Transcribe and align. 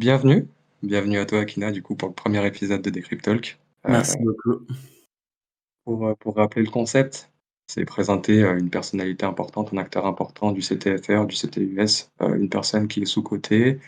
bienvenue. 0.00 0.48
Bienvenue 0.82 1.18
à 1.18 1.26
toi, 1.26 1.40
Akina, 1.40 1.70
du 1.72 1.82
coup, 1.82 1.94
pour 1.94 2.08
le 2.08 2.14
premier 2.14 2.44
épisode 2.46 2.80
de 2.80 2.88
Decryptalk. 2.88 3.58
Heu, 3.86 3.90
Merci 3.90 4.16
beaucoup. 4.18 4.64
pour, 5.84 6.08
heu, 6.08 6.14
pour 6.18 6.36
rappeler 6.36 6.62
le 6.62 6.70
concept, 6.70 7.30
c'est 7.66 7.84
présenter, 7.84 8.42
heu, 8.42 8.58
une 8.58 8.70
personnalité 8.70 9.26
importante, 9.26 9.74
un 9.74 9.76
acteur 9.76 10.06
important 10.06 10.52
du 10.52 10.62
CTFR, 10.62 11.26
du 11.26 11.36
CTUS, 11.36 12.08
une 12.20 12.48
personne 12.48 12.88
qui 12.88 13.02
est 13.02 13.04
sous-cotée, 13.04 13.78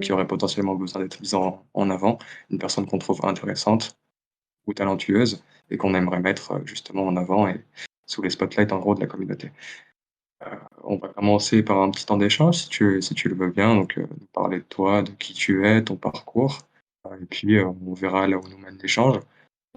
qui 0.00 0.10
aurait 0.10 0.26
potentiellement 0.26 0.74
besoin 0.74 1.02
d'être 1.02 1.20
mise 1.20 1.34
en 1.34 1.64
en 1.74 1.88
avant, 1.88 2.18
une 2.50 2.58
personne 2.58 2.86
qu'on 2.86 2.98
trouve 2.98 3.24
intéressante 3.24 3.96
ou 4.66 4.74
talentueuse 4.74 5.44
et 5.70 5.76
qu'on 5.76 5.94
aimerait 5.94 6.20
mettre, 6.20 6.60
justement 6.66 7.06
en 7.06 7.16
avant 7.16 7.46
et 7.46 7.64
sous 8.06 8.22
les 8.22 8.30
spotlights, 8.30 8.72
en 8.72 8.80
gros, 8.80 8.96
de 8.96 9.00
la 9.00 9.06
communauté. 9.06 9.52
On 10.84 10.96
va 10.96 11.08
commencer 11.08 11.62
par 11.62 11.78
un 11.82 11.90
petit 11.90 12.06
temps 12.06 12.16
d'échange 12.16 12.56
si 12.58 12.68
tu 12.68 13.02
si 13.02 13.14
tu 13.14 13.28
le 13.28 13.34
veux 13.34 13.50
bien, 13.50 13.74
donc 13.74 13.96
nous 13.98 14.26
parler 14.32 14.58
de 14.58 14.64
toi, 14.64 15.02
de 15.02 15.10
qui 15.12 15.34
tu 15.34 15.66
es, 15.66 15.84
ton 15.84 15.96
parcours, 15.96 16.58
et 17.20 17.26
puis, 17.26 17.56
heu, 17.56 17.66
on 17.66 17.94
verra 17.94 18.26
là 18.26 18.38
où 18.38 18.48
nous 18.48 18.58
mène 18.58 18.78
l'échange 18.82 19.20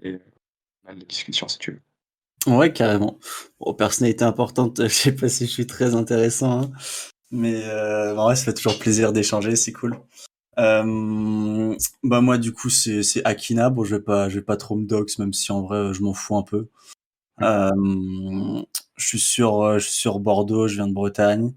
et 0.04 0.12
heu, 0.14 0.22
mène 0.86 1.00
la 1.00 1.06
discussion 1.06 1.48
si 1.48 1.60
tu 1.60 1.72
veux. 1.74 1.82
Ouais, 2.54 2.74
carrément. 2.74 3.20
Bon, 3.60 3.74
personnalité 3.74 4.26
importante, 4.26 4.82
je 4.84 4.88
sais 4.90 5.16
pas 5.16 5.30
si 5.30 5.46
je 5.48 5.52
suis 5.52 5.68
très 5.68 5.96
intéressant, 5.96 6.64
hein, 6.64 6.72
mais 7.32 7.64
heu, 7.66 8.18
en 8.18 8.26
vrai, 8.26 8.36
ça 8.36 8.46
fait 8.46 8.54
toujours 8.56 8.80
plaisir 8.80 9.14
d'échanger, 9.14 9.56
c'est 9.56 9.74
cool. 9.74 10.00
Hem, 10.58 11.78
bah, 12.04 12.22
moi, 12.22 12.38
du 12.40 12.54
coup, 12.54 12.70
c'est 12.70 13.02
Akina. 13.26 13.70
Bon, 13.72 13.84
je 13.86 13.96
vais 13.98 14.02
pas 14.04 14.30
je 14.30 14.36
vais 14.38 14.46
pas 14.46 14.58
trop 14.58 14.76
me 14.76 14.86
dox, 14.88 15.20
même 15.20 15.34
si 15.34 15.52
en 15.52 15.64
vrai, 15.64 15.94
je 15.94 16.04
m'en 16.04 16.14
fous 16.14 16.38
un 16.38 16.44
peu. 16.44 16.68
OK. 17.42 18.73
Je 18.98 19.08
suis 19.08 19.20
sur, 19.20 19.64
heu, 19.64 19.80
je 19.80 19.86
suis 19.86 19.94
sur 20.00 20.20
Bordeaux, 20.20 20.68
je 20.68 20.76
viens 20.76 20.88
de 20.88 20.94
Bretagne. 20.94 21.54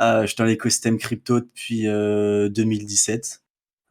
Heu, 0.00 0.22
je 0.22 0.26
suis 0.28 0.36
dans 0.36 0.44
l'écosystème 0.44 0.98
crypto 0.98 1.40
depuis, 1.40 1.86
heu, 1.86 2.48
2017. 2.50 3.42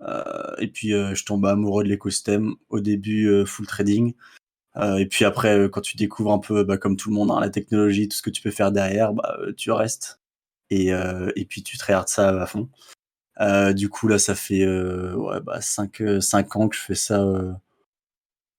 Heu 0.01 0.23
et 0.59 0.67
puis, 0.67 0.89
je 0.91 1.25
tombe 1.25 1.45
amoureux 1.45 1.83
de 1.83 1.89
l'écosystème. 1.89 2.55
Au 2.69 2.79
début, 2.79 3.45
full 3.45 3.67
trading. 3.67 4.13
Et 4.99 5.07
puis 5.07 5.25
après, 5.25 5.69
quand 5.71 5.81
tu 5.81 5.97
découvres 5.97 6.33
un 6.33 6.39
peu, 6.39 6.63
bah, 6.63 6.77
comme 6.77 6.97
tout 6.97 7.09
le 7.09 7.15
monde, 7.15 7.31
hein, 7.31 7.39
la 7.41 7.49
technologie, 7.51 8.07
tout 8.09 8.17
ce 8.17 8.23
que 8.23 8.29
tu 8.31 8.41
peux 8.43 8.51
faire 8.51 8.71
derrière, 8.73 9.13
bah, 9.13 9.37
tu 9.57 9.71
restes 9.71 10.19
et 10.71 10.89
et 11.35 11.45
puis 11.45 11.63
tu 11.63 11.77
tryhards 11.79 12.09
ça 12.09 12.29
à 12.43 12.47
fond. 12.47 12.69
Du 13.75 13.89
coup, 13.89 14.07
là, 14.09 14.19
ça 14.19 14.35
fait, 14.35 14.65
ouais, 14.67 15.41
bah, 15.41 15.61
5 15.61 16.01
heu, 16.01 16.21
5 16.21 16.55
ans 16.57 16.69
que 16.69 16.75
je 16.77 16.81
fais 16.81 16.95
ça, 16.95 17.23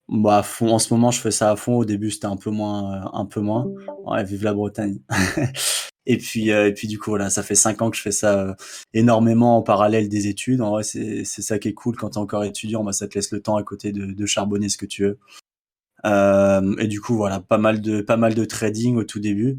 bah, 0.08 0.38
à 0.38 0.42
fond. 0.42 0.70
En 0.72 0.78
ce 0.78 0.92
moment, 0.94 1.10
je 1.10 1.20
fais 1.20 1.30
ça 1.30 1.50
à 1.50 1.56
fond. 1.56 1.76
Au 1.76 1.84
début, 1.84 2.10
c'était 2.10 2.26
un 2.26 2.36
peu 2.36 2.50
moins, 2.50 3.04
heu, 3.04 3.08
un 3.12 3.26
peu 3.26 3.40
moins. 3.40 3.66
Ouais, 4.04 4.24
vive 4.24 4.44
la 4.44 4.54
Bretagne. 4.54 5.00
Et 6.06 6.16
puis, 6.16 6.50
heu 6.52 6.66
et 6.68 6.72
puis 6.72 6.88
du 6.88 6.98
coup, 6.98 7.10
voilà, 7.10 7.28
ça 7.30 7.42
fait 7.42 7.54
5 7.54 7.82
ans 7.82 7.90
que 7.90 7.96
je 7.96 8.02
fais 8.02 8.12
ça, 8.12 8.46
heu, 8.46 8.54
énormément 8.94 9.58
en 9.58 9.62
parallèle 9.62 10.08
des 10.08 10.26
études. 10.26 10.62
En 10.62 10.70
vrai, 10.70 10.82
c'est 10.82 11.24
ça 11.26 11.58
qui 11.58 11.68
est 11.68 11.74
cool 11.74 11.96
quand 11.96 12.10
tu 12.10 12.14
es 12.14 12.18
encore 12.22 12.44
étudiant, 12.44 12.82
bah, 12.82 12.92
ça 12.92 13.06
te 13.08 13.14
laisse 13.16 13.30
le 13.30 13.40
temps 13.42 13.56
à 13.56 13.62
côté 13.62 13.92
de 13.92 14.06
de 14.06 14.26
charbonner 14.26 14.70
ce 14.70 14.78
que 14.78 14.86
tu 14.86 15.02
veux. 15.04 15.18
Hem 16.04 16.76
et 16.80 16.86
du 16.88 17.00
coup, 17.00 17.16
voilà, 17.16 17.40
pas 17.40 17.58
mal 17.58 17.80
de 17.80 18.00
pas 18.02 18.16
mal 18.16 18.34
de 18.34 18.44
trading 18.44 18.96
au 18.96 19.04
tout 19.04 19.20
début, 19.20 19.58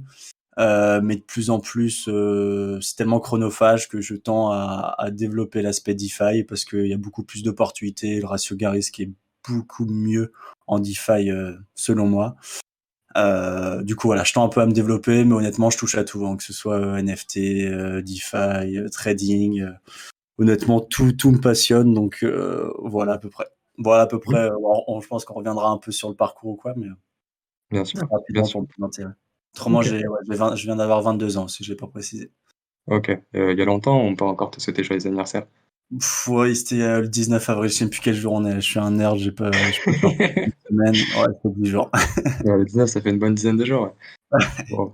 heu, 0.59 1.02
mais 1.02 1.17
de 1.17 1.22
plus 1.23 1.50
en 1.52 1.59
plus, 1.59 2.08
heu, 2.09 2.80
c'est 2.81 2.95
tellement 2.97 3.20
chronophage 3.22 3.89
que 3.89 4.02
je 4.02 4.16
tends 4.16 4.52
à 4.52 4.95
à 5.00 5.11
développer 5.11 5.61
l'aspect 5.64 5.95
DeFi 5.95 6.44
parce 6.47 6.66
qu'il 6.66 6.88
y 6.88 6.94
a 6.94 6.97
beaucoup 6.97 7.23
plus 7.23 7.44
d'opportunités. 7.44 8.20
Le 8.22 8.27
ratio 8.27 8.55
gain-risque 8.58 9.00
est 9.02 9.11
beaucoup 9.47 9.85
mieux 9.85 10.31
en 10.67 10.79
DeFi, 10.79 11.29
heu, 11.31 11.59
selon 11.75 12.07
moi. 12.07 12.35
Heu, 13.17 13.83
du 13.83 13.95
coup, 13.95 14.07
voilà, 14.07 14.23
je 14.23 14.33
tends 14.33 14.45
un 14.45 14.49
peu 14.49 14.61
à 14.61 14.65
me 14.65 14.71
développer, 14.71 15.23
mais 15.25 15.33
honnêtement, 15.33 15.69
je 15.69 15.77
touche 15.77 15.95
à 15.95 16.03
tout, 16.03 16.25
hein, 16.27 16.37
que 16.37 16.43
ce 16.43 16.53
soit, 16.53 16.79
heu, 16.79 16.97
NFT, 16.97 17.37
DeFi, 18.03 18.89
trading, 18.91 19.65
honnêtement, 20.37 20.80
tout 20.81 21.11
tout 21.14 21.31
me 21.31 21.39
passionne 21.39 21.93
donc 21.93 22.25
voilà 22.83 23.14
à 23.14 23.17
peu 23.17 23.30
près. 23.30 23.47
Voilà 23.77 24.03
à 24.03 24.08
peu 24.08 24.19
près, 24.19 24.49
on 24.87 25.02
je 25.02 25.08
pense 25.08 25.25
qu'on 25.25 25.36
reviendra 25.36 25.69
un 25.69 25.77
peu 25.77 25.91
sur 25.91 26.09
le 26.09 26.15
parcours 26.15 26.52
ou 26.52 26.55
quoi, 26.55 26.73
mais 26.75 26.87
Bien 27.71 27.85
sûr, 27.85 28.08
bien 28.30 28.43
sûr. 28.43 28.61
ouais. 28.61 29.05
Autrement, 29.55 29.80
ouais, 29.80 29.85
je 29.85 30.64
viens 30.65 30.75
d'avoir 30.75 31.02
22 31.02 31.37
ans, 31.37 31.47
si 31.47 31.64
je 31.64 31.71
l'ai 31.71 31.75
pas 31.75 31.87
précisé. 31.87 32.31
OK, 32.87 33.11
il 33.33 33.58
y 33.58 33.61
a 33.61 33.65
longtemps, 33.65 33.99
on 33.99 34.15
peut 34.15 34.25
encore 34.25 34.52
te 34.52 34.59
souhaiter 34.59 34.83
joyeux 34.83 35.05
anniversaire. 35.05 35.45
Pff, 35.98 36.27
ouais, 36.27 36.54
c'était, 36.54 36.82
heu, 36.82 37.02
le 37.02 37.08
19 37.08 37.50
avril, 37.50 37.70
je 37.72 37.76
sais 37.76 37.89
plus 37.89 38.00
quel 38.00 38.14
jour 38.14 38.33
on 38.33 38.45
est. 38.45 38.55
Je 38.55 38.60
suis 38.70 38.80
un 38.80 38.92
nerd, 38.92 39.17
j'ai 39.17 39.32
pas 39.32 39.50
j'ai 39.52 39.82
pas 39.86 39.92
une 39.92 40.52
semaine. 40.70 40.94
Ouais, 40.94 41.33
c'est 41.44 41.54
10 41.60 41.70
jours. 41.70 41.89
Ouais, 42.45 42.58
le 42.58 42.66
19, 42.66 42.89
ça 42.89 43.02
fait 43.02 43.10
une 43.10 43.17
bonne 43.20 43.33
dizaine 43.33 43.58
de 43.58 43.66
jours, 43.66 43.83
ouais. 44.32 44.39
Bon. 44.70 44.94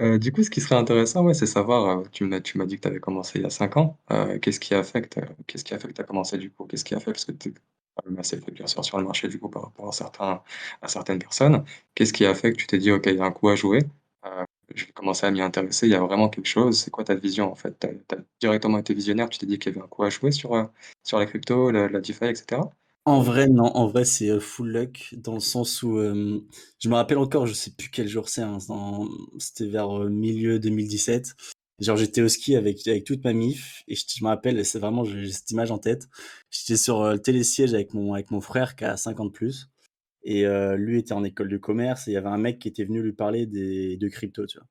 Heu, 0.00 0.18
du 0.18 0.32
coup, 0.32 0.42
ce 0.42 0.48
qui 0.48 0.62
serait 0.62 0.76
intéressant, 0.76 1.22
ouais, 1.24 1.34
c'est 1.34 1.44
savoir, 1.46 2.00
heu, 2.00 2.04
tu 2.12 2.24
m'as 2.24 2.40
tu 2.40 2.56
m'as 2.56 2.64
dit 2.64 2.76
que 2.76 2.82
tu 2.82 2.88
avais 2.88 2.98
commencé 3.00 3.38
il 3.38 3.42
y 3.42 3.46
a 3.46 3.50
5 3.50 3.76
ans. 3.76 3.98
Qu'est-ce 4.40 4.58
qui 4.60 4.74
a 4.74 4.82
fait 4.82 5.02
que 5.02 5.20
tu 5.20 5.26
qu'est-ce 5.46 5.64
qui 5.64 5.74
a 5.74 5.78
fait 5.78 5.88
que 5.88 5.92
tu 5.92 6.00
as 6.00 6.04
commencé 6.04 6.38
du 6.38 6.50
coup? 6.50 6.64
Qu'est-ce 6.64 6.84
qui 6.84 6.94
a 6.94 7.00
fait? 7.00 7.12
Parce 7.12 7.26
que 7.26 7.32
tu 7.32 7.50
es 7.50 8.18
assez 8.18 8.38
bien 8.52 8.66
sûr 8.66 8.84
sur 8.84 8.98
le 8.98 9.04
marché 9.04 9.28
du 9.28 9.38
coup 9.38 9.48
par 9.50 9.64
rapport 9.64 9.88
à 9.88 9.92
certains 9.92 10.42
à 10.82 10.88
certaines 10.88 11.18
personnes. 11.18 11.62
Qu'est-ce 11.94 12.12
qui 12.14 12.24
a 12.24 12.34
fait 12.34 12.52
que 12.52 12.56
tu 12.56 12.66
t'es 12.66 12.78
dit: 12.78 12.90
«OK, 12.90 13.04
il 13.06 13.16
y 13.16 13.20
a 13.20 13.24
un 13.24 13.30
coup 13.32 13.48
à 13.50 13.54
jouer, 13.56 13.80
je 14.74 14.86
vais 14.86 14.92
commencer 14.92 15.26
à 15.26 15.30
m'y 15.30 15.40
intéresser, 15.42 15.86
il 15.86 15.90
y 15.92 15.94
a 15.94 16.00
vraiment 16.00 16.28
quelque 16.28 16.46
chose»? 16.46 16.78
C'est 16.80 16.90
quoi 16.90 17.04
ta 17.04 17.14
vision 17.14 17.50
en 17.50 17.54
fait? 17.54 17.78
Tu 17.80 17.86
as 17.86 17.90
as 18.16 18.22
directement 18.40 18.78
été 18.78 18.94
visionnaire, 18.94 19.28
tu 19.28 19.38
t'es 19.38 19.46
dit 19.46 19.58
qu'il 19.58 19.72
y 19.72 19.76
avait 19.76 19.84
un 19.84 19.88
coup 19.88 20.02
à 20.04 20.10
jouer 20.10 20.30
sur, 20.32 20.54
heu, 20.56 20.68
sur 21.04 21.18
la 21.18 21.26
crypto, 21.26 21.70
la 21.70 21.88
DeFi 22.00 22.24
et 22.26 22.34
cetera? 22.34 22.70
En 23.06 23.20
vrai, 23.20 23.48
non. 23.48 23.64
En 23.76 23.86
vrai, 23.86 24.04
c'est, 24.06 24.28
heu, 24.30 24.40
full 24.40 24.68
luck 24.72 25.14
dans 25.18 25.34
le 25.34 25.40
sens 25.40 25.82
où, 25.82 26.00
hem, 26.00 26.40
je 26.80 26.88
me 26.88 26.94
rappelle 26.94 27.18
encore, 27.18 27.46
je 27.46 27.52
sais 27.52 27.70
plus 27.72 27.90
quel 27.90 28.08
jour 28.08 28.28
c'est, 28.30 28.40
hein, 28.42 28.58
c'était 29.38 29.66
vers, 29.66 29.90
heu, 30.02 30.08
milieu 30.08 30.58
2017. 30.58 31.34
Genre, 31.80 31.96
j'étais 31.98 32.22
au 32.22 32.28
ski 32.28 32.56
avec 32.56 32.86
avec 32.88 33.04
toute 33.04 33.24
ma 33.24 33.32
mif 33.34 33.82
et 33.88 33.94
je 33.96 34.04
je 34.16 34.22
me 34.24 34.28
rappelle, 34.28 34.64
c'est 34.64 34.78
vraiment 34.78 35.04
j'ai 35.04 35.30
cette 35.32 35.50
image 35.50 35.70
en 35.72 35.78
tête. 35.78 36.08
J'étais 36.50 36.76
sur, 36.78 37.02
heu, 37.04 37.12
le 37.14 37.18
télésiège 37.20 37.74
avec 37.74 37.92
mon 37.94 38.14
avec 38.14 38.30
mon 38.30 38.40
frère 38.40 38.74
qui 38.76 38.84
a 38.84 38.96
5 38.96 39.20
ans 39.20 39.26
de 39.26 39.30
plus 39.32 39.68
et 40.24 40.44
lui 40.76 40.98
était 40.98 41.12
en 41.12 41.24
école 41.24 41.48
de 41.48 41.58
commerce 41.58 42.08
et 42.08 42.12
il 42.12 42.14
y 42.14 42.16
avait 42.16 42.28
un 42.28 42.38
mec 42.38 42.58
qui 42.58 42.68
était 42.68 42.84
venu 42.84 43.02
lui 43.02 43.12
parler 43.12 43.46
des 43.46 43.96
de 43.96 44.08
crypto, 44.08 44.46
tu 44.46 44.58
vois? 44.58 44.66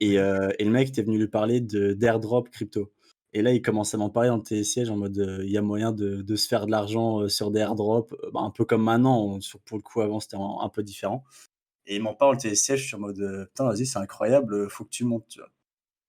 Et 0.00 0.16
le 0.16 0.70
mec 0.70 0.88
était 0.88 1.02
venu 1.02 1.18
lui 1.18 1.28
parler 1.28 1.60
d'airdrop 1.60 2.48
crypto. 2.50 2.92
Et 3.32 3.42
là, 3.42 3.52
il 3.52 3.62
commence 3.62 3.94
à 3.94 3.98
m'en 3.98 4.10
parler 4.10 4.28
dans 4.30 4.40
télésiège 4.40 4.90
en 4.90 4.96
mode, 4.96 5.40
il 5.44 5.50
y 5.50 5.58
a 5.58 5.62
moyen 5.62 5.92
de 5.92 6.22
de 6.22 6.36
se 6.36 6.48
faire 6.48 6.66
de 6.66 6.70
l'argent, 6.72 7.28
sur 7.28 7.50
des 7.50 7.60
airdrops, 7.60 8.14
bah, 8.32 8.40
un 8.40 8.50
peu 8.50 8.64
comme 8.64 8.82
maintenant, 8.82 9.22
on 9.24 9.40
sur 9.40 9.60
pour 9.60 9.76
le 9.78 9.82
coup, 9.82 10.00
avant, 10.00 10.18
c'était 10.20 10.36
un 10.36 10.58
un 10.62 10.68
peu 10.68 10.82
différent. 10.82 11.24
Et 11.86 11.96
il 11.96 12.02
m'en 12.02 12.14
parle 12.14 12.38
je 12.42 12.54
suis 12.54 12.94
en 12.96 13.00
mode, 13.00 13.48
«Putain, 13.48 13.64
vas-y, 13.64 13.86
c'est 13.86 13.98
incroyable, 13.98 14.68
faut 14.70 14.84
que 14.84 14.90
tu 14.90 15.04
montes», 15.04 15.26
tu 15.28 15.40
vois? 15.40 15.50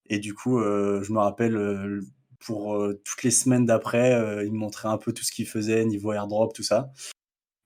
Et 0.10 0.20
du 0.20 0.34
coup, 0.34 0.60
je 0.62 1.12
me 1.14 1.20
rappelle, 1.20 2.02
pour, 2.40 2.78
toutes 3.06 3.24
les 3.24 3.32
semaines 3.32 3.66
d'après, 3.66 4.12
il 4.46 4.52
me 4.52 4.58
montrait 4.58 4.90
un 4.90 4.98
peu 4.98 5.14
tout 5.14 5.24
ce 5.24 5.32
qu'il 5.32 5.48
faisait 5.48 5.86
niveau 5.86 6.14
airdrop, 6.14 6.54
tout 6.54 6.64
ça. 6.64 6.92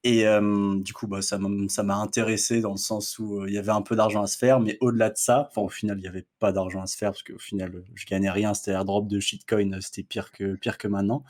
Et 0.08 0.20
hem, 0.22 0.84
du 0.84 0.94
coup, 0.94 1.08
bah, 1.08 1.24
ça 1.24 1.40
m'a 1.40 1.50
ça 1.68 1.82
m'a 1.84 1.96
intéressé 1.98 2.62
dans 2.62 2.72
le 2.74 2.78
sens 2.78 3.18
où, 3.18 3.42
heu, 3.42 3.48
il 3.48 3.56
y 3.56 3.58
avait 3.58 3.72
un 3.72 3.82
peu 3.82 3.96
d'argent 3.96 4.22
à 4.22 4.28
se 4.28 4.38
faire, 4.38 4.60
mais 4.60 4.78
au-delà 4.80 5.10
de 5.10 5.18
ça, 5.18 5.48
enfin, 5.50 5.62
au 5.64 5.70
final, 5.70 5.98
il 6.00 6.04
y 6.04 6.08
avait 6.08 6.28
pas 6.40 6.52
d'argent 6.52 6.82
à 6.84 6.88
se 6.88 6.96
faire 6.96 7.12
parce 7.12 7.24
qu'au 7.24 7.40
final, 7.40 7.74
heu, 7.76 7.84
je 7.96 8.06
gagnais 8.06 8.30
rien, 8.30 8.54
c'était 8.54 8.72
airdrop 8.72 9.08
de 9.08 9.20
shitcoin, 9.20 9.74
heu, 9.74 9.82
c'était 9.82 10.04
pire 10.04 10.32
que 10.32 10.54
pire 10.56 10.78
que 10.78 10.88
maintenant. 10.88 11.24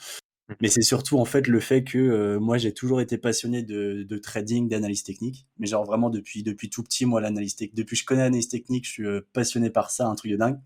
Mmh 0.49 0.55
Mais 0.61 0.69
c'est 0.69 0.83
surtout, 0.83 1.19
en 1.19 1.25
fait, 1.25 1.47
le 1.47 1.59
fait 1.61 1.83
que, 1.85 1.97
heu, 1.99 2.39
moi, 2.39 2.57
j'ai 2.59 2.73
toujours 2.73 3.01
été 3.01 3.17
passionné 3.19 3.63
de 3.63 4.03
de 4.03 4.17
trading, 4.19 4.69
d'analyse 4.69 5.03
technique, 5.03 5.47
mais 5.59 5.67
genre 5.67 5.85
vraiment 5.85 6.09
depuis 6.11 6.43
depuis 6.43 6.69
tout 6.69 6.83
petit, 6.83 7.05
moi, 7.05 7.21
l'analyse 7.21 7.55
tech 7.57 7.71
depuis 7.75 7.95
que 7.97 8.01
je 8.01 8.05
connais 8.07 8.23
l'analyse 8.23 8.49
technique, 8.49 8.85
je 8.87 8.91
suis, 8.91 9.05
passionné 9.33 9.69
par 9.71 9.91
ça, 9.91 10.07
un 10.07 10.15
truc 10.15 10.31
de 10.33 10.37
dingue. 10.37 10.59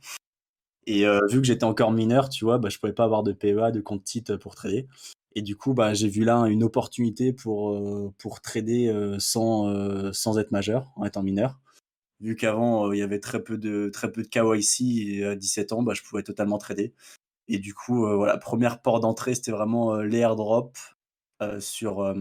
Et 0.87 1.05
heu, 1.05 1.19
vu 1.29 1.39
que 1.41 1.47
j'étais 1.47 1.65
encore 1.65 1.91
mineur, 1.91 2.29
tu 2.29 2.45
vois, 2.45 2.57
bah, 2.59 2.69
je 2.69 2.79
pouvais 2.79 2.93
pas 2.93 3.05
avoir 3.05 3.23
de 3.23 3.31
PEA, 3.33 3.71
de 3.71 3.81
compte 3.81 4.03
titre 4.03 4.35
pour 4.37 4.55
trader. 4.55 4.87
Et 5.35 5.41
du 5.43 5.55
coup, 5.55 5.73
bah, 5.73 5.93
j'ai 5.93 6.07
vu 6.09 6.23
là 6.23 6.37
une 6.47 6.63
opportunité 6.63 7.33
pour, 7.33 7.71
heu, 7.73 8.11
pour 8.17 8.41
trader, 8.41 8.87
heu, 8.89 9.19
sans, 9.19 9.69
heu, 9.69 10.11
sans 10.13 10.39
être 10.39 10.51
majeur, 10.51 10.91
en 10.95 11.05
étant 11.05 11.21
mineur. 11.23 11.59
Vu 12.21 12.35
qu'avant, 12.35 12.87
heu, 12.89 12.95
il 12.95 12.99
y 12.99 13.03
avait 13.03 13.19
très 13.21 13.43
peu 13.43 13.57
de 13.57 13.89
très 13.93 14.11
peu 14.11 14.23
de 14.23 14.27
KYC 14.29 15.23
à 15.25 15.35
17 15.35 15.73
ans, 15.73 15.83
bah, 15.83 15.93
je 15.95 16.03
pouvais 16.03 16.23
totalement 16.23 16.57
trader. 16.59 16.93
Et 17.49 17.59
du 17.59 17.73
coup, 17.75 18.05
heu, 18.07 18.15
voilà, 18.15 18.37
1 18.37 18.81
porte 18.81 19.03
d'entrée, 19.03 19.35
c'était 19.35 19.51
vraiment, 19.51 19.95
heu, 19.97 20.03
les 20.03 20.19
airdrops, 20.19 20.95
sur, 21.59 22.13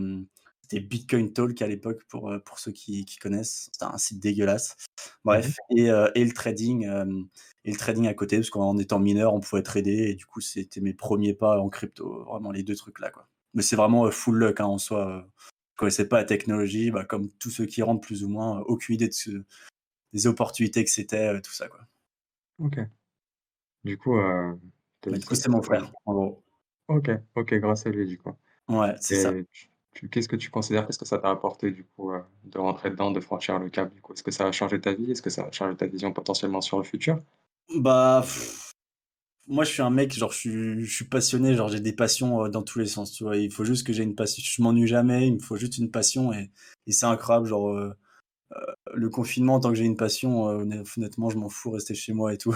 c'était 0.71 0.81
Bitcoin 0.81 1.33
Talk 1.33 1.61
à 1.63 1.67
l'époque 1.67 2.05
pour, 2.09 2.31
heu, 2.31 2.41
pour 2.41 2.59
ceux 2.59 2.73
qui 2.73 3.05
qui 3.07 3.19
connaissent. 3.19 3.71
C'était 3.73 3.87
un 3.87 3.99
site 3.99 4.21
dégueulasse. 4.21 4.77
Mmh 5.31 5.39
mh. 5.49 5.53
Bref 5.53 5.57
et 5.77 5.91
heu 5.91 6.11
et 6.15 6.25
le 6.25 6.33
trading, 6.33 6.85
hem 6.85 7.29
et 7.65 7.73
le 7.73 7.77
trading 7.79 8.07
à 8.07 8.15
côté 8.15 8.37
parce 8.39 8.51
qu'en 8.51 8.79
étant 8.79 8.99
mineur, 9.01 9.35
on 9.35 9.41
pouvait 9.41 9.63
trader 9.63 10.11
et 10.11 10.15
du 10.15 10.27
coup, 10.27 10.41
c'était 10.41 10.81
mes 10.81 10.95
premiers 10.95 11.35
pas 11.35 11.59
en 11.61 11.69
crypto, 11.71 12.25
vraiment 12.25 12.51
les 12.53 12.63
2 12.63 12.77
trucs 12.77 13.01
là, 13.01 13.11
quoi. 13.11 13.29
Mais 13.55 13.63
c'est 13.63 13.77
vraiment, 13.77 14.11
full 14.11 14.37
luck, 14.39 14.61
hein, 14.61 14.67
en 14.67 14.79
soi, 14.79 15.27
je 15.75 15.77
connaissais 15.79 16.09
pas 16.09 16.19
la 16.19 16.25
technologie, 16.25 16.91
bah, 16.91 17.05
comme 17.05 17.31
tous 17.39 17.51
ceux 17.51 17.67
qui 17.67 17.83
rentrent 17.83 18.07
plus 18.07 18.25
ou 18.25 18.29
moins, 18.29 18.61
aucune 18.67 18.97
idée 18.97 19.09
de 19.09 19.15
ce 19.15 19.31
des 20.15 20.27
opportunités 20.29 20.85
que 20.85 20.91
c'était, 20.91 21.41
tout 21.43 21.53
ça, 21.53 21.69
quoi. 21.69 21.81
OK. 22.59 22.79
Du 23.85 23.99
coup, 23.99 24.17
Mais 25.07 25.19
dit 25.19 25.21
du 25.21 25.27
coup, 25.27 25.35
c'est 25.35 25.49
mon 25.49 25.63
frère, 25.63 25.93
en 26.07 26.13
gros. 26.15 26.43
OK, 26.89 27.11
OK, 27.35 27.55
grâce 27.55 27.87
à 27.87 27.91
lui, 27.91 28.07
du 28.07 28.19
coup. 28.19 28.33
Ouais, 28.69 28.95
c'est 29.01 29.15
ça. 29.15 29.33
Tu 29.53 29.68
qu'est-ce 30.11 30.29
que 30.29 30.37
tu 30.37 30.51
considères, 30.51 30.87
qu'est-ce 30.87 30.99
que 30.99 31.05
ça 31.07 31.19
t'a 31.19 31.31
apporté 31.31 31.71
du 31.71 31.85
coup, 31.85 32.13
heu, 32.13 32.23
de 32.45 32.59
rentrer 32.59 32.91
dedans, 32.91 33.11
de 33.11 33.21
franchir 33.21 33.59
le 33.59 33.69
cap 33.71 33.93
du 33.95 34.01
coup? 34.01 34.13
Est-ce 34.13 34.23
que 34.23 34.31
ça 34.31 34.47
a 34.47 34.53
changé 34.53 34.81
ta 34.81 34.93
vie? 34.93 35.11
Est-ce 35.11 35.23
que 35.23 35.31
ça 35.31 35.45
a 35.45 35.53
changé 35.53 35.77
ta 35.77 35.87
vision 35.87 36.13
potentiellement 36.13 36.61
sur 36.61 36.79
le 36.79 36.85
futur? 36.85 37.21
Bah 37.77 38.25
moi, 39.49 39.65
je 39.65 39.71
suis 39.71 39.83
un 39.83 39.91
mec, 39.91 40.13
genre, 40.13 40.31
je 40.33 40.85
suis, 40.85 41.05
passionné, 41.07 41.55
genre, 41.55 41.69
j'ai 41.69 41.81
des 41.81 41.95
passions 41.95 42.45
euh, 42.45 42.49
dans 42.51 42.63
tous 42.63 42.79
les 42.79 42.87
sens, 42.87 43.13
tu 43.13 43.25
vois. 43.25 43.37
Il 43.37 43.51
faut 43.51 43.65
juste 43.65 43.87
que 43.87 43.95
j'ai 43.95 44.03
une 44.03 44.15
passion. 44.15 44.43
Je 44.45 44.63
m'ennuie 44.63 44.87
jamais, 44.87 45.27
il 45.27 45.35
me 45.35 45.39
faut 45.39 45.57
juste 45.57 45.79
une 45.79 45.91
passion 45.91 46.33
et, 46.35 46.51
c'est 46.89 47.07
incroyable, 47.07 47.47
genre, 47.47 47.71
euh, 47.71 47.95
euh, 48.53 48.57
le 48.95 49.09
confinement, 49.11 49.61
tant 49.61 49.71
que 49.71 49.77
j'ai 49.77 49.85
une 49.85 49.97
passion, 49.97 50.49
euh, 50.49 50.83
honnêtement, 50.97 51.31
je 51.31 51.39
m'en 51.39 51.49
fous, 51.49 51.71
rester 51.71 51.95
chez 51.95 52.13
moi 52.13 52.35
et 52.35 52.39
tout. 52.39 52.55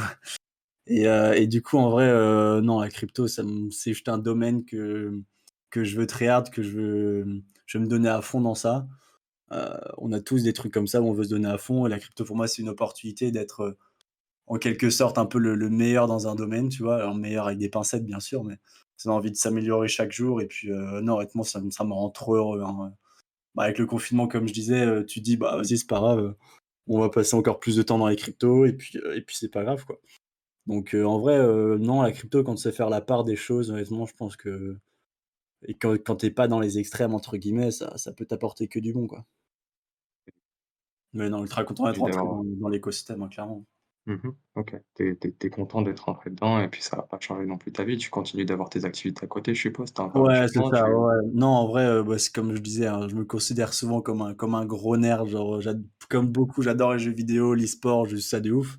Et, 0.87 1.06
euh, 1.08 1.46
du 1.46 1.62
coup, 1.62 1.79
en 1.79 1.90
vrai, 1.90 2.08
euh, 2.08 2.61
non, 2.61 2.81
la 2.81 2.90
crypto, 2.90 3.29
c'est 3.29 3.44
juste 3.87 4.08
un 4.08 4.19
domaine 4.19 4.64
que, 4.64 5.23
que 5.72 5.84
je 5.84 5.98
veux 5.98 6.08
très 6.08 6.28
hard, 6.28 6.50
que 6.50 6.62
je 6.64 6.70
veux, 6.72 7.26
je 7.66 7.78
veux 7.78 7.84
me 7.84 7.88
donner 7.90 8.10
à 8.10 8.22
fond 8.22 8.42
dans 8.42 8.56
ça. 8.56 8.88
Euh, 9.52 9.76
on 9.98 10.12
a 10.12 10.20
tous 10.20 10.42
des 10.44 10.52
trucs 10.54 10.72
comme 10.74 10.86
ça 10.88 11.02
où 11.02 11.06
on 11.08 11.12
veut 11.14 11.24
se 11.24 11.30
donner 11.30 11.48
à 11.48 11.58
fond. 11.58 11.86
Et 11.86 11.90
la 11.90 11.98
crypto, 12.00 12.24
pour 12.24 12.36
moi, 12.36 12.48
c'est 12.48 12.62
une 12.62 12.70
opportunité 12.70 13.32
d'être 13.32 13.60
euh, 13.62 13.78
en 14.46 14.58
quelque 14.58 14.90
sorte 14.90 15.19
un 15.19 15.26
peu 15.26 15.38
le, 15.38 15.54
le 15.54 15.70
meilleur 15.70 16.06
dans 16.08 16.28
un 16.28 16.34
domaine, 16.34 16.69
tu 16.69 16.82
vois. 16.82 16.96
Alors, 16.96 17.14
meilleur 17.14 17.46
avec 17.46 17.58
des 17.58 17.69
pincettes, 17.70 18.04
bien 18.06 18.20
sûr, 18.20 18.44
mais 18.44 18.58
c'est 18.96 19.08
envie 19.10 19.30
de 19.30 19.36
s'améliorer 19.36 19.88
chaque 19.88 20.12
jour. 20.12 20.40
Et 20.42 20.46
puis, 20.46 20.70
euh, 20.72 21.00
non, 21.02 21.16
honnêtement, 21.16 21.44
ça, 21.44 21.60
me- 21.60 21.70
ça 21.70 21.84
me 21.84 21.92
rend 21.94 22.10
trop 22.10 22.36
heureux. 22.36 22.62
hein. 22.62 22.92
Bah, 23.54 23.64
avec 23.64 23.78
le 23.78 23.86
confinement, 23.86 24.28
comme 24.28 24.48
je 24.48 24.52
disais, 24.54 25.04
tu 25.06 25.20
dis, 25.20 25.36
bah, 25.36 25.56
vas-y, 25.58 25.78
c'est 25.78 25.88
pas 25.88 26.00
grave. 26.00 26.34
On 26.88 27.00
va 27.00 27.10
passer 27.10 27.36
encore 27.36 27.60
plus 27.60 27.76
de 27.76 27.82
temps 27.82 27.98
dans 27.98 28.08
les 28.08 28.16
cryptos. 28.16 28.66
Et 28.66 28.72
puis, 28.74 28.98
et 29.14 29.22
puis 29.22 29.36
c'est 29.36 29.50
pas 29.50 29.64
grave, 29.64 29.84
quoi. 29.86 30.00
Donc, 30.66 30.94
en 30.94 31.19
vrai, 31.20 31.38
non, 31.78 32.02
la 32.02 32.12
crypto, 32.12 32.44
quand 32.44 32.54
tu 32.56 32.62
sais 32.62 32.72
faire 32.72 32.90
la 32.90 33.00
part 33.02 33.24
des 33.24 33.36
choses, 33.36 33.70
honnêtement, 33.72 34.06
je 34.06 34.14
pense 34.14 34.36
que. 34.36 34.78
Et 35.67 35.75
quand, 35.75 35.93
quand 35.94 36.17
t'es 36.17 36.31
pas 36.31 36.49
dans 36.49 36.61
les 36.61 36.79
extrêmes, 36.79 37.14
entre 37.14 37.37
guillemets, 37.37 37.70
ça, 37.70 37.97
ça 37.99 38.12
peut 38.12 38.26
t'apporter 38.26 38.69
que 38.69 38.79
du 38.79 38.93
bon, 38.93 39.06
quoi. 39.06 39.25
Mais 41.12 41.29
non, 41.29 41.43
ultra 41.43 41.64
content 41.64 41.85
d'être 41.91 42.03
d'avoir 42.05 42.26
dans, 42.26 42.43
dans 42.44 42.69
l'écosystème, 42.69 43.23
hein, 43.23 43.29
clairement. 43.29 43.64
Mmh 44.06 44.31
OK. 44.56 44.76
Tu 44.97 45.17
es 45.41 45.50
content 45.50 45.82
d'être 45.82 46.00
rentré 46.06 46.31
dedans 46.31 46.59
et 46.59 46.69
puis 46.69 46.82
ça 46.82 46.97
va 46.97 47.03
pas 47.03 47.19
changer 47.20 47.47
non 47.47 47.56
plus 47.56 47.73
ta 47.73 47.85
vie. 47.85 47.97
Tu 47.97 48.11
continues 48.11 48.44
d'avoir 48.44 48.69
tes 48.69 48.85
activités 48.85 49.25
à 49.25 49.29
côté, 49.29 49.55
je 49.55 49.61
suppose? 49.62 49.91
As 49.97 50.11
Ouais, 50.14 50.47
c'est 50.49 50.61
ça, 50.70 50.85
tu 50.85 50.91
ouais. 50.91 51.14
Non, 51.32 51.47
en 51.49 51.67
vrai, 51.69 51.87
heu, 51.87 52.03
bah, 52.03 52.19
c'est 52.19 52.35
comme 52.35 52.55
je 52.55 52.61
disais, 52.61 52.87
hein, 52.87 53.08
je 53.08 53.15
me 53.15 53.25
considère 53.25 53.73
souvent 53.73 54.03
comme 54.03 54.20
un 54.20 54.35
comme 54.35 54.55
un 54.55 54.67
gros 54.67 54.97
nerd, 54.99 55.26
genre, 55.29 55.61
j'ad 55.62 55.82
comme 56.11 56.26
beaucoup, 56.29 56.61
j'adore 56.62 56.93
les 56.94 56.99
jeux 56.99 57.12
vidéo, 57.12 57.55
l'e-sport, 57.55 58.05
juste 58.06 58.29
ça 58.29 58.41
de 58.41 58.53
ouf. 58.53 58.76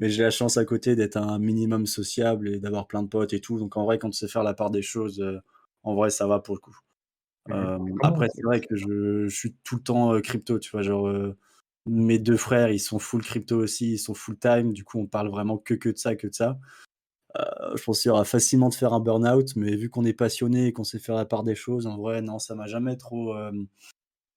Mais 0.00 0.08
j'ai 0.10 0.22
la 0.24 0.30
chance 0.30 0.56
à 0.56 0.64
côté 0.64 0.96
d'être 0.96 1.16
un 1.16 1.38
minimum 1.38 1.86
sociable 1.86 2.48
et 2.48 2.58
d'avoir 2.58 2.88
plein 2.88 3.02
de 3.04 3.08
potes 3.08 3.32
et 3.32 3.40
tout. 3.40 3.58
Donc 3.60 3.76
en 3.76 3.84
vrai, 3.84 3.98
quand 4.00 4.10
tu 4.10 4.16
sais 4.18 4.26
faire 4.28 4.42
la 4.42 4.54
part 4.54 4.70
des 4.70 4.82
choses, 4.82 5.20
heu, 5.20 5.38
en 5.84 5.94
vrai, 5.94 6.10
ça 6.10 6.26
va 6.26 6.40
pour 6.40 6.54
le 6.54 6.60
coup. 6.60 6.76
mmh 7.48 7.66
comment 7.90 8.08
après, 8.08 8.28
c'est 8.34 8.42
vrai 8.44 8.60
que 8.62 8.76
je 8.76 9.28
je 9.28 9.36
suis 9.36 9.54
tout 9.64 9.76
le 9.76 9.82
temps, 9.82 10.14
heu, 10.14 10.20
crypto, 10.22 10.58
tu 10.60 10.70
vois? 10.72 10.82
Genre, 10.82 11.08
heu, 11.08 11.38
mes 11.86 12.18
2 12.20 12.36
frères, 12.38 12.70
ils 12.70 12.80
sont 12.80 12.98
full 13.00 13.22
crypto 13.24 13.58
aussi, 13.58 13.92
ils 13.94 13.98
sont 13.98 14.14
full 14.14 14.38
time. 14.38 14.72
Du 14.74 14.84
coup, 14.84 15.00
on 15.00 15.06
parle 15.08 15.30
vraiment 15.30 15.58
que 15.58 15.74
que 15.74 15.90
de 15.90 15.98
ça, 15.98 16.16
que 16.16 16.28
de 16.28 16.34
ça. 16.34 16.58
Je 17.76 17.82
pense 17.82 18.00
qu'il 18.02 18.08
y 18.08 18.12
aura 18.12 18.24
facilement 18.24 18.68
de 18.68 18.74
faire 18.74 18.92
un 18.92 19.00
burn-out, 19.00 19.56
mais 19.56 19.76
vu 19.76 19.88
qu'on 19.90 20.04
est 20.04 20.12
passionné 20.12 20.66
et 20.66 20.72
qu'on 20.72 20.84
sait 20.84 20.98
faire 20.98 21.14
la 21.14 21.24
part 21.24 21.42
des 21.44 21.54
choses, 21.54 21.86
en 21.86 21.96
vrai, 21.96 22.22
non, 22.22 22.38
ça 22.38 22.54
m'a 22.54 22.66
jamais 22.66 22.96
trop, 22.96 23.34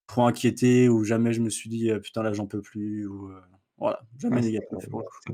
trop 0.08 0.24
inquiété 0.26 0.90
ou 0.90 1.04
jamais 1.04 1.34
je 1.34 1.42
me 1.42 1.50
suis 1.50 1.70
dit: 1.70 1.90
«Heu, 1.92 2.02
putain 2.02 2.24
là 2.24 2.34
j'en 2.34 2.48
peux 2.48 2.62
plus» 2.62 3.06
ou, 3.08 3.32
voilà, 3.78 4.02
ah 4.30 4.40
jamais 4.40 4.42
ça 4.44 4.44
négatif 4.44 4.88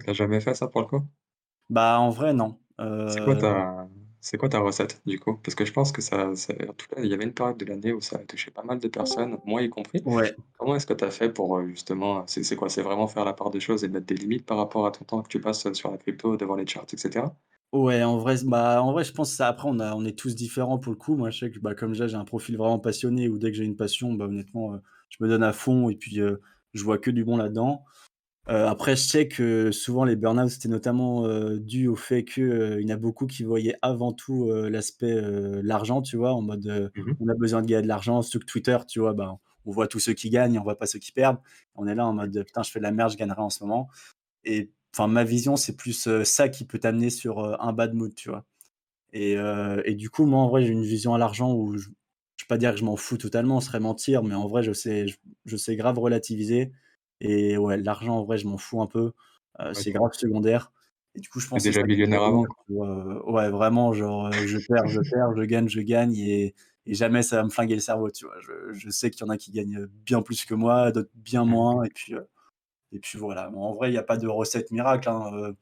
ça 0.05 0.13
jamais 0.13 0.39
fait 0.39 0.53
ça 0.53 0.69
pour 0.69 0.79
le 0.81 0.87
coup? 0.87 1.05
Bah, 1.69 1.97
en 1.99 2.09
vrai 2.11 2.33
non, 2.33 2.59
C'est 3.05 3.21
quoi 3.21 3.35
ta 3.35 3.87
c'est 4.21 4.37
quoi 4.37 4.49
ta 4.49 4.59
recette 4.59 5.01
du 5.05 5.19
coup? 5.19 5.37
Parce 5.37 5.55
que 5.55 5.65
je 5.65 5.73
pense 5.73 5.91
que 5.91 6.01
ça 6.01 6.35
ça 6.35 6.53
en 6.69 6.73
tout 6.73 6.87
cas, 6.87 7.01
il 7.01 7.07
y 7.07 7.13
avait 7.13 7.23
une 7.25 7.33
période 7.33 7.57
de 7.57 7.65
l'année 7.65 7.91
où 7.93 8.01
ça 8.01 8.17
a 8.17 8.25
touché 8.25 8.51
pas 8.51 8.63
mal 8.63 8.79
de 8.79 8.87
personnes, 8.87 9.39
moi 9.45 9.61
y 9.61 9.69
compris. 9.69 10.05
ouais. 10.05 10.35
Comment 10.57 10.75
est-ce 10.75 10.87
que 10.87 10.93
tu 10.93 11.03
as 11.03 11.11
fait 11.11 11.31
pour, 11.33 11.57
heu, 11.57 11.67
justement, 11.69 12.25
c'est 12.27 12.43
c'est 12.43 12.55
quoi? 12.55 12.69
C'est 12.69 12.83
vraiment 12.83 13.07
faire 13.07 13.25
la 13.25 13.33
part 13.33 13.49
des 13.51 13.59
choses 13.59 13.83
et 13.83 13.89
mettre 13.89 14.05
des 14.07 14.15
limites 14.15 14.45
par 14.45 14.57
rapport 14.57 14.85
à 14.85 14.91
ton 14.91 15.05
temps 15.05 15.21
que 15.23 15.29
tu 15.29 15.41
passes, 15.41 15.65
heu, 15.65 15.73
sur 15.73 15.91
la 15.91 15.97
crypto, 15.97 16.37
devant 16.37 16.55
les 16.55 16.67
charts 16.67 16.85
et 16.93 16.97
cetera? 16.97 17.35
Ouais, 17.73 18.03
en 18.03 18.17
vrai, 18.17 18.35
bah, 18.43 18.83
en 18.83 18.91
vrai, 18.91 19.05
je 19.05 19.13
pense 19.13 19.29
que 19.31 19.35
ça 19.37 19.47
après 19.47 19.69
on 19.69 19.79
a 19.79 19.95
on 19.95 20.03
est 20.03 20.17
tous 20.17 20.35
différents 20.35 20.77
pour 20.77 20.91
le 20.91 20.97
coup. 20.97 21.15
Moi, 21.15 21.29
je 21.29 21.39
sais 21.39 21.51
que, 21.51 21.59
bah, 21.59 21.73
comme 21.73 21.93
j'ai 21.93 22.09
j'ai 22.09 22.15
un 22.17 22.25
profil 22.25 22.57
vraiment 22.57 22.79
passionné 22.79 23.29
où 23.29 23.37
dès 23.37 23.49
que 23.51 23.55
j'ai 23.57 23.63
une 23.63 23.77
passion, 23.77 24.13
bah, 24.13 24.25
honnêtement, 24.25 24.75
heu, 24.75 24.81
je 25.09 25.23
me 25.23 25.29
donne 25.29 25.43
à 25.43 25.53
fond 25.53 25.89
et 25.89 25.95
puis, 25.95 26.19
heu, 26.19 26.41
je 26.73 26.83
vois 26.83 26.97
que 26.97 27.09
du 27.11 27.23
bon 27.23 27.37
là-dedans. 27.37 27.85
Heu, 28.49 28.53
après, 28.67 28.95
je 28.95 29.01
sais 29.01 29.27
que 29.27 29.71
souvent 29.71 30.03
les 30.03 30.15
burn-out, 30.15 30.49
c'était 30.49 30.67
notamment, 30.69 31.25
heu, 31.27 31.59
dû 31.59 31.87
au 31.87 31.95
fait 31.95 32.23
que, 32.25 32.41
heu, 32.41 32.81
il 32.81 32.87
y 32.89 32.91
en 32.91 32.95
a 32.95 32.99
beaucoup 32.99 33.27
qui 33.27 33.43
voyaient 33.43 33.75
avant 33.81 34.13
tout, 34.13 34.51
l'aspect, 34.51 35.19
l'argent, 35.63 36.01
tu 36.01 36.17
vois? 36.17 36.33
En 36.33 36.41
mode, 36.41 36.91
Mmh 36.95 37.17
on 37.19 37.27
a 37.27 37.35
besoin 37.35 37.61
de 37.61 37.67
gagner 37.67 37.83
de 37.83 37.87
l'argent, 37.87 38.21
surtout 38.21 38.39
que 38.39 38.51
Twitter, 38.51 38.77
tu 38.87 38.99
vois? 38.99 39.13
Ben, 39.13 39.37
on 39.65 39.71
voit 39.71 39.87
tous 39.87 39.99
ceux 39.99 40.13
qui 40.13 40.29
gagnent, 40.31 40.57
on 40.59 40.63
voit 40.63 40.77
pas 40.77 40.87
ceux 40.87 40.97
qui 40.99 41.11
perdent. 41.11 41.37
On 41.75 41.87
est 41.87 41.93
là 41.95 42.05
en 42.07 42.13
mode: 42.13 42.43
«Putain, 42.45 42.63
je 42.63 42.71
fais 42.71 42.79
de 42.79 42.83
la 42.83 42.91
merde, 42.91 43.11
je 43.11 43.17
gagnerai 43.17 43.41
en 43.41 43.49
ce 43.49 43.63
moment» 43.63 43.89
et 44.45 44.71
enfin, 44.95 45.07
ma 45.07 45.23
vision, 45.25 45.55
c'est 45.57 45.75
plus, 45.77 46.09
ça 46.25 46.49
qui 46.49 46.65
peut 46.65 46.79
t'amener 46.79 47.09
sur, 47.11 47.41
heu, 47.45 47.55
un 47.59 47.73
bad 47.73 47.93
mood, 47.95 48.15
tu 48.15 48.29
vois? 48.29 48.45
Et 49.83 49.95
du 49.95 50.09
coup, 50.09 50.25
moi, 50.25 50.39
en 50.41 50.49
vrai, 50.49 50.63
j'ai 50.63 50.69
une 50.71 50.83
vision 50.83 51.13
à 51.13 51.17
l'argent 51.17 51.53
où 51.53 51.77
je 51.77 51.89
je 52.37 52.45
vais 52.45 52.47
pas 52.47 52.57
dire 52.57 52.71
que 52.71 52.77
je 52.79 52.85
m'en 52.85 52.95
fous 52.95 53.17
totalement, 53.17 53.61
ce 53.61 53.67
serait 53.67 53.79
mentir, 53.79 54.23
mais 54.23 54.33
en 54.33 54.47
vrai, 54.47 54.63
je 54.63 54.73
sais 54.73 55.07
je 55.07 55.17
je 55.45 55.57
sais 55.57 55.75
grave 55.75 55.99
relativiser 55.99 56.71
et 57.21 57.57
ouais, 57.57 57.77
l'argent, 57.77 58.17
en 58.17 58.23
vrai, 58.25 58.37
je 58.37 58.47
m'en 58.47 58.57
fous 58.57 58.81
un 58.81 58.87
peu, 58.87 59.13
c'est 59.73 59.91
grave 59.91 60.13
secondaire 60.13 60.71
et 61.15 61.19
du 61.19 61.29
coup, 61.29 61.39
je 61.39 61.47
pense 61.47 61.63
déjà 61.63 61.83
millionnaire 61.83 62.23
avant 62.23 62.45
ouais, 62.69 63.49
vraiment, 63.49 63.93
genre, 63.93 64.31
je 64.31 64.57
perds, 64.67 64.87
je 64.87 65.01
perds, 65.11 65.35
je 65.35 65.43
gagne, 65.43 65.67
je 65.67 65.81
gagne 65.81 66.15
et 66.15 66.55
et 66.87 66.95
jamais 66.95 67.21
ça 67.21 67.35
va 67.35 67.43
me 67.43 67.49
flinguer 67.49 67.75
le 67.75 67.81
cerveau, 67.81 68.09
tu 68.09 68.25
vois? 68.25 68.39
Je 68.39 68.71
je 68.73 68.89
sais 68.89 69.11
qu'il 69.11 69.21
y 69.21 69.29
en 69.29 69.29
a 69.29 69.37
qui 69.37 69.51
gagnent, 69.51 69.85
bien 69.87 70.21
plus 70.21 70.45
que 70.45 70.55
moi, 70.55 70.91
d'autres 70.91 71.11
bien 71.13 71.45
Mmh 71.45 71.49
moins 71.49 71.83
et 71.83 71.89
puis, 71.89 72.13
et 72.91 72.99
puis 72.99 73.17
voilà. 73.19 73.49
Bon, 73.49 73.61
en 73.63 73.73
vrai, 73.73 73.91
il 73.91 73.93
y 73.95 73.97
a 73.97 74.03
pas 74.03 74.17
de 74.17 74.27
recette 74.27 74.71
miracle, 74.71 75.09
hein, 75.09 75.53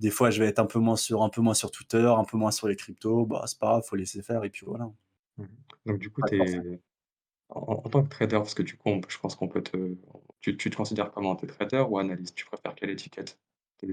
des 0.00 0.10
fois, 0.10 0.30
je 0.30 0.42
vais 0.42 0.48
être 0.48 0.58
un 0.58 0.66
peu 0.66 0.78
moins 0.78 0.96
sur 0.96 1.22
un 1.22 1.28
peu 1.30 1.40
moins 1.40 1.54
sur 1.54 1.70
Twitter, 1.70 2.06
un 2.16 2.24
peu 2.24 2.36
moins 2.36 2.50
sur 2.50 2.68
les 2.68 2.76
cryptos, 2.76 3.26
bah, 3.26 3.44
c'est 3.46 3.58
pas 3.58 3.68
grave, 3.68 3.84
faut 3.88 3.96
laisser 3.96 4.22
faire 4.22 4.44
et 4.44 4.50
puis 4.50 4.66
voilà. 4.66 4.90
Mmh 5.38 5.44
Donc 5.86 5.98
du 5.98 6.10
coup, 6.10 6.22
tu 6.28 6.40
es 6.42 6.80
en 7.50 7.82
en 7.84 7.90
tant 7.90 8.02
que 8.02 8.08
trader, 8.08 8.36
parce 8.36 8.54
que 8.54 8.62
du 8.62 8.76
coup, 8.76 8.88
on 8.90 9.00
je 9.08 9.18
pense 9.18 9.36
qu'on 9.36 9.48
peut 9.48 9.62
te 9.62 9.96
tu 10.44 10.56
tu 10.56 10.70
te 10.70 10.76
considères 10.76 11.10
comment? 11.10 11.36
Tu 11.36 11.46
es 11.46 11.48
trader 11.48 11.84
ou 11.88 11.98
analyste? 11.98 12.34
Tu 12.34 12.44
préfères 12.44 12.74
quelle 12.74 12.90
étiquette? 12.90 13.38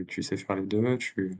Tu 0.07 0.23
sais 0.23 0.37
faire 0.37 0.55
les 0.55 0.65
2 0.65 0.97
tu 0.97 1.37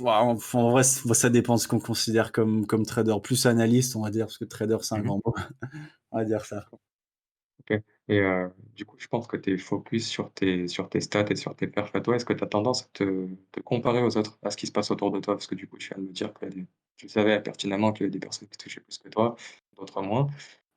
en 0.00 0.34
vrai, 0.70 0.82
ça 0.84 1.30
dépend 1.30 1.56
de 1.56 1.60
ce 1.60 1.68
qu'on 1.68 1.80
considère 1.80 2.30
comme 2.32 2.66
comme 2.66 2.84
trader. 2.84 3.14
Plus 3.22 3.46
analyste, 3.46 3.96
on 3.96 4.02
va 4.02 4.10
dire, 4.10 4.26
parce 4.26 4.38
que 4.38 4.44
trader, 4.44 4.76
c'est 4.82 4.94
un 4.94 4.98
mmh 5.00 5.04
grand 5.04 5.20
mot. 5.24 5.34
On 6.10 6.18
va 6.18 6.24
dire 6.24 6.44
ça. 6.44 6.66
OK 7.60 7.78
et 8.10 8.20
heu, 8.20 8.50
du 8.74 8.86
coup, 8.86 8.96
je 8.98 9.06
pense 9.08 9.26
que 9.26 9.36
tu 9.36 9.52
es 9.52 9.58
focus 9.58 10.08
sur 10.08 10.32
tes 10.32 10.66
sur 10.68 10.88
tes 10.88 11.00
stats 11.00 11.26
et 11.30 11.36
sur 11.36 11.54
tes 11.54 11.66
perfs 11.66 11.94
à 11.94 12.00
toi. 12.00 12.16
Est-ce 12.16 12.24
que 12.24 12.32
tu 12.32 12.42
as 12.44 12.46
tendance 12.46 12.84
à 12.84 12.86
te 12.94 13.26
te 13.52 13.60
comparer 13.60 14.02
aux 14.02 14.16
autres, 14.16 14.38
à 14.42 14.50
ce 14.50 14.56
qui 14.56 14.66
se 14.66 14.72
passe 14.72 14.90
autour 14.90 15.10
de 15.10 15.20
toi? 15.20 15.34
Parce 15.34 15.46
que 15.46 15.54
du 15.54 15.66
coup, 15.68 15.76
tu 15.76 15.88
viens 15.88 15.98
de 16.02 16.08
me 16.08 16.12
dire 16.12 16.32
que 16.32 16.46
tu 16.96 17.08
savais 17.08 17.40
pertinemment 17.42 17.92
qu'il 17.92 18.02
y 18.02 18.04
avait 18.04 18.10
des 18.12 18.18
personnes 18.18 18.48
qui 18.48 18.56
touchaient 18.56 18.80
plus 18.80 18.98
que 18.98 19.08
toi, 19.10 19.36
d'autres 19.76 20.00
moins. 20.02 20.28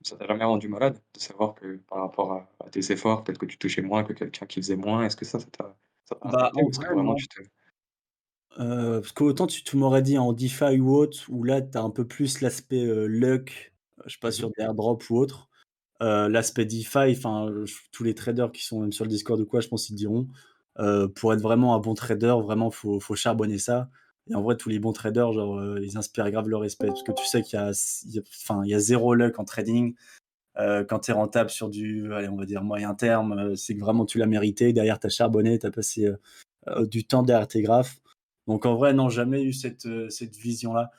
Ça 0.03 0.15
t'a 0.17 0.25
jamais 0.27 0.43
rendu 0.45 0.67
malade 0.67 0.99
de 1.13 1.19
savoir 1.19 1.53
que 1.55 1.77
par 1.87 1.99
rapport 2.01 2.31
à 2.33 2.49
à 2.65 2.69
tes 2.69 2.91
efforts, 2.91 3.23
peut-être 3.23 3.37
que 3.37 3.45
tu 3.45 3.57
touchais 3.57 3.81
moins 3.81 4.03
que 4.03 4.13
quelqu'un 4.13 4.45
qui 4.47 4.59
faisait 4.61 4.75
moins? 4.75 5.03
Est-ce 5.05 5.15
que 5.17 5.25
ça, 5.25 5.39
ça 5.39 5.45
t'a 5.51 5.75
Bah, 6.23 6.51
en 6.55 6.69
vrai, 6.69 6.93
vraiment 6.93 7.15
tu 7.15 7.27
te 7.27 7.41
Heu, 8.59 8.99
parce 9.01 9.11
qu'autant 9.13 9.47
tu 9.47 9.63
tu 9.63 9.77
m'aurais 9.77 10.01
dit 10.01 10.17
en 10.17 10.33
DeFi 10.33 10.79
ou 10.79 10.93
autre, 10.95 11.19
où 11.29 11.43
là, 11.43 11.61
tu 11.61 11.77
as 11.77 11.81
un 11.81 11.89
peu 11.89 12.05
plus 12.05 12.41
l'aspect, 12.41 12.83
heu, 12.85 13.07
luck, 13.07 13.73
je 14.05 14.13
sais 14.13 14.19
pas, 14.19 14.29
mmh 14.29 14.31
sur 14.31 14.49
des 14.49 14.61
airdrops 14.63 15.09
ou 15.09 15.17
autre. 15.17 15.49
Heu, 16.01 16.29
l'aspect 16.29 16.65
DeFi, 16.65 17.13
enfin, 17.17 17.47
tous 17.91 18.03
les 18.05 18.15
traders 18.15 18.51
qui 18.51 18.63
sont 18.65 18.81
même 18.81 18.93
sur 18.93 19.05
le 19.05 19.09
Discord 19.11 19.39
ou 19.41 19.45
quoi, 19.45 19.61
je 19.61 19.67
pense 19.69 19.87
qu'ils 19.87 19.95
diront, 19.97 20.27
pour 21.15 21.33
être 21.33 21.41
vraiment 21.41 21.75
un 21.75 21.79
bon 21.79 21.93
trader, 21.95 22.35
vraiment, 22.43 22.71
faut 22.71 22.99
faut 22.99 23.15
charbonner 23.15 23.59
ça 23.59 23.89
et 24.29 24.35
en 24.35 24.41
vrai, 24.41 24.55
tous 24.57 24.69
les 24.69 24.79
bons 24.79 24.93
traders, 24.93 25.33
genre, 25.33 25.59
heu, 25.59 25.79
ils 25.83 25.97
inspirent 25.97 26.29
grave 26.31 26.47
le 26.49 26.57
respect 26.57 26.87
parce 26.87 27.03
que 27.03 27.11
tu 27.11 27.25
sais 27.25 27.41
qu'il 27.43 27.59
y 27.59 27.61
a 27.61 27.71
enfin, 28.43 28.61
il 28.63 28.69
y 28.69 28.73
a 28.75 28.79
0 28.79 29.13
luck 29.15 29.39
en 29.39 29.45
trading. 29.45 29.95
Heu, 30.59 30.85
quand 30.85 30.99
tu 30.99 31.11
es 31.11 31.13
rentable 31.13 31.49
sur 31.49 31.69
du, 31.69 32.13
allez, 32.13 32.29
on 32.29 32.37
va 32.37 32.45
dire 32.45 32.63
moyen 32.63 32.95
terme, 32.95 33.33
heu, 33.39 33.55
c'est 33.55 33.75
que 33.75 33.79
vraiment 33.81 34.05
tu 34.05 34.17
l'as 34.19 34.27
mérité. 34.27 34.73
Derrière, 34.73 34.99
tu 34.99 35.07
as 35.07 35.09
charbonné, 35.11 35.59
tu 35.59 35.67
as 35.67 35.71
passé, 35.71 36.11
du 36.83 37.05
temps 37.05 37.23
derrière 37.23 37.47
tes 37.47 37.61
graphes. 37.61 37.99
Donc 38.47 38.65
en 38.65 38.75
vrai, 38.75 38.93
non, 38.93 39.09
jamais 39.09 39.43
eu 39.43 39.53
cette, 39.53 39.87
cette 40.09 40.35
vision-là, 40.35 40.91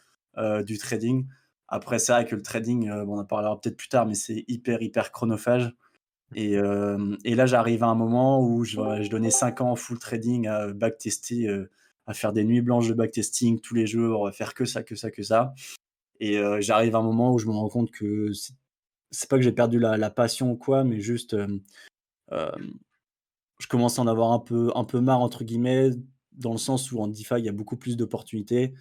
du 0.65 0.79
trading. 0.79 1.27
Après, 1.69 1.99
c'est 1.99 2.13
vrai 2.13 2.27
que 2.27 2.35
le 2.37 2.43
trading, 2.43 2.91
on 2.91 3.19
en 3.19 3.25
parlera 3.25 3.61
peut-être 3.61 3.77
plus 3.77 3.89
tard, 3.89 4.07
mais 4.07 4.15
c'est 4.15 4.45
hyper, 4.49 4.83
hyper 4.83 5.13
chronophage 5.13 5.73
et 6.35 6.55
et 7.25 7.35
là, 7.35 7.47
j'arrive 7.47 7.85
à 7.85 7.89
un 7.89 7.95
moment 7.95 8.43
où 8.47 8.65
je 8.65 8.77
je 9.03 9.11
donnais 9.11 9.31
5 9.31 9.61
ans 9.61 9.73
en 9.73 9.77
full 9.77 9.99
trading 9.99 10.47
à 10.49 10.69
backtester, 10.73 11.49
à 12.07 12.15
faire 12.15 12.33
des 12.33 12.45
nuits 12.45 12.63
blanches 12.63 12.89
de 12.89 12.95
backtesting 12.95 13.61
tous 13.61 13.75
les 13.75 13.87
jours, 13.87 14.27
à 14.27 14.33
faire 14.33 14.55
que 14.55 14.65
ça, 14.65 14.83
que 14.83 14.95
ça, 14.97 15.11
que 15.11 15.23
ça 15.23 15.55
et 16.21 16.39
heu, 16.39 16.61
j'arrive 16.61 16.95
à 16.95 16.99
un 16.99 17.03
moment 17.03 17.33
où 17.33 17.39
je 17.39 17.47
me 17.47 17.53
rends 17.53 17.69
compte 17.69 17.91
que 17.91 18.31
c'est 19.11 19.29
pas 19.29 19.37
que 19.37 19.43
j'ai 19.43 19.53
perdu 19.53 19.79
la 19.81 20.11
passion 20.11 20.53
ou 20.53 20.57
quoi, 20.57 20.85
mais 20.85 21.01
juste, 21.01 21.35
hem, 21.35 21.61
je 23.59 23.67
commence 23.67 23.99
à 23.99 24.03
en 24.03 24.07
avoir 24.07 24.33
un 24.33 24.39
peu 24.39 24.71
un 24.75 24.85
peu 24.85 25.01
«marre» 25.01 25.21
entre 25.21 25.45
guillemets, 25.45 25.91
dans 26.33 26.53
le 26.53 26.59
sens 26.59 26.93
où 26.93 27.01
en 27.01 27.09
DeFi, 27.09 27.35
il 27.39 27.45
y 27.45 27.49
a 27.49 27.53
beaucoup 27.53 27.77
plus 27.77 27.97
d'opportunités 27.97 28.75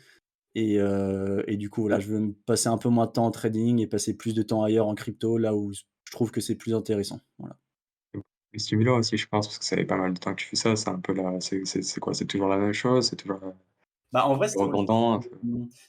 et 0.56 0.76
et 0.76 1.58
du 1.58 1.70
coup, 1.70 1.82
voilà, 1.82 2.00
je 2.00 2.08
veux 2.10 2.34
passer 2.46 2.70
un 2.70 2.78
peu 2.78 2.90
moins 2.90 3.08
de 3.08 3.12
temps 3.12 3.26
en 3.26 3.32
trading 3.32 3.80
et 3.80 3.88
passer 3.88 4.16
plus 4.16 4.34
de 4.36 4.44
temps 4.44 4.64
ailleurs 4.64 4.88
en 4.88 4.96
crypto, 4.96 5.38
là 5.38 5.56
où 5.56 5.74
je 5.74 5.82
trouve 6.12 6.32
que 6.32 6.42
c'est 6.42 6.56
plus 6.56 6.74
intéressant. 6.76 7.20
Voilà. 7.40 7.58
Stimulant 8.56 8.98
aussi, 9.00 9.18
je 9.18 9.28
pense, 9.28 9.48
parce 9.48 9.60
que 9.60 9.66
ça 9.66 9.76
fait 9.78 9.86
pas 9.86 9.98
mal 9.98 10.14
de 10.14 10.20
temps 10.20 10.34
que 10.34 10.42
tu 10.42 10.48
fais 10.48 10.56
ça. 10.56 10.76
C'est 10.76 10.90
un 10.90 11.00
peu 11.00 11.14
la 11.14 11.40
c'est 11.42 12.00
quoi? 12.00 12.14
C'est 12.14 12.26
toujours 12.26 12.48
la 12.50 12.58
même 12.58 12.74
chose? 12.74 13.10
C'est 13.10 13.16
toujours, 13.18 13.40
Bah, 14.12 14.26
en 14.28 14.36
vrai, 14.36 14.48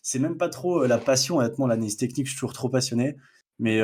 C'est 0.02 0.18
même 0.18 0.36
pas 0.36 0.48
trop, 0.48 0.82
heu, 0.84 0.86
la 0.86 0.98
passion 0.98 1.38
honnêtement 1.38 1.66
l'analyse 1.66 1.96
technique, 1.96 2.26
je 2.26 2.32
suis 2.32 2.38
toujours 2.38 2.52
trop 2.52 2.68
passionné, 2.68 3.16
mais 3.58 3.80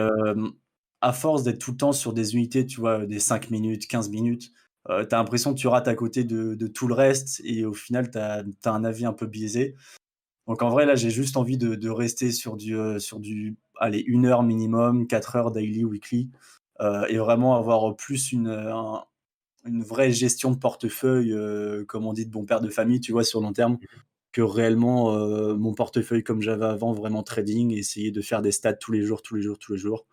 à 1.00 1.12
force 1.12 1.42
d'être 1.44 1.58
tout 1.58 1.72
le 1.72 1.76
temps 1.76 1.92
sur 1.92 2.12
des 2.12 2.34
unités, 2.34 2.66
tu 2.66 2.80
vois, 2.80 3.06
des 3.06 3.20
5 3.20 3.50
minutes, 3.50 3.86
15 3.86 4.08
minutes, 4.10 4.52
heu, 4.90 5.06
tu 5.08 5.14
as 5.14 5.18
l'impression 5.18 5.54
que 5.54 5.58
tu 5.60 5.68
rates 5.68 5.88
à 5.88 5.94
côté 5.94 6.24
de 6.24 6.54
de 6.54 6.66
tout 6.66 6.88
le 6.88 6.94
reste 6.94 7.40
et 7.44 7.64
au 7.64 7.74
final 7.74 8.10
tu 8.10 8.18
as 8.18 8.44
un 8.66 8.84
avis 8.84 9.06
un 9.06 9.12
peu 9.12 9.26
biaisé. 9.26 9.74
Donc 10.48 10.62
en 10.62 10.70
vrai, 10.70 10.86
là, 10.86 10.96
j'ai 10.96 11.10
juste 11.10 11.36
envie 11.36 11.58
de 11.58 11.74
de 11.76 11.90
rester 11.90 12.32
sur 12.32 12.56
du, 12.56 12.76
sur 13.00 13.20
du 13.20 13.56
allez 13.80 14.04
1 14.08 14.26
heure 14.26 14.42
minimum, 14.44 15.06
4 15.08 15.36
heures 15.36 15.52
daily, 15.52 15.84
weekly, 15.84 16.30
et 17.08 17.18
vraiment 17.18 17.56
avoir 17.56 17.96
plus 17.96 18.32
une, 18.32 18.48
un 18.48 19.04
une 19.66 19.82
vraie 19.84 20.12
gestion 20.12 20.52
de 20.52 20.58
portefeuille, 20.58 21.32
heu, 21.32 21.84
comme 21.88 22.06
on 22.06 22.12
dit 22.14 22.26
de 22.26 22.30
bon 22.30 22.44
père 22.46 22.60
de 22.62 22.70
famille, 22.70 23.00
tu 23.00 23.12
vois, 23.12 23.24
sur 23.24 23.40
long 23.40 23.52
terme, 23.52 23.74
Mmh 23.74 23.86
que 24.32 24.42
réellement, 24.42 25.16
heu, 25.16 25.54
mon 25.56 25.74
portefeuille 25.74 26.24
comme 26.24 26.42
j'avais 26.42 26.66
avant, 26.66 26.92
vraiment 26.92 27.22
trading, 27.24 27.72
essayer 27.72 28.12
de 28.12 28.22
faire 28.22 28.42
des 28.42 28.52
stats 28.52 28.74
tous 28.74 28.92
les 28.92 29.02
jours, 29.02 29.22
tous 29.22 29.34
les 29.36 29.42
jours, 29.42 29.58
tous 29.58 29.72
les 29.74 29.78
jours. 29.78 30.06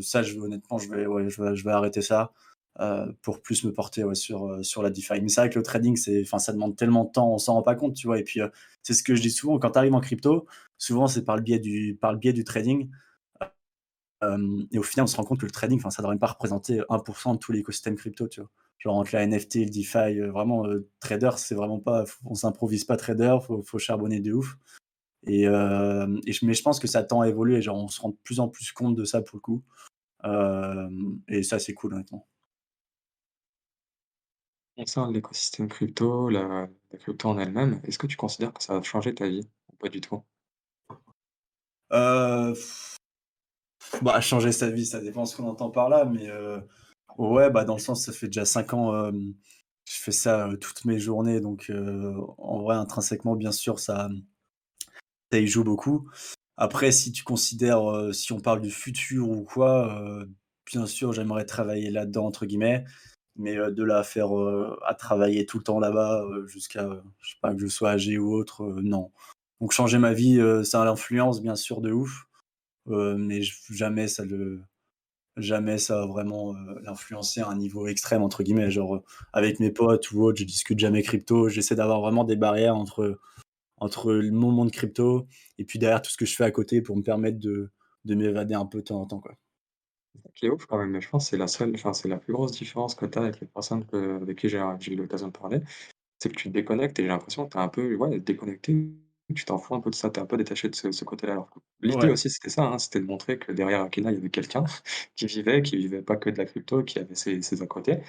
Ça, 0.00 0.22
je 0.22 0.38
honnêtement, 0.38 0.78
je 0.78 0.88
vais 0.90 1.06
ouais, 1.06 1.28
je 1.28 1.42
vais 1.42 1.54
je 1.56 1.64
vais 1.64 1.70
arrêter 1.72 2.02
ça, 2.02 2.32
pour 3.22 3.40
plus 3.42 3.64
me 3.64 3.72
porter, 3.72 4.04
ouais, 4.04 4.14
sur, 4.14 4.64
sur 4.64 4.82
la 4.82 4.90
DeFi. 4.90 5.20
Mais 5.22 5.28
c'est 5.28 5.40
vrai 5.40 5.50
que 5.50 5.58
le 5.58 5.62
trading, 5.64 5.96
c'est 5.96 6.24
ça 6.24 6.52
demande 6.52 6.76
tellement 6.76 7.04
de 7.04 7.10
temps, 7.10 7.32
on 7.34 7.38
s'en 7.38 7.54
rend 7.54 7.62
pas 7.62 7.74
compte, 7.74 7.94
tu 7.94 8.06
vois? 8.06 8.18
Et 8.18 8.24
puis, 8.24 8.40
c'est 8.82 8.94
ce 8.94 9.02
que 9.02 9.14
je 9.14 9.22
dis 9.22 9.30
souvent, 9.30 9.58
quand 9.58 9.72
tu 9.72 9.78
arrives 9.78 9.94
en 9.94 10.00
crypto, 10.00 10.46
souvent 10.78 11.08
c'est 11.08 11.24
par 11.24 11.36
le 11.36 11.42
biais 11.42 11.58
du 11.58 11.96
par 12.00 12.12
le 12.12 12.18
biais 12.18 12.32
du 12.32 12.44
trading. 12.44 12.90
Et 14.72 14.78
au 14.78 14.82
final, 14.82 15.04
on 15.04 15.06
se 15.06 15.16
rend 15.16 15.24
compte 15.24 15.40
que 15.40 15.46
le 15.46 15.50
trading, 15.52 15.80
ça 15.90 16.02
devrait 16.02 16.14
même 16.14 16.18
pas 16.20 16.26
représenter 16.28 16.80
1% 16.88 17.34
de 17.34 17.38
tout 17.38 17.52
l'écosystème 17.52 17.96
crypto, 17.96 18.28
tu 18.28 18.40
vois? 18.40 18.50
Genre 18.78 18.96
entre 18.96 19.10
la 19.14 19.22
NFT, 19.24 19.64
le 19.64 19.70
DeFi, 19.70 20.18
heu, 20.20 20.28
vraiment, 20.30 20.66
heu, 20.66 20.88
trader, 21.00 21.30
c'est 21.36 21.54
vraiment 21.56 21.80
pas 21.80 22.04
on 22.24 22.34
s'improvise 22.34 22.84
pas 22.84 22.96
trader, 22.96 23.38
faut 23.44 23.62
faut 23.62 23.78
charbonner 23.78 24.20
de 24.20 24.32
ouf 24.32 24.56
et 25.26 25.44
et 25.44 26.32
je 26.32 26.46
mais 26.46 26.54
je 26.54 26.62
pense 26.62 26.80
que 26.80 26.88
ça 26.88 27.02
tend 27.04 27.20
à 27.22 27.28
évoluer, 27.28 27.62
genre 27.62 27.76
on 27.78 27.88
se 27.88 28.00
rend 28.00 28.10
de 28.10 28.16
plus 28.24 28.40
en 28.40 28.48
plus 28.48 28.72
compte 28.72 28.96
de 28.96 29.04
ça 29.04 29.22
pour 29.22 29.36
le 29.38 29.40
coup, 29.42 29.64
et 31.28 31.42
ça, 31.42 31.58
c'est 31.58 31.74
cool 31.74 31.94
honnêtement. 31.94 32.26
Concernant 34.78 35.10
l'écosystème 35.10 35.68
crypto, 35.68 36.30
la 36.30 36.68
la 36.90 36.98
crypto 36.98 37.28
en 37.28 37.38
elle-même, 37.38 37.82
est-ce 37.84 37.98
que 37.98 38.06
tu 38.06 38.16
considères 38.16 38.54
que 38.54 38.62
ça 38.62 38.76
a 38.78 38.82
changé 38.82 39.14
ta 39.14 39.28
vie 39.28 39.46
ou 39.70 39.76
pas 39.76 39.90
du 39.90 40.00
tout? 40.00 40.22
Heu, 41.90 42.54
bah, 44.02 44.20
changer 44.20 44.52
sa 44.52 44.70
vie, 44.70 44.86
ça 44.86 45.00
dépend 45.00 45.24
ce 45.26 45.36
qu'on 45.36 45.46
entend 45.48 45.70
par 45.70 45.88
là, 45.88 46.04
mais 46.04 46.28
heu, 46.28 46.62
ouais, 47.18 47.50
bah, 47.50 47.64
dans 47.64 47.74
le 47.74 47.80
sens, 47.80 48.04
ça 48.04 48.12
fait 48.12 48.26
déjà 48.26 48.44
5 48.44 48.74
ans, 48.74 49.08
hem, 49.08 49.34
je 49.84 49.96
fais 49.96 50.12
ça, 50.12 50.48
heu, 50.48 50.58
toutes 50.58 50.84
mes 50.84 50.98
journées 50.98 51.40
donc 51.40 51.72
en 52.38 52.60
vrai, 52.62 52.76
intrinsèquement, 52.76 53.36
bien 53.36 53.52
sûr, 53.52 53.78
ça, 53.80 54.08
ça 55.32 55.38
y 55.38 55.46
joue 55.46 55.64
beaucoup. 55.64 56.08
Après, 56.56 56.90
si 56.92 57.12
tu 57.12 57.22
considères, 57.24 57.82
si 58.12 58.32
on 58.32 58.40
parle 58.40 58.60
du 58.60 58.70
futur 58.70 59.28
ou 59.30 59.44
quoi, 59.44 60.24
bien 60.66 60.86
sûr, 60.86 61.12
j'aimerais 61.12 61.44
«travailler 61.46 61.90
là-dedans» 61.90 62.26
entre 62.26 62.46
guillemets, 62.46 62.84
mais 63.36 63.54
de 63.56 63.82
là 63.84 63.98
à 63.98 64.02
faire, 64.04 64.30
à 64.84 64.94
travailler 64.94 65.46
tout 65.46 65.58
le 65.58 65.64
temps 65.64 65.78
là-bas, 65.80 66.24
jusqu'à, 66.46 66.88
je 67.20 67.30
sais 67.30 67.36
pas, 67.40 67.54
que 67.54 67.60
je 67.60 67.68
sois 67.68 67.90
âgé 67.90 68.18
ou 68.18 68.32
autre, 68.34 68.64
non. 68.82 69.12
Donc 69.60 69.72
changer 69.72 69.98
ma 69.98 70.12
vie, 70.12 70.40
ça 70.64 70.82
a 70.82 70.84
l'influence 70.84 71.40
bien 71.42 71.56
sûr 71.56 71.80
de 71.80 71.92
ouf, 71.92 72.27
heu, 72.92 73.16
mais 73.18 73.40
jamais 73.70 74.08
ça 74.08 74.24
le 74.24 74.60
jamais 75.36 75.78
ça 75.78 76.06
vraiment, 76.06 76.54
heu, 76.56 76.80
l'influencer 76.82 77.40
à 77.42 77.48
un 77.48 77.56
niveau 77.56 77.86
«extrême» 77.88 78.22
entre 78.22 78.42
guillemets. 78.42 78.70
Genre, 78.70 78.96
heu, 78.96 79.02
avec 79.32 79.60
mes 79.60 79.70
potes 79.72 80.10
ou 80.12 80.22
autres, 80.24 80.38
je 80.40 80.44
discute 80.44 80.78
jamais 80.78 81.02
crypto. 81.02 81.48
J'essaie 81.48 81.74
d'avoir 81.76 82.00
vraiment 82.00 82.24
des 82.24 82.36
barrières 82.36 82.76
entre 82.76 83.18
entre 83.78 84.14
mon 84.32 84.52
monde 84.52 84.70
crypto 84.72 85.26
et 85.58 85.64
puis 85.64 85.78
derrière 85.80 86.02
tout 86.02 86.10
ce 86.12 86.16
que 86.18 86.26
je 86.26 86.36
fais 86.36 86.44
à 86.44 86.50
côté 86.52 86.82
pour 86.82 86.96
me 86.96 87.02
permettre 87.02 87.38
de 87.40 87.70
de 88.06 88.14
m'évader 88.16 88.54
un 88.54 88.66
peu 88.66 88.78
de 88.80 88.84
temps 88.84 89.00
en 89.02 89.06
temps, 89.06 89.20
quoi. 89.20 89.36
C'est 90.34 90.48
ouf 90.48 90.66
quand 90.66 90.78
même, 90.78 90.90
mais 90.90 91.00
je 91.00 91.08
pense 91.08 91.24
que 91.24 91.30
c'est 91.30 91.36
la 91.36 91.46
seule 91.48 91.72
enfin, 91.74 91.92
c'est 91.92 92.08
la 92.08 92.16
plus 92.18 92.32
grosse 92.32 92.52
différence 92.52 92.94
que 92.94 93.06
tu 93.06 93.18
as 93.18 93.22
avec 93.22 93.40
les 93.40 93.46
personnes 93.46 93.84
avec 93.92 94.38
qui 94.38 94.48
j'ai 94.48 94.58
eu 94.58 94.96
l'occasion 94.96 95.28
de 95.28 95.32
parler, 95.32 95.60
c'est 96.20 96.30
que 96.30 96.36
tu 96.36 96.48
te 96.50 96.54
déconnectes 96.54 96.98
et 97.00 97.02
j'ai 97.04 97.08
l'impression 97.08 97.46
que 97.46 97.52
tu 97.52 97.58
es 97.58 97.62
un 97.62 97.68
peu, 97.68 97.94
ouais, 97.96 98.20
déconnecté, 98.20 98.92
tu 99.34 99.44
t'en 99.44 99.58
fous 99.58 99.74
un 99.74 99.80
peu 99.80 99.90
de 99.90 99.94
ça, 99.94 100.10
tu 100.10 100.20
es 100.20 100.22
un 100.22 100.26
peu 100.26 100.36
détaché 100.36 100.68
de 100.68 100.74
ce 100.74 100.92
ce 100.92 101.04
côté-là. 101.04 101.32
Alors 101.34 101.50
que 101.50 101.58
l'idée 101.82 102.08
Ouais, 102.08 102.10
aussi 102.10 102.30
c'était 102.30 102.48
ça, 102.50 102.64
hein, 102.64 102.78
c'était 102.78 103.00
de 103.00 103.06
montrer 103.06 103.38
que 103.38 103.52
derrière 103.52 103.82
Akina, 103.82 104.10
il 104.10 104.14
y 104.16 104.18
avait 104.18 104.30
quelqu'un 104.30 104.64
qui 105.16 105.26
vivait, 105.26 105.62
qui 105.62 105.76
vivait 105.76 106.02
pas 106.02 106.16
que 106.16 106.30
de 106.30 106.38
la 106.38 106.44
crypto, 106.46 106.82
qui 106.84 106.98
avait 106.98 107.14
ses 107.14 107.42
ses 107.42 107.62
à 107.62 107.66
côté 107.66 108.02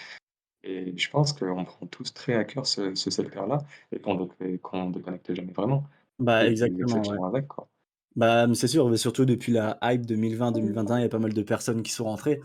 et 0.64 0.98
je 0.98 1.10
pense 1.10 1.34
qu'on 1.34 1.66
prend 1.66 1.88
tous 1.88 2.14
très 2.14 2.34
à 2.36 2.46
cœur 2.46 2.66
ce 2.68 2.96
ce 2.96 3.10
secteur-là 3.12 3.60
et 3.92 4.00
qu'on 4.02 4.16
déc 4.16 4.62
qu'on 4.62 4.90
déconnecte 4.92 5.34
jamais 5.34 5.54
vraiment 5.54 5.86
bah, 6.20 6.46
exactement, 6.46 7.10
ouais. 7.10 7.18
exceptions 7.18 7.26
avec, 7.26 7.48
quoi. 7.48 7.70
Bah, 8.16 8.48
c'est 8.56 8.68
sûr, 8.68 8.90
mais 8.90 8.98
surtout 8.98 9.26
depuis 9.26 9.52
la 9.54 9.78
hype 9.84 10.06
2020-2021, 10.06 11.00
il 11.00 11.02
y 11.04 11.06
a 11.06 11.10
pas 11.10 11.20
mal 11.20 11.34
de 11.34 11.44
personnes 11.44 11.84
qui 11.84 11.92
sont 11.92 12.06
rentrées 12.06 12.42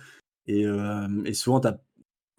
et 0.47 0.63
hem 0.65 1.25
et 1.27 1.35
souvent 1.35 1.61
tu 1.61 1.69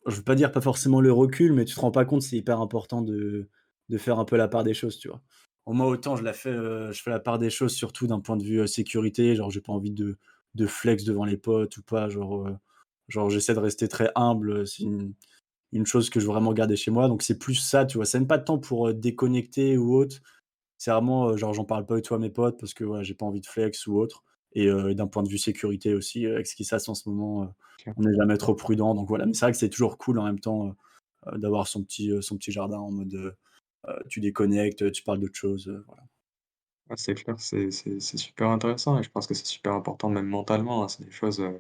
je 0.08 0.18
veux 0.18 0.24
pas 0.24 0.36
dire 0.36 0.52
pas 0.52 0.62
forcément 0.62 1.02
le 1.02 1.12
recul, 1.14 1.54
mais 1.54 1.66
tu 1.66 1.76
te 1.76 1.82
rends 1.82 1.92
pas 1.92 2.06
compte, 2.06 2.24
c'est 2.24 2.38
hyper 2.38 2.62
important 2.62 3.02
de 3.04 3.50
de 3.90 3.98
faire 4.00 4.20
un 4.20 4.26
peu 4.26 4.38
la 4.38 4.48
part 4.50 4.64
des 4.66 4.74
choses, 4.76 4.98
tu 5.00 5.10
vois? 5.10 5.22
Au 5.66 5.74
moins 5.74 5.88
autant 5.88 6.16
je 6.16 6.24
la 6.24 6.34
fais, 6.34 6.52
heu, 6.52 6.92
je 6.92 7.02
fais 7.02 7.10
la 7.10 7.20
part 7.20 7.40
des 7.40 7.50
choses 7.50 7.74
surtout 7.74 8.06
d'un 8.08 8.20
point 8.20 8.38
de 8.38 8.44
vue, 8.44 8.60
heu, 8.62 8.68
sécurité, 8.68 9.36
genre 9.36 9.50
j'ai 9.52 9.62
pas 9.62 9.74
envie 9.74 9.92
de 9.92 10.18
de 10.56 10.68
flex 10.68 11.04
devant 11.04 11.26
les 11.26 11.38
potes 11.38 11.76
ou 11.78 11.84
pas, 11.84 12.08
genre, 12.10 12.48
heu, 12.48 12.56
genre 13.10 13.30
j'essaie 13.30 13.54
de 13.56 13.60
rester 13.60 13.88
très 13.88 14.12
humble, 14.16 14.68
c'est 14.68 14.84
une 14.84 15.14
une 15.74 15.86
chose 15.88 16.10
que 16.12 16.20
je 16.22 16.26
veux 16.28 16.34
vraiment 16.34 16.54
garder 16.54 16.76
chez 16.78 16.92
moi, 16.92 17.08
donc 17.10 17.24
c'est 17.24 17.40
plus 17.40 17.56
ça, 17.56 17.86
tu 17.86 17.98
vois? 17.98 18.06
C'est 18.06 18.20
même 18.20 18.28
pas 18.28 18.40
tant 18.40 18.60
pour, 18.60 18.90
heu, 18.90 18.94
déconnecter 18.96 19.78
ou 19.78 19.96
autre, 19.96 20.18
c'est 20.78 20.92
vraiment, 20.92 21.38
genre 21.38 21.54
j'en 21.54 21.66
parle 21.66 21.86
pas 21.86 21.96
du 21.98 22.02
tout 22.02 22.16
à 22.16 22.20
mes 22.20 22.30
potes 22.30 22.60
parce 22.60 22.74
que 22.74 22.84
voilà, 22.84 23.04
j'ai 23.04 23.14
pas 23.16 23.26
envie 23.26 23.42
de 23.42 23.46
flex 23.48 23.88
ou 23.88 23.98
autre. 24.00 24.24
Et 24.54 24.68
d'un 24.96 25.08
point 25.08 25.24
de 25.24 25.30
vue 25.30 25.38
sécurité 25.38 25.94
aussi, 25.94 26.26
avec 26.28 26.48
ce 26.48 26.56
qui 26.56 26.66
se 26.66 26.72
passe 26.76 26.90
en 26.90 26.96
ce 26.96 27.10
moment, 27.10 27.54
on 27.98 28.04
n'est 28.04 28.16
jamais 28.16 28.38
trop 28.38 28.56
prudent. 28.56 28.96
Donc 28.96 29.08
voilà. 29.10 29.26
Mais 29.26 29.34
c'est 29.34 29.46
vrai 29.46 29.52
que 29.52 29.58
c'est 29.58 29.70
toujours 29.70 29.98
cool 29.98 30.20
en 30.20 30.26
même 30.26 30.40
temps, 30.40 30.76
d'avoir 31.36 31.68
son 31.68 31.84
petit, 31.84 32.12
son 32.22 32.38
petit 32.38 32.52
jardin 32.52 32.78
en 32.80 32.92
mode, 32.92 33.36
tu 34.10 34.20
déconnectes, 34.22 34.92
tu 34.92 35.04
parles 35.04 35.20
d'autre 35.20 35.36
chose, 35.36 35.68
heu, 35.68 35.84
voilà. 35.88 36.04
Ouais, 36.90 36.96
c'est 36.98 37.16
clair, 37.16 37.36
c'est 37.40 37.72
super 38.00 38.50
intéressant 38.50 39.00
et 39.00 39.04
je 39.04 39.10
pense 39.10 39.26
que 39.26 39.34
c'est 39.34 39.46
super 39.48 39.74
important 39.74 40.10
même 40.10 40.28
mentalement, 40.28 40.84
hein. 40.84 40.88
C'est 40.88 41.04
des 41.04 41.12
choses, 41.12 41.40
heu, 41.42 41.60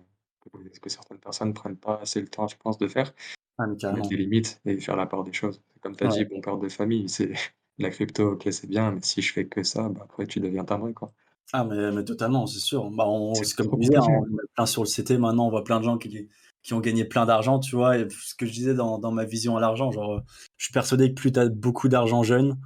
que 0.53 0.79
que 0.79 0.89
certaines 0.89 1.19
personnes 1.19 1.53
prennent 1.53 1.77
pas 1.77 1.97
assez 1.99 2.21
le 2.21 2.27
temps, 2.27 2.47
je 2.47 2.55
pense, 2.57 2.77
de 2.77 2.87
faire. 2.87 3.11
Ah 3.57 3.67
mais 3.67 3.77
Mettre 3.89 4.09
des 4.09 4.17
limites 4.17 4.61
et 4.65 4.79
faire 4.79 4.95
la 4.97 5.07
part 5.07 5.23
des 5.25 5.33
choses. 5.33 5.63
Comme 5.81 5.95
tu 5.97 6.03
as 6.05 6.07
dit, 6.09 6.25
bon 6.25 6.41
père 6.41 6.57
de 6.57 6.69
famille, 6.69 7.09
c'est 7.09 7.33
la 7.79 7.89
crypto, 7.91 8.33
OK, 8.33 8.47
c'est 8.51 8.67
bien, 8.67 8.91
mais 8.91 9.01
si 9.03 9.21
je 9.21 9.33
fais 9.33 9.47
que 9.47 9.63
ça, 9.63 9.89
bah, 9.89 10.01
après 10.05 10.27
tu 10.27 10.39
deviens 10.41 10.65
timbré, 10.65 10.93
quoi. 10.93 11.13
Ah 11.53 11.63
mais 11.63 11.91
mais 11.91 12.03
totalement, 12.03 12.47
c'est 12.47 12.59
sûr. 12.59 12.89
Bah, 12.91 13.05
on 13.07 13.43
C'est 13.43 13.55
comme 13.55 13.69
disais, 13.79 13.95
hein, 13.97 14.03
on 14.03 14.25
est 14.25 14.47
plein 14.55 14.65
sur 14.65 14.83
le 14.83 14.87
CT 14.87 15.17
maintenant, 15.17 15.47
on 15.47 15.49
voit 15.49 15.63
plein 15.63 15.79
de 15.79 15.83
gens 15.85 15.97
qui 15.97 16.27
qui 16.65 16.73
ont 16.73 16.81
gagné 16.81 17.05
plein 17.05 17.25
d'argent, 17.27 17.59
tu 17.59 17.75
vois? 17.75 17.97
Et 17.99 18.07
ce 18.09 18.35
que 18.35 18.45
je 18.47 18.51
disais 18.53 18.73
dans 18.75 18.99
dans 18.99 19.11
ma 19.11 19.25
vision 19.25 19.57
à 19.57 19.61
l'argent, 19.61 19.91
genre, 19.91 20.15
heu, 20.17 20.21
je 20.57 20.65
suis 20.65 20.73
persuadé 20.73 21.09
que 21.09 21.15
plus 21.15 21.31
tu 21.31 21.39
as 21.39 21.49
beaucoup 21.49 21.89
d'argent 21.89 22.23
jeune 22.23 22.59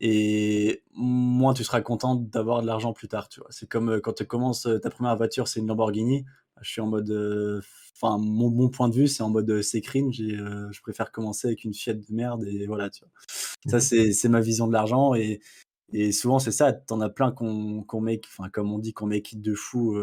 et 0.00 0.82
moins 0.94 1.54
tu 1.54 1.64
seras 1.64 1.80
content 1.82 2.16
d'avoir 2.16 2.62
de 2.62 2.66
l'argent 2.66 2.92
plus 2.92 3.08
tard, 3.08 3.28
tu 3.28 3.40
vois? 3.40 3.48
C'est 3.52 3.68
comme, 3.68 3.90
heu, 3.90 4.00
quand 4.00 4.14
tu 4.14 4.26
commences, 4.26 4.66
heu, 4.66 4.80
ta 4.80 4.90
première 4.90 5.16
voiture, 5.16 5.48
c'est 5.48 5.60
une 5.60 5.68
Lamborghini, 5.68 6.24
je 6.62 6.70
suis 6.70 6.80
en 6.80 6.86
mode, 6.88 7.10
enfin 8.00 8.18
mon 8.18 8.50
mon 8.50 8.68
point 8.70 8.88
de 8.88 8.94
vue, 8.94 9.08
c'est 9.08 9.22
en 9.22 9.30
mode, 9.30 9.62
c'est 9.62 9.80
cringe 9.82 10.20
et 10.20 10.36
je 10.36 10.80
préfère 10.82 11.12
commencer 11.12 11.48
avec 11.48 11.64
une 11.64 11.74
Fiat 11.74 11.94
de 11.94 12.04
merde 12.10 12.44
et 12.44 12.66
voilà, 12.66 12.90
tu 12.90 13.04
vois? 13.04 13.10
Ça, 13.66 13.80
Mmh 13.80 13.80
c'est 13.80 14.12
c'est 14.12 14.28
ma 14.28 14.40
vision 14.40 14.66
de 14.68 14.72
l'argent 14.72 15.14
et 15.14 15.40
et 15.94 16.12
souvent, 16.12 16.38
c'est 16.40 16.52
ça, 16.52 16.72
tu 16.72 16.92
en 16.94 17.00
as 17.02 17.10
plein 17.10 17.32
qu'on 17.32 17.82
qu'on 17.84 18.00
make 18.00 18.26
enfin, 18.28 18.48
comme 18.50 18.72
on 18.72 18.78
dit, 18.78 18.92
qu'on 18.94 19.06
make 19.06 19.32
it 19.32 19.42
de 19.42 19.54
fou, 19.54 19.96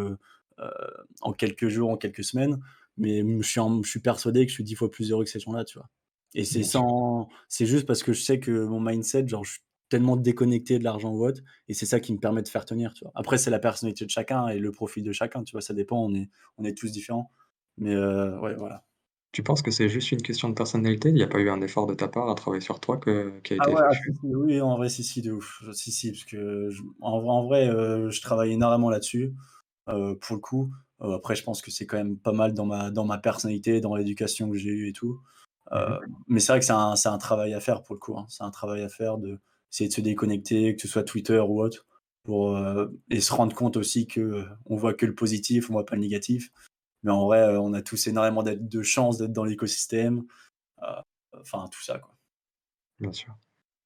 en 1.21 1.33
quelques 1.33 1.67
jours, 1.69 1.89
en 1.89 1.97
quelques 1.97 2.23
semaines. 2.23 2.59
Mais 2.99 3.23
je 3.41 3.47
suis 3.47 3.59
en 3.59 3.81
je 3.83 3.89
suis 3.89 3.99
persuadé 4.01 4.45
que 4.45 4.49
je 4.49 4.55
suis 4.55 4.63
10 4.63 4.75
fois 4.75 4.91
plus 4.91 5.11
heureux 5.11 5.23
que 5.25 5.29
ces 5.29 5.39
gens-là, 5.39 5.65
tu 5.65 5.77
vois? 5.79 5.89
Et 6.35 6.45
c'est 6.45 6.63
sans 6.63 7.29
c'est 7.47 7.65
juste 7.65 7.85
parce 7.87 8.03
que 8.03 8.13
je 8.13 8.21
sais 8.21 8.39
que 8.39 8.65
mon 8.65 8.79
mindset, 8.79 9.27
genre, 9.27 9.43
je 9.45 9.53
suis 9.53 9.61
tellement 9.89 10.17
déconnecté 10.17 10.77
de 10.79 10.83
l'argent 10.83 11.11
ou 11.13 11.25
autre 11.25 11.41
et 11.67 11.73
c'est 11.73 11.85
ça 11.87 11.99
qui 11.99 12.13
me 12.13 12.19
permet 12.19 12.43
de 12.43 12.47
faire 12.49 12.65
tenir, 12.65 12.93
tu 12.93 13.03
vois? 13.05 13.11
Après, 13.15 13.37
c'est 13.39 13.49
la 13.51 13.59
personnalité 13.59 14.05
de 14.05 14.11
chacun 14.11 14.47
et 14.49 14.59
le 14.59 14.71
profil 14.71 15.03
de 15.03 15.11
chacun, 15.13 15.43
tu 15.43 15.53
vois? 15.53 15.61
Ça 15.61 15.73
dépend, 15.73 16.03
on 16.05 16.13
est 16.15 16.29
on 16.57 16.63
est 16.65 16.77
tous 16.77 16.91
différents. 16.91 17.31
Mais 17.77 17.93
heu, 17.95 18.37
ouais, 18.39 18.55
voilà. 18.55 18.85
Tu 19.31 19.41
penses 19.41 19.63
que 19.63 19.71
c'est 19.71 19.89
juste 19.89 20.11
une 20.11 20.21
question 20.21 20.49
de 20.49 20.53
personnalité? 20.53 21.09
Il 21.09 21.17
y 21.17 21.23
a 21.23 21.27
pas 21.27 21.39
eu 21.39 21.49
un 21.49 21.61
effort 21.61 21.87
de 21.87 21.95
ta 21.95 22.07
part 22.07 22.29
à 22.29 22.35
travailler 22.35 22.61
sur 22.61 22.79
toi 22.79 22.97
que 22.97 23.39
qui 23.39 23.53
a 23.53 23.57
Ah 23.57 23.65
été 23.65 23.71
ouais, 23.71 23.81
ah 23.83 23.93
effectué? 23.93 24.11
si, 24.21 24.35
oui, 24.35 24.61
en 24.61 24.77
vrai, 24.77 24.89
si, 24.89 25.03
si, 25.03 25.21
de 25.21 25.31
ouf. 25.33 25.63
Si, 25.73 25.91
si, 25.91 26.11
parce 26.11 26.23
que 26.25 26.69
je 26.69 26.81
en 27.01 27.19
vrai 27.19 27.29
en 27.29 27.43
vrai, 27.45 27.67
heu, 27.69 28.09
je 28.09 28.21
travaille 28.21 28.53
énormément 28.53 28.89
là-dessus. 28.89 29.33
Heu, 29.89 30.17
pour 30.19 30.35
le 30.37 30.41
coup, 30.41 30.73
heu, 31.03 31.13
après 31.13 31.35
je 31.35 31.43
pense 31.43 31.61
que 31.61 31.71
c'est 31.71 31.85
quand 31.85 31.97
même 31.97 32.17
pas 32.17 32.31
mal 32.33 32.53
dans 32.53 32.65
ma 32.65 32.91
dans 32.91 33.05
ma 33.05 33.17
personnalité, 33.17 33.81
dans 33.81 33.95
l'éducation 33.95 34.49
que 34.51 34.57
j'ai 34.57 34.69
eue 34.69 34.89
et 34.89 34.93
tout. 34.93 35.19
Mmh 35.75 35.95
Heu, 35.95 35.99
mais 36.27 36.39
c'est 36.39 36.51
vrai 36.53 36.59
que 36.59 36.65
c'est 36.65 36.71
un 36.73 36.93
un 37.05 37.17
travail 37.17 37.53
à 37.53 37.59
faire 37.59 37.83
pour 37.83 37.95
le 37.95 37.99
coup, 37.99 38.17
hein. 38.17 38.25
C'est 38.29 38.43
un 38.43 38.51
travail 38.51 38.81
à 38.83 38.89
faire 38.89 39.17
de 39.17 39.39
essayer 39.71 39.87
de 39.89 39.93
se 39.93 40.01
déconnecter, 40.01 40.75
que 40.75 40.81
ce 40.81 40.87
soit 40.87 41.03
Twitter 41.03 41.39
ou 41.39 41.61
autre, 41.61 41.85
pour, 42.23 42.55
heu 42.57 42.99
et 43.11 43.21
se 43.21 43.33
rendre 43.33 43.55
compte 43.55 43.77
aussi 43.77 44.07
que, 44.07 44.45
on 44.65 44.75
voit 44.77 44.93
que 44.95 45.05
le 45.05 45.13
positif, 45.15 45.69
on 45.69 45.73
voit 45.73 45.85
pas 45.85 45.95
le 45.95 46.01
négatif. 46.01 46.51
Mais 47.03 47.11
en 47.11 47.25
vrai, 47.27 47.57
on 47.57 47.73
a 47.73 47.81
tous 47.83 48.07
énormément 48.07 48.43
de 48.43 48.83
chance 48.83 49.17
d'être 49.19 49.33
dans 49.33 49.45
l'écosystème, 49.45 50.23
enfin 51.33 51.67
tout 51.71 51.81
ça, 51.81 51.97
quoi. 51.99 52.15
Bien 53.01 53.11
sûr. 53.11 53.35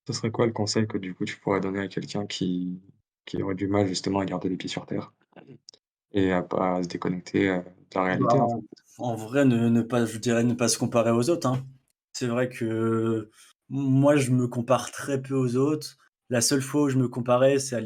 Ce 0.07 0.13
serait 0.13 0.31
quoi 0.31 0.47
le 0.47 0.53
conseil 0.53 0.87
que 0.87 0.97
du 0.99 1.15
coup 1.15 1.25
tu 1.25 1.39
pourrais 1.39 1.61
donner 1.61 1.79
à 1.81 1.87
quelqu'un 1.89 2.27
qui 2.27 2.81
qui 3.25 3.41
aurait 3.43 3.55
du 3.55 3.67
mal 3.67 3.87
justement 3.87 4.19
à 4.19 4.25
garder 4.25 4.49
les 4.49 4.57
pieds 4.57 4.69
sur 4.69 4.85
terre? 4.85 5.13
Et 6.13 6.31
à 6.33 6.41
pas 6.43 6.83
se 6.83 6.87
déconnecter, 6.89 7.49
heu, 7.49 7.63
de 7.63 7.95
la 7.95 8.03
Bah, 8.11 8.27
réalité 8.27 8.39
en 8.39 8.47
fait? 8.49 8.59
en 8.97 9.15
vrai, 9.15 9.45
ne 9.45 9.69
ne 9.69 9.81
pas 9.81 10.05
je 10.05 10.17
dirais 10.19 10.43
ne 10.43 10.53
pas 10.53 10.67
se 10.67 10.77
comparer 10.77 11.11
aux 11.11 11.29
autres, 11.29 11.47
hein. 11.47 11.65
C'est 12.13 12.27
vrai 12.27 12.47
que 12.49 13.29
moi, 13.69 14.15
je 14.17 14.29
me 14.31 14.47
compare 14.47 14.91
très 14.91 15.19
peu 15.21 15.33
aux 15.35 15.55
autres. 15.55 15.97
La 16.29 16.41
seule 16.41 16.61
fois 16.61 16.83
où 16.83 16.89
je 16.89 16.97
me 16.97 17.07
comparais, 17.07 17.57
c'est 17.59 17.75
à 17.75 17.81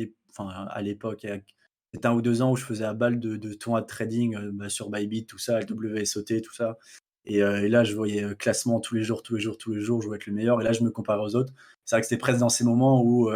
l'époque, 0.82 1.22
peut-être 1.22 2.06
1 2.06 2.14
ou 2.14 2.22
2 2.22 2.42
ans 2.42 2.52
où 2.52 2.56
je 2.58 2.66
faisais 2.66 2.84
à 2.86 2.94
balle 2.94 3.20
de 3.20 3.38
de 3.38 3.54
tournois 3.54 3.82
de 3.82 3.88
trading, 3.88 4.36
heu, 4.36 4.52
bah, 4.52 4.70
sur 4.70 4.90
Bybit, 4.90 5.26
tout 5.26 5.38
ça, 5.38 5.60
LWSOT, 5.62 6.42
tout 6.42 6.54
ça 6.54 6.78
et 7.26 7.42
heu 7.44 7.58
et 7.66 7.70
là, 7.70 7.84
je 7.86 7.96
voyais, 7.96 8.36
classement 8.36 8.80
tous 8.82 8.96
les 8.96 9.04
jours, 9.04 9.24
tous 9.24 9.36
les 9.36 9.42
jours, 9.42 9.58
tous 9.58 9.74
les 9.74 9.82
jours, 9.82 10.02
je 10.02 10.08
voulais 10.08 10.18
être 10.18 10.28
le 10.28 10.34
meilleur 10.34 10.60
et 10.62 10.64
là, 10.66 10.74
je 10.74 10.84
me 10.84 10.92
comparais 10.92 11.22
aux 11.24 11.36
autres. 11.36 11.54
C'est 11.86 11.96
vrai 11.96 12.02
que 12.02 12.08
c'était 12.08 12.20
presque 12.20 12.40
dans 12.40 12.50
ces 12.50 12.64
moments 12.66 13.02
où, 13.04 13.30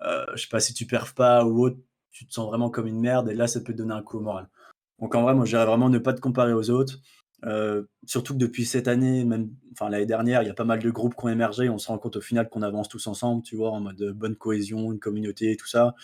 je 0.00 0.42
sais 0.42 0.48
pas, 0.50 0.60
si 0.60 0.74
tu 0.74 0.86
perfs 0.86 1.14
pas 1.14 1.44
ou 1.44 1.64
autre, 1.66 1.78
tu 2.12 2.26
te 2.26 2.32
sens 2.32 2.48
vraiment 2.48 2.70
comme 2.70 2.86
une 2.86 3.00
merde 3.00 3.28
et 3.30 3.34
là, 3.34 3.46
ça 3.48 3.60
peut 3.60 3.72
te 3.72 3.78
donner 3.78 3.94
un 3.94 4.02
coup 4.02 4.18
au 4.18 4.20
moral. 4.20 4.48
Donc 5.00 5.14
en 5.14 5.22
vrai, 5.22 5.34
moi, 5.34 5.44
je 5.44 5.50
dirais 5.52 5.66
vraiment 5.66 5.88
ne 5.90 5.98
pas 5.98 6.12
te 6.14 6.20
comparer 6.20 6.52
aux 6.52 6.70
autres. 6.70 6.98
Heu, 7.44 7.88
surtout 8.06 8.34
que 8.34 8.38
depuis 8.38 8.64
cette 8.66 8.86
année, 8.88 9.24
même 9.24 9.50
enfin 9.72 9.90
l'année 9.90 10.06
dernière, 10.06 10.42
il 10.42 10.46
y 10.46 10.50
a 10.50 10.54
pas 10.54 10.64
mal 10.64 10.78
de 10.80 10.90
groupes 10.90 11.14
qui 11.16 11.24
ont 11.24 11.28
émergé. 11.28 11.68
On 11.68 11.78
se 11.78 11.88
rend 11.88 11.98
compte 11.98 12.16
au 12.16 12.20
final 12.20 12.48
qu'on 12.48 12.62
avance 12.62 12.88
tous 12.88 13.06
ensemble, 13.08 13.42
tu 13.42 13.56
vois? 13.56 13.70
En 13.72 13.80
mode, 13.80 14.00
heu, 14.02 14.12
bonne 14.12 14.36
cohésion, 14.36 14.92
une 14.92 15.00
communauté, 15.00 15.56
tout 15.56 15.66
ça 15.68 15.94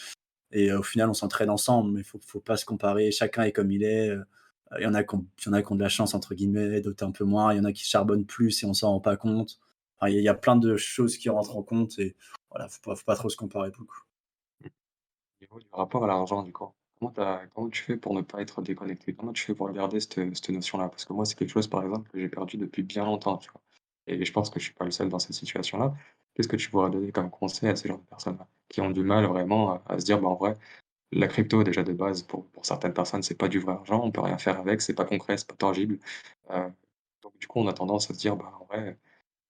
et 0.53 0.71
heu, 0.71 0.79
au 0.79 0.83
final, 0.83 1.11
on 1.11 1.15
s'entraide 1.15 1.51
ensemble, 1.51 1.93
mais 1.93 2.03
faut 2.03 2.21
faut 2.25 2.41
pas 2.41 2.57
se 2.57 2.65
comparer. 2.65 3.11
Chacun 3.13 3.45
est 3.45 3.53
comme 3.53 3.71
il 3.73 3.83
est, 3.85 4.13
il 4.79 4.83
y 4.85 4.87
en 4.87 4.95
a 4.95 5.05
qui 5.05 5.15
ont 5.15 5.27
il 5.41 5.47
y 5.47 5.49
en 5.51 5.53
a 5.55 5.63
qui 5.63 5.73
ont 5.73 5.77
«de 5.77 5.83
la 5.83 5.89
chance» 5.89 6.15
entre 6.15 6.35
guillemets, 6.35 6.81
d'autres 6.81 7.05
un 7.07 7.11
peu 7.13 7.25
moins. 7.25 7.53
Il 7.55 7.59
y 7.59 7.61
en 7.61 7.65
a 7.65 7.73
qui 7.73 7.85
charbonnent 7.85 8.27
plus 8.27 8.63
et 8.63 8.67
on 8.67 8.75
s'en 8.75 8.91
rend 8.93 9.01
pas 9.01 9.17
compte. 9.17 9.59
Enfin, 9.99 10.11
il 10.11 10.15
y 10.15 10.19
a 10.19 10.21
il 10.21 10.25
y 10.25 10.29
a 10.29 10.35
plein 10.35 10.57
de 10.57 10.77
choses 10.77 11.17
qui 11.19 11.29
rentrent 11.31 11.57
en 11.57 11.63
compte 11.63 11.99
et 11.99 12.17
voilà, 12.51 12.69
faut 12.69 12.95
faut 12.95 13.05
pas 13.05 13.17
trop 13.17 13.29
se 13.31 13.37
comparer 13.37 13.71
pour 13.73 13.83
le 13.83 13.87
coup. 13.89 14.01
Au 14.03 14.08
niveau 15.41 15.59
du 15.61 15.67
rapport 15.73 16.05
à 16.05 16.07
l'argent 16.07 16.43
du 16.43 16.53
coup, 16.53 16.73
comment 17.01 17.69
tu 17.71 17.83
fais 17.83 17.97
pour 17.97 18.15
ne 18.15 18.23
pas 18.23 18.41
être 18.43 18.63
déconnecté? 18.63 19.15
Comment 19.15 19.33
tu 19.33 19.45
fais 19.45 19.55
pour 19.55 19.71
garder 19.73 20.01
cette, 20.01 20.15
cette 20.35 20.49
notion-là? 20.51 20.89
Parce 20.89 21.05
que 21.05 21.13
moi, 21.13 21.25
c'est 21.25 21.37
quelque 21.37 21.51
chose, 21.51 21.69
par 21.69 21.83
exemple, 21.85 22.11
que 22.11 22.19
j'ai 22.19 22.29
perdu 22.29 22.57
depuis 22.57 22.83
bien 22.83 23.05
longtemps, 23.05 23.39
tu 23.39 23.51
vois? 23.51 23.61
Et 24.07 24.25
je 24.25 24.33
pense 24.33 24.51
que 24.51 24.59
je 24.59 24.65
suis 24.67 24.75
pas 24.75 24.85
le 24.85 24.91
seul 24.91 25.09
dans 25.09 25.19
cette 25.19 25.35
situation-là. 25.35 25.95
Qu'est-ce 26.35 26.49
que 26.49 26.57
tu 26.57 26.71
pourrais 26.71 26.91
donner 26.91 27.13
comme 27.13 27.31
conseil 27.31 27.69
à 27.69 27.77
ce 27.77 27.87
genre 27.89 27.99
de 27.99 28.05
personnes-là? 28.07 28.49
Qui 28.69 28.81
ont 28.81 28.91
du 28.91 29.03
mal 29.03 29.27
vraiment 29.27 29.83
à 29.87 29.99
se 29.99 30.05
dire: 30.05 30.21
«Bah, 30.21 30.29
en 30.29 30.35
vrai, 30.35 30.57
la 31.13 31.29
crypto 31.29 31.65
déjà 31.65 31.83
de 31.85 31.93
base 31.95 32.23
pour 32.25 32.47
pour 32.51 32.67
certaines 32.67 32.95
personnes, 32.95 33.23
c'est 33.25 33.37
pas 33.39 33.49
du 33.49 33.61
vrai 33.61 33.75
argent, 33.75 34.03
on 34.05 34.13
peut 34.13 34.21
rien 34.23 34.39
faire 34.39 34.61
avec, 34.61 34.83
c'est 34.83 34.95
pas 34.95 35.05
concret, 35.07 35.39
c'est 35.39 35.49
pas 35.49 35.57
tangible». 35.57 35.99
Heu, 36.53 36.73
donc 37.23 37.39
du 37.41 37.47
coup, 37.49 37.61
on 37.61 37.69
a 37.69 37.73
tendance 37.75 38.11
à 38.11 38.15
se 38.15 38.21
dire: 38.21 38.37
«Bah, 38.37 38.53
en 38.61 38.65
vrai, 38.67 38.99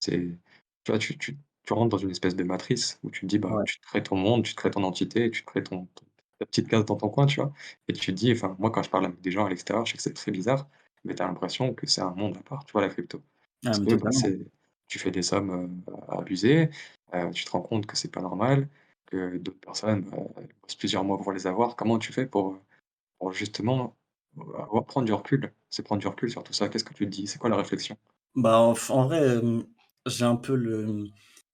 c'est» 0.01 0.19
tu 0.85 0.93
vois, 0.93 0.99
tu 0.99 1.19
tu 1.19 1.39
tu 1.69 1.75
rentres 1.75 1.91
dans 1.91 1.99
une 1.99 2.11
espèce 2.11 2.37
de 2.37 2.45
matrice 2.45 2.99
où 3.05 3.11
tu 3.11 3.21
te 3.23 3.27
dis, 3.27 3.39
bah, 3.39 3.57
Ouais. 3.57 3.65
tu 3.65 3.79
te 3.81 3.87
crées 3.87 4.03
ton 4.03 4.17
monde, 4.17 4.45
tu 4.45 4.53
te 4.55 4.57
crées 4.61 4.71
ton 4.71 4.85
entité, 4.85 5.31
tu 5.31 5.43
te 5.45 5.47
crées 5.51 5.63
ton 5.65 5.87
ton 5.95 6.05
ta 6.41 6.47
petite 6.47 6.69
case 6.69 6.85
dans 6.85 6.97
ton 6.97 7.09
coin, 7.11 7.27
tu 7.27 7.41
vois? 7.41 7.53
Et 7.89 7.93
tu 7.93 8.01
te 8.07 8.11
dis 8.13 8.33
enfin, 8.33 8.57
moi, 8.61 8.71
quand 8.71 8.83
je 8.85 8.91
parle 8.91 9.07
avec 9.07 9.21
des 9.21 9.31
gens 9.33 9.47
à 9.47 9.51
l'extérieur, 9.51 9.85
je 9.87 9.93
sais 9.93 9.97
que 9.99 10.03
c'est 10.05 10.15
très 10.15 10.31
bizarre, 10.33 10.69
mais 11.05 11.15
tu 11.17 11.23
as 11.23 11.27
l'impression 11.27 11.75
que 11.75 11.87
c'est 11.89 12.01
un 12.03 12.13
monde 12.15 12.37
à 12.39 12.43
part, 12.43 12.65
tu 12.65 12.73
vois, 12.73 12.83
la 12.83 12.89
crypto? 12.89 13.23
Ah 13.67 13.77
Parce 13.77 13.79
mais 13.79 13.95
que, 13.95 13.97
bah, 13.97 14.11
tu 14.89 14.99
fais 14.99 15.11
des 15.11 15.23
sommes, 15.23 15.51
heu, 15.89 15.95
abusées, 16.09 16.71
heu, 17.15 17.31
tu 17.33 17.45
te 17.45 17.51
rends 17.51 17.63
compte 17.63 17.87
que 17.87 17.97
c'est 17.97 18.11
pas 18.11 18.21
normal, 18.23 18.69
que 19.07 19.37
d'autres 19.39 19.61
personnes, 19.61 20.07
elles 20.37 20.49
bossent 20.63 20.75
plusieurs 20.77 21.05
mois 21.05 21.19
pour 21.19 21.33
les 21.33 21.47
avoir. 21.47 21.77
Comment 21.77 21.99
tu 21.99 22.13
fais 22.13 22.27
pour, 22.27 22.59
justement, 23.33 23.97
avoir 24.59 24.87
prendre 24.87 25.07
du 25.07 25.13
recul? 25.13 25.53
C'est 25.71 25.83
prendre 25.85 26.01
du 26.01 26.09
recul 26.09 26.31
sur 26.31 26.45
tout 26.45 26.53
ça. 26.55 26.69
Qu'est-ce 26.69 26.85
que 26.85 26.95
tu 26.95 27.05
te 27.07 27.11
dis? 27.11 27.27
C'est 27.27 27.39
quoi 27.39 27.51
la 27.51 27.57
réflexion? 27.57 27.97
Bah, 28.35 28.59
en 28.61 28.73
vrai, 29.07 29.41
j'ai 30.07 30.25
un 30.25 30.37
peu 30.37 30.55
le, 30.55 31.07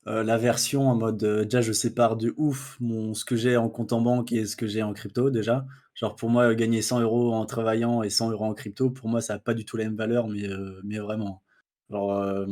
mmh, 0.07 0.21
la 0.23 0.39
version 0.39 0.89
en 0.89 0.95
mode, 0.97 1.23
heu, 1.25 1.45
déjà 1.45 1.61
je 1.63 1.73
sépare 1.73 2.17
de 2.17 2.35
ouf 2.37 2.77
mon 2.81 3.15
ce 3.15 3.25
que 3.25 3.37
j'ai 3.37 3.57
en 3.57 3.69
compte 3.69 3.93
en 3.93 4.01
banque 4.01 4.33
et 4.33 4.47
ce 4.47 4.57
que 4.57 4.67
j'ai 4.67 4.83
en 4.83 4.93
crypto 4.93 5.31
déjà. 5.31 5.67
Genre 5.95 6.17
pour 6.17 6.31
moi, 6.31 6.55
gagner 6.55 6.83
100 6.83 7.01
euros 7.01 7.33
en 7.35 7.47
travaillant 7.47 8.03
et 8.03 8.11
100 8.11 8.31
euros 8.31 8.45
en 8.47 8.55
crypto, 8.55 8.91
pour 8.91 9.09
moi 9.09 9.21
ça 9.21 9.35
a 9.35 9.39
pas 9.39 9.55
du 9.55 9.65
tout 9.65 9.77
la 9.77 9.85
même 9.85 9.97
valeur, 9.97 10.29
mais, 10.29 10.47
heu, 10.49 10.81
mais 10.85 10.99
vraiment. 10.99 11.43
Genre, 11.91 12.47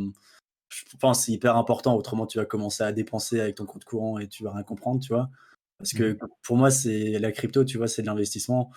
je 0.69 0.97
pense 0.99 1.21
que 1.21 1.25
c'est 1.27 1.33
hyper 1.33 1.57
important, 1.57 1.97
autrement 1.97 2.27
tu 2.27 2.38
vas 2.38 2.45
commencer 2.47 2.85
à 2.85 2.93
dépenser 2.93 3.41
avec 3.41 3.57
ton 3.57 3.67
compte 3.67 3.85
courant 3.85 4.19
et 4.19 4.29
tu 4.29 4.45
vas 4.45 4.53
rien 4.53 4.62
comprendre, 4.62 5.01
tu 5.01 5.12
vois? 5.12 5.31
Parce 5.79 5.93
que 5.93 6.19
pour 6.43 6.57
moi, 6.57 6.71
c'est 6.71 7.19
la 7.19 7.33
crypto, 7.33 7.65
tu 7.65 7.79
vois, 7.79 7.88
c'est 7.88 8.03
de 8.03 8.07
l'investissement. 8.09 8.71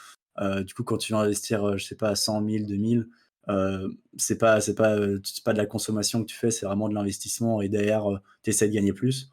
Du 0.66 0.74
coup, 0.74 0.84
quand 0.84 0.98
tu 0.98 1.14
vas 1.14 1.20
investir, 1.20 1.78
je 1.78 1.86
sais 1.86 1.96
pas 1.96 2.16
100 2.16 2.42
000-2 2.42 2.78
000, 2.78 3.10
heu, 3.50 3.98
c'est 4.18 4.38
pas 4.38 4.62
c'est 4.62 4.76
pas, 4.76 4.98
heu, 4.98 5.22
c'est 5.24 5.44
pas 5.44 5.54
de 5.54 5.58
la 5.60 5.66
consommation 5.68 6.22
que 6.22 6.28
tu 6.28 6.36
fais, 6.38 6.52
c'est 6.52 6.66
vraiment 6.66 6.90
de 6.90 6.96
l'investissement 6.96 7.62
et 7.62 7.70
derrière, 7.70 8.10
heu, 8.12 8.20
tu 8.44 8.50
essaies 8.52 8.68
de 8.70 8.74
gagner 8.74 8.94
plus. 8.94 9.30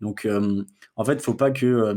Donc, 0.00 0.28
en 0.96 1.04
fait, 1.04 1.22
faut 1.22 1.34
pas 1.34 1.50
que, 1.52 1.94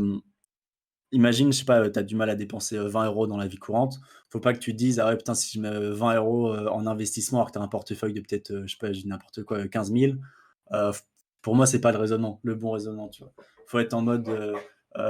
imagine, 1.12 1.52
je 1.52 1.58
sais 1.58 1.64
pas, 1.64 1.88
tu 1.90 1.98
as 1.98 2.02
du 2.02 2.16
mal 2.16 2.30
à 2.30 2.36
dépenser, 2.36 2.76
heu, 2.76 2.86
20 2.86 3.08
€ 3.10 3.26
dans 3.28 3.36
la 3.36 3.46
vie 3.48 3.56
courante. 3.58 4.00
Faut 4.30 4.40
pas 4.40 4.52
que 4.54 4.58
tu 4.60 4.72
te 4.72 4.76
dises: 4.78 5.00
«Ah 5.00 5.08
ouais, 5.08 5.16
putain, 5.16 5.34
si 5.34 5.56
je 5.56 5.60
mets, 5.62 5.68
heu, 5.70 5.90
20 5.92 6.14
€, 6.16 6.54
heu, 6.54 6.68
en 6.70 6.86
investissement», 6.86 7.38
alors 7.40 7.48
que 7.48 7.52
tu 7.54 7.58
as 7.58 7.62
un 7.62 7.68
portefeuille 7.68 8.14
de 8.14 8.20
peut-être, 8.20 8.62
je 8.66 8.72
sais 8.72 8.78
pas, 8.78 8.92
je 8.92 9.00
dis 9.02 9.08
n'importe 9.08 9.42
quoi, 9.44 9.58
heu, 9.60 9.68
15 9.68 9.90
000, 9.92 10.18
heu, 10.72 10.92
f 10.92 11.04
pour 11.42 11.56
moi, 11.56 11.66
c'est 11.66 11.80
pas 11.80 11.92
le 11.92 11.98
raisonnement, 11.98 12.40
le 12.44 12.54
bon 12.54 12.70
raisonnement, 12.72 13.08
tu 13.08 13.22
vois? 13.22 13.32
Faut 13.66 13.78
être 13.80 13.94
en 13.94 14.02
mode, 14.02 14.28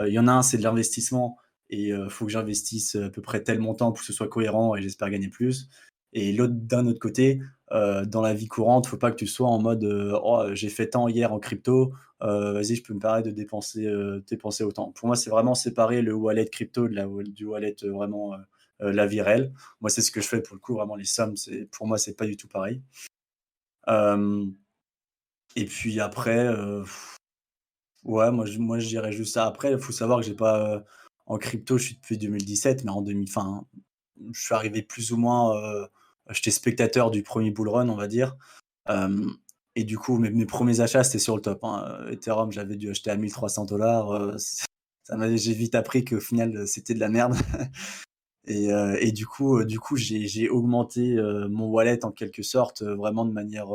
il 0.06 0.12
y 0.12 0.18
en 0.18 0.28
a 0.28 0.32
un, 0.32 0.42
c'est 0.42 0.58
de 0.58 0.62
l'investissement 0.64 1.36
et 1.70 1.92
heu, 1.92 2.08
faut 2.08 2.26
que 2.26 2.32
j'investisse, 2.32 2.96
à 2.96 3.10
peu 3.10 3.22
près 3.22 3.42
tel 3.42 3.58
montant 3.60 3.92
pour 3.92 4.00
que 4.00 4.06
ce 4.06 4.12
soit 4.12 4.28
cohérent 4.28 4.76
et 4.76 4.82
j'espère 4.82 5.10
gagner 5.10 5.28
plus 5.28 5.68
et 6.12 6.36
d'un 6.36 6.86
autre 6.86 6.98
côté, 7.00 7.40
heu, 7.72 8.04
dans 8.06 8.22
la 8.22 8.34
vie 8.34 8.48
courante, 8.48 8.86
faut 8.86 8.96
pas 8.96 9.10
que 9.10 9.16
tu 9.16 9.26
sois 9.26 9.48
en 9.48 9.60
mode, 9.60 9.84
heu: 9.84 10.14
«Oh, 10.22 10.44
j'ai 10.54 10.68
fait 10.70 10.88
tant 10.90 11.08
hier 11.08 11.32
en 11.32 11.38
crypto, 11.38 11.92
heu, 12.22 12.52
vas-y, 12.52 12.76
je 12.76 12.82
peux 12.82 12.94
me 12.94 13.00
permettre 13.00 13.26
de 13.28 13.32
dépenser, 13.32 13.86
dépenser 14.28 14.64
autant». 14.64 14.92
Pour 14.92 15.06
moi, 15.08 15.16
c'est 15.16 15.30
vraiment 15.30 15.54
séparer 15.54 16.02
le 16.02 16.14
wallet 16.14 16.46
crypto 16.46 16.88
de 16.88 16.94
la 16.94 17.06
du 17.24 17.44
wallet, 17.46 17.76
vraiment, 17.84 18.34
la 18.80 19.06
vie 19.06 19.22
réelle. 19.22 19.52
Moi, 19.80 19.90
c'est 19.90 20.02
ce 20.02 20.10
que 20.10 20.20
je 20.20 20.28
fais 20.28 20.40
pour 20.42 20.54
le 20.56 20.60
coup, 20.60 20.74
vraiment 20.74 20.96
les 20.96 21.04
sommes, 21.04 21.36
c'est 21.36 21.66
pour 21.70 21.86
moi, 21.86 21.98
c'est 21.98 22.16
pas 22.16 22.26
du 22.26 22.36
tout 22.36 22.48
pareil. 22.48 22.82
Et 25.56 25.64
puis 25.64 26.00
après, 26.00 26.48
ouais, 28.04 28.30
moi 28.30 28.46
je 28.46 28.58
moi 28.58 28.78
je 28.78 28.88
dirais 28.88 29.12
juste 29.12 29.34
ça. 29.34 29.46
Après, 29.46 29.72
il 29.72 29.78
faut 29.78 29.92
savoir 29.92 30.20
que 30.20 30.26
j'ai 30.26 30.34
pas, 30.34 30.84
en 31.26 31.38
crypto, 31.38 31.78
je 31.78 31.84
suis 31.86 31.94
depuis 31.96 32.18
2017, 32.18 32.84
mais 32.84 32.90
en 32.90 33.02
2000 33.02 33.28
enfin, 33.28 33.66
je 34.32 34.40
suis 34.40 34.54
arrivé 34.54 34.82
plus 34.82 35.12
ou 35.12 35.16
moins, 35.16 35.54
j'étais 36.32 36.50
spectateur 36.50 37.10
du 37.10 37.22
premier 37.22 37.50
bull 37.50 37.68
run, 37.68 37.88
on 37.88 37.96
va 37.96 38.08
dire. 38.08 38.36
Et 39.76 39.84
du 39.84 39.98
coup, 39.98 40.18
mes 40.18 40.46
premiers 40.46 40.80
achats, 40.80 41.04
c'était 41.04 41.18
sur 41.20 41.36
le 41.36 41.42
top, 41.42 41.62
hein, 41.64 42.06
Ethereum, 42.10 42.50
j'avais 42.50 42.76
dû 42.76 42.90
acheter 42.90 43.10
à 43.10 43.14
1 43.16 43.28
300 43.28 43.66
heu, 43.72 44.38
c 44.38 44.64
ça 45.04 45.16
m'avait 45.16 45.38
j'ai 45.38 45.54
vite 45.54 45.74
appris 45.74 46.04
qu'au 46.04 46.20
final, 46.20 46.56
heu, 46.56 46.66
c'était 46.66 46.94
de 46.94 47.00
la 47.00 47.08
merde 47.08 47.34
et 48.46 48.72
heu 48.72 48.96
et 49.02 49.12
du 49.12 49.26
coup, 49.26 49.64
du 49.64 49.78
coup, 49.80 49.96
j'ai 49.96 50.48
augmenté, 50.48 51.16
mon 51.50 51.66
wallet 51.68 52.04
en 52.04 52.12
quelque 52.12 52.42
sorte, 52.42 52.82
vraiment 52.82 53.24
de 53.24 53.32
manière, 53.32 53.68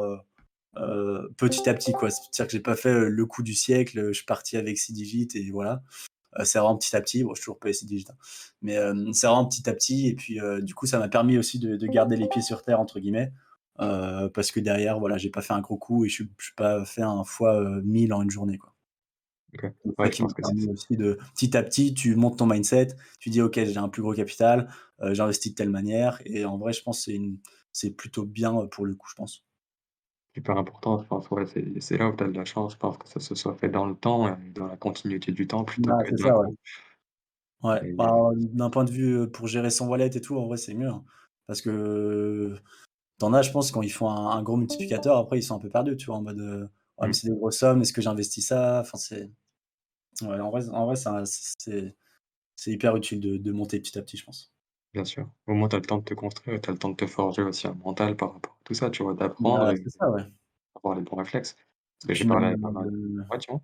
petit 1.38 1.70
à 1.70 1.74
petit. 1.74 1.94
C'est-à-dire 1.94 2.48
que 2.48 2.52
j'ai 2.52 2.60
pas 2.60 2.76
fait, 2.76 3.10
le 3.10 3.26
coup 3.26 3.44
du 3.44 3.54
siècle, 3.54 4.08
je 4.10 4.14
suis 4.14 4.26
parti 4.26 4.58
avec 4.58 4.78
6 4.78 4.94
digits 4.94 5.30
et 5.36 5.52
voilà. 5.52 5.82
Heu, 6.40 6.46
c'est 6.46 6.60
vraiment 6.60 6.78
petit 6.78 6.96
à 6.96 7.02
petit. 7.02 7.24
Bon, 7.24 7.34
je 7.34 7.42
suis 7.42 7.46
toujours 7.52 7.60
6 7.74 7.86
digits, 7.86 8.06
hein, 8.10 8.16
mais 8.62 8.74
hem, 8.74 9.14
c'est 9.14 9.28
vraiment 9.28 9.46
petit 9.48 9.70
à 9.70 9.74
petit. 9.74 10.08
Et 10.08 10.16
puis, 10.16 10.40
heu, 10.40 10.62
du 10.62 10.74
coup, 10.76 10.86
ça 10.88 11.00
m'a 11.00 11.10
permis 11.10 11.38
aussi 11.38 11.60
de 11.60 11.76
de 11.78 11.88
«garder 11.88 12.16
les 12.18 12.28
pieds 12.28 12.42
sur 12.42 12.62
terre» 12.64 12.80
entre 12.80 13.00
guillemets, 13.00 13.32
parce 13.78 14.52
que 14.52 14.60
derrière, 14.60 15.00
voilà, 15.00 15.18
j'ai 15.18 15.30
pas 15.30 15.42
fait 15.42 15.54
un 15.54 15.62
gros 15.62 15.78
coup 15.78 16.06
et 16.06 16.10
je 16.10 16.16
suis 16.24 16.54
pas 16.58 16.86
fait 16.86 17.02
un 17.04 17.24
fois, 17.24 17.62
heu, 17.62 17.82
1000 17.84 18.14
en 18.14 18.22
une 18.24 18.32
journée, 18.32 18.58
quoi. 18.58 18.74
Ouais, 20.00 20.10
qui 20.10 20.24
aussi 20.24 20.98
de 20.98 21.18
petit 21.36 21.56
à 21.56 21.64
petit, 21.64 21.94
tu 21.94 22.16
montes 22.16 22.38
ton 22.40 22.48
mindset, 22.48 22.88
tu 23.20 23.30
dis: 23.30 23.42
«OK, 23.42 23.54
j'ai 23.56 23.78
un 23.78 23.88
plus 23.90 24.02
gros 24.02 24.14
capital, 24.14 24.68
j'investis 25.02 25.52
de 25.52 25.56
telle 25.56 25.70
manière» 25.70 26.22
et 26.26 26.44
en 26.46 26.58
vrai, 26.58 26.74
je 26.74 26.82
pense 26.84 27.06
que 27.06 27.12
c'est 27.72 27.92
plutôt 27.92 28.26
bien, 28.26 28.66
pour 28.68 28.86
le 28.86 28.96
coup, 28.96 29.08
je 29.10 29.16
pense. 29.16 29.44
Super 30.36 30.58
important, 30.58 31.00
je 31.02 31.08
pense, 31.08 31.30
ouais, 31.32 31.46
c'est 31.48 31.98
là 31.98 32.10
où 32.10 32.16
tu 32.16 32.24
as 32.24 32.28
de 32.28 32.34
la 32.38 32.46
chance, 32.46 32.74
je 32.74 32.78
pense 32.78 32.98
que 32.98 33.08
ça 33.08 33.20
se 33.20 33.34
soit 33.36 33.56
fait 33.56 33.70
dans 33.70 33.86
le 33.88 33.96
temps 33.96 34.28
et 34.38 34.50
dans 34.52 34.68
la 34.68 34.78
continuité 34.78 35.32
du 35.32 35.48
temps 35.48 35.64
plutôt 35.66 35.94
Bah, 35.94 35.96
que 35.96 36.06
c'est 36.10 36.18
ça, 36.18 36.38
ouais. 36.38 36.48
bah, 37.98 38.12
d'un 38.36 38.70
point 38.70 38.84
de 38.84 38.92
vue, 38.92 39.16
heu, 39.24 39.32
pour 39.32 39.48
gérer 39.48 39.70
son 39.70 39.88
wallet 39.88 40.08
et 40.16 40.22
tout, 40.22 40.38
en 40.38 40.46
vrai, 40.48 40.58
c'est 40.58 40.74
mieux, 40.74 40.90
hein. 40.90 41.04
Parce 41.48 41.62
que 41.62 42.56
tu 43.20 43.26
en 43.26 43.34
as, 43.34 43.44
je 43.44 43.52
pense, 43.52 43.72
quand 43.72 43.82
ils 43.84 43.92
font 43.92 44.10
un 44.10 44.32
un 44.32 44.44
gros 44.44 44.58
multiplicateur, 44.58 45.18
après, 45.18 45.40
ils 45.40 45.44
sont 45.44 45.56
un 45.58 45.60
peu 45.60 45.70
perdus, 45.70 45.98
tu 45.98 46.08
vois? 46.08 46.18
En 46.18 46.24
mode, 46.24 46.40
heu: 46.42 46.70
«Ouais, 47.00 47.08
mais 47.08 47.14
mmh, 47.14 47.16
c'est 47.16 47.30
des 47.30 47.36
grosses 47.36 47.60
sommes, 47.60 47.82
est-ce 47.82 47.94
que 47.94 48.02
j'investis 48.04 48.48
ça?» 48.48 48.82
enfin, 48.82 48.98
c'est 49.00 49.32
ouais, 50.24 50.40
en 50.42 50.52
vrai 50.52 50.70
en 50.70 50.88
vrai, 50.88 50.96
ça 50.98 51.24
c'est 51.26 51.96
c'est 52.58 52.72
hyper 52.74 52.96
utile 52.98 53.22
de 53.22 53.38
de 53.38 53.54
monter 53.54 53.80
petit 53.82 53.98
à 54.00 54.04
petit, 54.04 54.18
je 54.18 54.26
pense. 54.26 54.55
Bien 54.96 55.06
sûr. 55.06 55.30
Au 55.48 55.54
moins 55.54 55.70
tu 55.70 55.76
as 55.76 55.80
le 55.80 55.86
temps 55.86 55.98
de 56.00 56.04
te 56.04 56.14
construire 56.16 56.56
et 56.58 56.62
tu 56.62 56.70
as 56.70 56.74
le 56.74 56.80
temps 56.80 56.90
de 56.90 56.96
te 56.96 57.06
forger 57.08 57.44
aussi 57.44 57.68
un 57.68 57.74
mental 57.76 58.16
par 58.18 58.34
rapport 58.34 58.54
à 58.60 58.64
tout 58.64 58.74
ça, 58.74 58.90
tu 58.90 59.04
vois? 59.04 59.14
D'apprendre 59.14 59.70
Bah, 59.70 59.74
et 59.74 59.84
c'est 59.84 59.90
ça, 59.92 60.10
ouais. 60.12 60.24
avoir 60.76 60.96
les 60.98 61.04
bons 61.04 61.18
réflexes. 61.18 61.56
Parce 62.00 62.06
Et 62.06 62.08
que 62.08 62.14
j'ai 62.16 62.26
puis 62.26 62.28
parlé 62.28 62.48
même, 62.48 62.50
avec 62.50 62.62
pas 62.62 62.72
mal 62.72 62.92
ouais, 63.32 63.38
dis-moi? 63.40 63.62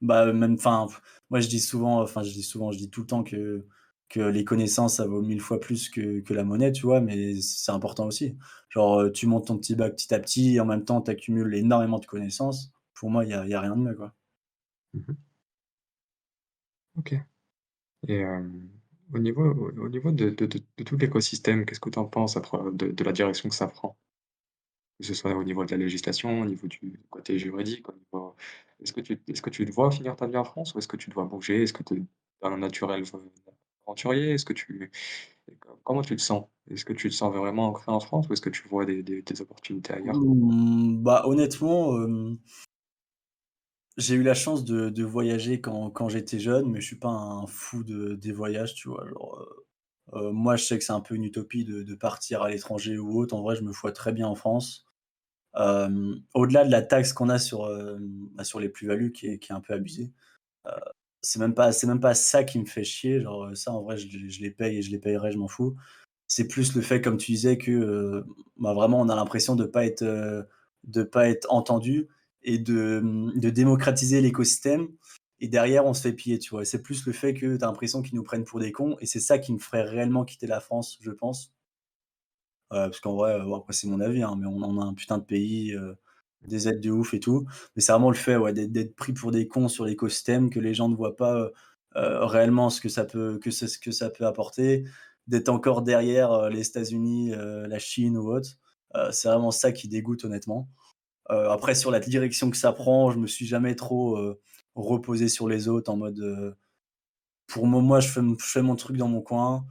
bah, 0.00 0.32
même 0.32 0.54
enfin, 0.54 0.86
moi, 1.30 1.40
je 1.40 1.48
dis 1.48 1.60
souvent, 1.60 2.00
enfin, 2.02 2.22
je 2.22 2.30
dis 2.32 2.42
souvent, 2.42 2.72
je 2.72 2.78
dis 2.78 2.90
tout 2.90 3.00
le 3.02 3.06
temps 3.06 3.24
que 3.24 3.66
que 4.10 4.20
les 4.20 4.42
connaissances, 4.44 4.96
ça 4.96 5.06
vaut 5.06 5.20
1000 5.20 5.40
fois 5.40 5.60
plus 5.60 5.90
que 5.90 6.20
que 6.20 6.32
la 6.34 6.42
monnaie, 6.44 6.72
tu 6.72 6.82
vois? 6.86 7.00
Mais 7.00 7.40
c'est 7.42 7.72
important 7.72 8.06
aussi. 8.06 8.36
Genre, 8.70 9.00
heu, 9.02 9.12
tu 9.12 9.26
montes 9.26 9.48
ton 9.48 9.58
petit 9.58 9.74
bac 9.74 9.94
petit 9.96 10.14
à 10.14 10.18
petit 10.20 10.54
et 10.56 10.60
en 10.60 10.64
même 10.66 10.84
temps, 10.84 11.02
tu 11.02 11.10
accumules 11.10 11.54
énormément 11.54 11.98
de 11.98 12.06
connaissances. 12.06 12.72
Pour 12.94 13.10
moi, 13.10 13.24
il 13.24 13.30
y 13.30 13.34
a 13.34 13.46
y 13.46 13.54
a 13.54 13.60
rien 13.60 13.76
de 13.76 13.80
mieux, 13.82 13.94
quoi. 13.94 14.14
Mmh 14.94 15.04
mh. 15.08 15.14
OK 16.98 17.12
et 18.08 18.20
hem, 18.22 18.77
au 19.14 19.18
niveau 19.18 19.44
au 19.44 19.84
au 19.86 19.88
niveau 19.88 20.10
de 20.12 20.30
de 20.30 20.46
tout 20.84 20.96
l'écosystème, 20.96 21.64
qu'est-ce 21.66 21.80
que 21.80 21.90
tu 21.90 21.98
en 21.98 22.06
penses 22.06 22.36
de 22.72 23.04
la 23.04 23.12
direction 23.12 23.48
que 23.48 23.54
ça 23.54 23.66
prend? 23.68 23.96
Que 24.98 25.04
ce 25.06 25.14
soit 25.14 25.34
au 25.34 25.44
niveau 25.44 25.64
de 25.64 25.70
la 25.70 25.76
législation, 25.76 26.40
au 26.40 26.44
niveau 26.44 26.66
du 26.66 26.98
côté 27.10 27.38
juridique, 27.38 27.86
est-ce 28.82 28.92
que 28.92 29.00
tu 29.00 29.20
est-ce 29.28 29.42
que 29.42 29.50
tu 29.50 29.64
te 29.64 29.70
vois 29.70 29.90
finir 29.92 30.16
ta 30.16 30.26
vie 30.26 30.36
en 30.36 30.44
France 30.44 30.74
ou 30.74 30.78
est-ce 30.78 30.88
que 30.88 30.96
tu 30.96 31.10
dois 31.10 31.24
bouger? 31.24 31.62
Est-ce 31.62 31.72
que 31.72 31.84
tu 31.84 31.94
es 31.96 32.46
un 32.46 32.56
naturel 32.58 33.04
v 33.04 33.12
aventurier? 33.86 34.32
Est-ce 34.32 34.44
que 34.44 34.52
tu 34.52 34.90
co 35.60 35.78
comment 35.84 36.02
tu 36.02 36.16
te 36.16 36.22
sens? 36.22 36.46
Est-ce 36.70 36.84
que 36.84 36.92
tu 36.92 37.08
te 37.10 37.14
sens 37.14 37.32
vraiment 37.34 37.68
ancré 37.68 37.92
en 37.92 38.00
France 38.00 38.28
ou 38.28 38.32
est-ce 38.32 38.42
que 38.42 38.50
tu 38.50 38.66
vois 38.68 38.84
des 38.86 39.02
des 39.02 39.40
opportunités 39.40 39.94
ailleurs? 39.94 40.20
Mmh, 40.20 41.02
bah, 41.02 41.22
honnêtement, 41.26 41.92
j'ai 43.98 44.14
eu 44.16 44.22
la 44.22 44.34
chance 44.34 44.64
de 44.64 44.90
de 44.90 45.04
voyager 45.04 45.60
quand 45.60 45.90
quand 45.90 46.08
j'étais 46.08 46.38
jeune, 46.40 46.70
mais 46.70 46.80
je 46.80 46.86
suis 46.86 46.96
pas 46.98 47.08
un 47.10 47.46
fou 47.46 47.84
de 47.84 48.14
des 48.16 48.32
voyages, 48.32 48.74
tu 48.74 48.88
vois? 48.88 49.06
Genre, 49.08 49.40
heu 50.14 50.18
heu, 50.28 50.32
moi, 50.32 50.56
je 50.56 50.64
sais 50.64 50.78
que 50.78 50.84
c'est 50.84 50.92
un 50.92 51.00
peu 51.00 51.14
une 51.16 51.24
utopie 51.24 51.64
de 51.64 51.82
de 51.82 51.94
partir 51.94 52.42
à 52.42 52.50
l'étranger 52.50 52.98
ou 52.98 53.18
autre. 53.20 53.34
En 53.36 53.42
vrai, 53.42 53.56
je 53.56 53.62
me 53.62 53.72
vois 53.72 53.92
très 53.92 54.12
bien 54.12 54.26
en 54.28 54.34
France. 54.36 54.86
Hem, 55.56 56.22
au-delà 56.34 56.64
de 56.66 56.70
la 56.72 56.82
taxe 56.82 57.12
qu'on 57.14 57.28
a 57.30 57.38
sur, 57.38 57.66
sur 58.44 58.60
les 58.60 58.68
plus-values 58.70 59.12
qui 59.12 59.28
est 59.28 59.38
qui 59.40 59.52
est 59.52 59.56
un 59.56 59.60
peu 59.62 59.74
abusée, 59.74 60.12
heu, 60.68 60.70
c'est 61.22 61.40
même 61.40 61.54
pas 61.54 61.70
même 61.86 62.00
pas 62.00 62.14
ça 62.14 62.44
qui 62.44 62.58
me 62.60 62.66
fait 62.66 62.84
chier, 62.84 63.20
genre, 63.22 63.50
ça 63.56 63.72
en 63.72 63.82
vrai 63.82 63.98
je 63.98 64.42
les 64.42 64.50
paye 64.52 64.78
et 64.78 64.82
je 64.82 64.90
les 64.92 64.98
payerai, 65.00 65.32
je 65.32 65.38
m'en 65.38 65.48
fous. 65.48 65.76
C'est 66.28 66.48
plus 66.48 66.74
le 66.76 66.82
fait, 66.82 67.00
comme 67.02 67.18
tu 67.18 67.32
disais, 67.32 67.58
que, 67.58 68.24
bah, 68.58 68.74
vraiment 68.74 69.00
on 69.02 69.08
a 69.10 69.16
l'impression 69.16 69.56
de 69.56 69.66
pas 69.66 69.86
être, 69.86 70.04
pas 71.12 71.28
être 71.28 71.46
entendu 71.52 72.08
et 72.42 72.58
de, 72.58 73.02
démocratiser 73.50 74.20
l'écosystème 74.20 74.88
et 75.40 75.48
derrière 75.48 75.86
on 75.86 75.94
se 75.94 76.02
fait 76.02 76.12
piller, 76.12 76.38
tu 76.38 76.50
vois? 76.50 76.64
C'est 76.64 76.82
plus 76.82 77.06
le 77.06 77.12
fait 77.12 77.34
que 77.34 77.56
tu 77.56 77.64
as 77.64 77.66
l'impression 77.66 78.02
qu'ils 78.02 78.16
nous 78.16 78.24
prennent 78.24 78.44
pour 78.44 78.60
des 78.60 78.72
cons 78.72 78.96
et 79.00 79.06
c'est 79.06 79.20
ça 79.20 79.38
qui 79.38 79.52
me 79.52 79.58
ferait 79.58 79.82
réellement 79.84 80.24
quitter 80.24 80.46
la 80.46 80.60
France, 80.60 80.98
je 81.00 81.10
pense. 81.12 81.52
Heu, 82.72 82.76
parce 82.90 83.00
qu'en 83.00 83.14
vrai, 83.14 83.34
après 83.56 83.72
c'est 83.72 83.86
mon 83.88 84.00
avis, 84.00 84.22
hein, 84.22 84.36
mais 84.38 84.46
on 84.46 84.80
a 84.80 84.84
un 84.84 84.94
putain 84.94 85.18
de 85.18 85.24
pays, 85.24 85.72
heu, 85.74 85.96
des 86.46 86.68
aides 86.68 86.80
de 86.80 86.90
ouf 86.90 87.14
et 87.14 87.20
tout. 87.20 87.46
Mais 87.76 87.82
c'est 87.82 87.92
vraiment 87.92 88.10
le 88.10 88.16
fait, 88.16 88.36
d'être 88.52 88.94
pris 88.96 89.12
pour 89.12 89.30
des 89.32 89.48
cons 89.48 89.68
sur 89.68 89.84
l'écosystème, 89.84 90.50
que 90.50 90.60
les 90.60 90.74
gens 90.74 90.88
ne 90.88 90.94
voient 90.96 91.16
pas, 91.16 91.34
heu, 91.38 91.52
réellement 91.96 92.70
ce 92.70 92.80
que 92.80 92.88
ça 92.88 93.04
peut 93.04 93.38
que 93.42 93.50
ce 93.50 93.78
que 93.78 93.90
ça 93.92 94.10
peut 94.10 94.26
apporter, 94.26 94.84
d'être 95.26 95.48
encore 95.48 95.82
derrière, 95.82 96.50
les 96.50 96.66
États-Unis, 96.68 97.32
la 97.34 97.78
Chine 97.78 98.16
ou 98.18 98.30
autre. 98.32 98.50
C'est 99.12 99.28
vraiment 99.28 99.50
ça 99.50 99.72
qui 99.72 99.88
dégoûte 99.88 100.24
honnêtement. 100.24 100.68
Heu, 101.30 101.50
après 101.50 101.74
sur 101.74 101.90
la 101.90 102.00
direction 102.00 102.50
que 102.50 102.56
ça 102.56 102.72
prend, 102.72 103.10
je 103.10 103.18
me 103.18 103.26
suis 103.26 103.46
jamais 103.46 103.74
trop, 103.76 104.16
heu, 104.18 104.40
reposé 104.74 105.28
sur 105.28 105.48
les 105.48 105.68
autres 105.68 105.90
en 105.92 105.96
mode, 105.96 106.18
heu, 106.20 106.54
pour 107.48 107.66
mo 107.66 107.80
moi 107.82 108.00
je 108.00 108.08
fais 108.08 108.62
mon 108.62 108.76
truc 108.76 108.96
dans 108.98 109.08
mon 109.08 109.22
coin. 109.22 109.66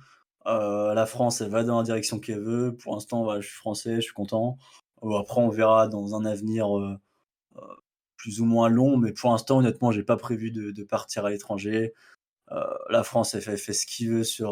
La 0.45 1.05
France, 1.07 1.41
elle 1.41 1.49
va 1.51 1.63
dans 1.65 1.77
la 1.79 1.83
direction 1.85 2.19
qu'elle 2.19 2.41
veut. 2.41 2.75
Pour 2.77 2.95
l'instant, 2.95 3.35
je 3.41 3.47
suis 3.47 3.55
français, 3.57 3.97
je 3.97 4.01
suis 4.01 4.13
content. 4.13 4.57
Après 5.03 5.41
on 5.41 5.49
verra 5.49 5.87
dans 5.89 6.15
un 6.15 6.25
avenir, 6.25 6.67
plus 8.17 8.41
ou 8.41 8.45
moins 8.45 8.69
long, 8.69 8.97
mais 8.97 9.13
pour 9.13 9.31
l'instant 9.31 9.59
honnêtement, 9.59 9.91
j'ai 9.91 10.03
pas 10.03 10.17
prévu 10.17 10.51
de 10.51 10.83
partir 10.85 11.25
à 11.25 11.31
l'étranger. 11.31 11.93
La 12.91 13.03
France, 13.03 13.35
elle 13.35 13.41
fait 13.43 13.73
ce 13.73 13.85
qu'il 13.87 14.11
veut 14.11 14.23
sur, 14.25 14.51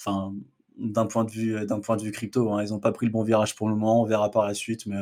enfin, 0.00 0.34
d'un 0.78 1.06
point 1.06 1.24
de 1.24 1.30
vue, 1.32 1.66
d'un 1.66 1.80
point 1.80 1.96
de 1.98 2.02
vue 2.04 2.12
crypto, 2.12 2.52
hein. 2.52 2.62
Ils 2.64 2.74
ont 2.74 2.80
pas 2.80 2.92
pris 2.92 3.06
le 3.06 3.12
bon 3.12 3.22
virage 3.24 3.56
pour 3.56 3.68
le 3.70 3.74
moment, 3.76 4.02
on 4.02 4.06
verra 4.06 4.30
par 4.32 4.46
la 4.46 4.54
suite, 4.54 4.86
mais. 4.86 4.98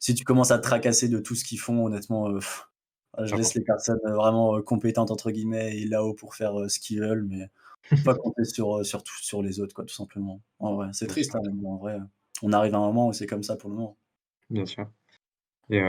Si 0.00 0.14
tu 0.14 0.24
commences 0.24 0.50
à 0.50 0.58
te 0.58 0.62
tracasser 0.64 1.08
de 1.08 1.18
tout 1.18 1.34
ce 1.34 1.44
qu'ils 1.44 1.60
font, 1.60 1.86
honnêtement, 1.86 2.30
heu, 2.30 2.40
je 3.24 3.36
laisse 3.36 3.54
les 3.54 3.62
personnes, 3.62 3.98
heu, 4.06 4.12
vraiment, 4.14 4.56
heu, 4.58 4.62
«compétentes» 4.62 5.10
entre 5.10 5.30
guillemets 5.30 5.78
et 5.78 5.86
là-haut 5.86 6.14
pour 6.14 6.34
faire, 6.36 6.70
ce 6.70 6.78
qu'ils 6.80 7.00
veulent, 7.00 7.24
mais 7.26 7.50
pas 8.04 8.16
compter 8.16 8.44
sur, 8.44 8.84
sur 8.86 9.02
tout 9.04 9.16
sur 9.22 9.42
les 9.42 9.60
autres 9.60 9.74
quoi, 9.74 9.84
tout 9.86 9.94
simplement. 9.94 10.42
En 10.60 10.74
vrai, 10.76 10.88
c'est 10.94 11.08
triste, 11.08 11.34
hein, 11.36 11.40
mais 11.54 11.68
en 11.68 11.76
vrai, 11.78 11.98
on 12.42 12.52
arrive 12.54 12.74
à 12.74 12.78
un 12.78 12.82
moment 12.82 13.08
où 13.08 13.14
c'est 13.14 13.26
comme 13.28 13.44
ça 13.44 13.56
pour 13.56 13.70
le 13.70 13.76
moment. 13.76 13.98
bien 14.50 14.66
sûr 14.66 14.90
et 15.70 15.82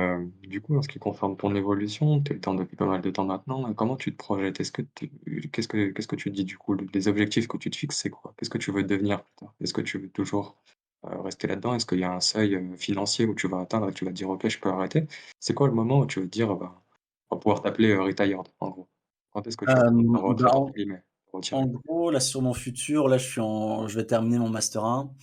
du 0.47 0.61
coup, 0.61 0.77
en 0.77 0.81
ce 0.81 0.89
qui 0.89 0.99
concerne 0.99 1.37
ton 1.37 1.55
évolution, 1.55 2.21
tu 2.23 2.33
es 2.33 2.35
dedans 2.35 2.55
depuis 2.55 2.77
pas 2.77 2.85
mal 2.87 3.01
de 3.01 3.11
temps 3.11 3.25
maintenant, 3.25 3.73
comment 3.75 3.97
tu 3.97 4.11
te 4.11 4.17
projettes? 4.17 4.59
Est-ce 4.61 4.71
que 4.71 4.81
tu 4.81 5.11
qu'est-ce 5.51 5.67
que 5.67 5.91
qu'est-ce 5.91 6.07
que 6.07 6.15
tu 6.17 6.31
te 6.31 6.35
dis 6.35 6.45
du 6.45 6.57
coup? 6.57 6.73
Le 6.73 6.87
les 6.93 7.07
objectifs 7.09 7.47
que 7.47 7.57
tu 7.57 7.69
te 7.69 7.77
fixes, 7.77 7.97
c'est 7.97 8.09
quoi? 8.09 8.33
Qu'est-ce 8.37 8.49
que 8.51 8.57
tu 8.59 8.71
veux 8.71 8.83
devenir 8.83 9.23
plus 9.23 9.33
tard? 9.35 9.53
Est-ce 9.61 9.73
que 9.73 9.81
tu 9.81 9.99
veux 9.99 10.09
toujours, 10.09 10.57
heu, 11.05 11.19
rester 11.21 11.47
là-dedans? 11.47 11.75
Est-ce 11.75 11.85
qu'il 11.85 11.99
y 11.99 12.03
a 12.03 12.11
un 12.13 12.19
seuil, 12.21 12.55
heu, 12.55 12.75
financier 12.77 13.25
où 13.25 13.35
tu 13.35 13.47
vas 13.47 13.59
atteindre 13.61 13.89
et 13.89 13.93
tu 13.93 14.05
vas 14.05 14.11
te 14.11 14.15
dire: 14.15 14.29
«OK, 14.29 14.47
je 14.47 14.59
peux 14.59 14.69
arrêter»? 14.69 15.07
C'est 15.39 15.53
quoi 15.53 15.67
le 15.67 15.73
moment 15.73 15.99
où 15.99 16.05
tu 16.07 16.19
vas 16.19 16.25
te 16.25 16.31
dire: 16.31 16.55
«Bah, 16.55 16.83
on 17.29 17.35
va 17.35 17.39
pouvoir 17.41 17.61
t'appeler, 17.61 17.89
heu, 17.93 18.01
retired» 18.03 18.47
en 18.59 18.69
gros? 18.69 18.89
Quand 19.31 19.45
est-ce 19.47 19.57
que 19.57 19.65
tu 19.65 19.77
vas 19.77 19.83
prendre 19.85 20.09
ta 20.11 20.17
Hem, 20.17 20.37
bah, 20.37 20.49
«retraite» 20.49 20.55
entre 20.55 20.71
en 20.71 20.75
guillemets, 20.75 21.03
en 21.51 21.65
retirer? 21.65 21.67
gros, 21.67 22.11
là, 22.11 22.19
sur 22.21 22.41
mon 22.43 22.53
futur, 22.53 23.07
là, 23.09 23.17
je 23.19 23.27
suis 23.29 23.41
en 23.41 23.87
je 23.87 23.95
vais 23.97 24.05
terminer 24.07 24.39
mon 24.39 24.49
master 24.49 24.85
1. 24.85 25.13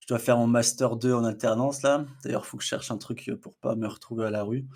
Je 0.00 0.08
dois 0.08 0.18
faire 0.20 0.38
mon 0.38 0.46
master 0.48 0.96
2 0.96 1.14
en 1.14 1.24
alternance 1.24 1.82
là. 1.82 2.06
D'ailleurs, 2.24 2.42
il 2.44 2.48
faut 2.48 2.58
que 2.58 2.64
je 2.64 2.68
cherche 2.70 2.90
un 2.92 2.98
truc, 2.98 3.28
heu, 3.30 3.38
pour 3.38 3.54
pas 3.56 3.76
me 3.76 3.88
retrouver 3.88 4.26
à 4.26 4.30
la 4.30 4.44
rue. 4.44 4.68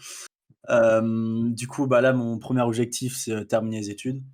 Hem, 0.68 1.54
du 1.54 1.68
coup, 1.68 1.86
bah, 1.88 2.00
là, 2.02 2.12
mon 2.14 2.38
premier 2.40 2.62
objectif, 2.62 3.16
c'est, 3.18 3.32
heu, 3.34 3.46
terminer 3.46 3.80
les 3.80 3.90
études. 3.90 4.24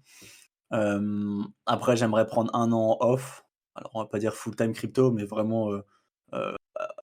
Hem, 0.73 1.47
après, 1.67 1.97
j'aimerais 1.97 2.27
prendre 2.27 2.55
un 2.55 2.73
an 2.73 2.97
off. 3.01 3.45
Alors, 3.75 3.91
on 3.95 4.01
va 4.03 4.07
pas 4.09 4.19
dire 4.19 4.35
full 4.35 4.57
time 4.57 4.73
crypto, 4.73 5.13
mais 5.13 5.25
vraiment, 5.25 5.73
heu 5.73 5.85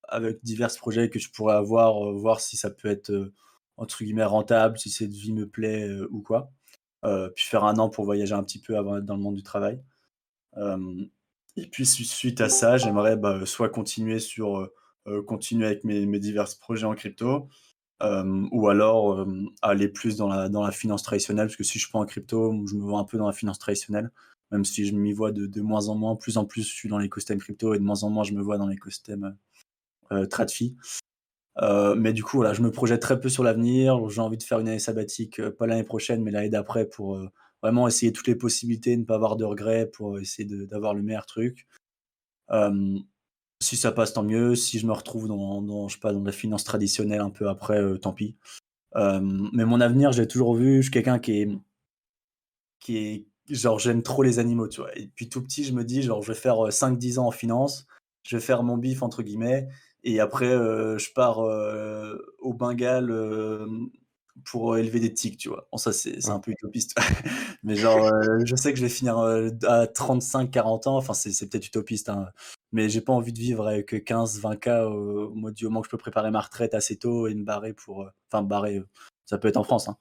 avec 0.07 0.43
divers 0.43 0.75
projets 0.77 1.09
que 1.09 1.19
je 1.19 1.29
pourrais 1.31 1.55
avoir, 1.55 2.05
heu, 2.05 2.13
voir 2.13 2.39
si 2.41 2.57
ça 2.57 2.69
peut 2.69 2.89
être, 2.89 3.09
heu, 3.11 3.33
entre 3.77 4.03
guillemets 4.03 4.23
«rentable», 4.25 4.77
si 4.77 4.89
cette 4.89 5.11
vie 5.13 5.33
me 5.33 5.47
plaît, 5.47 5.89
ou 6.11 6.21
quoi. 6.21 6.51
Puis 7.35 7.45
faire 7.45 7.63
un 7.65 7.77
an 7.77 7.89
pour 7.89 8.05
voyager 8.05 8.33
un 8.33 8.43
petit 8.43 8.59
peu 8.59 8.77
avant 8.77 8.95
d'être 8.95 9.05
dans 9.05 9.15
le 9.17 9.21
monde 9.21 9.35
du 9.35 9.43
travail. 9.43 9.81
Et 11.57 11.67
puis 11.67 11.85
sui 11.85 12.05
suite 12.05 12.41
à 12.41 12.49
ça, 12.49 12.77
j'aimerais, 12.77 13.17
bah, 13.17 13.45
soit 13.45 13.69
continuer 13.69 14.19
sur, 14.19 14.69
continuer 15.27 15.65
avec 15.67 15.83
mes 15.83 16.05
mes 16.05 16.19
divers 16.19 16.47
projets 16.59 16.85
en 16.85 16.95
crypto, 16.95 17.49
ou 18.01 18.69
alors, 18.69 19.25
aller 19.61 19.87
plus 19.89 20.17
dans 20.17 20.27
la 20.27 20.49
dans 20.49 20.63
la 20.63 20.71
finance 20.71 21.03
traditionnelle. 21.03 21.47
Parce 21.47 21.57
que 21.57 21.63
si 21.63 21.79
je 21.79 21.89
prends 21.89 22.01
en 22.01 22.05
crypto, 22.05 22.53
je 22.67 22.75
me 22.75 22.81
vois 22.83 22.99
un 22.99 23.05
peu 23.05 23.17
dans 23.17 23.27
la 23.27 23.33
finance 23.33 23.59
traditionnelle, 23.59 24.11
même 24.51 24.65
si 24.65 24.85
je 24.87 24.95
m'y 24.95 25.13
vois 25.13 25.31
de 25.31 25.61
moins 25.61 25.89
en 25.89 25.95
moins. 25.95 26.15
Plus 26.15 26.37
en 26.37 26.45
plus, 26.45 26.63
je 26.67 26.73
suis 26.73 26.89
dans 26.89 26.97
l'écosystème 26.99 27.39
crypto 27.39 27.73
et 27.73 27.79
de 27.79 27.83
moins 27.83 28.03
en 28.03 28.09
moins, 28.09 28.23
je 28.23 28.33
me 28.33 28.41
vois 28.41 28.57
dans 28.57 28.67
l'écosystème, 28.67 29.35
heu 30.13 30.17
heu, 30.23 30.27
TradFi. 30.27 30.75
Heu, 31.61 31.95
mais 31.95 32.13
du 32.13 32.23
coup, 32.23 32.37
voilà, 32.37 32.53
je 32.53 32.61
me 32.63 32.71
projette 32.71 33.01
très 33.01 33.19
peu 33.19 33.29
sur 33.29 33.43
l'avenir. 33.43 34.09
J'ai 34.09 34.21
envie 34.21 34.37
de 34.37 34.43
faire 34.43 34.59
une 34.61 34.69
année 34.69 34.79
sabbatique, 34.79 35.39
heu, 35.41 35.51
pas 35.53 35.67
l'année 35.67 35.83
prochaine, 35.85 36.23
mais 36.23 36.31
l'année 36.31 36.49
d'après 36.49 36.85
pour, 36.87 37.19
vraiment 37.63 37.87
essayer 37.87 38.13
toutes 38.13 38.27
les 38.27 38.35
possibilités, 38.35 38.97
ne 38.97 39.03
pas 39.05 39.15
avoir 39.15 39.35
de 39.37 39.45
regrets, 39.45 39.87
pour 39.87 40.19
essayer 40.19 40.47
d'avoir 40.67 40.93
le 40.95 41.03
meilleur 41.03 41.25
truc. 41.27 41.67
Si 43.61 43.77
ça 43.77 43.91
passe, 43.91 44.13
tant 44.13 44.23
mieux. 44.23 44.55
Si 44.55 44.79
je 44.79 44.87
me 44.87 44.91
retrouve 44.93 45.27
dans 45.27 45.61
dans 45.61 45.87
je 45.87 45.95
sais 45.95 45.99
pas, 46.01 46.13
dans 46.13 46.23
la 46.23 46.31
finance 46.31 46.63
traditionnelle 46.65 47.21
un 47.21 47.29
peu 47.29 47.47
après, 47.49 47.81
tant 47.99 48.13
pis. 48.13 48.35
Mais 48.95 49.65
mon 49.65 49.81
avenir, 49.81 50.11
j'ai 50.13 50.27
toujours 50.27 50.55
vu, 50.55 50.77
je 50.77 50.83
suis 50.83 50.91
quelqu'un 50.91 51.19
qui 51.19 51.41
est 51.43 51.49
qui 52.79 52.97
est 52.97 53.25
genre 53.49 53.79
j'aime 53.79 54.01
trop 54.03 54.23
les 54.23 54.39
animaux, 54.39 54.67
tu 54.67 54.81
vois? 54.81 54.95
Et 54.97 55.05
depuis 55.05 55.29
tout 55.29 55.41
petit, 55.43 55.63
je 55.63 55.73
me 55.73 55.83
dis 55.83 56.01
genre: 56.01 56.21
«Je 56.23 56.31
vais 56.31 56.37
faire, 56.39 56.65
heu, 56.65 56.71
5-10 56.71 57.19
ans 57.19 57.27
en 57.27 57.31
finance, 57.31 57.87
je 58.23 58.37
vais 58.37 58.41
faire 58.41 58.63
mon 58.63 58.77
«bif» 58.77 59.03
entre 59.03 59.23
guillemets 59.23 59.67
et 60.03 60.19
après, 60.19 60.47
heu, 60.53 60.97
je 60.99 61.11
pars, 61.13 61.41
heu, 61.43 62.25
au 62.39 62.53
Bengale, 62.53 63.11
pour, 64.45 64.77
élever 64.77 64.99
des 64.99 65.13
tigres», 65.13 65.37
tu 65.37 65.49
vois? 65.49 65.67
Bon 65.71 65.77
ça 65.77 65.93
c'est 65.93 66.27
un 66.29 66.39
peu 66.39 66.51
utopiste, 66.51 66.95
mais 67.63 67.75
genre, 67.75 68.11
je 68.45 68.55
sais 68.55 68.73
que 68.73 68.79
je 68.79 68.83
vais 68.85 68.89
finir, 68.89 69.17
à 69.67 69.87
35-40 69.87 70.87
ans, 70.87 70.97
enfin 70.97 71.13
c'est 71.13 71.49
peut-être 71.49 71.67
utopiste, 71.67 72.09
hein, 72.09 72.27
mais 72.71 72.89
j'ai 72.89 73.01
pas 73.01 73.13
envie 73.13 73.33
de 73.33 73.39
vivre 73.39 73.67
avec, 73.67 73.93
heu, 73.93 73.99
15-20 73.99 74.55
K, 74.57 74.67
heu, 74.69 75.29
moi 75.33 75.51
du 75.51 75.65
moment 75.65 75.81
que 75.81 75.87
je 75.87 75.91
peux 75.91 75.97
préparer 75.97 76.31
ma 76.31 76.41
retraite 76.41 76.73
assez 76.73 76.97
tôt 76.97 77.27
et 77.27 77.33
me 77.35 77.43
barrer 77.45 77.73
pour, 77.73 78.07
enfin 78.31 78.43
me 78.43 78.47
barrer, 78.49 78.83
ça 79.25 79.37
peut 79.37 79.47
être 79.47 79.57
en 79.57 79.63
France, 79.63 79.87
hein, 79.89 79.97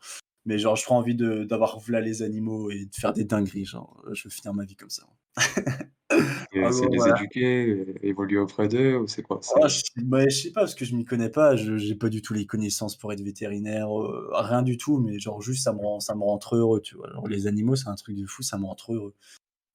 mais 0.46 0.58
genre, 0.58 0.76
je 0.76 0.84
prends 0.84 0.98
envie 0.98 1.14
d'avoir 1.16 1.78
v'là 1.80 2.00
les 2.00 2.22
animaux 2.22 2.70
et 2.70 2.86
de 2.86 2.94
faire 2.94 3.12
des 3.12 3.24
dingueries, 3.24 3.64
genre, 3.66 4.02
heu, 4.06 4.14
je 4.14 4.24
veux 4.24 4.30
finir 4.30 4.54
ma 4.54 4.64
vie 4.64 4.76
comme 4.76 4.90
ça. 4.90 5.04
En 6.62 6.70
c'est 6.72 6.88
les 6.88 7.06
voilà. 7.06 7.08
éduquer, 7.08 7.96
é 8.02 8.08
évoluer 8.08 8.38
auprès 8.38 8.66
d'eux 8.68 8.96
ou 8.96 9.06
c'est 9.06 9.22
quoi? 9.22 9.38
Oh, 9.46 9.68
C'est 9.68 9.68
je 9.68 9.82
bah, 9.96 10.26
je 10.28 10.30
sais 10.42 10.52
pas 10.52 10.62
parce 10.62 10.74
que 10.74 10.84
je 10.86 10.96
m'y 10.96 11.04
connais 11.04 11.28
pas, 11.28 11.54
je 11.54 11.76
j'ai 11.76 11.94
pas 11.94 12.08
du 12.08 12.22
tout 12.22 12.32
les 12.32 12.46
connaissances 12.46 12.96
pour 12.96 13.12
être 13.12 13.20
vétérinaire, 13.20 13.88
heu, 14.00 14.28
rien 14.32 14.62
du 14.62 14.78
tout, 14.78 14.96
mais 14.98 15.18
genre 15.18 15.42
juste 15.42 15.64
ça 15.64 15.72
me 15.74 15.80
rend 15.80 16.00
ça 16.00 16.14
me 16.14 16.22
rend 16.22 16.38
trop 16.38 16.56
heureux, 16.56 16.80
tu 16.80 16.94
vois? 16.96 17.10
Genre 17.12 17.28
les 17.28 17.46
animaux, 17.46 17.76
c'est 17.76 17.88
un 17.88 17.94
truc 17.94 18.16
de 18.16 18.24
fou, 18.26 18.42
ça 18.42 18.56
me 18.58 18.64
rend 18.64 18.74
trop 18.74 18.94
heureux. 18.94 19.14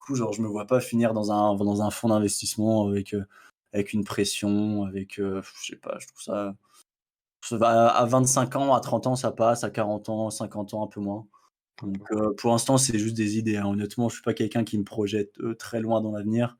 coup, 0.06 0.14
genre 0.16 0.32
je 0.34 0.42
me 0.42 0.48
vois 0.48 0.66
pas 0.66 0.80
finir 0.80 1.14
dans 1.14 1.32
un 1.32 1.54
dans 1.56 1.82
un 1.82 1.90
fonds 1.90 2.08
d'investissement 2.08 2.88
avec, 2.88 3.14
avec 3.72 3.92
une 3.94 4.04
pression, 4.04 4.84
avec, 4.84 5.18
heu, 5.20 5.42
je 5.62 5.66
sais 5.72 5.76
pas, 5.76 5.98
je 6.00 6.08
trouve 6.08 6.22
ça 6.22 6.34
ça 6.34 6.56
à 7.62 8.04
25 8.06 8.56
ans, 8.56 8.74
à 8.74 8.80
30 8.80 9.06
ans, 9.06 9.16
ça 9.16 9.32
passe, 9.32 9.64
à 9.64 9.70
40 9.70 10.08
ans, 10.08 10.30
50 10.30 10.74
ans, 10.74 10.84
un 10.84 10.86
peu 10.88 11.00
moins. 11.00 11.26
Donc, 11.82 11.98
heu, 12.12 12.34
pour 12.38 12.52
l'instant, 12.52 12.78
c'est 12.78 12.98
juste 12.98 13.16
des 13.16 13.38
idées, 13.38 13.56
hein. 13.58 13.66
Honnêtement, 13.66 14.08
je 14.10 14.14
suis 14.16 14.22
pas 14.24 14.34
quelqu'un 14.34 14.64
qui 14.64 14.78
me 14.78 14.84
projette, 14.84 15.34
très 15.58 15.80
loin 15.80 16.00
dans 16.02 16.12
l'avenir. 16.12 16.58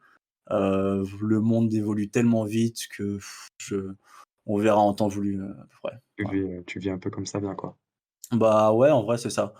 Heu, 0.52 1.04
le 1.22 1.40
monde 1.40 1.72
évolue 1.74 2.10
tellement 2.10 2.44
vite 2.44 2.88
que 2.96 3.18
je 3.58 3.94
on 4.46 4.58
verra 4.58 4.80
en 4.80 4.94
temps 4.94 5.08
voulu, 5.08 5.38
heu, 5.40 5.50
à 5.60 5.64
peu 5.64 5.76
près. 5.84 6.00
Tu 6.18 6.24
vis, 6.26 6.40
heu, 6.42 6.64
tu 6.66 6.78
vis 6.80 6.90
un 6.90 6.98
peu 6.98 7.10
comme 7.10 7.26
ça 7.26 7.40
bien, 7.40 7.54
quoi. 7.56 7.78
Bah, 8.32 8.72
ouais, 8.72 8.90
en 8.90 9.02
vrai, 9.02 9.18
c'est 9.18 9.30
ça. 9.30 9.54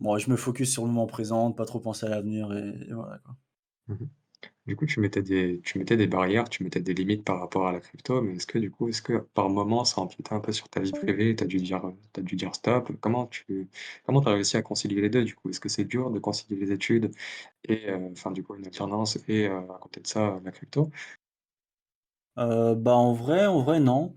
Bon, 0.00 0.18
je 0.18 0.30
me 0.30 0.36
focus 0.36 0.72
sur 0.72 0.84
le 0.84 0.88
moment 0.90 1.06
présent, 1.06 1.52
pas 1.52 1.66
trop 1.66 1.80
penser 1.80 2.06
à 2.06 2.10
l'avenir 2.10 2.52
et 2.54 2.88
et 2.90 2.94
voilà, 2.94 3.18
quoi. 3.20 3.36
Mmh 3.88 3.94
mh. 3.94 4.17
Du 4.68 4.76
coup, 4.76 4.86
tu 4.86 5.00
mettais 5.00 5.22
des 5.22 5.60
tu 5.64 5.78
mettais 5.78 5.96
des 5.96 6.06
barrières, 6.06 6.48
tu 6.48 6.62
mettais 6.62 6.80
des 6.80 6.94
limites 6.94 7.24
par 7.24 7.40
rapport 7.40 7.66
à 7.68 7.72
la 7.72 7.80
crypto, 7.80 8.20
mais 8.22 8.36
est-ce 8.36 8.46
que 8.46 8.58
du 8.58 8.70
coup, 8.70 8.88
est-ce 8.88 9.02
que 9.02 9.16
par 9.34 9.48
moment 9.48 9.84
ça 9.84 10.00
empiétait 10.02 10.34
un 10.34 10.40
peu 10.40 10.52
sur 10.52 10.68
ta 10.68 10.80
vie 10.80 10.92
privée, 10.92 11.34
tu 11.34 11.42
as 11.44 11.46
dû 11.46 11.56
dire, 11.58 11.90
dû 12.18 12.36
dire 12.36 12.54
stop? 12.54 12.92
Comment 13.00 13.26
tu 13.28 13.68
comment 14.04 14.20
tu 14.20 14.28
as 14.28 14.32
réussi 14.32 14.58
à 14.58 14.62
concilier 14.62 15.00
les 15.00 15.08
2 15.10 15.24
du 15.24 15.34
coup? 15.34 15.48
Est-ce 15.50 15.60
que 15.60 15.70
c'est 15.70 15.84
dur 15.86 16.10
de 16.10 16.18
concilier 16.20 16.56
les 16.60 16.70
études 16.72 17.10
et 17.64 17.90
heu, 17.90 18.10
enfin 18.12 18.30
du 18.32 18.42
coup 18.44 18.56
une 18.56 18.66
alternance 18.66 19.18
et 19.28 19.48
heu, 19.48 19.56
à 19.56 19.78
côté 19.80 20.00
de 20.00 20.06
ça, 20.08 20.40
la 20.44 20.52
crypto? 20.52 20.90
Bah, 22.36 22.94
en 22.96 23.12
vrai 23.12 23.46
en 23.46 23.62
vrai 23.62 23.80
non. 23.80 24.14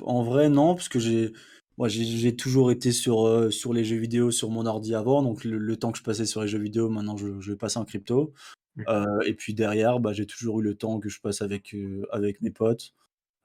En 0.00 0.22
vrai 0.22 0.48
non, 0.48 0.74
parce 0.74 0.88
que 0.88 0.98
j'ai 0.98 1.32
moi 1.76 1.88
j'ai 1.88 2.04
j'ai 2.04 2.34
toujours 2.36 2.70
été 2.70 2.92
sur, 2.92 3.52
sur 3.52 3.72
les 3.72 3.84
jeux 3.84 3.96
vidéo 3.96 4.30
sur 4.30 4.50
mon 4.50 4.66
ordi 4.66 4.94
avant, 4.94 5.22
donc 5.22 5.44
le 5.44 5.58
le 5.58 5.76
temps 5.76 5.92
que 5.92 5.98
je 5.98 6.02
passais 6.04 6.26
sur 6.26 6.42
les 6.42 6.48
jeux 6.48 6.58
vidéo, 6.58 6.88
maintenant 6.88 7.16
je 7.16 7.40
je 7.40 7.50
le 7.52 7.56
passe 7.56 7.76
en 7.76 7.84
crypto. 7.84 8.32
Mmh. 8.78 9.22
Et 9.26 9.34
puis 9.34 9.54
derrière, 9.54 10.00
bah, 10.00 10.12
j'ai 10.12 10.26
toujours 10.26 10.60
eu 10.60 10.62
le 10.62 10.74
temps 10.76 11.00
que 11.00 11.08
je 11.08 11.20
passe 11.20 11.42
avec, 11.42 11.74
avec 12.12 12.40
mes 12.42 12.50
potes, 12.50 12.94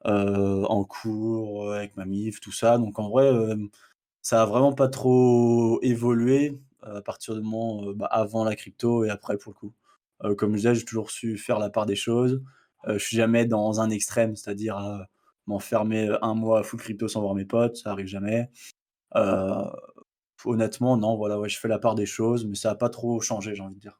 en 0.05 0.83
cours, 0.85 1.73
avec 1.73 1.97
ma 1.97 2.05
mif, 2.05 2.39
tout 2.41 2.51
ça. 2.53 2.77
Donc 2.77 2.99
en 2.99 3.09
vrai, 3.09 3.31
ça 4.21 4.43
a 4.43 4.45
vraiment 4.45 4.73
pas 4.73 4.89
trop 4.89 5.79
évolué, 5.83 6.59
à 6.83 7.01
partir 7.01 7.35
du 7.35 7.41
moment, 7.41 7.93
bah, 7.93 8.07
avant 8.11 8.43
la 8.45 8.55
crypto 8.55 9.05
et 9.05 9.09
après 9.09 9.37
pour 9.37 9.53
le 9.53 9.57
coup. 9.59 9.73
Comme 10.37 10.51
je 10.53 10.57
disais, 10.57 10.75
j'ai 10.75 10.85
toujours 10.85 11.11
su 11.11 11.37
faire 11.37 11.59
la 11.59 11.69
part 11.69 11.85
des 11.85 11.95
choses. 11.97 12.43
Je 12.87 12.97
suis 12.99 13.17
jamais 13.17 13.45
dans 13.45 13.81
un 13.81 13.89
extrême, 13.89 14.35
c'est-à-dire, 14.35 14.77
m'enfermer, 15.47 16.15
1 16.21 16.35
mois 16.35 16.59
à 16.61 16.63
full 16.63 16.79
crypto 16.79 17.07
sans 17.07 17.21
voir 17.21 17.35
mes 17.35 17.45
potes, 17.45 17.77
ça 17.77 17.91
arrive 17.91 18.07
jamais. 18.07 18.49
Honnêtement, 20.45 20.97
non, 20.97 21.15
voilà, 21.17 21.39
ouais, 21.39 21.49
je 21.49 21.59
fais 21.59 21.69
la 21.69 21.79
part 21.79 21.95
des 21.95 22.05
choses, 22.05 22.45
mais 22.45 22.55
ça 22.55 22.71
a 22.71 22.75
pas 22.75 22.89
trop 22.89 23.21
changé, 23.21 23.55
j'ai 23.55 23.63
envie 23.63 23.75
de 23.75 23.79
dire. 23.81 23.99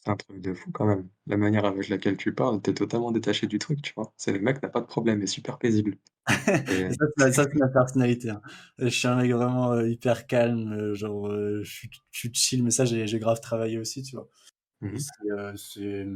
C'est 0.00 0.10
un 0.10 0.16
truc 0.16 0.40
de 0.40 0.52
fou 0.54 0.70
quand 0.72 0.86
même. 0.86 1.08
La 1.26 1.36
manière 1.36 1.64
avec 1.64 1.88
laquelle 1.88 2.16
tu 2.16 2.34
parles, 2.34 2.60
tu 2.62 2.70
es 2.70 2.74
totalement 2.74 3.12
détaché 3.12 3.46
du 3.46 3.58
truc, 3.58 3.82
tu 3.82 3.92
vois? 3.94 4.12
C'est 4.16 4.32
le 4.32 4.40
mec 4.40 4.62
n'a 4.62 4.68
pas 4.68 4.80
de 4.80 4.86
problème, 4.86 5.20
il 5.20 5.24
est 5.24 5.26
super 5.26 5.58
paisible 5.58 5.98
et 6.68 6.88
Ça, 6.90 7.06
c'est 7.08 7.16
ma 7.16 7.32
ça, 7.32 7.44
c'est 7.44 7.58
ma 7.58 7.68
personnalité, 7.68 8.30
hein. 8.30 8.42
Je 8.78 8.88
suis 8.88 9.08
un 9.08 9.16
mec 9.16 9.30
vraiment, 9.32 9.72
heu, 9.74 9.90
hyper 9.90 10.26
calme, 10.26 10.72
heu, 10.74 10.94
genre, 10.94 11.28
heu, 11.30 11.62
je 11.62 11.70
suis 11.72 11.90
je 12.10 12.18
suis 12.18 12.30
chill, 12.34 12.62
mais 12.62 12.70
ça, 12.70 12.84
j'ai 12.84 13.06
j'ai 13.06 13.18
grave 13.18 13.40
travaillé 13.40 13.78
aussi, 13.78 14.02
tu 14.02 14.16
vois? 14.16 14.28
mmh 14.80 14.92
mh. 14.94 15.04
c'est, 15.04 15.30
heu, 15.32 15.56
c'est, 15.56 16.06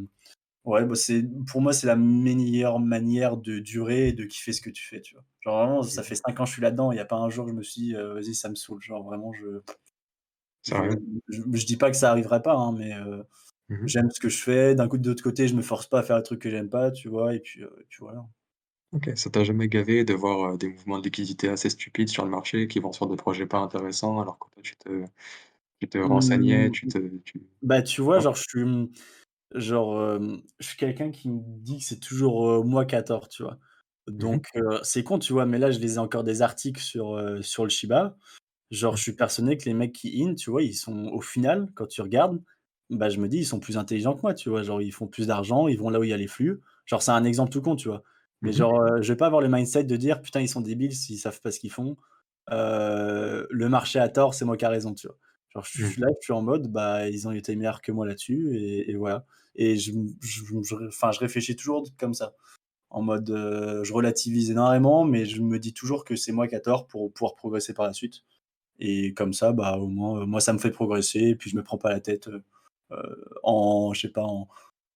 ouais, 0.64 0.85
bah, 0.87 0.94
c'est 0.97 1.25
pour 1.49 1.62
moi, 1.62 1.73
c'est 1.75 1.87
la 1.88 1.97
meilleure 1.97 2.81
manière 2.81 3.37
de 3.38 3.61
durer 3.61 4.09
et 4.11 4.12
de 4.14 4.25
kiffer 4.25 4.53
ce 4.55 4.62
que 4.62 4.70
tu 4.70 4.87
fais, 4.87 5.01
tu 5.03 5.14
vois? 5.16 5.25
Genre 5.42 5.59
vraiment, 5.59 5.83
ça 5.85 6.03
Mmh. 6.03 6.05
fait 6.05 6.16
5 6.16 6.40
ans 6.40 6.44
que 6.44 6.51
je 6.51 6.55
suis 6.55 6.62
là-dedans, 6.62 6.92
il 6.92 6.97
y 6.99 7.01
a 7.01 7.07
pas 7.07 7.16
un 7.18 7.31
jour, 7.31 7.49
je 7.49 7.55
me 7.55 7.62
suis 7.64 7.83
dit, 7.83 7.97
heu: 7.97 8.14
«Vas-y, 8.14 8.35
ça 8.37 8.49
me 8.51 8.57
saoule». 8.57 8.83
Genre 8.83 9.05
vraiment, 9.05 9.33
je 9.35 9.62
je 10.62 10.73
Sérieux? 10.73 10.99
je 11.29 11.42
je 11.53 11.66
dis 11.66 11.77
pas 11.77 11.90
que 11.90 11.97
ça 11.97 12.11
arriverait 12.11 12.42
pas, 12.42 12.55
hein, 12.57 12.73
mais 12.73 12.92
heu, 12.94 13.25
Mmh 13.68 13.77
mh. 13.85 13.94
j'aime 13.94 14.11
ce 14.11 14.20
que 14.20 14.29
je 14.29 14.42
fais. 14.42 14.74
D'un 14.74 14.88
coup, 14.88 14.98
de 14.98 15.09
l'autre 15.09 15.22
côté, 15.24 15.48
je 15.48 15.55
me 15.57 15.62
force 15.62 15.87
pas 15.88 16.00
à 16.00 16.03
faire 16.03 16.16
des 16.18 16.22
trucs 16.24 16.42
que 16.42 16.50
j'aime 16.50 16.70
pas, 16.70 16.90
tu 16.92 17.09
vois? 17.09 17.35
Et 17.35 17.40
puis, 17.40 17.62
heu, 17.62 17.77
et 17.81 17.85
puis 17.88 17.98
voilà. 18.00 18.27
OK, 18.92 19.11
ça 19.16 19.29
t'a 19.31 19.42
jamais 19.44 19.68
gavé 19.68 20.05
de 20.05 20.14
voir, 20.14 20.55
heu, 20.55 20.59
des 20.59 20.68
mouvements 20.68 20.98
de 20.98 21.05
liquidité 21.05 21.48
assez 21.48 21.68
stupides 21.70 22.09
sur 22.09 22.24
le 22.24 22.31
marché 22.31 22.68
qui 22.68 22.79
vont 22.79 22.92
sur 22.92 23.09
des 23.09 23.16
projets 23.16 23.46
pas 23.46 23.59
intéressants 23.59 24.20
alors 24.20 24.38
que 24.38 24.48
toi 24.50 24.62
tu 24.62 24.77
te 24.77 25.05
tu 25.81 25.88
te 25.88 25.98
renseignais, 25.98 26.70
Mmh, 26.70 26.72
tu 26.72 26.87
te 26.88 26.98
tu 27.24 27.42
bah, 27.62 27.83
tu 27.83 28.03
vois, 28.03 28.18
vois? 28.18 28.20
genre, 28.20 28.37
je 28.37 28.42
suis, 28.48 28.64
mmh, 28.64 28.90
genre, 29.55 30.18
je 30.61 30.66
suis 30.68 30.79
quelqu'un 30.79 31.11
qui 31.12 31.31
me 31.31 31.40
dit 31.61 31.79
que 31.81 31.85
c'est 31.85 32.00
toujours, 32.00 32.64
moi 32.66 32.87
qui 32.87 32.96
a 32.96 33.03
tort, 33.05 33.29
tu 33.29 33.42
vois? 33.44 33.59
Donc 34.09 34.46
c'est 34.85 35.05
con, 35.05 35.18
tu 35.20 35.33
vois? 35.35 35.46
Mais 35.46 35.59
là, 35.59 35.70
je 35.72 35.81
lisais 35.81 35.98
encore 36.00 36.24
des 36.24 36.42
articles 36.42 36.81
sur, 36.83 37.20
sur 37.42 37.64
le 37.64 37.70
Shiba. 37.70 38.16
Genre, 38.72 38.96
je 38.96 39.03
suis 39.03 39.14
persuadé 39.16 39.57
que 39.59 39.64
les 39.66 39.74
mecs 39.74 39.94
qui 39.94 40.22
in, 40.24 40.35
tu 40.37 40.50
vois, 40.50 40.62
ils 40.64 40.74
sont 40.74 41.07
au 41.09 41.20
final, 41.22 41.70
quand 41.77 41.87
tu 41.88 42.03
regardes, 42.03 42.42
bah, 42.90 43.09
je 43.11 43.18
me 43.20 43.29
dis: 43.29 43.38
«Ils 43.38 43.47
sont 43.47 43.61
plus 43.61 43.77
intelligents 43.79 44.14
que 44.14 44.23
moi», 44.23 44.35
tu 44.35 44.49
vois? 44.51 44.62
Genre, 44.62 44.83
ils 44.83 44.92
font 44.92 45.07
plus 45.09 45.27
d'argent, 45.27 45.68
ils 45.68 45.79
vont 45.79 45.90
là 45.90 46.01
où 46.01 46.05
il 46.05 46.11
y 46.11 46.12
a 46.12 46.16
les 46.16 46.27
flux. 46.29 46.61
Genre, 46.87 47.03
c'est 47.03 47.11
un 47.12 47.25
exemple 47.25 47.51
tout 47.51 47.62
con, 47.62 47.77
tu 47.77 47.88
vois? 47.88 48.03
Mais 48.42 48.53
Mmh 48.53 48.59
mh. 48.61 48.64
genre, 48.64 48.81
heu, 48.83 49.03
je 49.03 49.12
vais 49.12 49.16
pas 49.16 49.27
avoir 49.27 49.40
le 49.42 49.49
mindset 49.49 49.85
de 49.85 49.97
dire: 49.97 50.20
«Putain, 50.23 50.40
ils 50.40 50.49
sont 50.49 50.61
débiles 50.61 50.94
s'ils 50.94 51.18
savent 51.18 51.40
pas 51.40 51.51
ce 51.53 51.61
qu'ils 51.61 51.70
font. 51.73 51.97
Heu, 52.51 53.47
le 53.51 53.68
marché 53.68 53.99
a 53.99 54.09
tort, 54.09 54.35
c'est 54.35 54.44
moi 54.44 54.57
qui 54.57 54.64
a 54.64 54.68
raison», 54.70 54.94
tu 54.94 55.07
vois? 55.07 55.16
Genre, 55.51 55.64
je 55.64 55.70
Mmh. 55.75 55.92
suis 55.92 56.01
là, 56.03 56.09
je 56.20 56.25
suis 56.25 56.33
en 56.33 56.42
mode: 56.42 56.68
«Bah, 56.73 57.09
ils 57.09 57.27
ont 57.29 57.33
été 57.33 57.57
meilleurs 57.57 57.81
que 57.83 57.92
moi 57.92 58.07
là-dessus 58.07 58.57
et 58.59 58.90
et 58.90 58.97
voilà» 58.97 59.27
et 59.57 59.77
je 59.77 59.92
m 59.92 60.09
je 60.20 60.42
je 60.64 60.75
enfin, 60.88 61.12
je 61.12 61.20
réfléchis 61.20 61.55
toujours 61.57 61.85
comme 61.99 62.12
ça. 62.14 62.35
En 62.90 63.03
mode, 63.03 63.31
heu, 63.31 63.85
je 63.85 63.92
relativise 63.92 64.51
énormément, 64.51 65.05
mais 65.05 65.27
je 65.27 65.42
me 65.42 65.59
dis 65.59 65.75
toujours 65.75 66.05
que 66.05 66.16
c'est 66.16 66.33
moi 66.33 66.49
qui 66.49 66.55
a 66.57 66.61
tort 66.61 66.87
pour 66.88 67.12
pouvoir 67.12 67.35
progresser 67.37 67.75
par 67.75 67.87
la 67.87 67.92
suite. 67.92 68.23
Et 68.81 69.14
comme 69.14 69.33
ça, 69.35 69.53
bah, 69.53 69.79
au 69.79 69.88
moins, 69.88 70.23
heu, 70.23 70.27
moi, 70.27 70.40
ça 70.40 70.53
me 70.53 70.59
fait 70.59 70.70
progresser 70.73 71.20
et 71.20 71.37
puis 71.37 71.51
je 71.51 71.57
me 71.57 71.62
prends 71.64 71.79
pas 71.79 71.90
la 71.90 72.01
tête, 72.01 72.29
heu, 72.29 72.42
en 73.42 73.92
je 73.94 74.02
sais 74.02 74.09
pas, 74.11 74.22
en 74.24 74.48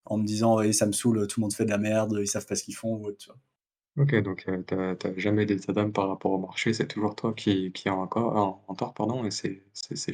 en 0.06 0.18
me 0.18 0.24
disant: 0.26 0.56
«Ouais, 0.58 0.72
ça 0.72 0.86
me 0.86 0.92
saoule, 0.92 1.26
tout 1.28 1.40
le 1.40 1.42
monde 1.44 1.54
fait 1.54 1.64
de 1.66 1.70
la 1.70 1.78
merde, 1.78 2.18
ils 2.22 2.26
savent 2.28 2.46
pas 2.46 2.56
ce 2.56 2.64
qu'ils 2.64 2.76
font» 2.76 2.96
ou 2.96 3.06
autre, 3.08 3.18
tu 3.18 3.28
vois? 3.30 3.38
OK, 3.96 4.14
donc 4.22 4.44
heu, 4.48 4.64
tu 4.64 4.74
as 4.74 4.94
tu 4.96 5.06
as 5.08 5.18
jamais 5.18 5.44
d'état 5.44 5.72
d'âme 5.72 5.92
par 5.92 6.08
rapport 6.08 6.30
au 6.32 6.38
marché, 6.38 6.72
c'est 6.72 6.86
toujours 6.86 7.16
toi 7.16 7.34
qui 7.34 7.72
qui 7.72 7.88
est 7.88 7.90
encore 7.90 8.36
en 8.36 8.64
en 8.68 8.74
tort, 8.76 8.94
pardon 8.94 9.24
et 9.24 9.30
c'est 9.32 9.64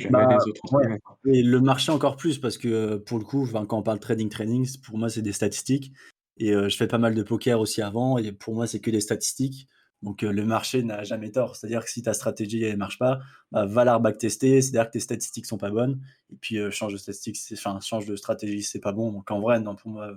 jamais 0.01 0.25
Bah, 0.25 0.27
les 0.27 0.47
autres 0.49 0.63
ouais 0.73 0.99
et 1.27 1.43
le 1.43 1.61
marché 1.61 1.91
encore 1.91 2.17
plus 2.17 2.39
parce 2.39 2.59
que, 2.59 2.97
pour 2.97 3.19
le 3.19 3.25
coup, 3.25 3.47
quand 3.51 3.73
on 3.79 3.83
parle 3.83 3.99
trading, 4.01 4.29
trading, 4.29 4.65
c 4.67 4.79
pour 4.85 4.99
moi, 4.99 5.09
c'est 5.09 5.23
des 5.23 5.33
statistiques 5.33 5.93
et 6.37 6.53
je 6.53 6.77
fais 6.77 6.87
pas 6.89 6.99
mal 6.99 7.15
de 7.15 7.23
poker 7.23 7.59
aussi 7.61 7.81
avant 7.81 8.19
et 8.19 8.33
pour 8.33 8.55
moi, 8.55 8.67
c'est 8.67 8.81
que 8.81 8.91
des 8.91 9.01
statistiques. 9.01 9.69
Donc 10.05 10.23
heu, 10.25 10.33
le 10.33 10.45
marché 10.47 10.83
n'a 10.85 11.05
jamais 11.05 11.31
tort. 11.33 11.57
C'est-à-dire 11.57 11.85
que 11.85 11.91
si 11.91 12.03
ta 12.03 12.15
stratégie, 12.15 12.63
elle 12.65 12.77
marche 12.79 12.99
pas, 12.99 13.21
bah, 13.53 13.67
va 13.67 13.85
la 13.85 13.97
reback-tester, 13.97 14.63
c'est-à-dire 14.63 14.87
que 14.89 14.93
tes 14.93 15.01
statistiques 15.01 15.47
sont 15.47 15.59
pas 15.59 15.71
bonnes 15.71 16.01
et 16.33 16.37
puis, 16.37 16.59
heu, 16.59 16.71
change 16.71 16.93
de 16.93 16.99
statistiques, 16.99 17.37
c'est 17.37 17.55
enfin, 17.59 17.81
change 17.81 18.07
de 18.07 18.17
stratégie, 18.17 18.63
c'est 18.63 18.81
pas 18.81 18.93
bon. 18.93 19.13
Donc 19.13 19.31
en 19.31 19.41
vrai, 19.41 19.61
non, 19.61 19.77
pour 19.77 19.91
moi, 19.91 20.13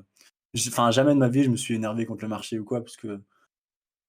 enfin, 0.70 0.92
jamais 0.92 1.14
de 1.14 1.20
ma 1.20 1.30
vie, 1.30 1.44
je 1.44 1.50
me 1.52 1.58
suis 1.58 1.76
énervé 1.76 2.06
contre 2.06 2.24
le 2.24 2.30
marché 2.30 2.60
ou 2.60 2.66
quoi 2.66 2.82
parce 2.84 2.98
que 2.98 3.22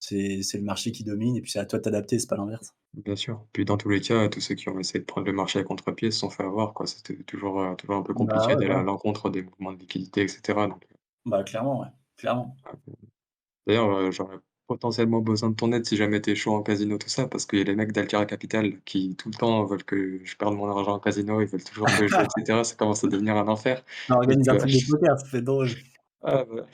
c'est 0.01 0.43
le 0.55 0.63
marché 0.63 0.93
qui 0.93 1.05
domine 1.05 1.37
et 1.37 1.43
puis 1.43 1.51
c'est 1.53 1.61
à 1.61 1.67
toi 1.67 1.79
de 1.81 1.85
t'adapter, 1.85 2.19
c'est 2.19 2.29
pas 2.29 2.37
l'inverse. 2.37 2.75
Bien 2.93 3.17
sûr. 3.17 3.47
Puis 3.55 3.65
dans 3.65 3.79
tous 3.79 3.89
les 3.89 4.01
cas, 4.03 4.29
tous 4.29 4.41
ceux 4.43 4.55
qui 4.55 4.69
ont 4.69 4.79
essayé 4.79 5.01
de 5.01 5.07
prendre 5.07 5.27
le 5.27 5.33
marché 5.33 5.59
à 5.59 5.65
contre-pied 5.65 6.11
se 6.11 6.19
sont 6.19 6.29
fait 6.29 6.43
avoir, 6.43 6.75
quoi. 6.75 6.87
C'était 6.87 7.17
toujours, 7.23 7.63
heu, 7.63 7.75
toujours 7.77 7.97
un 7.97 8.03
peu 8.03 8.13
Bah, 8.15 8.15
compliqué 8.15 8.57
ouais, 8.57 8.57
d'aller 8.57 8.75
à 8.75 8.83
l'encontre 8.83 9.31
des 9.31 9.41
mouvements 9.43 9.73
de 9.73 9.79
liquidité 9.79 10.23
et 10.25 10.29
cetera, 10.29 10.67
donc 10.69 10.87
Bah, 11.25 11.45
clairement, 11.45 11.81
ouais, 11.81 11.89
clairement. 12.17 12.57
d'ailleurs, 13.67 14.11
j'aurais 14.13 14.39
potentiellement 14.69 15.21
besoin 15.23 15.51
de 15.51 15.57
ton 15.57 15.73
aide 15.73 15.87
si 15.87 15.97
jamais 15.97 16.23
tu 16.23 16.31
es 16.33 16.37
chaud 16.37 16.55
en 16.55 16.63
casino, 16.63 16.99
tout 16.99 17.09
ça, 17.11 17.29
parce 17.29 17.47
qu'il 17.47 17.59
y 17.61 17.63
a 17.63 17.65
les 17.67 17.75
mecs 17.77 17.93
d'Altera 17.93 18.27
Capital 18.27 18.81
qui 18.85 19.17
tout 19.17 19.31
le 19.31 19.37
temps 19.37 19.65
veulent 19.67 19.85
que 19.85 20.21
je 20.25 20.37
perde 20.37 20.55
mon 20.57 20.69
argent 20.71 20.95
en 20.95 21.01
casino, 21.01 21.41
ils 21.43 21.49
veulent 21.49 21.65
toujours 21.65 21.93
que 21.93 22.07
je 22.07 22.15
joue 22.17 22.23
et 22.25 22.29
cetera, 22.39 22.65
ça 22.65 22.77
commence 22.77 23.05
à 23.05 23.09
devenir 23.09 23.37
un 23.37 23.49
enfer 23.49 23.85
On 24.11 24.17
organise 24.17 24.51
un 24.51 24.55
que 24.55 24.59
truc 24.59 24.73
de 24.73 24.81
poker, 24.87 25.19
ça 25.19 25.41
drôle. 25.41 25.69
ah 26.23 26.45
bah 26.45 26.67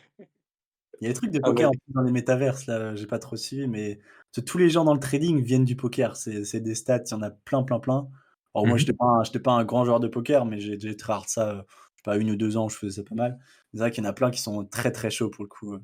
Il 1.01 1.05
y 1.07 1.11
a 1.11 1.13
des 1.13 1.15
trucs 1.19 1.33
de 1.33 1.41
ah 1.43 1.53
bah 1.53 1.65
poker 1.65 1.71
en 1.71 1.73
plus 1.73 1.93
dans 1.93 2.03
les 2.03 2.13
métaverses 2.13 2.67
là, 2.67 2.95
j'ai 2.95 3.07
pas 3.07 3.19
trop 3.19 3.37
suivi, 3.37 3.67
mais 3.67 3.99
tous 4.47 4.59
les 4.59 4.71
gens 4.71 4.85
dans 4.85 4.95
le 4.95 5.01
trading 5.01 5.43
viennent 5.43 5.65
du 5.65 5.77
poker. 5.77 6.17
C'est 6.17 6.45
c'est 6.45 6.61
des 6.61 6.75
stats, 6.75 7.03
il 7.07 7.11
y 7.13 7.15
en 7.15 7.23
a 7.23 7.31
plein, 7.31 7.63
plein, 7.65 7.81
plein. 7.81 8.09
Alors 8.55 8.67
moi, 8.67 8.77
mmh 8.77 8.81
mh. 8.81 8.87
j'étais 8.87 8.93
pas 8.93 9.23
pas 9.45 9.53
un 9.53 9.65
grand 9.65 9.85
joueur 9.85 10.01
de 10.01 10.09
poker, 10.09 10.45
mais 10.47 10.61
j'ai 10.61 10.97
tryhard 10.97 11.29
ça, 11.29 11.53
heu, 11.55 11.63
je 11.69 11.99
sais 11.99 12.03
pas 12.05 12.17
1 12.19 12.31
ou 12.31 12.37
2 12.37 12.57
ans, 12.57 12.69
je 12.69 12.77
faisais 12.77 13.03
ça 13.03 13.09
pas 13.09 13.15
mal. 13.17 13.39
C'est 13.73 13.79
vrai 13.81 13.91
qu'il 13.91 14.05
y 14.05 14.07
en 14.07 14.11
a 14.11 14.13
plein 14.13 14.31
qui 14.31 14.41
sont 14.41 14.65
très, 14.67 14.93
très 14.93 15.11
chauds 15.11 15.31
pour 15.31 15.45
le 15.45 15.49
coup, 15.49 15.75
heu, 15.75 15.81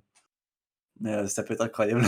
mais 1.01 1.15
heu, 1.15 1.27
ça 1.29 1.43
peut 1.43 1.55
être 1.55 1.63
incroyable. 1.63 2.03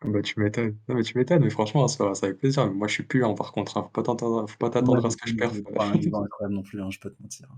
Ah 0.00 0.08
bah, 0.08 0.22
tu 0.22 0.38
m'étonnes. 0.40 0.78
Non, 0.88 0.94
mais 0.94 1.02
tu 1.02 1.16
m'étonnes, 1.18 1.42
mais 1.42 1.50
franchement, 1.50 1.88
ça 1.88 2.04
va 2.04 2.14
c'est 2.14 2.26
avec 2.26 2.38
plaisir. 2.38 2.72
Moi, 2.72 2.86
je 2.88 2.94
suis 2.94 3.02
puant 3.04 3.34
par 3.34 3.52
contre, 3.52 3.76
hein, 3.76 3.82
faut 3.82 3.88
pas 3.90 4.02
t'attendre 4.02 4.48
faut 4.48 4.56
pas 4.58 4.70
Moi, 4.80 5.00
t'attendre 5.00 5.06
à 5.06 5.10
ce 5.10 5.16
que 5.16 5.28
je 5.28 5.34
j'ai 5.34 5.62
pas 5.62 5.84
un 5.86 5.96
niveau 5.98 6.16
incroyable 6.22 6.54
non 6.54 6.62
plus, 6.62 6.80
hein, 6.80 6.90
je 6.90 7.00
pas 7.00 7.10
te 7.10 7.20
mentir. 7.20 7.48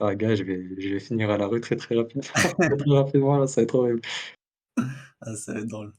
Ah 0.00 0.14
gars, 0.14 0.34
je 0.36 0.44
vais 0.44 0.62
je 0.80 0.88
vais 0.94 1.00
finir 1.00 1.30
à 1.30 1.38
la 1.38 1.46
rue 1.48 1.60
très, 1.60 1.76
très 1.76 1.96
rapidement 1.96 2.22
très, 2.60 2.76
très 2.76 2.90
rapidement 2.96 3.38
là, 3.38 3.46
ça 3.48 3.60
va 3.60 3.64
être 3.64 3.74
horrible. 3.74 4.00
Ah, 5.20 5.34
ça 5.36 5.52
va 5.52 5.60
être 5.60 5.66
drôle. 5.68 5.92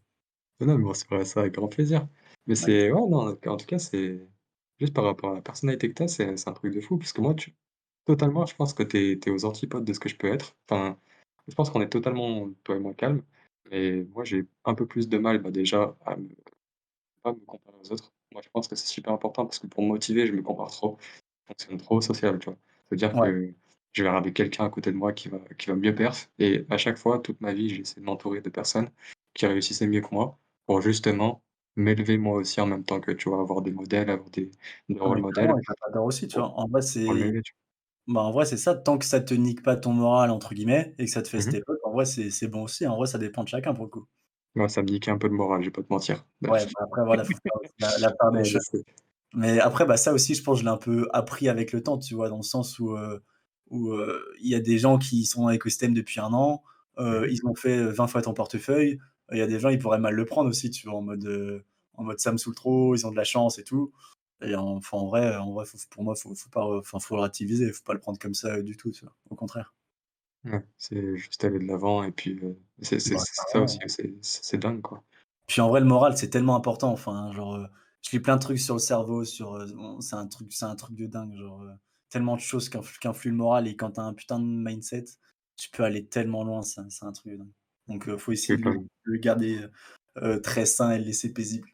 Non, 0.59 0.67
non, 0.67 0.77
mais 0.77 0.83
bon, 0.83 0.93
c'est 0.93 1.07
vrai, 1.09 1.25
ça 1.25 1.41
avec 1.41 1.53
grand 1.53 1.67
plaisir. 1.69 2.07
Mais 2.47 2.55
c'est 2.55 2.91
ouais, 2.91 2.99
non, 3.09 3.37
en 3.45 3.57
tout 3.57 3.65
cas, 3.65 3.79
c'est 3.79 4.27
juste 4.79 4.93
par 4.93 5.05
rapport 5.05 5.31
à 5.31 5.35
la 5.35 5.41
personnalité 5.41 5.89
que 5.89 5.93
tu 5.95 6.03
as, 6.03 6.07
c'est 6.07 6.37
c'est 6.37 6.49
un 6.49 6.53
truc 6.53 6.73
de 6.73 6.81
fou 6.81 6.97
parce 6.97 7.13
que 7.13 7.21
moi, 7.21 7.33
tu 7.33 7.55
totalement, 8.05 8.45
je 8.45 8.55
pense 8.55 8.73
que 8.73 8.83
tu 8.83 8.97
es 9.13 9.19
tu 9.19 9.29
es 9.29 9.31
aux 9.31 9.45
antipodes 9.45 9.85
de 9.85 9.93
ce 9.93 9.99
que 9.99 10.09
je 10.09 10.17
peux 10.17 10.27
être. 10.27 10.57
Enfin, 10.69 10.99
je 11.47 11.55
pense 11.55 11.69
qu'on 11.69 11.81
est 11.81 11.89
totalement, 11.89 12.49
toi 12.63 12.75
et 12.77 12.79
moi, 12.79 12.93
calmes, 12.93 13.23
mais 13.71 14.03
moi, 14.13 14.23
j'ai 14.25 14.45
un 14.65 14.75
peu 14.75 14.85
plus 14.87 15.09
de 15.09 15.17
mal, 15.17 15.39
bah, 15.39 15.51
déjà 15.51 15.95
à 16.05 16.15
me 16.17 16.29
pas 17.23 17.33
me 17.33 17.39
comparer 17.45 17.77
aux 17.81 17.91
autres. 17.91 18.13
Moi, 18.31 18.41
je 18.43 18.49
pense 18.49 18.67
que 18.67 18.75
c'est 18.75 18.87
super 18.87 19.13
important 19.13 19.45
parce 19.45 19.59
que 19.59 19.67
pour 19.67 19.83
me 19.83 19.89
motiver, 19.89 20.27
je 20.27 20.33
me 20.33 20.41
compare 20.41 20.71
trop. 20.71 20.97
Je 21.43 21.47
fonctionne 21.47 21.77
trop 21.79 22.01
social, 22.01 22.39
tu 22.39 22.45
vois? 22.49 22.57
C'est-à-dire 22.89 23.13
Ouais, 23.13 23.29
que 23.29 23.53
je 23.93 24.03
vais 24.03 24.09
regarder 24.09 24.33
quelqu'un 24.33 24.65
à 24.65 24.69
côté 24.69 24.91
de 24.91 24.97
moi 24.97 25.13
qui 25.13 25.29
va 25.29 25.39
qui 25.57 25.67
va 25.69 25.75
mieux 25.75 25.95
perf 25.95 26.29
et 26.39 26.65
à 26.69 26.77
chaque 26.77 26.97
fois, 26.97 27.19
toute 27.19 27.41
ma 27.41 27.53
vie, 27.53 27.69
j'ai 27.69 27.81
essayé 27.81 28.01
de 28.01 28.05
m'entourer 28.05 28.41
de 28.41 28.49
personnes 28.49 28.91
qui 29.33 29.45
réussissaient 29.47 29.87
mieux 29.87 30.01
que 30.01 30.09
moi 30.13 30.39
pour 30.65 30.81
justement 30.81 31.43
m'élever 31.75 32.17
moi 32.17 32.35
aussi 32.37 32.61
en 32.61 32.67
même 32.67 32.83
temps 32.85 32.99
qu'eux, 33.01 33.15
tu 33.17 33.29
vois? 33.29 33.41
Avoir 33.41 33.61
des 33.61 33.71
modèles, 33.71 34.09
avoir 34.09 34.29
des 34.31 34.51
des 34.89 34.99
ah 35.03 35.07
rôles 35.07 35.19
modèles 35.19 35.53
aussi, 36.03 36.27
tu 36.27 36.39
vois? 36.39 36.49
En 36.59 36.67
pour 37.05 37.15
c'est 37.17 37.41
Bah, 38.09 38.21
en 38.23 38.31
vrai, 38.31 38.45
c'est 38.45 38.57
ça, 38.57 38.75
tant 38.75 38.97
que 38.97 39.05
ça 39.05 39.21
te 39.21 39.33
nique 39.33 39.63
pas 39.63 39.75
«ton 39.77 39.93
moral» 39.93 40.31
entre 40.31 40.53
guillemets 40.53 40.93
et 40.97 41.05
que 41.05 41.11
ça 41.11 41.21
te 41.21 41.27
fait? 41.29 41.39
Mmh 41.39 41.39
step 41.41 41.63
up, 41.69 41.77
en 41.85 41.91
vrai, 41.93 42.05
c'est 42.05 42.29
c'est 42.31 42.47
bon 42.49 42.63
aussi. 42.63 42.85
En 42.87 42.97
vrai, 42.97 43.07
ça 43.07 43.17
dépend 43.19 43.43
de 43.43 43.49
chacun 43.49 43.73
pour 43.73 43.85
le 43.85 43.89
coup. 43.91 44.07
Ouais, 44.55 44.69
ça 44.69 44.81
me 44.83 44.87
niquait 44.89 45.09
un 45.11 45.17
peu 45.17 45.27
le 45.27 45.33
moral, 45.33 45.61
je 45.61 45.67
vais 45.67 45.71
pas 45.71 45.81
te 45.83 45.91
mentir. 45.91 46.27
Ouais, 46.47 46.65
bah, 46.65 46.71
après 46.83 47.03
voilà, 47.05 47.23
faut 47.23 47.37
faire 47.43 47.51
aussi 47.61 47.73
la 47.79 47.97
la 47.99 48.11
part 48.11 48.31
des 48.31 48.43
je 48.43 48.59
sais. 48.59 48.83
Mais 49.35 49.59
après, 49.59 49.85
bah, 49.85 49.97
ça 49.97 50.13
aussi, 50.13 50.35
je 50.35 50.43
pense, 50.43 50.59
je 50.59 50.63
l'ai 50.65 50.69
un 50.71 50.77
peu 50.77 51.07
appris 51.13 51.49
avec 51.49 51.71
le 51.73 51.83
temps, 51.83 51.97
tu 51.99 52.15
vois, 52.15 52.29
dans 52.29 52.37
le 52.37 52.43
sens 52.43 52.79
où, 52.79 52.95
heu, 52.97 53.21
où, 53.69 53.93
heu, 53.93 54.23
il 54.41 54.49
y 54.49 54.55
a 54.55 54.59
des 54.61 54.77
gens 54.79 54.97
qui 54.99 55.25
sont 55.25 55.43
dans 55.43 55.49
l'écosystème 55.49 55.93
depuis 55.93 56.19
un 56.21 56.33
an, 56.33 56.63
heu, 56.99 57.27
Mmh 57.27 57.31
ils 57.31 57.45
ont 57.47 57.55
fait 57.55 57.83
20 57.91 58.07
fois 58.07 58.21
ton 58.23 58.33
portefeuille. 58.33 58.99
Il 59.31 59.37
y 59.39 59.41
a 59.41 59.47
des 59.47 59.59
gens, 59.59 59.69
ils 59.69 59.79
pourraient 59.79 59.99
mal 59.99 60.15
le 60.15 60.25
prendre 60.25 60.49
aussi, 60.49 60.71
tu 60.71 60.87
vois, 60.89 60.97
en 60.99 61.03
mode, 61.03 61.25
heu, 61.25 61.63
en 61.95 62.03
mode 62.05 62.19
ça 62.19 62.31
me 62.31 62.37
saoule 62.37 62.55
trop, 62.55 62.95
ils 62.95 63.05
ont 63.07 63.11
de 63.11 63.17
la 63.17 63.23
chance 63.25 63.59
et 63.59 63.63
tout. 63.65 63.91
Et 64.41 64.55
en 64.55 64.77
enfin, 64.77 64.97
en 64.97 65.07
vrai 65.07 65.35
en 65.37 65.51
vrai, 65.53 65.65
faut 65.65 65.77
pour 65.89 66.03
moi, 66.03 66.15
faut 66.15 66.35
faut 66.35 66.49
pas 66.49 66.65
enfin, 66.79 66.99
faut 66.99 67.15
relativiser, 67.17 67.71
faut 67.73 67.83
pas 67.83 67.93
le 67.93 67.99
prendre 67.99 68.19
comme 68.19 68.33
ça, 68.35 68.61
du 68.61 68.77
tout, 68.77 68.91
tu 68.91 69.05
vois? 69.05 69.15
Au 69.29 69.35
contraire. 69.35 69.73
Ouais, 70.45 70.65
c'est 70.77 71.15
juste 71.17 71.43
aller 71.45 71.59
de 71.59 71.65
l'avant 71.65 72.01
et 72.03 72.11
puis, 72.11 72.31
heu, 72.43 72.57
c'est 72.81 72.99
Bah, 73.05 73.17
ça 73.17 73.61
aussi, 73.61 73.79
c'est 74.21 74.57
dingue, 74.57 74.81
quoi. 74.81 75.03
Puis 75.47 75.61
en 75.61 75.69
vrai, 75.69 75.79
le 75.79 75.85
moral, 75.85 76.17
c'est 76.17 76.29
tellement 76.29 76.55
important. 76.55 76.91
Enfin, 76.91 77.31
genre, 77.33 77.55
heu, 77.57 77.67
je 78.05 78.11
lis 78.11 78.19
plein 78.19 78.35
de 78.37 78.41
trucs 78.41 78.59
sur 78.59 78.75
le 78.75 78.79
cerveau, 78.79 79.25
sur, 79.25 79.51
on 79.77 79.99
c'est 80.01 80.15
un 80.15 80.27
truc 80.27 80.51
c'est 80.53 80.65
un 80.65 80.75
truc 80.75 80.95
de 80.95 81.07
dingue, 81.07 81.35
genre, 81.35 81.65
tellement 82.09 82.35
de 82.35 82.41
choses 82.41 82.69
qui 82.69 82.77
influent 82.77 83.09
influent 83.09 83.31
le 83.33 83.37
moral 83.37 83.67
et 83.67 83.75
quand 83.75 83.91
tu 83.91 83.99
as 83.99 84.03
un 84.03 84.13
putain 84.13 84.39
de 84.39 84.45
mindset, 84.45 85.05
tu 85.57 85.69
peux 85.71 85.83
aller 85.83 86.05
tellement 86.07 86.43
loin, 86.43 86.61
c'est 86.61 86.81
un 87.03 87.11
truc 87.11 87.33
de 87.33 87.37
dingue. 87.37 87.51
Donc, 87.87 88.15
faut 88.17 88.31
essayer 88.31 88.57
de 88.57 88.63
le 88.63 88.77
le 89.03 89.17
garder, 89.17 89.65
très 90.43 90.65
sain 90.65 90.91
et 90.91 90.99
le 90.99 91.05
laisser 91.05 91.33
paisible. 91.33 91.69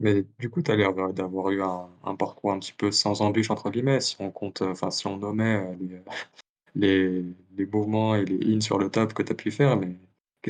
Mais 0.00 0.24
du 0.38 0.50
coup, 0.50 0.62
tu 0.62 0.70
as 0.70 0.76
l'air, 0.76 0.94
d'avoir 1.12 1.50
eu 1.50 1.62
un 1.62 1.90
un 2.04 2.16
parcours 2.16 2.52
un 2.52 2.58
petit 2.58 2.72
peu 2.72 2.90
«sans 2.92 3.20
embûches» 3.22 3.50
entre 3.50 3.70
guillemets, 3.70 4.00
si 4.00 4.16
on 4.20 4.30
compte, 4.30 4.62
heu, 4.62 4.70
enfin, 4.70 4.90
si 4.90 5.06
on 5.06 5.16
nommait, 5.18 5.56
heu, 5.56 5.76
les, 5.80 5.94
heu, 5.96 6.04
les 6.76 7.24
les 7.56 7.66
mouvements 7.66 8.14
et 8.16 8.24
les 8.24 8.56
ins 8.56 8.60
sur 8.60 8.78
le 8.78 8.90
top 8.90 9.14
que 9.14 9.22
tu 9.22 9.32
as 9.32 9.34
pu 9.36 9.50
faire, 9.52 9.76
mais 9.78 9.98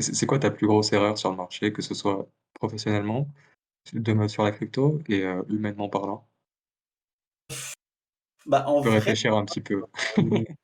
c'est 0.00 0.26
quoi 0.26 0.38
ta 0.40 0.50
plus 0.50 0.66
grosse 0.68 0.92
erreur 0.92 1.18
sur 1.18 1.30
le 1.30 1.37
marché, 1.37 1.72
que 1.72 1.83
ce 1.83 1.94
soit 1.94 2.28
professionnellement, 2.54 3.28
de 3.94 4.28
sur 4.28 4.44
la 4.44 4.52
crypto 4.52 5.00
et 5.09 5.22
heu, 5.24 5.44
humainement 5.50 5.88
parlant? 5.90 6.28
Bah, 8.46 8.64
en 8.68 8.80
Tu 8.80 8.83
peux 8.83 8.90
vrai, 8.90 8.98
réfléchir 8.98 9.35
un 9.37 9.44
petit 9.44 9.61
peu. 9.61 9.83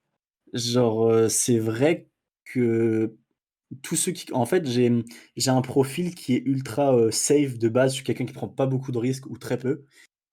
genre, 0.53 1.31
c'est 1.31 1.59
vrai 1.59 2.09
que 2.45 3.16
tous 3.83 3.96
ceux 3.96 4.12
qui 4.12 4.33
en 4.33 4.46
fait, 4.46 4.66
j'ai, 4.66 4.92
j'ai 5.37 5.50
un 5.50 5.62
profil 5.62 6.14
qui 6.14 6.35
est 6.35 6.42
ultra, 6.46 6.96
heu, 6.96 7.11
safe 7.11 7.59
de 7.59 7.68
base. 7.68 7.92
Je 7.92 7.96
suis 7.96 8.05
quelqu'un 8.05 8.26
qui 8.26 8.33
prend 8.33 8.48
pas 8.48 8.66
beaucoup 8.66 8.92
de 8.92 8.98
risques 8.98 9.26
ou 9.26 9.38
très 9.38 9.59
peu. 9.59 9.85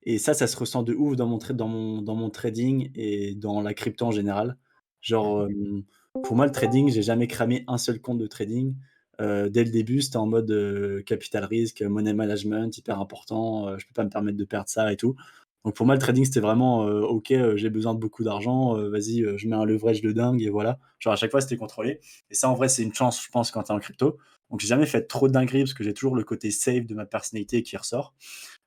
Et 0.03 0.19
ça, 0.19 0.33
ça 0.33 0.47
se 0.47 0.57
ressent 0.57 0.83
de 0.83 0.93
ouf 0.93 1.15
dans 1.15 1.27
mon 1.27 1.37
dans 1.39 1.67
mon 1.67 2.01
dans 2.01 2.15
mon 2.15 2.29
trading 2.29 2.91
et 2.95 3.35
dans 3.35 3.61
la 3.61 3.73
crypto 3.73 4.05
en 4.07 4.11
général. 4.11 4.57
Genre, 5.01 5.47
hem, 5.47 5.83
pour 6.21 6.35
moi, 6.35 6.45
le 6.45 6.51
trading, 6.51 6.89
j'ai 6.91 7.03
jamais 7.03 7.27
cramé 7.27 7.63
un 7.67 7.77
seul 7.77 8.01
compte 8.01 8.19
de 8.19 8.27
trading. 8.27 8.75
Heu, 9.21 9.49
dès 9.49 9.63
le 9.63 9.71
début, 9.71 10.01
c'était 10.01 10.17
en 10.17 10.27
mode, 10.27 10.51
heu, 10.51 11.03
capital 11.05 11.45
risque, 11.45 11.81
money 11.83 12.13
management, 12.13 12.77
hyper 12.77 12.99
important, 12.99 13.69
heu, 13.69 13.77
je 13.79 13.85
peux 13.87 13.93
pas 13.93 14.03
me 14.05 14.09
permettre 14.09 14.37
de 14.37 14.45
perdre 14.45 14.69
ça 14.69 14.91
et 14.93 14.97
tout. 14.97 15.15
Donc 15.65 15.75
pour 15.75 15.85
moi, 15.85 15.95
le 15.95 16.01
trading, 16.01 16.25
c'était 16.25 16.41
vraiment, 16.41 16.85
heu, 16.87 17.03
OK, 17.05 17.31
heu, 17.31 17.55
j'ai 17.55 17.69
besoin 17.69 17.93
de 17.93 17.99
beaucoup 17.99 18.23
d'argent, 18.23 18.77
heu, 18.77 18.89
vas-y, 18.89 19.23
je 19.37 19.47
mets 19.47 19.55
un 19.55 19.65
leverage 19.65 20.01
de 20.01 20.11
dingue 20.11 20.41
et 20.41 20.49
voilà. 20.49 20.79
Genre 20.99 21.13
à 21.13 21.15
chaque 21.15 21.31
fois, 21.31 21.41
c'était 21.41 21.57
contrôlé 21.57 21.99
et 22.29 22.33
ça, 22.35 22.49
en 22.49 22.53
vrai, 22.55 22.67
c'est 22.69 22.83
une 22.83 22.93
chance, 22.93 23.23
je 23.23 23.29
pense, 23.31 23.51
quand 23.51 23.63
tu 23.63 23.71
es 23.71 23.75
en 23.75 23.79
crypto. 23.79 24.17
Donc 24.51 24.59
j'ai 24.59 24.67
jamais 24.67 24.85
fait 24.85 25.03
trop 25.03 25.27
de 25.27 25.33
dingueries 25.33 25.63
parce 25.63 25.73
que 25.73 25.83
j'ai 25.83 25.93
toujours 25.93 26.15
le 26.15 26.23
côté 26.23 26.51
safe 26.51 26.85
de 26.85 26.93
ma 26.95 27.05
personnalité 27.05 27.63
qui 27.63 27.75
ressort. 27.77 28.13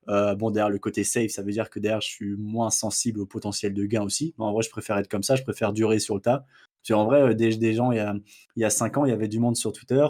Bon, 0.08 0.50
derrière 0.50 0.70
le 0.70 0.78
côté 0.78 1.04
safe, 1.04 1.30
ça 1.30 1.42
veut 1.42 1.52
dire 1.52 1.70
que 1.70 1.78
derrière, 1.80 2.00
je 2.00 2.08
suis 2.08 2.36
moins 2.36 2.70
sensible 2.70 3.20
au 3.20 3.26
potentiel 3.26 3.74
de 3.74 3.84
gain 3.86 4.02
aussi. 4.02 4.34
Mais 4.38 4.44
en 4.44 4.52
vrai, 4.52 4.62
je 4.62 4.70
préfère 4.70 4.96
être 4.98 5.08
comme 5.08 5.22
ça, 5.22 5.36
je 5.36 5.42
préfère 5.42 5.72
durer 5.72 5.98
sur 5.98 6.14
le 6.14 6.20
tas. 6.20 6.44
Parce 6.82 6.88
qu'en 6.98 7.04
vrai, 7.06 7.34
des 7.34 7.72
gens, 7.74 7.92
il 7.92 7.96
y 7.96 8.00
a 8.00 8.14
il 8.56 8.62
y 8.62 8.64
a 8.64 8.70
5 8.70 8.96
ans, 8.98 9.04
il 9.04 9.10
y 9.10 9.12
avait 9.12 9.28
du 9.28 9.40
monde 9.40 9.56
sur 9.56 9.72
Twitter. 9.72 10.06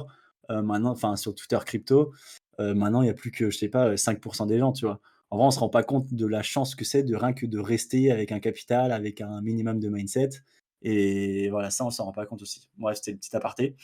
Maintenant 0.49 0.91
enfin, 0.93 1.17
sur 1.17 1.35
Twitter 1.35 1.59
crypto, 1.65 2.13
maintenant, 2.59 3.03
il 3.03 3.07
y 3.07 3.11
a 3.11 3.15
plus 3.15 3.31
que, 3.33 3.51
je 3.51 3.57
sais 3.59 3.69
pas, 3.69 3.89
heu, 3.93 3.97
5 3.97 4.21
des 4.47 4.59
gens, 4.59 4.73
tu 4.73 4.87
vois? 4.87 5.01
En 5.31 5.39
vrai, 5.39 5.47
on 5.47 5.51
se 5.51 5.59
rend 5.61 5.69
pas 5.69 5.83
compte 5.83 6.13
de 6.15 6.27
la 6.27 6.43
chance 6.43 6.75
que 6.77 6.85
c'est 6.85 7.03
de 7.03 7.17
rien 7.17 7.33
que 7.33 7.47
de 7.47 7.59
rester 7.59 8.11
avec 8.13 8.33
un 8.33 8.41
capital, 8.41 8.93
avec 8.93 9.21
un 9.21 9.41
minimum 9.43 9.81
de 9.81 9.89
mindset 9.89 10.31
et 10.83 11.49
voilà, 11.51 11.71
ça, 11.71 11.85
on 11.87 11.91
s'en 11.91 12.05
rend 12.05 12.13
pas 12.13 12.27
compte 12.27 12.43
aussi. 12.43 12.69
Bref, 12.77 12.99
c'était 12.99 13.13
le 13.13 13.17
petit 13.19 13.35
aparté. 13.35 13.75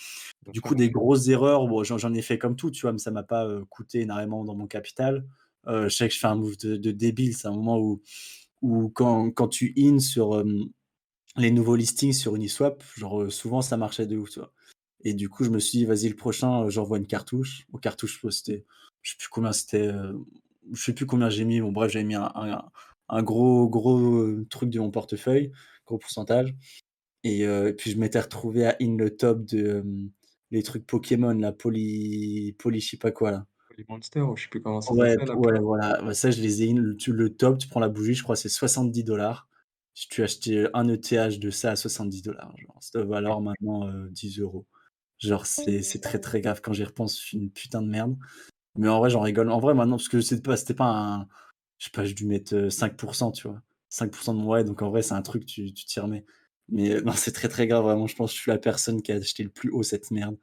Du 0.53 0.61
coup, 0.63 0.75
des 0.75 0.91
grosses 0.91 1.29
erreurs, 1.29 1.67
bon, 1.69 1.85
j'en 1.85 2.15
ai 2.15 2.23
fait 2.23 2.39
comme 2.39 2.57
tout, 2.57 2.71
tu 2.71 2.83
vois? 2.83 2.93
Mais 2.93 2.99
ça 2.99 3.11
m'a 3.13 3.23
pas, 3.25 3.47
heu, 3.47 3.65
coûté 3.71 4.01
énormément 4.03 4.45
dans 4.45 4.55
mon 4.57 4.67
capital. 4.67 5.27
Heu, 5.69 5.89
je 5.89 5.97
sais 5.97 6.09
que 6.09 6.15
je 6.15 6.21
fais 6.21 6.27
un 6.29 6.37
move 6.37 6.59
de 6.59 6.77
de 6.77 6.91
débile, 6.93 7.37
c'est 7.37 7.49
un 7.49 7.53
moment 7.53 7.79
où 7.79 8.03
où 8.63 8.91
quand 8.91 9.31
quand 9.33 9.49
tu 9.49 9.75
in 9.79 9.99
sur, 10.01 10.41
hem, 10.41 10.65
les 11.37 11.51
nouveaux 11.51 11.77
listings 11.77 12.13
sur 12.13 12.37
Uniswap, 12.37 12.83
genre, 12.97 13.31
souvent 13.33 13.63
ça 13.63 13.77
marchait 13.77 14.07
de 14.07 14.17
ouf, 14.19 14.31
tu 14.31 14.41
vois? 14.41 14.53
Et 15.05 15.15
du 15.15 15.29
coup, 15.31 15.45
je 15.45 15.51
me 15.51 15.59
suis 15.61 15.79
dit: 15.81 15.85
«Vas-y, 15.87 16.09
le 16.11 16.17
prochain, 16.17 16.69
j'envoie 16.71 16.99
une 16.99 17.07
cartouche». 17.09 17.67
Aux 17.73 17.79
cartouches, 17.79 18.21
je 18.25 18.31
c'était 18.31 18.65
je 19.03 19.13
sais 19.13 19.17
plus 19.19 19.29
combien 19.31 19.53
c'était, 19.53 19.89
je 20.73 20.83
sais 20.83 20.95
plus 20.95 21.07
combien 21.07 21.31
j'ai 21.31 21.45
mis, 21.45 21.61
bon 21.61 21.73
bref, 21.73 21.91
j'avais 21.93 22.05
mis 22.05 22.15
un 22.15 22.31
un 22.35 22.63
un 23.09 23.23
gros 23.23 23.69
gros, 23.69 23.99
heu, 24.23 24.47
truc 24.51 24.71
de 24.71 24.79
mon 24.81 24.91
portefeuille, 24.91 25.53
gros 25.87 25.99
pourcentage. 25.99 26.55
Et 27.25 27.41
et 27.43 27.73
puis 27.75 27.91
je 27.93 27.99
m'étais 27.99 28.21
retrouvé 28.21 28.67
à 28.67 28.77
in 28.81 28.97
le 28.97 29.17
top 29.17 29.45
de, 29.47 29.79
hem, 29.79 30.11
les 30.51 30.63
trucs 30.63 30.87
Pokémon 30.87 31.35
là, 31.35 31.53
Poly 31.53 32.55
Poly 32.59 32.81
je 32.81 32.91
sais 32.91 32.97
pas 32.99 33.13
quoi 33.13 33.31
là. 33.33 33.47
Les 33.79 33.85
monsters 33.89 34.29
ou 34.29 34.37
je 34.37 34.45
sais 34.45 34.49
plus 34.49 34.63
comment 34.63 34.81
ça 34.81 34.95
Ouais, 34.95 35.17
s'appelle 35.17 35.29
là 35.29 35.37
ouais 35.37 35.59
pour 35.59 35.61
voilà, 35.61 36.03
bah 36.03 36.15
ça 36.15 36.31
je 36.31 36.41
les 36.43 36.63
ai 36.63 36.71
in 36.73 36.77
le 36.77 37.29
top, 37.37 37.59
tu 37.59 37.69
prends 37.69 37.81
la 37.81 37.89
bougie, 37.89 38.15
je 38.15 38.23
crois 38.23 38.37
c'est 38.37 38.49
70 38.49 39.05
Si 39.95 40.09
tu 40.09 40.23
achetais 40.23 40.67
un 40.75 40.89
ETH 40.89 41.39
de 41.39 41.51
ça 41.51 41.73
à 41.73 41.77
70 41.77 42.23
genre. 42.25 42.55
Ça 42.81 42.99
doit 42.99 43.05
ouais, 43.05 43.11
valoir 43.15 43.41
maintenant, 43.41 43.89
heu, 43.89 44.09
10 44.11 44.39
€. 44.41 44.67
Genre 45.19 45.47
c'est 45.47 45.83
c'est 45.83 46.01
très, 46.01 46.19
très 46.21 46.41
grave 46.41 46.61
quand 46.63 46.73
j'y 46.73 46.85
repense, 46.85 47.17
je 47.19 47.25
suis 47.25 47.39
une 47.39 47.51
putain 47.51 47.83
de 47.83 47.89
merde. 47.89 48.17
Mais 48.77 48.89
en 48.89 48.99
vrai, 48.99 49.11
j'en 49.11 49.21
rigole. 49.21 49.51
En 49.51 49.61
vrai 49.61 49.75
maintenant 49.75 49.97
parce 49.97 50.09
que 50.09 50.21
c'était 50.21 50.43
pas 50.43 50.57
c'était 50.57 50.75
pas 50.75 50.87
un 50.87 51.29
je 51.79 51.87
sais 51.87 51.91
pas, 51.91 52.05
j'ai 52.05 52.15
dû 52.15 52.27
mettre, 52.27 52.55
heu, 52.55 52.71
5 52.71 52.97
tu 53.35 53.49
vois? 53.49 53.61
5% 53.89 54.35
de 54.35 54.39
mon 54.41 54.49
ouais, 54.51 54.65
donc 54.65 54.83
en 54.83 54.91
vrai, 54.91 55.03
c'est 55.03 55.15
un 55.15 55.23
truc, 55.23 55.45
tu 55.47 55.73
tu 55.75 55.85
t'y 55.85 56.01
remets. 56.01 56.25
Mais 56.69 56.91
heu, 56.93 57.01
non, 57.03 57.13
c'est 57.13 57.33
très, 57.33 57.49
très 57.49 57.67
grave, 57.67 57.85
vraiment, 57.85 58.07
je 58.07 58.15
pense 58.17 58.31
que 58.33 58.37
je 58.37 58.43
suis 58.43 58.51
la 58.53 58.59
personne 58.59 59.03
qui 59.03 59.13
a 59.13 59.17
acheté 59.17 59.43
le 59.43 59.51
plus 59.51 59.71
haut 59.71 59.83
cette 59.83 60.11
merde. 60.13 60.39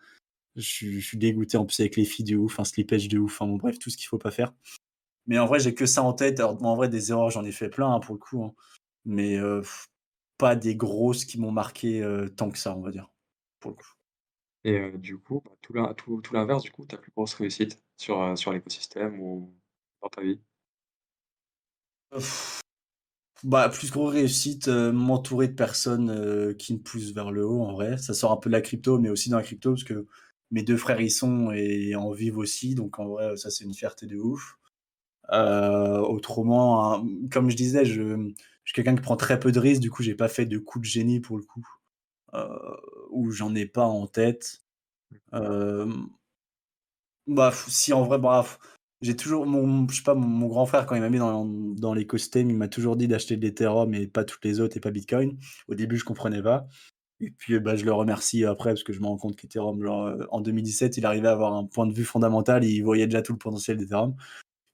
Je 0.57 0.99
suis 1.01 1.17
dégoûté, 1.19 1.57
en 1.57 1.65
plus 1.65 1.79
avec 1.81 1.95
les 1.97 2.05
filles 2.05 2.25
de 2.25 2.37
ouf, 2.37 2.59
un 2.59 2.65
slippage 2.65 3.07
de 3.09 3.19
ouf, 3.19 3.33
enfin 3.41 3.47
bon 3.51 3.57
bref, 3.57 3.79
tout 3.79 3.89
ce 3.91 3.97
qu'il 3.97 4.07
faut 4.07 4.17
pas 4.19 4.31
faire. 4.31 4.53
Mais 5.27 5.39
en 5.39 5.45
vrai, 5.47 5.59
j'ai 5.59 5.75
que 5.75 5.85
ça 5.85 6.03
en 6.03 6.13
tête. 6.13 6.39
En 6.41 6.75
vrai, 6.75 6.89
des 6.89 7.11
erreurs, 7.11 7.29
j'en 7.31 7.45
ai 7.45 7.51
fait 7.51 7.69
plein, 7.69 7.93
hein, 7.93 7.99
pour 7.99 8.15
le 8.15 8.19
coup, 8.19 8.43
hein. 8.43 8.53
Mais 9.05 9.37
heu, 9.37 9.61
pas 10.37 10.55
des 10.55 10.75
grosses 10.75 11.25
qui 11.25 11.39
m'ont 11.39 11.51
marqué, 11.51 12.03
tant 12.37 12.51
que 12.51 12.57
ça, 12.59 12.75
on 12.77 12.81
va 12.81 12.91
dire, 12.91 13.11
pour 13.59 13.71
le 13.71 13.77
coup. 13.77 13.93
et 14.63 14.91
du 14.97 15.17
coup, 15.17 15.41
bah, 15.45 15.51
tout 15.97 16.33
l'inverse 16.33 16.63
du 16.63 16.71
coup, 16.71 16.85
ta 16.85 16.97
plus 16.97 17.11
grosse 17.11 17.33
réussite? 17.33 17.83
Sur, 17.99 18.38
sur 18.38 18.51
l'écosystème 18.51 19.19
ou 19.21 19.53
dans 20.01 20.09
ta 20.09 20.21
vie? 20.21 20.39
Bah, 23.43 23.69
plus 23.69 23.89
grosse 23.91 24.13
réussite, 24.13 24.67
m'entourer 24.67 25.47
de 25.47 25.53
personnes, 25.53 26.55
qui 26.57 26.73
me 26.73 26.79
poussent 26.79 27.13
vers 27.13 27.31
le 27.31 27.45
haut 27.45 27.62
en 27.63 27.73
vrai. 27.73 27.97
Ça 27.97 28.13
sort 28.13 28.31
un 28.31 28.38
peu 28.38 28.49
de 28.49 28.53
la 28.55 28.62
crypto, 28.62 28.99
mais 28.99 29.09
aussi 29.09 29.29
dans 29.29 29.38
la 29.38 29.43
crypto 29.43 29.71
parce 29.71 29.83
que 29.83 30.07
mes 30.51 30.63
2 30.63 30.77
frères 30.77 30.99
y 30.99 31.09
sont 31.12 31.51
et 31.51 31.95
en 31.95 32.12
vivent 32.12 32.38
aussi, 32.38 32.75
donc 32.75 32.99
en 32.99 33.07
vrai, 33.07 33.38
ça 33.38 33.49
c'est 33.51 33.63
une 33.63 33.73
fierté 33.73 34.07
de 34.07 34.17
ouf. 34.17 34.57
Autrement, 35.31 36.93
hein, 36.95 37.07
comme 37.31 37.49
je 37.49 37.55
disais, 37.55 37.85
je 37.85 38.33
je 38.65 38.73
suis 38.73 38.83
quelqu'un 38.83 38.95
qui 38.95 39.01
prend 39.01 39.15
très 39.17 39.39
peu 39.39 39.51
de 39.51 39.59
risques, 39.59 39.81
du 39.81 39.89
coup, 39.89 40.03
j'ai 40.03 40.13
pas 40.13 40.27
fait 40.27 40.45
de 40.45 40.59
coup 40.59 40.79
de 40.79 40.85
génie 40.85 41.19
pour 41.19 41.38
le 41.38 41.43
coup, 41.43 41.65
ou 43.12 43.31
j'en 43.31 43.55
ai 43.55 43.65
pas 43.65 43.85
en 43.85 44.07
tête. 44.07 44.62
Bah, 47.29 47.51
si 47.67 47.93
en 47.93 48.03
vrai, 48.03 48.17
bah, 48.19 48.41
f 48.43 48.59
j'ai 49.01 49.15
toujours 49.15 49.45
mon 49.45 49.87
je 49.87 49.95
sais 49.97 50.03
pas, 50.03 50.15
mon 50.15 50.47
grand 50.47 50.65
frère 50.65 50.85
quand 50.85 50.95
il 50.95 51.01
m'a 51.01 51.09
mis 51.09 51.19
dans 51.19 51.45
dans 51.45 51.93
l'écosystème, 51.93 52.49
il 52.49 52.57
m'a 52.57 52.67
toujours 52.67 52.95
dit 52.97 53.07
d'acheter 53.07 53.37
de 53.37 53.41
l'Ethereum 53.45 53.93
et 53.93 54.07
pas 54.07 54.23
toutes 54.25 54.43
les 54.43 54.59
autres 54.59 54.75
et 54.77 54.79
pas 54.81 54.91
Bitcoin. 54.91 55.37
Au 55.69 55.75
début, 55.75 55.97
je 55.97 56.04
comprenais 56.06 56.41
pas 56.41 56.67
et 57.21 57.31
puis, 57.31 57.60
bah, 57.62 57.75
je 57.77 57.85
le 57.85 57.93
remercie 57.93 58.45
après 58.45 58.71
parce 58.71 58.83
que 58.83 58.93
je 58.93 58.99
me 59.01 59.08
rends 59.08 59.17
compte 59.17 59.37
qu'Ethereum, 59.37 59.83
heu, 59.85 60.27
en 60.31 60.41
2017, 60.41 60.97
il 60.97 61.06
arrivait 61.06 61.29
à 61.29 61.33
avoir 61.33 61.54
un 61.56 61.65
point 61.65 61.87
de 61.87 61.93
vue 61.93 62.06
fondamental 62.06 62.65
et 62.65 62.69
il 62.69 62.81
voyait 62.83 63.08
déjà 63.08 63.21
tout 63.23 63.33
le 63.33 63.39
potentiel 63.39 63.77
d'Ethereum 63.77 64.15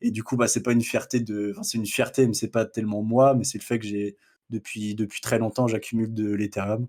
et 0.01 0.11
du 0.11 0.23
coup, 0.23 0.37
bah, 0.37 0.47
c'est 0.49 0.63
pas 0.63 0.73
une 0.73 0.81
fierté 0.83 1.19
de 1.21 1.51
enfin, 1.53 1.63
c'est 1.63 1.77
une 1.79 1.87
fierté, 1.87 2.27
mais 2.27 2.33
c'est 2.35 2.49
pas 2.51 2.65
tellement 2.65 3.03
moi, 3.03 3.35
mais 3.35 3.43
c'est 3.45 3.59
le 3.59 3.63
fait 3.65 3.79
que 3.79 3.85
j'ai 3.87 4.17
depuis 4.51 4.95
très 5.21 5.39
longtemps, 5.39 5.67
j'accumule 5.67 6.13
de 6.13 6.33
l'Ethereum 6.33 6.87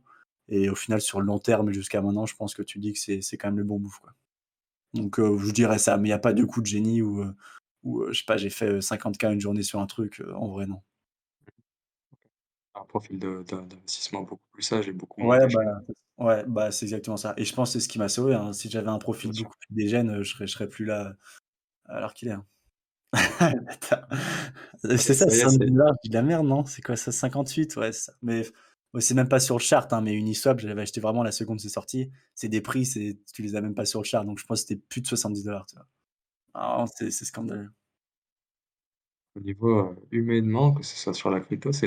et 0.50 0.70
au 0.70 0.74
final, 0.76 1.00
sur 1.02 1.20
le 1.20 1.26
long 1.26 1.38
terme 1.40 1.72
jusqu'à 1.72 2.02
maintenant, 2.02 2.26
je 2.26 2.36
pense 2.36 2.54
que 2.54 2.62
tu 2.62 2.78
dis 2.80 2.92
que 2.94 3.00
c'est 3.00 3.38
quand 3.38 3.48
même 3.48 3.58
le 3.58 3.64
bon 3.64 3.80
quoi. 4.02 4.14
Donc 4.94 5.18
heu, 5.18 5.38
je 5.38 5.52
dirais 5.52 5.78
ça, 5.78 5.96
mais 5.98 6.08
il 6.08 6.10
y 6.10 6.14
a 6.14 6.18
pas 6.18 6.32
de 6.32 6.44
coup 6.44 6.60
de 6.60 6.66
génie 6.66 7.02
où, 7.02 7.22
heu 7.22 7.34
où, 7.84 8.02
heu, 8.02 8.12
je 8.12 8.18
sais 8.18 8.24
pas, 8.26 8.36
j'ai 8.36 8.50
fait, 8.50 8.66
heu, 8.68 8.80
50 8.80 9.18
K 9.18 9.24
une 9.24 9.40
journée 9.40 9.62
sur 9.62 9.80
un 9.80 9.86
truc, 9.86 10.22
en 10.34 10.48
vrai 10.48 10.66
non. 10.66 10.82
Un 12.74 12.84
profil 12.84 13.18
de 13.18 13.42
d'investissement 13.44 14.22
beaucoup 14.22 14.42
plus 14.52 14.62
sage 14.62 14.88
et 14.88 14.92
beaucoup 14.92 15.20
moins 15.20 15.38
Ouais, 15.38 15.46
bah, 15.48 15.80
ouais, 16.18 16.44
bah, 16.46 16.70
c'est 16.70 16.84
exactement 16.84 17.16
ça 17.16 17.32
et 17.38 17.44
je 17.46 17.54
pense 17.54 17.70
que 17.70 17.72
c'est 17.80 17.84
ce 17.84 17.88
qui 17.88 17.98
m'a 17.98 18.08
sauvé, 18.10 18.34
hein. 18.34 18.52
Si 18.52 18.68
j'avais 18.68 18.88
un 18.88 18.98
bien 19.22 19.30
profil 19.30 19.32
sûr. 19.32 19.48
beaucoup 19.48 19.56
plus 19.58 19.74
dégène, 19.74 20.22
je 20.22 20.30
serais 20.30 20.46
je 20.46 20.52
serais 20.52 20.68
plus 20.68 20.84
là 20.84 21.14
à 21.86 22.00
l'heure 22.00 22.14
qu'il 22.14 22.28
est, 22.28 22.32
hein. 22.32 22.46
Attends, 23.68 24.06
y 24.84 24.94
c'est 24.98 25.12
est 25.12 25.14
ça 25.14 25.28
ça 25.28 25.34
y 25.36 25.40
est, 25.40 25.48
70 25.48 25.70
c'est 25.72 25.72
je 25.94 25.98
dis 26.04 26.08
de 26.10 26.14
la 26.14 26.22
merde, 26.22 26.46
non? 26.46 26.64
C'est 26.66 26.82
quoi 26.82 26.96
ça? 26.96 27.12
58? 27.12 27.76
Ouais, 27.76 27.92
c'est 27.92 28.02
ça. 28.06 28.12
Mais 28.22 28.42
c'est 29.00 29.14
même 29.14 29.28
pas 29.28 29.40
sur 29.40 29.56
le 29.56 29.62
chart, 29.62 29.92
hein, 29.92 30.00
mais 30.00 30.14
Uniswap, 30.14 30.60
je 30.60 30.68
l'avais 30.68 30.82
acheté 30.82 31.00
vraiment 31.00 31.22
la 31.22 31.32
seconde 31.32 31.60
c'est 31.60 31.68
sorti. 31.68 32.10
C'est 32.34 32.48
des 32.48 32.60
prix, 32.60 32.86
c'est 32.86 33.18
tu 33.32 33.42
les 33.42 33.56
as 33.56 33.60
même 33.60 33.74
pas 33.74 33.84
sur 33.86 34.00
le 34.00 34.04
chart, 34.06 34.24
donc 34.24 34.38
je 34.38 34.44
pense 34.46 34.62
que 34.62 34.68
c'était 34.68 34.82
plus 34.88 35.00
de 35.02 35.06
70 35.06 35.44
tu 35.44 35.76
vois? 35.76 35.86
Ah, 36.54 36.86
c'est 36.98 37.10
scandaleux. 37.12 37.70
Au 39.36 39.40
niveau, 39.40 39.68
heu, 39.90 39.96
humainement, 40.12 40.72
que 40.72 40.82
ce 40.82 40.96
soit 40.96 41.12
sur 41.12 41.28
la 41.30 41.40
crypto, 41.40 41.70
c'est 41.70 41.86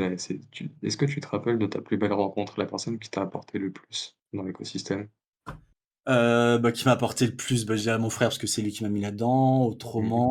tu 0.52 0.70
est-ce 0.84 0.98
que 0.98 1.06
tu 1.06 1.20
te 1.20 1.28
rappelles 1.28 1.58
de 1.58 1.66
ta 1.66 1.82
plus 1.82 1.98
belle 1.98 2.14
rencontre, 2.14 2.60
la 2.60 2.68
personne 2.68 3.00
qui 3.00 3.10
t'a 3.10 3.22
apporté 3.22 3.58
le 3.58 3.72
plus 3.72 4.16
dans 4.34 4.44
l'écosystème? 4.44 5.10
Heu, 6.08 6.60
bah, 6.60 6.72
qui 6.72 6.86
m'a 6.86 6.92
apporté 6.94 7.28
le 7.28 7.36
plus, 7.36 7.66
bah, 7.66 7.76
je 7.78 7.84
dirais 7.84 8.00
mon 8.00 8.10
frère 8.10 8.30
parce 8.30 8.40
que 8.40 8.48
c'est 8.48 8.62
lui 8.64 8.72
qui 8.74 8.84
m'a 8.84 8.90
mis 8.90 9.02
là-dedans. 9.02 9.74
Mmh 9.98 10.10
mh. 10.20 10.30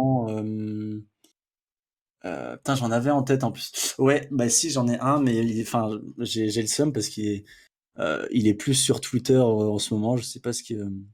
Heu, 2.28 2.56
putain, 2.56 2.74
j'en 2.74 2.90
avais 2.90 3.10
en 3.10 3.22
tête 3.22 3.44
en 3.44 3.52
plus. 3.52 3.94
Ouais, 3.98 4.28
bah, 4.30 4.48
si, 4.48 4.70
j'en 4.70 4.86
ai 4.88 4.98
un, 4.98 5.20
mais 5.20 5.60
enfin, 5.62 5.90
j'ai 6.18 6.46
le 6.46 6.68
seum 6.68 6.92
parce 6.92 7.08
qu'il 7.08 7.26
est, 7.26 7.44
il 8.30 8.46
est 8.46 8.54
plus 8.54 8.74
sur 8.74 9.00
Twitter, 9.00 9.34
heu, 9.34 9.40
en 9.40 9.78
ce 9.78 9.94
moment. 9.94 10.16
Je 10.16 10.24
sais 10.24 10.40
pas 10.40 10.52
ce 10.52 10.62
hem, 10.74 11.04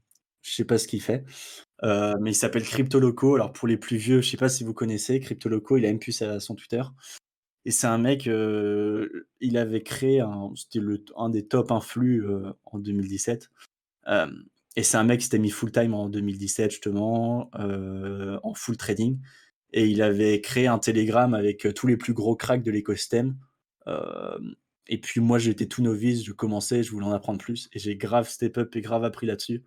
je 0.41 0.53
sais 0.53 0.65
pas 0.65 0.77
ce 0.77 0.87
qu'il 0.87 1.01
fait, 1.01 1.25
mais 1.83 2.31
il 2.31 2.35
s'appelle 2.35 2.63
Cryptoloco. 2.63 3.35
Alors 3.35 3.53
pour 3.53 3.67
les 3.67 3.77
plus 3.77 3.97
vieux, 3.97 4.21
je 4.21 4.29
sais 4.29 4.37
pas 4.37 4.49
si 4.49 4.63
vous 4.63 4.73
connaissez 4.73 5.19
Cryptoloco, 5.19 5.77
il 5.77 5.85
a 5.85 5.89
même 5.89 5.99
plus 5.99 6.11
sa 6.11 6.39
son 6.39 6.55
Twitter 6.55 6.83
et 7.65 7.71
c'est 7.71 7.87
un 7.87 7.97
mec, 7.97 8.27
il 8.27 9.57
avait 9.57 9.83
créé 9.83 10.23
c'était 10.55 10.79
un 11.17 11.29
des 11.29 11.47
top 11.47 11.71
influx, 11.71 12.23
en 12.65 12.79
2017 12.79 13.49
Hem 14.07 14.45
et 14.75 14.83
c'est 14.83 14.97
un 14.97 15.03
mec 15.03 15.19
qui 15.19 15.25
s'était 15.25 15.39
mis 15.39 15.49
full 15.49 15.71
time 15.71 15.93
en 15.93 16.09
2017 16.09 16.71
justement, 16.71 17.49
en 17.55 18.53
full 18.53 18.77
trading 18.77 19.19
et 19.75 19.85
il 19.85 20.01
avait 20.01 20.41
créé 20.41 20.65
un 20.67 20.79
Telegram 20.79 21.33
avec, 21.35 21.65
heu, 21.65 21.73
tous 21.73 21.85
les 21.85 21.97
plus 21.97 22.13
gros 22.13 22.35
cracks 22.35 22.63
de 22.63 22.71
l'écosystème. 22.71 23.37
Hem 23.85 24.55
et 24.87 24.99
puis 24.99 25.19
moi, 25.19 25.39
j'étais 25.39 25.65
tout 25.65 25.81
novice, 25.81 26.23
je 26.23 26.31
commençais, 26.31 26.83
je 26.83 26.91
voulais 26.91 27.07
en 27.07 27.11
apprendre 27.11 27.39
plus 27.39 27.69
et 27.73 27.79
j'ai 27.79 27.95
grave 27.97 28.29
step 28.29 28.59
up 28.59 28.75
et 28.75 28.81
grave 28.81 29.03
appris 29.03 29.25
là-dessus, 29.25 29.63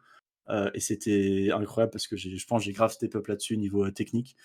heu 0.49 0.71
et 0.75 0.81
c'était 0.81 1.51
incroyable 1.53 1.91
parce 1.91 2.07
que 2.07 2.17
je 2.17 2.47
pense, 2.47 2.63
j'ai 2.63 2.73
grave 2.73 2.93
step 2.93 3.17
up 3.17 3.27
là-dessus 3.27 3.57
niveau, 3.57 3.91
technique 3.91 4.37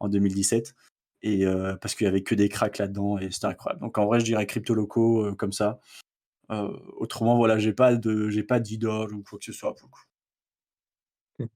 en 0.00 0.08
2017 0.08 0.74
et 1.22 1.44
parce 1.80 1.94
qu'il 1.94 2.06
y 2.06 2.08
avait 2.08 2.24
que 2.24 2.34
des 2.34 2.48
cracks 2.48 2.78
là-dedans 2.78 3.18
et 3.18 3.30
c'était 3.30 3.46
incroyable. 3.46 3.80
Donc 3.82 3.98
en 3.98 4.06
vrai, 4.06 4.18
je 4.18 4.24
dirais 4.24 4.46
crypto 4.46 4.74
locaux, 4.74 5.32
comme 5.36 5.52
ça. 5.52 5.80
Autrement, 6.48 7.36
voilà, 7.36 7.58
j'ai 7.58 7.72
pas 7.72 7.94
de 7.94 8.28
j'ai 8.28 8.42
pas 8.42 8.58
d'idole 8.58 9.14
ou 9.14 9.22
quoi 9.22 9.38
que 9.38 9.44
ce 9.44 9.52
soit 9.52 9.76
pour 9.76 9.88
le 9.88 9.92
coup. 9.92 11.48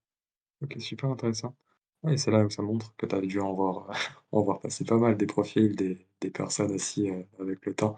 OK, 0.63 0.77
super 0.79 1.11
intéressant. 1.11 1.57
Ouais, 2.03 2.17
c'est 2.17 2.31
là 2.31 2.45
où 2.45 2.51
ça 2.51 2.63
montre 2.63 2.95
que 2.97 3.05
tu 3.07 3.15
as 3.15 3.21
dû 3.21 3.41
en 3.41 3.53
voir, 3.53 3.91
en 4.33 4.43
voir 4.43 4.61
passer 4.61 4.85
pas 4.85 4.97
mal 4.97 5.17
des 5.17 5.27
profils, 5.27 5.77
des 5.77 6.07
des 6.21 6.31
personnes 6.31 6.73
aussi, 6.73 7.09
heu, 7.11 7.27
avec 7.39 7.65
le 7.67 7.75
temps. 7.75 7.97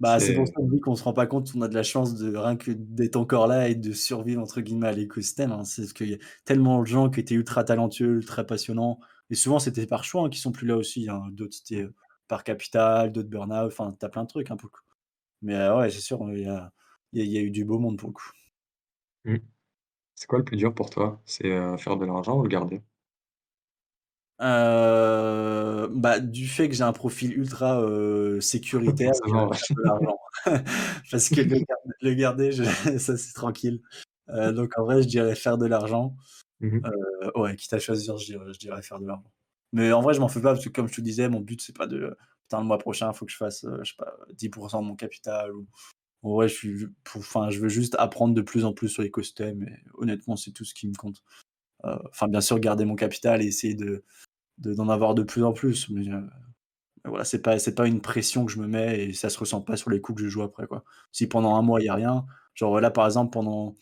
Bah, 0.00 0.20
c'est 0.20 0.34
pour 0.34 0.46
C'est 0.46 0.52
ça 0.52 0.52
que 0.60 0.66
je 0.68 0.74
dis 0.74 0.80
qu'on 0.80 0.94
se 0.94 1.02
rend 1.04 1.14
pas 1.14 1.26
compte 1.26 1.50
qu'on 1.50 1.62
a 1.62 1.68
de 1.68 1.74
la 1.74 1.82
chance 1.82 2.14
de 2.16 2.36
rien 2.36 2.56
que 2.56 2.70
d'être 2.70 3.16
encore 3.16 3.46
là 3.46 3.68
et 3.70 3.74
de 3.74 3.92
«survivre» 3.92 4.42
entre 4.42 4.60
guillemets 4.60 4.88
à 4.88 4.92
l'écosystème, 4.92 5.52
hein. 5.52 5.64
C'est 5.64 5.82
parce 5.82 5.92
qu'il 5.94 6.10
y 6.10 6.14
a 6.14 6.18
tellement 6.44 6.80
de 6.82 6.86
gens 6.86 7.08
qui 7.08 7.20
étaient 7.20 7.34
ultra 7.34 7.64
talentueux, 7.64 8.16
ultra 8.16 8.44
passionnants 8.44 9.00
et 9.30 9.34
souvent 9.34 9.58
c'était 9.58 9.86
par 9.86 10.04
choix, 10.04 10.24
hein, 10.24 10.28
qui 10.30 10.38
sont 10.38 10.52
plus 10.52 10.66
là 10.66 10.76
aussi, 10.76 11.08
hein. 11.08 11.22
D'autres 11.30 11.54
c'était, 11.56 11.82
heu, 11.84 11.94
par 12.28 12.44
capital, 12.44 13.10
d'autres 13.10 13.30
burn-out, 13.30 13.68
enfin 13.72 13.96
tu 13.98 14.04
as 14.04 14.10
plein 14.10 14.24
de 14.24 14.28
trucs, 14.28 14.50
hein, 14.50 14.56
pour 14.58 14.66
le 14.68 14.72
coup. 14.72 14.82
Mais, 15.42 15.54
heu, 15.56 15.76
ouais, 15.78 15.90
c'est 15.90 16.00
sûr, 16.00 16.20
il 16.32 16.40
y 16.42 16.46
a 16.46 16.72
il 17.12 17.20
y 17.20 17.22
a 17.22 17.26
il 17.26 17.32
y 17.32 17.38
a 17.38 17.42
eu 17.42 17.50
du 17.52 17.64
beau 17.64 17.78
monde 17.80 17.98
pour 17.98 18.08
le 18.10 18.14
coup. 18.14 18.30
mmh. 19.24 19.36
C'est 20.16 20.26
quoi 20.28 20.38
le 20.38 20.44
plus 20.46 20.56
dur 20.58 20.74
pour 20.74 20.90
toi? 20.90 21.22
C'est, 21.26 21.44
faire 21.78 21.96
de 21.98 22.06
l'argent 22.06 22.38
ou 22.38 22.42
le 22.44 22.48
garder? 22.50 22.82
Heu, 24.40 25.88
bah, 25.94 26.20
du 26.20 26.46
fait 26.46 26.68
que 26.68 26.74
j'ai 26.74 26.82
un 26.82 26.92
profil 26.92 27.32
ultra, 27.38 27.80
heu, 27.82 28.40
sécuritaire, 28.40 29.12
ouais. 29.24 29.56
faire 29.56 29.76
de 29.76 29.82
l'argent. 29.82 30.18
Parce 31.10 31.28
que 31.30 31.40
le 31.40 31.64
le 32.02 32.14
garder, 32.14 32.52
je 32.52 32.64
ça 32.98 33.16
c'est 33.16 33.32
tranquille. 33.34 33.80
Heu, 34.30 34.52
donc 34.52 34.72
en 34.78 34.84
vrai, 34.84 35.02
je 35.02 35.08
dirais 35.08 35.34
faire 35.36 35.58
de 35.58 35.66
l'argent. 35.66 36.16
Mmh 36.60 36.78
mh. 36.78 36.86
Heu, 36.86 37.32
ouais, 37.40 37.56
quitte 37.56 37.72
à 37.74 37.78
choisir, 37.80 38.18
je 38.18 38.26
dirais 38.26 38.52
je 38.54 38.58
dirais 38.58 38.82
faire 38.82 39.00
de 39.00 39.06
l'argent. 39.06 39.32
Mais 39.72 39.92
en 39.92 40.02
vrai, 40.02 40.14
je 40.14 40.20
m'en 40.20 40.28
fais 40.28 40.40
pas 40.42 40.54
parce 40.54 40.64
que 40.64 40.70
comme 40.70 40.88
je 40.88 40.94
te 40.96 41.00
disais, 41.02 41.28
mon 41.28 41.40
but 41.40 41.62
c'est 41.62 41.76
pas 41.76 41.86
de: 41.88 42.16
«Putain, 42.48 42.60
le 42.60 42.66
mois 42.66 42.78
prochain, 42.78 43.10
il 43.12 43.16
faut 43.16 43.26
que 43.26 43.32
je 43.32 43.36
fasse, 43.38 43.66
je 43.82 43.90
sais 43.90 43.96
pas, 43.98 44.16
10% 44.34 44.82
de 44.82 44.88
mon 44.88 44.96
capital» 44.96 45.52
ou 45.54 45.66
en 46.22 46.34
vrai, 46.34 46.48
je 46.48 46.54
suis 46.54 46.86
pour 47.04 47.20
enfin, 47.20 47.50
je 47.50 47.60
veux 47.60 47.68
juste 47.70 47.96
apprendre 47.98 48.34
de 48.34 48.42
plus 48.42 48.64
en 48.66 48.72
plus 48.74 48.88
sur 48.90 49.02
l'écosystème 49.02 49.62
et 49.64 49.76
honnêtement, 49.94 50.36
c'est 50.36 50.52
tout 50.52 50.64
ce 50.66 50.74
qui 50.74 50.88
me 50.88 50.94
compte. 50.94 51.22
Enfin, 51.84 52.28
bien 52.28 52.40
sûr, 52.40 52.58
garder 52.60 52.84
mon 52.84 52.96
capital 52.96 53.42
et 53.42 53.46
essayer 53.46 53.74
de 53.74 54.04
de 54.58 54.74
d'en 54.74 54.88
avoir 54.88 55.14
de 55.14 55.22
plus 55.22 55.44
en 55.44 55.52
plus, 55.52 55.88
mais 55.90 56.04
mais 57.04 57.10
voilà, 57.10 57.24
c'est 57.24 57.42
pas 57.42 57.58
c'est 57.58 57.74
pas 57.74 57.86
une 57.86 58.00
pression 58.00 58.44
que 58.46 58.52
je 58.52 58.58
me 58.60 58.66
mets 58.66 59.04
et 59.08 59.12
ça 59.14 59.30
se 59.30 59.38
ressent 59.38 59.60
pas 59.62 59.76
sur 59.76 59.90
les 59.90 60.00
coups 60.00 60.18
que 60.18 60.24
je 60.24 60.28
joue 60.28 60.42
après, 60.42 60.66
quoi. 60.66 60.84
Si 61.12 61.26
pendant 61.28 61.56
un 61.56 61.62
mois, 61.62 61.80
il 61.80 61.84
y 61.86 61.88
a 61.88 61.94
rien, 61.94 62.26
genre 62.54 62.80
là, 62.80 62.90
par 62.90 63.06
exemple, 63.06 63.30
pendant 63.32 63.74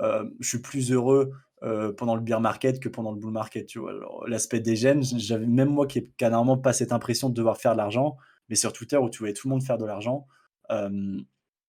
Heu, 0.00 0.34
je 0.40 0.48
suis 0.48 0.58
plus 0.60 0.92
heureux, 0.92 1.32
heu, 1.64 1.94
pendant 1.96 2.14
le 2.14 2.20
bear 2.22 2.40
market 2.40 2.80
que 2.80 2.88
pendant 2.88 3.12
le 3.12 3.18
bull 3.20 3.32
market, 3.32 3.66
tu 3.66 3.78
vois? 3.78 3.92
L'aspect 4.28 4.60
des 4.60 4.76
j'aime, 4.76 5.02
j'avais 5.02 5.46
même 5.46 5.68
moi 5.70 5.86
qui 5.86 5.98
ai 5.98 6.12
normalement 6.30 6.58
pas 6.58 6.72
cette 6.72 6.92
impression 6.92 7.28
de 7.28 7.34
devoir 7.34 7.58
faire 7.58 7.72
de 7.72 7.78
l'argent, 7.78 8.16
mais 8.48 8.56
sur 8.56 8.72
Twitter 8.72 8.96
où 8.98 9.10
tu 9.10 9.18
voyais 9.20 9.34
tout 9.34 9.48
le 9.48 9.52
monde 9.54 9.62
faire 9.62 9.78
de 9.78 9.84
l'argent, 9.86 10.26
hem, 10.70 11.24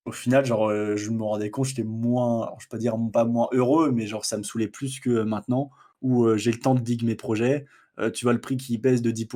au 0.06 0.12
final, 0.12 0.46
genre, 0.46 0.70
je 0.98 1.10
me 1.12 1.24
rendais 1.24 1.52
compte, 1.52 1.66
j'étais 1.66 1.84
moins 1.84 2.52
je 2.60 2.66
vais 2.66 2.70
pas 2.70 2.78
dire 2.78 2.96
pas 3.14 3.26
moins 3.26 3.48
heureux, 3.54 3.92
mais 3.92 4.08
genre 4.08 4.26
ça 4.26 4.38
me 4.38 4.44
saoulait 4.44 4.68
plus 4.68 5.00
que 5.00 5.22
maintenant 5.24 5.70
où, 6.02 6.36
j'ai 6.38 6.52
le 6.52 6.60
temps 6.60 6.74
de 6.76 6.82
dig 6.82 7.04
mes 7.04 7.16
projets. 7.16 7.66
Heu, 8.02 8.12
tu 8.12 8.26
vois 8.26 8.34
le 8.34 8.42
prix 8.42 8.58
qui 8.58 8.78
baisse 8.78 9.02
de 9.02 9.12
10 9.12 9.28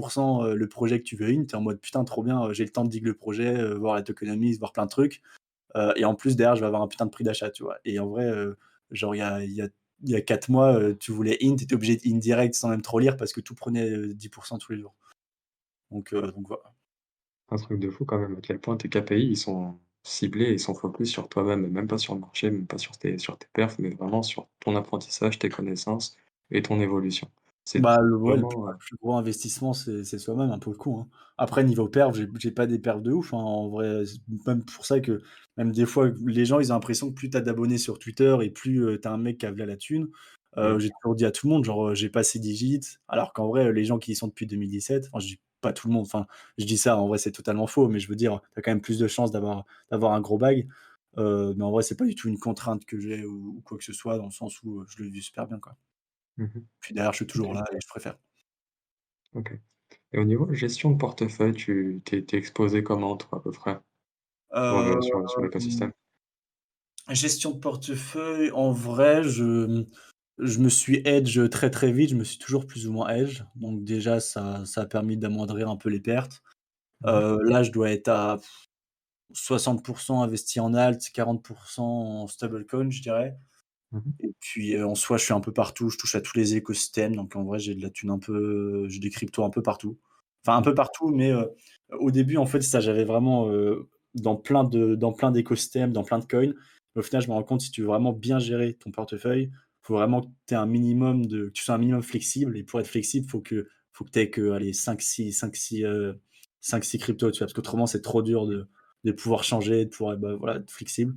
heu, 0.45 0.55
le 0.55 0.67
projet 0.69 0.99
que 0.99 1.03
tu 1.05 1.15
veux 1.17 1.29
in, 1.29 1.45
tu 1.45 1.51
es 1.53 1.55
en 1.55 1.61
mode: 1.61 1.79
«Putain 1.81 2.03
trop 2.05 2.23
bien, 2.23 2.47
heu, 2.49 2.53
j'ai 2.53 2.63
le 2.65 2.71
temps 2.71 2.83
de 2.85 2.89
dig 2.89 3.05
le 3.05 3.13
projet, 3.15 3.75
voir 3.75 3.95
la 3.95 4.03
tokenomics, 4.03 4.59
voir 4.59 4.73
plein 4.73 4.85
de 4.85 4.91
trucs». 4.91 5.21
Et 5.97 6.05
en 6.05 6.15
plus 6.15 6.35
derrière 6.37 6.55
je 6.55 6.61
vais 6.61 6.67
avoir 6.67 6.81
un 6.83 6.87
putain 6.89 7.05
de 7.05 7.11
prix 7.11 7.23
d'achat, 7.25 7.49
tu 7.51 7.63
vois? 7.63 7.77
Et 7.85 7.99
en 7.99 8.07
vrai, 8.09 8.31
genre 8.91 9.15
il 9.15 9.19
y 9.19 9.21
a 9.21 9.43
y 9.45 9.61
a 9.61 9.69
y 10.03 10.15
a 10.15 10.21
4 10.21 10.49
mois, 10.49 10.79
tu 10.99 11.11
voulais 11.13 11.37
int, 11.43 11.55
tu 11.57 11.63
étais 11.65 11.75
obligé 11.75 11.95
de 11.97 12.01
int 12.07 12.17
direct 12.19 12.55
sans 12.55 12.69
même 12.69 12.81
trop 12.83 12.99
lire 12.99 13.17
parce 13.17 13.33
que 13.33 13.41
tout 13.41 13.55
prenait, 13.55 13.89
heu, 13.91 14.13
10% 14.15 14.57
tous 14.59 14.73
les 14.73 14.79
jours. 14.79 14.95
Donc 15.91 16.13
donc 16.15 16.47
voilà. 16.47 16.63
Un 17.49 17.57
truc 17.57 17.79
de 17.79 17.89
fou 17.89 18.05
quand 18.05 18.19
même, 18.19 18.35
à 18.37 18.41
quel 18.41 18.59
point 18.59 18.77
tes 18.77 18.87
KPI, 18.89 19.27
ils 19.31 19.37
sont 19.37 19.79
ciblés, 20.03 20.51
ils 20.53 20.59
sont 20.59 20.75
focus 20.75 21.09
sur 21.11 21.27
toi-même, 21.29 21.67
même 21.71 21.87
pas 21.87 21.97
sur 21.97 22.13
le 22.15 22.19
marché, 22.21 22.51
même 22.51 22.67
pas 22.67 22.77
sur 22.77 22.97
tes 22.97 23.17
sur 23.17 23.37
tes 23.37 23.47
perfs, 23.53 23.79
mais 23.79 23.89
vraiment 23.89 24.21
sur 24.23 24.47
ton 24.59 24.75
apprentissage, 24.75 25.39
tes 25.39 25.49
connaissances 25.49 26.17
et 26.51 26.61
ton 26.61 26.79
évolution. 26.79 27.29
C'est 27.65 27.81
Bah, 27.81 27.97
le 28.01 28.15
ouais, 28.23 28.37
le 28.37 28.47
plus 28.47 28.57
vraiment, 28.57 28.67
heu 28.69 28.73
le 28.73 28.77
plus 28.77 28.95
gros 28.97 29.15
investissement, 29.17 29.73
c'est 29.73 30.05
c'est 30.05 30.17
soi-même, 30.19 30.49
hein, 30.51 30.59
pour 30.59 30.71
le 30.71 30.77
coup, 30.77 30.97
hein. 30.97 31.07
Après 31.37 31.63
niveau 31.65 31.89
perf, 31.89 32.13
j'ai 32.15 32.27
j'ai 32.39 32.51
pas 32.51 32.67
des 32.67 32.79
perfs 32.79 33.01
de 33.01 33.11
ouf, 33.11 33.33
hein, 33.33 33.37
en 33.37 33.67
vrai, 33.69 34.05
c'est 34.05 34.19
même 34.47 34.63
pour 34.63 34.85
ça 34.85 35.01
que 35.01 35.21
même 35.57 35.73
des 35.73 35.85
fois, 35.85 36.09
les 36.25 36.45
gens, 36.45 36.59
ils 36.61 36.71
ont 36.71 36.75
l'impression 36.75 37.09
que 37.09 37.15
plus 37.15 37.29
tu 37.29 37.35
as 37.37 37.41
d'abonnés 37.41 37.77
sur 37.77 37.99
Twitter 37.99 38.37
et 38.41 38.49
plus, 38.49 38.81
heu, 38.85 38.99
tu 39.01 39.07
as 39.07 39.11
un 39.11 39.17
mec 39.17 39.39
qui 39.39 39.45
a 39.45 39.51
la 39.51 39.75
thune. 39.77 40.07
mmh, 40.61 40.75
Heu, 40.75 40.79
j'ai 40.79 40.89
toujours 41.01 41.15
dit 41.15 41.25
à 41.25 41.31
tout 41.31 41.47
le 41.47 41.53
monde, 41.53 41.65
genre, 41.65 41.89
heu, 41.89 41.95
j'ai 41.95 42.09
passé 42.09 42.39
digits, 42.39 42.79
alors 43.09 43.33
qu'en 43.33 43.47
vrai, 43.49 43.73
les 43.73 43.83
gens 43.85 43.99
qui 43.99 44.13
y 44.13 44.15
sont 44.15 44.27
depuis 44.27 44.47
2017, 44.47 45.07
enfin, 45.11 45.19
je 45.19 45.27
dis 45.27 45.39
pas 45.61 45.73
tout 45.73 45.87
le 45.89 45.93
monde, 45.93 46.05
enfin, 46.05 46.27
je 46.57 46.65
dis 46.65 46.77
ça, 46.77 46.97
en 46.97 47.07
vrai, 47.09 47.17
c'est 47.17 47.31
totalement 47.33 47.67
faux, 47.67 47.89
mais 47.89 47.99
je 47.99 48.07
veux 48.07 48.15
dire, 48.15 48.39
tu 48.53 48.59
as 48.59 48.61
quand 48.61 48.71
même 48.71 48.81
plus 48.81 48.99
de 48.99 49.07
chances 49.09 49.31
d'avoir 49.31 49.65
d'avoir 49.91 50.13
un 50.13 50.21
gros 50.21 50.37
bag. 50.37 50.67
Heu, 51.17 51.53
mais 51.57 51.63
en 51.65 51.71
vrai, 51.71 51.83
c'est 51.83 51.97
pas 51.97 52.05
du 52.05 52.15
tout 52.15 52.29
une 52.29 52.39
contrainte 52.39 52.85
que 52.85 52.99
j'ai 52.99 53.25
ou 53.25 53.55
ou 53.57 53.61
quoi 53.61 53.77
que 53.77 53.83
ce 53.83 53.91
soit, 53.93 54.17
dans 54.17 54.25
le 54.25 54.31
sens 54.31 54.61
où, 54.63 54.81
heu, 54.81 54.85
je 54.89 55.03
le 55.03 55.09
vis 55.09 55.23
super 55.23 55.45
bien, 55.47 55.59
quoi. 55.59 55.75
Mmh 56.37 56.45
mh. 56.45 56.65
Puis 56.79 56.93
derrière, 56.93 57.11
je 57.13 57.17
suis 57.17 57.27
toujours 57.27 57.53
OK, 57.53 57.55
là 57.55 57.65
et 57.73 57.77
je 57.81 57.87
préfère. 57.87 58.17
OK. 59.33 59.53
Et 60.13 60.19
au 60.19 60.25
niveau 60.25 60.53
gestion 60.53 60.91
de 60.91 60.97
portefeuille, 60.97 61.53
tu 61.53 62.01
tu 62.05 62.17
es 62.17 62.25
tu 62.25 62.35
es 62.35 62.39
exposé 62.39 62.83
comment 62.83 63.17
toi, 63.17 63.39
à 63.39 63.41
peu 63.41 63.51
près, 63.51 63.79
sur 64.49 64.49
Heu, 64.51 64.99
sur 65.29 65.41
l'écosystème? 65.41 65.91
gestion 67.11 67.51
de 67.51 67.59
portefeuille, 67.59 68.51
en 68.51 68.71
vrai, 68.71 69.23
je 69.23 69.85
je 70.37 70.59
me 70.59 70.67
suis 70.69 70.97
hedge 71.05 71.39
très, 71.49 71.69
très 71.71 71.91
vite. 71.93 72.09
Je 72.09 72.15
me 72.15 72.25
suis 72.25 72.37
toujours 72.39 72.67
plus 72.67 72.87
ou 72.87 72.91
moins 72.93 73.07
hedge. 73.09 73.43
Donc 73.55 73.83
déjà, 73.85 74.19
ça 74.19 74.65
ça 74.65 74.81
a 74.81 74.85
permis 74.85 75.15
d'amoindrir 75.17 75.69
un 75.69 75.77
peu 75.77 75.89
les 75.89 76.01
pertes. 76.01 76.41
Mmh 77.01 77.11
mh. 77.19 77.25
Heu, 77.25 77.39
là, 77.43 77.63
je 77.63 77.71
dois 77.71 77.91
être 77.91 78.09
à 78.09 78.39
60% 79.33 80.23
investi 80.23 80.59
en 80.61 80.73
alt, 80.75 81.01
40% 81.13 82.23
en 82.23 82.27
stablecoin, 82.27 82.91
je 82.91 83.01
dirais. 83.03 83.37
Mmh 83.95 83.99
mh. 83.99 84.11
Et 84.21 84.33
puis, 84.39 84.83
en 84.83 84.95
soi, 84.95 85.17
je 85.17 85.25
suis 85.25 85.33
un 85.33 85.39
peu 85.41 85.51
partout. 85.53 85.89
Je 85.89 85.97
touche 85.97 86.15
à 86.15 86.21
tous 86.21 86.37
les 86.37 86.55
écosystèmes. 86.55 87.15
Donc 87.15 87.35
en 87.35 87.43
vrai, 87.43 87.59
j'ai 87.59 87.75
de 87.75 87.81
la 87.81 87.89
thune 87.89 88.11
un 88.11 88.19
peu 88.19 88.87
j'ai 88.89 88.99
des 88.99 89.09
cryptos 89.09 89.43
un 89.45 89.49
peu 89.49 89.61
partout. 89.63 89.97
Enfin, 90.45 90.57
un 90.57 90.61
peu 90.61 90.75
partout, 90.75 91.09
mais 91.09 91.33
au 91.99 92.11
début, 92.11 92.37
en 92.37 92.45
fait, 92.47 92.61
ça, 92.61 92.79
j'avais 92.79 93.05
vraiment, 93.05 93.49
dans 94.15 94.35
plein 94.35 94.63
dans 94.63 95.31
d'écosystèmes, 95.31 95.93
dans 95.93 96.03
plein 96.03 96.19
de 96.19 96.25
coins. 96.25 96.53
Au 96.95 97.01
final, 97.03 97.21
je 97.23 97.27
me 97.29 97.33
rends 97.33 97.43
compte, 97.43 97.61
si 97.61 97.71
tu 97.71 97.81
veux 97.81 97.87
vraiment 97.87 98.13
bien 98.13 98.39
gérer 98.39 98.75
ton 98.75 98.91
portefeuille, 98.91 99.51
faut 99.83 99.95
vraiment 99.95 100.21
que 100.21 100.27
tu 100.47 100.55
un 100.55 100.65
minimum 100.67 101.25
de 101.27 101.45
que 101.47 101.51
tu 101.51 101.63
sois 101.63 101.75
un 101.75 101.79
minimum 101.79 102.03
flexible 102.03 102.57
et 102.57 102.63
pour 102.63 102.79
être 102.79 102.87
flexible, 102.87 103.27
faut 103.29 103.41
que 103.41 103.67
faut 103.93 104.05
que 104.05 104.11
tu 104.11 104.19
aies 104.19 104.29
que, 104.31 104.51
allez, 104.51 104.73
5-6 104.73 105.33
5-6, 105.33 105.83
heu, 105.85 106.19
5-6 106.61 106.97
cryptos, 106.99 107.31
tu 107.31 107.39
vois? 107.39 107.47
Parce 107.47 107.53
qu'autrement, 107.53 107.87
c'est 107.87 108.01
trop 108.01 108.21
dur 108.23 108.45
de 108.47 108.67
de 109.05 109.13
pouvoir 109.13 109.43
changer, 109.43 109.85
de 109.85 109.89
pouvoir, 109.91 110.17
bah, 110.17 110.35
voilà, 110.35 110.57
être 110.59 110.71
flexible. 110.71 111.15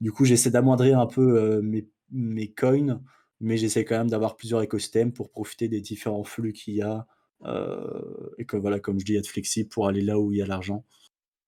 Du 0.00 0.12
coup, 0.12 0.24
j'essaie 0.26 0.50
d'amoindrir 0.50 1.00
un 1.00 1.06
peu, 1.08 1.60
mes 1.62 1.88
mes 2.12 2.52
coins, 2.52 3.02
mais 3.40 3.56
j'essaie 3.56 3.84
quand 3.84 3.98
même 3.98 4.10
d'avoir 4.10 4.36
plusieurs 4.36 4.62
écosystèmes 4.62 5.12
pour 5.12 5.30
profiter 5.30 5.68
des 5.68 5.80
différents 5.80 6.24
flux 6.24 6.52
qu'il 6.52 6.74
y 6.76 6.82
a, 6.82 7.06
heu 7.46 8.34
et 8.38 8.46
que 8.46 8.56
voilà, 8.56 8.80
comme 8.80 9.00
je 9.00 9.04
dis, 9.06 9.16
être 9.16 9.28
flexible 9.28 9.68
pour 9.70 9.88
aller 9.88 10.02
là 10.02 10.18
où 10.20 10.32
il 10.32 10.38
y 10.38 10.42
a 10.42 10.46
l'argent 10.46 10.84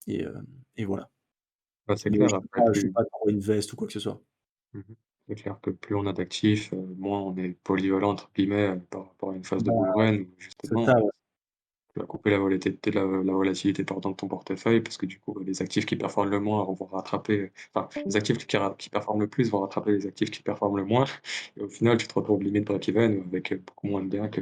et 0.08 0.22
hem 0.22 0.46
et 0.76 0.84
voilà. 0.86 1.10
Bah, 1.86 1.96
c'est 1.96 2.10
clair 2.10 2.32
je 2.32 2.34
suis 2.34 2.48
après 2.48 2.62
pas 2.64 2.72
je 2.72 2.80
suis 2.80 2.88
plus 2.88 2.94
pas 2.94 3.04
trop 3.04 3.28
invest 3.30 3.72
ou 3.72 3.76
quoi 3.76 3.86
que 3.86 3.92
ce 3.92 4.00
soit. 4.00 4.22
mmh 4.72 4.80
mh. 4.80 4.94
C'est 5.28 5.34
clair 5.36 5.58
que 5.62 5.70
plus 5.70 5.94
on 5.96 6.06
a 6.06 6.12
d'actifs, 6.12 6.72
heu, 6.74 6.76
moins 6.98 7.20
on 7.22 7.36
est 7.36 7.54
«polyvalent» 7.64 8.10
entre 8.10 8.30
guillemets, 8.34 8.78
par 8.90 9.06
rapport 9.08 9.30
à 9.30 9.36
une 9.36 9.44
phase 9.44 9.62
de 9.64 9.70
Bah, 9.70 9.72
bull 9.72 10.28
ça, 10.84 10.92
ouais. 11.00 11.10
Tu 11.95 12.01
vas 12.01 12.07
couper 12.07 12.30
la 12.30 12.38
volatilité 12.38 12.90
la 12.90 13.03
la 13.05 13.32
volatilité 13.32 13.84
pardon 13.84 14.11
de 14.11 14.16
ton 14.16 14.26
portefeuille 14.26 14.80
parce 14.80 14.97
que 14.97 15.07
du 15.07 15.20
coup, 15.20 15.38
les 15.38 15.62
actifs 15.62 15.86
qui 15.86 15.95
performent 15.95 16.28
le 16.30 16.40
moins 16.40 16.64
vont 16.64 16.86
rattraper 16.86 17.53
enfin, 17.72 17.88
les 18.05 18.16
actifs 18.16 18.36
qui 18.38 18.57
qui 18.78 18.90
performent 18.90 19.20
le 19.20 19.28
plus 19.28 19.49
vont 19.49 19.61
rattraper 19.61 19.92
les 19.92 20.05
actifs 20.07 20.32
qui 20.32 20.42
performent 20.42 20.76
le 20.78 20.84
moins 20.84 21.05
et 21.57 21.61
au 21.62 21.68
final, 21.68 21.97
tu 21.97 22.09
te 22.09 22.14
retrouves 22.14 22.42
limite 22.42 22.64
break-even 22.66 23.22
avec 23.28 23.55
beaucoup 23.64 23.86
moins 23.86 24.03
de 24.03 24.09
gains 24.09 24.28
que 24.28 24.40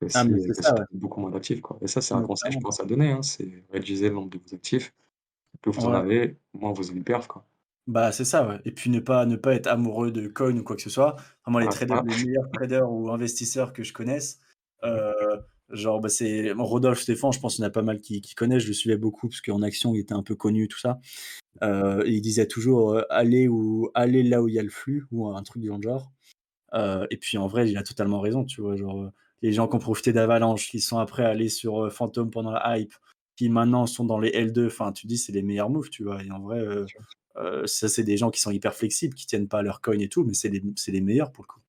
que 0.00 0.08
Ah 0.14 0.24
si, 0.24 0.28
que 0.46 0.54
ça, 0.54 0.72
ouais. 0.74 0.84
avais 0.92 1.00
beaucoup 1.00 1.20
moins 1.20 1.30
d'actifs, 1.30 1.60
quoi 1.62 1.78
et 1.82 1.88
ça, 1.88 2.00
c'est 2.02 2.14
un 2.14 2.22
conseil, 2.22 2.52
je 2.52 2.58
pense, 2.60 2.80
à 2.80 2.84
donner, 2.86 3.12
hein, 3.12 3.22
c'est 3.22 3.64
réduisez 3.72 4.08
le 4.10 4.14
nombre 4.16 4.30
de 4.30 4.38
vos 4.38 4.54
actifs. 4.54 4.94
Plus 5.62 5.72
vous 5.72 5.86
en 5.86 5.94
avez, 5.94 6.38
moins 6.54 6.72
vous 6.72 6.90
une 6.92 7.04
perf, 7.04 7.28
quoi. 7.28 7.46
Bah, 7.86 8.12
c'est 8.12 8.24
ça, 8.26 8.46
ouais 8.46 8.60
et 8.66 8.72
puis 8.72 8.90
ne 8.90 9.00
pas 9.00 9.24
ne 9.24 9.36
pas 9.36 9.54
être 9.54 9.66
amoureux 9.66 10.10
de 10.12 10.28
coins 10.28 10.54
ou 10.58 10.62
quoi 10.62 10.76
que 10.76 10.82
ce 10.82 10.90
soit. 10.90 11.16
Moi 11.46 11.62
les 11.62 11.70
traders 11.70 12.02
les 12.04 12.16
meilleurs 12.16 12.50
traders 12.52 12.90
ou 12.90 13.10
investisseurs 13.10 13.72
que 13.72 13.82
je 13.82 13.94
connaisse, 13.94 14.40
heu, 14.84 15.10
genre, 15.70 16.00
bah, 16.00 16.08
c'est 16.08 16.52
Rodolphe 16.56 17.00
Stéphan, 17.02 17.32
je 17.32 17.40
pense 17.40 17.56
qu'il 17.56 17.62
y 17.62 17.66
en 17.66 17.68
a 17.68 17.70
pas 17.72 17.82
mal 17.82 18.00
qui 18.00 18.20
qui 18.20 18.34
connaissent, 18.34 18.62
je 18.64 18.68
le 18.68 18.74
suivais 18.74 18.96
beaucoup 18.96 19.28
parce 19.28 19.40
qu'en 19.40 19.62
action, 19.62 19.94
il 19.94 20.00
était 20.00 20.14
un 20.14 20.22
peu 20.22 20.34
connu 20.36 20.68
tout 20.68 20.78
ça, 20.80 21.00
et 21.62 22.10
il 22.12 22.20
disait 22.22 22.46
toujours, 22.48 22.94
heu: 22.96 23.04
«Allez 23.10 23.48
où 23.48 23.90
allez 23.94 24.22
là 24.24 24.42
où 24.42 24.48
il 24.48 24.54
y 24.54 24.58
a 24.60 24.62
le 24.64 24.70
flux» 24.70 25.04
ou 25.12 25.28
un 25.28 25.42
truc 25.42 25.62
le 25.64 25.80
genre, 25.82 26.12
heu 26.74 27.06
et 27.10 27.16
puis 27.18 27.38
en 27.38 27.48
vrai, 27.48 27.70
il 27.70 27.76
a 27.78 27.82
totalement 27.84 28.20
raison, 28.20 28.44
tu 28.44 28.60
vois? 28.62 28.76
Genre, 28.76 28.98
heu, 29.04 29.10
les 29.42 29.52
gens 29.52 29.68
qui 29.68 29.76
ont 29.76 29.80
profité 29.80 30.12
d'Avalanche, 30.14 30.68
qui 30.70 30.80
sont 30.80 30.98
après 30.98 31.24
allés 31.24 31.48
sur, 31.50 31.84
heu, 31.86 31.90
Fantom 31.90 32.30
pendant 32.30 32.52
la 32.52 32.78
hype, 32.78 32.94
qui 33.36 33.50
maintenant 33.50 33.86
sont 33.86 34.04
dans 34.06 34.18
les 34.20 34.30
L2, 34.30 34.66
enfin 34.68 34.92
tu 34.92 35.06
dis: 35.08 35.18
«C'est 35.18 35.32
les 35.32 35.42
meilleurs 35.42 35.70
moves», 35.70 35.90
tu 35.90 36.04
vois? 36.04 36.22
Et 36.24 36.30
en 36.32 36.40
vrai, 36.40 36.60
ça 37.66 37.88
c'est 37.88 38.04
des 38.04 38.16
gens 38.16 38.30
qui 38.30 38.40
sont 38.40 38.50
hyper 38.50 38.74
flexibles, 38.74 39.14
qui 39.14 39.26
tiennent 39.26 39.48
pas 39.48 39.58
à 39.60 39.62
leurs 39.62 39.80
coins 39.80 39.98
et 40.00 40.08
tout, 40.08 40.24
mais 40.24 40.34
c'est 40.34 40.48
les 40.50 40.62
c'est 40.76 40.92
les 40.92 41.00
meilleurs 41.00 41.32
pour 41.32 41.44
le 41.44 41.48
coup. 41.48 41.60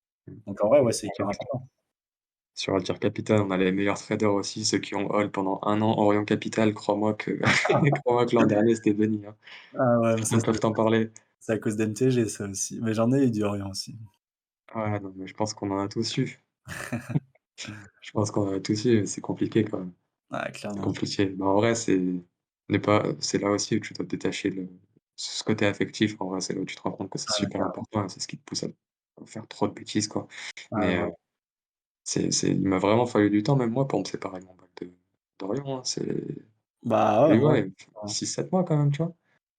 Donc 0.47 0.63
en 0.63 0.69
vrai, 0.69 0.81
ouais, 0.81 0.93
c'est 0.93 1.07
hyper 1.07 1.27
important. 1.29 1.67
Sur 2.59 2.75
Altier 2.75 2.93
Capital, 2.99 3.39
on 3.39 3.51
a 3.51 3.57
les 3.57 3.71
meilleurs 3.71 3.97
traders 3.97 4.33
aussi, 4.33 4.65
ceux 4.65 4.79
qui 4.79 4.93
ont 4.93 5.09
hold 5.09 5.31
pendant 5.31 5.61
1 5.63 5.81
an 5.81 5.97
Orion 5.97 6.25
Capital, 6.25 6.73
crois-moi 6.73 7.13
que 7.13 7.39
crois-moi 8.03 8.25
que 8.25 8.35
l'an 8.35 8.45
dernier, 8.45 8.75
c'était 8.75 8.91
hein. 8.91 9.33
Ah 9.77 9.99
ouais, 10.01 10.15
mais 10.17 10.25
ça 10.25 10.41
peuvent 10.41 10.59
t'en 10.59 10.73
parler. 10.73 11.09
c'est 11.39 11.53
à 11.53 11.57
cause 11.57 11.77
d'MTG 11.77 12.27
ça 12.27 12.49
aussi, 12.49 12.81
mais 12.81 12.93
j'en 12.93 13.13
ai 13.13 13.23
eu 13.23 13.31
du 13.31 13.43
Orion 13.43 13.69
aussi. 13.69 13.95
Ouais, 14.75 14.99
non, 14.99 15.13
mais 15.15 15.25
je 15.25 15.33
pense 15.35 15.53
qu'on 15.53 15.71
en 15.71 15.79
a 15.79 15.87
tous 15.87 16.17
eu. 16.17 16.37
Je 18.01 18.11
pense 18.11 18.31
qu'on 18.31 18.49
en 18.49 18.53
a 18.55 18.59
tous 18.59 18.85
eu, 18.85 19.07
c'est 19.07 19.21
compliqué 19.21 19.63
quand 19.63 19.79
même. 19.79 19.93
Ouais, 20.31 20.51
C'est 20.51 20.59
clairement. 20.59 20.81
compliqué. 20.81 21.29
Mais 21.37 21.45
en 21.45 21.53
vrai, 21.55 21.75
c'est 21.75 21.97
pas 22.83 23.03
là 23.41 23.49
aussi 23.51 23.77
où 23.77 23.79
tu 23.79 23.93
dois 23.93 24.05
te 24.05 24.11
détacher 24.11 24.49
le 24.49 24.67
ce 25.15 25.43
côté 25.43 25.65
affectif, 25.65 26.15
en 26.19 26.27
vrai, 26.29 26.41
c'est 26.41 26.53
là 26.53 26.61
où 26.61 26.65
tu 26.65 26.75
te 26.77 26.81
rends 26.81 26.91
compte 26.91 27.09
que 27.09 27.17
c'est 27.19 27.27
Ah 27.29 27.33
ouais, 27.39 27.45
super 27.45 27.61
important 27.61 28.05
et 28.05 28.09
c'est 28.09 28.21
ce 28.21 28.27
qui 28.27 28.37
te 28.37 28.43
pousse 28.45 28.63
à 28.63 28.67
faire 29.25 29.47
trop 29.47 29.67
de 29.67 29.73
bêtises, 29.73 30.07
quoi. 30.07 30.27
Ah 30.71 30.77
Mais 30.77 30.97
ouais. 31.01 31.07
heu, 31.07 31.11
c'est 32.09 32.31
c'est 32.31 32.49
il 32.51 32.61
m'a 32.67 32.79
vraiment 32.79 33.05
fallu 33.05 33.29
du 33.29 33.43
temps, 33.43 33.55
même 33.55 33.71
moi, 33.71 33.87
pour 33.87 33.99
me 33.99 34.05
séparer 34.05 34.39
de 34.41 34.45
mon 34.45 34.55
bac 34.55 34.69
de 34.81 34.91
d'Orion, 35.39 35.77
hein, 35.79 35.83
c'est 35.85 36.05
Bah 36.83 37.27
ouais, 37.27 37.35
et 37.35 37.39
ouais, 37.39 37.71
hein. 38.03 38.15
6-7 38.15 38.51
mois 38.51 38.63
quand 38.65 38.77
même, 38.77 38.91
tu 38.91 38.99
vois? 39.03 39.15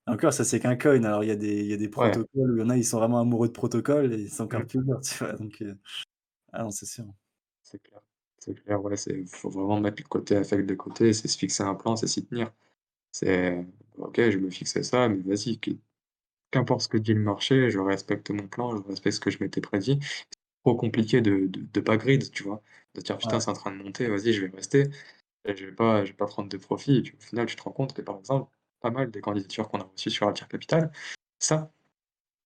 Encore 0.06 0.32
ça 0.32 0.44
c'est 0.44 0.60
qu'un 0.60 0.76
coin, 0.76 1.02
alors 1.04 1.22
il 1.24 1.28
y 1.28 1.30
a 1.30 1.36
des 1.36 1.60
il 1.62 1.66
y 1.70 1.72
a 1.72 1.76
des 1.76 1.88
Ouais. 1.96 2.20
protocoles 2.28 2.50
où 2.52 2.56
il 2.56 2.60
y 2.60 2.62
en 2.62 2.70
a, 2.70 2.76
ils 2.76 2.84
sont 2.84 2.98
vraiment 2.98 3.20
amoureux 3.20 3.48
de 3.48 3.52
protocole 3.52 4.12
et 4.12 4.28
c'est 4.28 4.42
encore 4.42 4.64
Mmh. 4.64 4.66
plus 4.66 4.82
dur, 4.84 5.00
tu 5.00 5.14
vois? 5.18 5.32
Donc 5.34 5.60
heu, 5.62 5.78
ah 6.52 6.64
non, 6.64 6.70
c'est 6.70 6.86
sûr. 6.86 7.06
C'est 7.62 7.82
clair, 7.82 8.00
c'est 8.38 8.54
clair, 8.54 8.82
ouais, 8.82 8.96
c'est 8.96 9.24
faut 9.26 9.50
vraiment 9.50 9.80
mettre 9.80 10.02
le 10.02 10.08
côté 10.08 10.36
affect 10.36 10.66
de 10.68 10.74
côté, 10.74 11.12
c'est 11.12 11.28
se 11.28 11.38
fixer 11.38 11.62
un 11.62 11.74
plan, 11.74 11.96
c'est 11.96 12.06
s'y 12.06 12.24
tenir. 12.26 12.52
C'est 13.12 13.66
OK, 13.98 14.16
je 14.30 14.38
me 14.38 14.50
fixer 14.50 14.82
ça, 14.84 15.08
mais 15.08 15.18
vas-y, 15.22 15.58
qu 15.60 15.78
qu'importe 16.52 16.82
ce 16.82 16.88
que 16.88 16.98
dit 16.98 17.14
le 17.14 17.20
marché, 17.22 17.70
je 17.70 17.78
respecte 17.80 18.30
mon 18.30 18.48
plan, 18.48 18.76
je 18.76 18.82
respecte 18.84 19.16
ce 19.16 19.20
que 19.20 19.30
je 19.30 19.38
m'étais 19.42 19.60
prédit. 19.62 20.00
Trop 20.64 20.76
compliqué 20.76 21.22
de 21.22 21.46
de 21.46 21.60
de 21.72 21.80
pas 21.80 21.96
grid, 21.96 22.30
tu 22.32 22.42
vois? 22.42 22.62
De 22.94 23.00
dire: 23.00 23.16
«Putain, 23.16 23.36
Ouais. 23.36 23.42
c'est 23.44 23.50
en 23.50 23.54
train 23.54 23.70
de 23.70 23.82
monter, 23.82 24.08
vas-y, 24.08 24.32
je 24.34 24.44
vais 24.44 24.54
rester 24.54 24.90
et 25.46 25.56
je 25.56 25.66
vais 25.66 25.72
pas 25.72 26.04
je 26.04 26.12
vais 26.12 26.16
pas 26.16 26.26
prendre 26.26 26.48
de 26.50 26.56
profit» 26.58 26.98
et 26.98 27.02
puis 27.02 27.14
au 27.16 27.20
final, 27.22 27.46
tu 27.46 27.56
te 27.56 27.62
rends 27.62 27.72
compte 27.72 27.94
que, 27.94 28.02
par 28.02 28.18
exemple, 28.18 28.50
pas 28.80 28.90
mal 28.90 29.10
des 29.12 29.20
candidatures 29.22 29.68
qu'on 29.70 29.80
a 29.80 29.84
reçues 29.84 30.10
sur 30.10 30.28
Altier 30.28 30.46
Capital, 30.50 30.92
ça, 31.38 31.72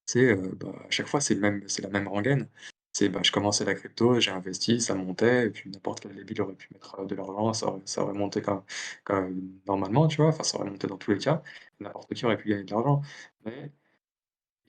c'est, 0.06 0.20
heu, 0.32 0.54
bah, 0.60 0.72
à 0.88 0.90
chaque 0.90 1.06
fois, 1.08 1.20
c'est 1.20 1.34
le 1.34 1.40
même 1.42 1.64
c'est 1.68 1.82
la 1.82 1.90
même 1.90 2.08
rengaine. 2.08 2.48
C'est, 2.92 3.08
bah, 3.10 3.20
je 3.24 3.32
commençais 3.32 3.64
la 3.66 3.74
crypto, 3.74 4.20
j'ai 4.20 4.30
investi, 4.32 4.80
ça 4.80 4.94
montait 4.96 5.46
et 5.48 5.50
puis 5.50 5.70
n'importe 5.70 6.00
quel 6.00 6.14
débile 6.16 6.42
aurait 6.42 6.56
pu 6.56 6.68
mettre, 6.74 7.00
heu, 7.00 7.06
de 7.06 7.14
l'argent, 7.16 7.52
ça 7.54 7.68
aurait 7.68 7.82
ça 7.86 8.02
aurait 8.04 8.14
monté 8.14 8.42
comme 8.42 8.64
comme 9.04 9.60
normalement, 9.66 10.08
tu 10.08 10.18
vois? 10.18 10.28
Enfin, 10.28 10.44
ça 10.44 10.58
aurait 10.58 10.70
monté 10.70 10.86
dans 10.88 10.98
tous 10.98 11.12
les 11.12 11.18
cas. 11.18 11.42
N'importe 11.80 12.14
qui 12.14 12.24
aurait 12.26 12.38
pu 12.38 12.48
gagner 12.50 12.64
de 12.64 12.72
l'argent, 12.72 13.02
mais 13.44 13.72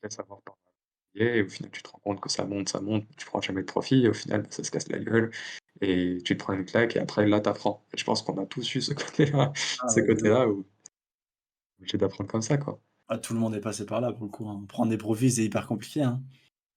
laisse 0.04 0.20
avoir 0.20 0.42
par 0.44 0.58
et 1.16 1.42
au 1.44 1.50
final, 1.50 1.72
tu 1.72 1.82
te 1.84 1.90
rends 1.90 2.00
compte 2.00 2.22
que 2.22 2.30
ça 2.30 2.46
monte, 2.46 2.70
ça 2.70 2.82
monte, 2.82 3.06
tu 3.18 3.26
prends 3.26 3.42
jamais 3.42 3.62
de 3.62 3.66
profit 3.68 4.06
et 4.06 4.10
au 4.10 4.14
final, 4.14 4.42
bah, 4.44 4.48
ça 4.52 4.64
se 4.64 4.72
casse 4.72 4.88
la 4.90 5.00
gueule 5.00 5.32
et 5.82 6.20
tu 6.26 6.38
te 6.38 6.44
prends 6.44 6.54
une 6.54 6.66
claque 6.66 6.96
et 6.96 7.00
après 7.00 7.28
là, 7.28 7.42
tu 7.42 7.50
apprends 7.50 7.86
et 7.94 7.98
je 7.98 8.04
pense 8.06 8.22
qu'on 8.24 8.38
a 8.42 8.46
tous 8.46 8.76
eu 8.76 8.82
ce 8.82 8.94
côté-là 8.96 9.54
Ah 9.80 9.88
ce 9.88 10.00
ouais, 10.00 10.08
côté-là 10.08 10.48
où 10.50 10.66
obligé 11.80 11.98
d'apprendre 11.98 12.30
comme 12.30 12.42
ça, 12.42 12.58
quoi. 12.58 12.82
Ah 13.08 13.18
tout 13.20 13.34
le 13.34 13.40
monde 13.40 13.56
est 13.56 13.62
passé 13.62 13.86
par 13.86 14.02
là 14.02 14.12
pour 14.12 14.26
le 14.26 14.30
coup, 14.32 14.48
hein. 14.50 14.66
Prendre 14.68 14.90
des 14.90 14.98
profits, 14.98 15.32
c'est 15.32 15.46
hyper 15.46 15.68
compliqué, 15.68 16.02
hein. 16.02 16.24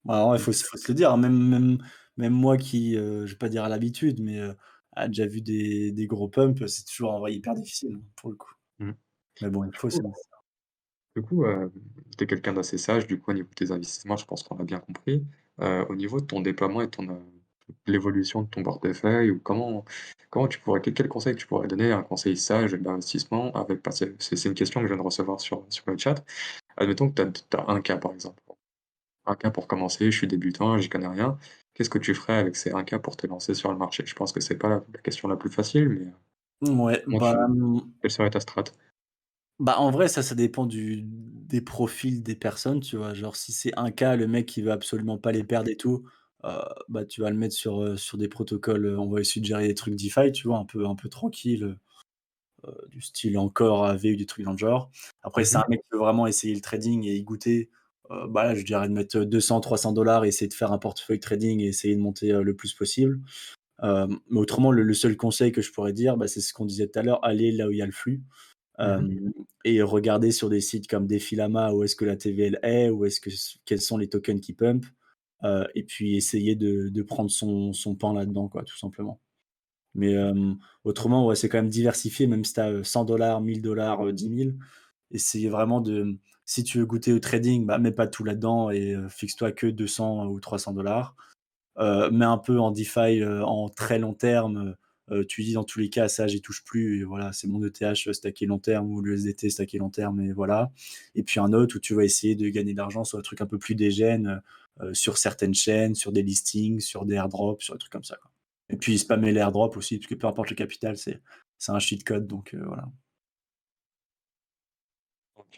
Bah 0.05 0.28
ouais, 0.30 0.39
Mmh. 0.39 0.41
faut 0.41 0.53
se 0.53 0.64
faut 0.64 0.78
se 0.78 0.89
le 0.91 0.95
dire, 0.97 1.12
hein, 1.12 1.18
même 1.18 1.39
même 1.39 1.78
même 2.18 2.32
moi 2.34 2.57
qui, 2.59 2.97
heu, 2.97 3.26
je 3.26 3.32
vais 3.34 3.39
pas 3.39 3.49
dire 3.51 3.64
à 3.64 3.68
l'habitude, 3.70 4.20
mais 4.22 4.39
heu, 4.41 4.57
a 4.93 5.09
déjà 5.09 5.26
vu 5.26 5.43
des 5.43 5.93
des 5.93 6.07
gros 6.09 6.28
pumps, 6.28 6.66
c'est 6.68 6.84
toujours 6.86 7.12
en 7.14 7.20
vrai 7.20 7.34
hyper 7.34 7.55
difficile, 7.55 8.01
pour 8.16 8.30
le 8.30 8.36
coup. 8.36 8.53
Mmh. 8.78 8.93
Mais 9.43 9.51
bon, 9.51 9.64
il 9.64 9.76
faut. 9.76 9.89
Du 11.20 11.22
coup, 11.22 11.44
hem, 11.46 11.70
tu 12.16 12.24
es 12.24 12.26
quelqu'un 12.26 12.52
d'assez 12.52 12.78
sage, 12.78 13.06
du 13.06 13.20
coup, 13.20 13.30
au 13.30 13.34
niveau 13.34 13.48
de 13.48 13.54
tes 13.54 13.70
investissements, 13.72 14.16
je 14.16 14.24
pense 14.26 14.42
qu'on 14.42 14.58
a 14.58 14.64
bien 14.64 14.78
compris. 14.80 15.24
Heu, 15.60 15.84
au 15.88 15.94
niveau 15.96 16.20
de 16.20 16.26
ton 16.26 16.40
déploiement 16.40 16.82
et 16.82 16.90
ton, 16.90 17.08
heu, 17.10 17.18
l'évolution 17.86 18.42
de 18.42 18.48
ton 18.48 18.62
portefeuille 18.62 19.30
ou 19.30 19.40
comment 19.40 19.84
comment 20.30 20.48
tu 20.48 20.58
pourrais 20.60 20.80
quel 20.80 20.94
quel 20.94 21.08
conseil 21.08 21.36
tu 21.36 21.46
pourrais 21.46 21.68
donner, 21.68 21.92
un 21.92 22.02
conseil 22.02 22.36
sage 22.36 22.72
d'investissement 22.74 23.52
avec 23.54 23.82
parce 23.82 24.00
que 24.00 24.14
c'est 24.20 24.36
c'est 24.36 24.48
une 24.48 24.54
question 24.54 24.80
que 24.80 24.86
je 24.86 24.92
viens 24.92 24.98
de 25.02 25.04
recevoir 25.06 25.40
sur 25.40 25.64
sur 25.70 25.84
le 25.90 25.98
chat. 25.98 26.24
Admettons 26.78 27.10
que 27.10 27.14
tu 27.16 27.22
as 27.22 27.32
tu 27.32 27.56
as 27.58 27.64
1 27.70 27.82
K 27.82 28.00
par 28.00 28.12
exemple. 28.12 28.42
1 29.26 29.36
K 29.36 29.50
pour 29.52 29.68
commencer, 29.68 30.10
je 30.12 30.16
suis 30.18 30.26
débutant, 30.28 30.78
j'y 30.78 30.88
connais 30.90 31.08
rien. 31.08 31.38
Qu'est-ce 31.74 31.90
que 31.90 31.98
tu 31.98 32.14
ferais 32.14 32.34
avec 32.38 32.56
ces 32.56 32.72
1 32.72 32.84
K 32.84 32.98
pour 32.98 33.16
te 33.16 33.26
lancer 33.28 33.54
sur 33.54 33.72
le 33.72 33.78
marché? 33.78 34.04
Je 34.06 34.14
pense 34.14 34.32
que 34.32 34.40
c'est 34.40 34.58
pas 34.58 34.68
la 34.70 34.84
la 34.94 35.00
question 35.02 35.28
la 35.28 35.36
plus 35.36 35.50
facile, 35.50 35.88
mais 35.90 36.12
Mouais, 36.60 37.02
comment 37.10 37.20
bah, 37.20 37.34
tu 37.34 37.38
mmh 37.48 37.80
quelle 38.02 38.10
serait 38.12 38.30
ta 38.30 38.40
strat? 38.40 38.64
Bah, 39.61 39.76
en 39.80 39.90
vrai, 39.90 40.06
ça, 40.06 40.22
ça 40.22 40.36
dépend 40.36 40.66
du 40.66 41.02
des 41.04 41.61
profils 41.61 42.22
des 42.22 42.36
personnes, 42.36 42.78
tu 42.80 42.96
vois? 42.96 43.12
Genre, 43.14 43.34
si 43.34 43.50
c'est 43.52 43.72
un 43.76 43.90
cas, 43.90 44.14
le 44.14 44.28
mec, 44.28 44.56
il 44.56 44.62
veut 44.64 44.70
absolument 44.70 45.18
pas 45.18 45.32
les 45.32 45.42
perdre 45.42 45.68
et 45.68 45.76
tout, 45.76 46.04
heu, 46.44 46.48
bah, 46.88 47.04
tu 47.04 47.22
vas 47.22 47.30
le 47.30 47.36
mettre 47.36 47.54
sur, 47.54 47.82
heu, 47.82 47.96
sur 47.96 48.18
des 48.18 48.28
protocoles, 48.28 48.86
heu, 48.86 48.98
on 49.00 49.09
va 49.11 49.20
essayer 49.20 49.40
de 49.40 49.46
gérer 49.46 49.66
des 49.66 49.74
trucs 49.74 49.96
DeFi, 49.96 50.30
tu 50.30 50.46
vois? 50.46 50.59
Un 50.59 50.64
peu 50.64 50.86
un 50.86 50.94
peu 50.94 51.09
tranquille, 51.09 51.64
heu 51.64 51.76
heu, 52.68 52.88
du 52.90 53.02
style 53.02 53.38
Encore, 53.38 53.86
Aave 53.86 54.04
ou 54.06 54.16
des 54.16 54.26
trucs 54.26 54.44
dans 54.46 54.52
le 54.52 54.59
genre. 54.59 54.90
Après, 55.22 55.42
Mmh 55.42 55.46
si 55.46 55.52
c'est 55.52 55.59
un 55.59 55.64
mh. 55.66 55.68
mec 55.70 55.82
qui 55.82 55.88
veut 55.92 55.98
vraiment 56.00 56.26
essayer 56.26 56.54
le 56.54 56.61
trading 56.62 57.04
et 57.06 57.16
y 57.16 57.24
goûter, 57.24 57.70
heu, 58.11 58.28
bah, 58.28 58.44
là, 58.44 58.54
je 58.56 58.64
dirais 58.64 58.88
de 58.88 58.94
mettre, 58.94 59.18
heu, 59.18 59.26
200-300 59.26 59.92
$ 59.94 60.24
et 60.24 60.28
essayer 60.28 60.48
de 60.48 60.54
faire 60.54 60.72
un 60.72 60.78
portefeuille 60.78 61.20
trading 61.20 61.61
et 61.62 61.68
essayer 61.68 61.96
de 61.96 62.00
monter, 62.02 62.32
heu, 62.32 62.42
le 62.42 62.56
plus 62.56 62.74
possible. 62.74 63.20
Hem, 63.82 64.18
mais 64.30 64.40
autrement, 64.40 64.72
le 64.72 64.82
le 64.84 64.94
seul 64.94 65.16
conseil 65.16 65.52
que 65.52 65.62
je 65.62 65.72
pourrais 65.72 65.92
dire, 65.94 66.16
bah, 66.18 66.28
c'est 66.28 66.40
ce 66.42 66.54
qu'on 66.54 66.66
disait 66.66 66.88
tout 66.88 66.98
à 67.00 67.02
l'heure, 67.02 67.24
aller 67.24 67.52
là 67.52 67.68
où 67.68 67.72
il 67.72 67.78
y 67.78 67.82
a 67.82 67.86
le 67.86 67.92
flux. 67.92 68.22
Mmh 68.85 69.33
et 69.64 69.83
regarder 69.83 70.31
sur 70.33 70.49
des 70.51 70.61
sites 70.61 70.89
comme 70.89 71.07
Defilama 71.09 71.72
où 71.74 71.85
est-ce 71.85 71.97
que 71.97 72.05
la 72.07 72.16
TVL 72.16 72.61
est, 72.62 72.91
où 72.91 73.05
est-ce 73.07 73.20
que 73.20 73.31
quels 73.66 73.81
sont 73.83 73.99
les 73.99 74.09
tokens 74.09 74.41
qui 74.41 74.55
pump, 74.55 74.87
heu 75.45 75.66
et 75.74 75.85
puis 75.85 76.16
essayer 76.16 76.57
de 76.57 76.89
de 76.91 77.03
prendre 77.03 77.31
son 77.31 77.72
son 77.74 77.95
pain 77.97 78.14
là-dedans, 78.14 78.49
quoi, 78.49 78.64
tout 78.64 78.79
simplement. 78.79 79.20
Mais 79.95 80.14
autrement, 80.85 81.26
ouais, 81.26 81.37
c'est 81.37 81.49
quand 81.51 81.59
même 81.59 81.70
diversifié, 81.70 82.26
même 82.29 82.45
si 82.45 82.55
tu 82.55 82.61
as, 82.61 82.70
heu, 82.72 82.85
100 82.85 83.05
$, 83.07 83.41
1000 83.43 84.03
heu, 84.07 84.12
10 84.14 84.31
000, 84.31 84.59
essayer 85.12 85.49
vraiment 85.51 85.81
de, 85.83 86.18
si 86.47 86.64
tu 86.64 86.79
veux 86.79 86.87
goûter 86.87 87.12
au 87.14 87.20
trading, 87.20 87.66
bah, 87.66 87.79
mets 87.79 87.93
pas 87.93 88.07
tout 88.09 88.24
là-dedans 88.24 88.70
et 88.70 88.97
fixe-toi 89.11 89.53
que 89.53 89.66
200 89.68 90.26
ou 90.29 90.41
300 90.41 90.74
$. 90.74 91.14
Heu, 91.81 92.11
mets 92.12 92.24
un 92.26 92.39
peu 92.39 92.59
en 92.61 92.70
DeFi, 92.72 93.24
en 93.24 93.68
très 93.70 93.99
long 94.01 94.14
terme, 94.14 94.76
heu, 95.12 95.24
tu 95.26 95.42
dis: 95.42 95.52
«Dans 95.54 95.64
tous 95.64 95.78
les 95.80 95.90
cas, 95.90 96.09
ça, 96.09 96.26
j'y 96.26 96.40
touche 96.42 96.64
plus 96.64 97.00
et 97.00 97.04
voilà, 97.04 97.32
c'est 97.32 97.48
mon 97.48 97.62
ETH 97.64 98.12
stacké 98.12 98.46
long 98.46 98.59
terme 98.59 98.90
ou 98.90 99.00
l'USDT 99.02 99.50
stacké 99.50 99.78
long 99.78 99.90
terme 99.90 100.20
et 100.20 100.32
voilà» 100.32 100.70
et 101.14 101.22
puis 101.22 101.40
un 101.40 101.52
autre 101.52 101.76
où 101.76 101.80
tu 101.80 101.94
vas 101.94 102.04
essayer 102.04 102.34
de 102.36 102.48
gagner 102.48 102.72
de 102.72 102.78
l'argent 102.78 103.04
sur 103.04 103.18
des 103.18 103.22
trucs 103.24 103.40
un 103.40 103.46
peu 103.46 103.59
plus 103.59 103.74
dégènes, 103.74 104.42
heu 104.82 104.86
heu, 104.88 104.94
sur 104.94 105.18
certaines 105.18 105.54
chaînes, 105.54 105.94
sur 105.94 106.12
des 106.12 106.22
listings, 106.22 106.80
sur 106.80 107.04
des 107.06 107.14
airdrops, 107.16 107.62
sur 107.64 107.74
des 107.74 107.78
trucs 107.80 107.92
comme 107.92 108.04
ça, 108.04 108.18
et 108.70 108.76
puis 108.76 108.98
spammer 108.98 109.32
les 109.32 109.40
airdrops 109.40 109.76
aussi, 109.76 109.98
parce 109.98 110.06
que 110.09 110.14
peu 110.16 110.26
importe 110.28 110.50
le 110.50 110.56
capital, 110.56 110.96
c'est 110.98 111.20
un 111.68 111.78
cheat 111.80 112.04
code 112.04 112.26
donc 112.28 112.54
voilà. 112.54 112.88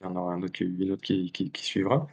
Il 0.00 0.02
y 0.02 0.06
en 0.06 0.16
aura 0.16 0.34
un 0.34 0.42
autre 0.42 0.52
qui 1.02 1.52
suivra. 1.62 2.06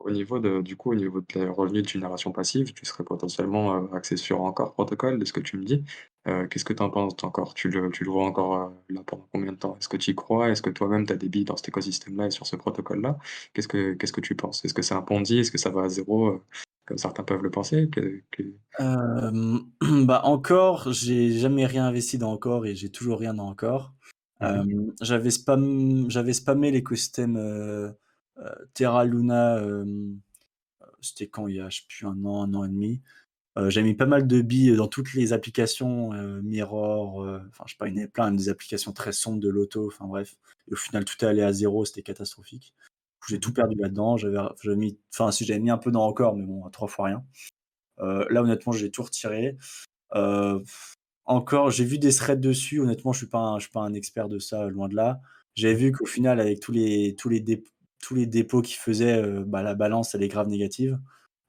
Au 0.00 0.10
niveau 0.10 0.38
de 0.38 0.62
du 0.62 0.76
coup, 0.76 0.92
au 0.92 0.94
niveau 0.94 1.20
de 1.20 1.26
tes 1.26 1.46
revenus 1.46 1.82
de 1.82 1.88
génération 1.88 2.32
passive, 2.32 2.72
tu 2.72 2.86
serais 2.86 3.04
potentiellement, 3.04 3.76
heu, 3.84 3.88
axé 3.94 4.16
sur 4.16 4.40
Encore 4.42 4.72
Protocol, 4.72 5.18
de 5.18 5.24
ce 5.26 5.32
que 5.32 5.40
tu 5.40 5.58
me 5.58 5.64
dis. 5.64 5.84
Heu, 6.26 6.46
qu'est-ce 6.48 6.64
que 6.64 6.72
tu 6.72 6.82
en 6.82 6.90
penses 6.90 7.16
d'Encore? 7.16 7.52
Tu 7.54 7.68
le 7.68 7.90
tu 7.90 8.04
le 8.04 8.10
vois 8.10 8.24
encore, 8.24 8.54
heu, 8.56 8.72
là, 8.94 9.02
pendant 9.06 9.28
combien 9.32 9.52
de 9.52 9.58
temps? 9.58 9.76
Est-ce 9.78 9.88
que 9.90 9.96
tu 9.98 10.12
y 10.12 10.14
crois? 10.14 10.48
Est-ce 10.50 10.62
que 10.62 10.70
toi-même, 10.70 11.06
tu 11.06 11.12
as 11.12 11.16
des 11.16 11.28
billes 11.28 11.44
dans 11.44 11.56
cet 11.56 11.68
écosystème-là 11.68 12.26
et 12.28 12.30
sur 12.30 12.46
ce 12.46 12.56
protocole-là? 12.56 13.18
Qu'est-ce 13.52 13.68
que 13.68 13.92
qu'est-ce 13.94 14.12
que 14.12 14.20
tu 14.22 14.34
penses? 14.34 14.64
Est-ce 14.64 14.74
que 14.74 14.82
c'est 14.82 14.94
un 14.94 15.02
ponzi? 15.02 15.38
Est-ce 15.40 15.50
que 15.52 15.58
ça 15.58 15.70
va 15.70 15.82
à 15.84 15.88
0, 15.90 16.28
heu? 16.30 16.40
comme 16.86 16.98
certains 16.98 17.22
peuvent 17.24 17.42
le 17.42 17.50
penser? 17.50 17.88
Que 17.90 18.22
que 18.30 18.42
bah, 20.06 20.22
Encore, 20.24 20.92
j'ai 20.92 21.32
jamais 21.38 21.66
rien 21.66 21.86
investi 21.86 22.18
dans 22.18 22.32
Encore 22.32 22.66
et 22.66 22.74
j'ai 22.74 22.90
toujours 22.90 23.18
rien 23.18 23.34
dans 23.34 23.48
Encore. 23.48 23.94
mmh 24.40 24.92
j'avais 25.02 25.30
spam 25.30 26.10
j'avais 26.10 26.32
spammé 26.32 26.70
l'écosystème, 26.70 27.36
Terra 28.74 29.04
Luna, 29.04 29.58
hem, 29.58 30.20
c'était 31.00 31.28
quand? 31.28 31.48
Il 31.48 31.56
y 31.56 31.60
a, 31.60 31.68
plus, 31.88 32.06
1 32.06 32.24
an, 32.24 32.42
1 32.44 32.54
an 32.54 32.64
et 32.64 32.68
demi. 32.68 33.00
J'ai 33.68 33.82
mis 33.82 33.94
pas 33.94 34.06
mal 34.06 34.26
de 34.26 34.40
billes 34.40 34.74
dans 34.76 34.88
toutes 34.88 35.12
les 35.12 35.32
applications, 35.34 36.12
Mirror, 36.42 37.18
enfin, 37.48 37.64
je 37.66 37.72
sais 37.72 37.76
pas, 37.78 37.88
il 37.88 37.94
y 37.94 37.94
en 37.94 37.98
avait 37.98 38.08
plein, 38.08 38.32
des 38.32 38.48
applications 38.48 38.92
très 38.92 39.12
sombres 39.12 39.40
de 39.40 39.50
loto, 39.50 39.86
enfin 39.86 40.06
bref 40.06 40.36
et 40.68 40.72
au 40.72 40.76
final, 40.76 41.04
tout 41.04 41.22
est 41.22 41.28
allé 41.28 41.42
à 41.42 41.52
zéro, 41.52 41.84
c'était 41.84 42.02
catastrophique. 42.02 42.74
J'ai 43.28 43.38
tout 43.38 43.52
perdu 43.52 43.76
là-dedans, 43.76 44.16
j'avais 44.16 44.38
mis 44.76 44.98
enfin 45.12 45.28
un 45.28 45.78
peu 45.78 45.90
dans 45.90 46.06
Encore, 46.06 46.36
mais 46.36 46.46
bon, 46.46 46.70
3 46.70 46.88
fois 46.88 47.06
rien. 47.06 47.24
Là, 47.98 48.42
honnêtement, 48.42 48.72
j'ai 48.72 48.90
tout 48.90 49.02
retiré. 49.02 49.58
Encore, 51.26 51.70
j'ai 51.70 51.84
vu 51.84 51.98
des 51.98 52.14
threads 52.14 52.40
dessus. 52.40 52.80
Honnêtement, 52.80 53.12
je 53.12 53.18
suis 53.18 53.26
pas 53.26 53.40
un 53.40 53.58
je 53.58 53.64
suis 53.64 53.72
pas 53.72 53.82
un 53.82 53.92
expert 53.92 54.28
de 54.28 54.38
ça, 54.38 54.68
loin 54.68 54.88
de 54.88 54.96
là. 54.96 55.20
J'avais 55.54 55.74
vu 55.74 55.92
qu'au 55.92 56.06
final, 56.06 56.40
avec 56.40 56.60
tous 56.60 56.72
les 56.72 57.14
tous 57.18 57.28
tous 58.00 58.14
les 58.14 58.26
dépôts 58.26 58.62
qu'ils 58.62 58.76
faisaient, 58.78 59.22
heu, 59.22 59.44
bah, 59.44 59.62
la 59.62 59.74
balance, 59.74 60.14
elle 60.14 60.22
est 60.22 60.28
grave 60.28 60.48
négative. 60.48 60.98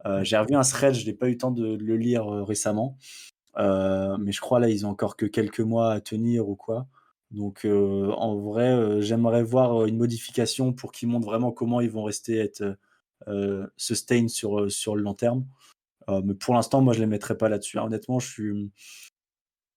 Heu, 0.07 0.19
Mmh. 0.19 0.23
j'ai 0.23 0.37
revu 0.37 0.55
un 0.55 0.63
thread, 0.63 0.93
je 0.95 1.05
n'ai 1.07 1.13
pas 1.13 1.27
eu 1.29 1.33
le 1.33 1.37
temps 1.39 1.51
de 1.51 1.75
le 1.77 1.97
lire, 1.97 2.31
heu, 2.33 2.43
récemment, 2.43 2.97
mais 3.57 4.31
je 4.31 4.41
crois 4.41 4.59
là, 4.59 4.69
ils 4.69 4.85
ont 4.85 4.89
encore 4.89 5.17
que 5.17 5.25
quelques 5.27 5.61
mois 5.61 5.93
à 5.93 6.01
tenir 6.01 6.49
ou 6.49 6.55
quoi. 6.55 6.87
Donc, 7.31 7.65
en 7.67 8.37
vrai, 8.37 9.01
j'aimerais 9.01 9.43
voir, 9.43 9.85
une 9.85 9.97
modification 9.97 10.73
pour 10.73 10.91
qu'ils 10.91 11.09
montrent 11.09 11.27
vraiment 11.27 11.51
comment 11.51 11.81
ils 11.81 11.89
vont 11.91 12.03
rester 12.03 12.37
être, 12.39 12.77
sustain 13.77 14.27
sur, 14.27 14.71
sur 14.71 14.95
le 14.95 15.03
long 15.03 15.13
terme. 15.15 15.45
Mais 16.25 16.35
pour 16.35 16.55
l'instant, 16.55 16.81
moi, 16.81 16.93
je 16.93 16.99
les 17.01 17.07
mettrais 17.07 17.37
pas 17.37 17.49
là-dessus, 17.49 17.79
hein. 17.79 17.85
Honnêtement, 17.85 18.19
je 18.19 18.27
suis 18.29 18.71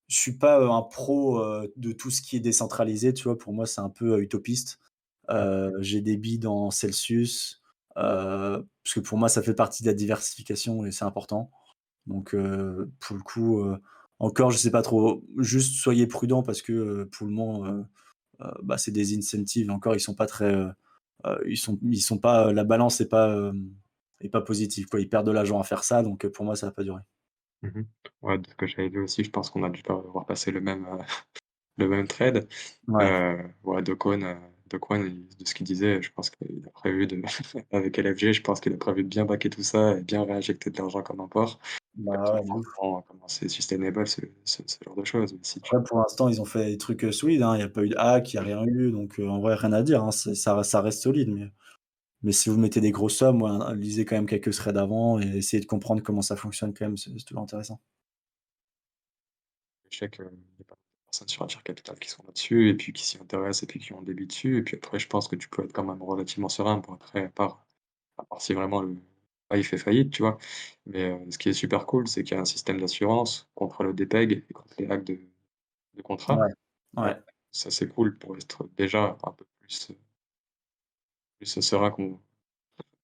je 0.08 0.16
suis 0.18 0.36
pas, 0.38 0.64
un 0.66 0.82
pro, 0.82 1.42
de 1.76 1.92
tout 1.92 2.10
ce 2.10 2.22
qui 2.22 2.36
est 2.36 2.40
décentralisé, 2.40 3.14
tu 3.14 3.24
vois? 3.24 3.38
Pour 3.38 3.52
moi, 3.52 3.66
c'est 3.66 3.80
un 3.80 3.90
peu, 3.90 4.20
utopiste. 4.22 4.78
J'ai 5.80 6.00
des 6.00 6.16
billes 6.16 6.38
dans 6.38 6.70
Celsius, 6.70 7.62
parce 7.94 8.94
que 8.94 9.00
pour 9.00 9.18
moi, 9.18 9.28
ça 9.28 9.42
fait 9.42 9.54
partie 9.54 9.82
de 9.82 9.88
la 9.88 9.94
diversification 9.94 10.84
et 10.86 10.92
c'est 10.92 11.04
important. 11.04 11.50
Donc, 12.06 12.30
pour 13.00 13.16
le 13.16 13.22
coup, 13.22 13.64
encore, 14.18 14.50
je 14.50 14.58
sais 14.58 14.70
pas 14.70 14.82
trop. 14.82 15.24
Juste 15.38 15.76
soyez 15.76 16.06
prudents 16.06 16.42
parce 16.42 16.62
que, 16.62 17.04
pour 17.04 17.26
le 17.26 17.32
moment, 17.32 17.84
bah, 18.62 18.78
c'est 18.78 18.90
des 18.90 19.16
incentives. 19.16 19.70
Encore, 19.70 19.94
ils 19.94 20.00
sont 20.00 20.14
pas 20.14 20.26
très, 20.26 20.54
ils 21.46 21.56
sont 21.56 21.78
ils 21.82 22.02
sont 22.02 22.18
pas, 22.18 22.52
la 22.52 22.64
balance 22.64 23.00
est 23.00 23.08
pas, 23.08 23.52
est 24.20 24.28
pas 24.28 24.42
positive, 24.42 24.86
quoi. 24.86 25.00
Ils 25.00 25.08
perdent 25.08 25.26
de 25.26 25.32
l'argent 25.32 25.60
à 25.60 25.64
faire 25.64 25.84
ça, 25.84 26.02
donc, 26.02 26.26
pour 26.28 26.44
moi, 26.44 26.56
ça 26.56 26.66
va 26.66 26.72
pas 26.72 26.84
durer. 26.84 27.02
Mmh 27.62 27.68
mh. 27.68 27.84
Ouais, 28.22 28.38
de 28.38 28.46
ce 28.48 28.54
que 28.54 28.66
j'avais 28.66 28.88
vu 28.88 29.02
aussi, 29.02 29.24
je 29.24 29.30
pense 29.30 29.48
qu'on 29.50 29.64
a 29.64 29.70
dû 29.70 29.82
voir 29.86 30.26
passer 30.26 30.50
le 30.50 30.60
même, 30.60 30.86
le 31.78 31.88
même 31.88 32.06
thread. 32.06 32.48
Ouais. 32.88 33.54
Ouais, 33.62 33.82
Do 33.82 33.96
Kwon, 33.96 34.38
Kwon, 34.78 35.04
il 35.06 35.28
de 35.38 35.46
ce 35.48 35.54
qu'il 35.54 35.66
disait, 35.66 36.02
je 36.02 36.10
pense 36.12 36.30
qu'il 36.30 36.66
a 36.66 36.70
prévu 36.70 37.06
de 37.06 37.22
avec 37.72 37.98
LFG, 37.98 38.32
je 38.32 38.42
pense 38.42 38.60
qu'il 38.60 38.72
a 38.74 38.76
prévu 38.76 39.04
de 39.04 39.08
bien 39.08 39.24
backer 39.24 39.50
tout 39.50 39.62
ça 39.62 39.96
et 39.98 40.02
bien 40.02 40.24
réinjecter 40.24 40.70
de 40.70 40.78
l'argent 40.78 41.02
comme 41.02 41.28
Bah, 41.94 42.12
de 42.16 42.42
voir 42.42 42.44
ouf. 42.44 42.66
comment 42.76 43.28
c'est 43.28 43.48
sustainable 43.48 44.06
ce 44.06 44.20
ce 44.44 44.62
ce 44.66 44.78
genre 44.84 44.96
de 44.96 45.04
choses. 45.04 45.38
Si 45.42 45.60
tu 45.60 45.70
Après, 45.72 45.82
pour 45.84 45.98
l'instant, 45.98 46.28
ils 46.28 46.40
ont 46.40 46.44
fait 46.44 46.66
des 46.66 46.78
trucs, 46.78 47.04
heu, 47.04 47.12
solides, 47.12 47.42
hein. 47.42 47.56
Il 47.56 47.60
y 47.60 47.62
a 47.62 47.68
pas 47.68 47.82
eu 47.84 47.88
de 47.88 47.96
hack, 47.96 48.32
il 48.32 48.36
y 48.36 48.38
a 48.38 48.42
rien 48.42 48.64
eu, 48.66 48.90
donc 48.92 49.18
heu, 49.18 49.28
en 49.28 49.40
vrai, 49.40 49.54
rien 49.54 49.72
à 49.72 49.82
dire, 49.82 50.02
hein. 50.04 50.10
Ça 50.12 50.62
ça 50.64 50.80
reste 50.82 51.02
solide, 51.02 51.28
mais 51.30 51.50
mais 52.22 52.32
si 52.32 52.50
vous 52.50 52.58
mettez 52.58 52.80
des 52.82 52.92
grosses 52.92 53.16
sommes, 53.18 53.42
ouais, 53.42 53.76
lisez 53.76 54.04
quand 54.06 54.16
même 54.16 54.26
quelques 54.26 54.52
threads 54.54 54.78
avant 54.78 55.20
et 55.20 55.26
essayez 55.38 55.60
de 55.62 55.66
comprendre 55.66 56.02
comment 56.02 56.22
ça 56.22 56.36
fonctionne 56.36 56.74
quand 56.74 56.86
même, 56.86 56.96
c'est 56.98 57.12
toujours 57.26 57.42
intéressant. 57.44 57.80
je 59.90 59.96
sais 59.98 60.10
qu'il 60.10 60.24
y 60.26 60.62
a 60.62 60.64
pas 60.66 60.76
personnes 61.14 61.28
sur 61.28 61.42
Venture 61.42 61.62
Capital 61.62 61.98
qui 61.98 62.08
sont 62.10 62.22
là-dessus 62.26 62.68
et 62.70 62.74
puis 62.74 62.92
qui 62.92 63.04
s'y 63.04 63.18
intéressent 63.18 63.62
et 63.64 63.66
puis 63.66 63.80
qui 63.80 63.92
ont 63.94 64.02
des 64.02 64.14
billes 64.14 64.26
dessus 64.26 64.58
et 64.58 64.62
puis 64.62 64.76
après 64.76 64.98
je 64.98 65.08
pense 65.08 65.28
que 65.28 65.36
tu 65.36 65.48
peux 65.48 65.64
être 65.64 65.72
quand 65.72 65.84
même 65.84 66.02
relativement 66.02 66.48
serein 66.48 66.80
pour 66.80 66.94
après 66.94 67.24
à 67.26 67.28
part 67.28 67.64
à 68.18 68.24
part 68.24 68.40
si 68.42 68.54
vraiment 68.54 68.82
le 68.82 68.96
ah, 69.50 69.56
il 69.58 69.64
fait 69.64 69.78
faillite, 69.78 70.10
tu 70.12 70.22
vois? 70.22 70.38
Mais, 70.86 71.10
heu, 71.12 71.30
ce 71.30 71.38
qui 71.38 71.50
est 71.50 71.52
super 71.54 71.86
cool, 71.86 72.08
c'est 72.08 72.24
qu'il 72.24 72.34
y 72.34 72.38
a 72.38 72.42
un 72.42 72.46
système 72.46 72.80
d'assurance 72.80 73.48
contre 73.54 73.84
le 73.84 73.92
dépeg 73.94 74.32
et 74.50 74.52
contre 74.54 74.74
les 74.78 74.86
hacks 74.90 75.04
de 75.04 75.14
de. 75.94 76.02
Ouais, 76.28 76.36
Heu, 77.02 77.02
ouais. 77.02 77.16
ça 77.52 77.70
c'est 77.70 77.88
cool 77.88 78.18
pour 78.18 78.36
être 78.36 78.68
déjà 78.76 79.16
un 79.24 79.32
peu 79.32 79.46
plus, 79.60 79.92
plus 81.38 81.60
serein 81.60 81.90
qu'on 81.90 82.20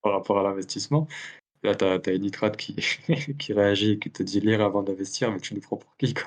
par 0.03 0.13
rapport 0.15 0.39
à 0.41 0.45
l'investissement. 0.45 1.09
Là, 1.65 1.75
tu 1.77 1.85
as 1.87 1.95
as 2.07 2.13
Initrade 2.13 2.57
qui 2.57 2.77
qui 3.39 3.53
réagit 3.55 3.93
et 3.93 4.01
qui 4.01 4.11
te 4.13 4.23
dit: 4.25 4.41
«Lire 4.41 4.63
avant 4.63 4.83
d'investir», 4.85 5.33
mais 5.33 5.41
tu 5.41 5.55
nous 5.55 5.63
prends 5.63 5.79
pour 5.79 5.97
qui, 5.99 6.15
quoi? 6.15 6.25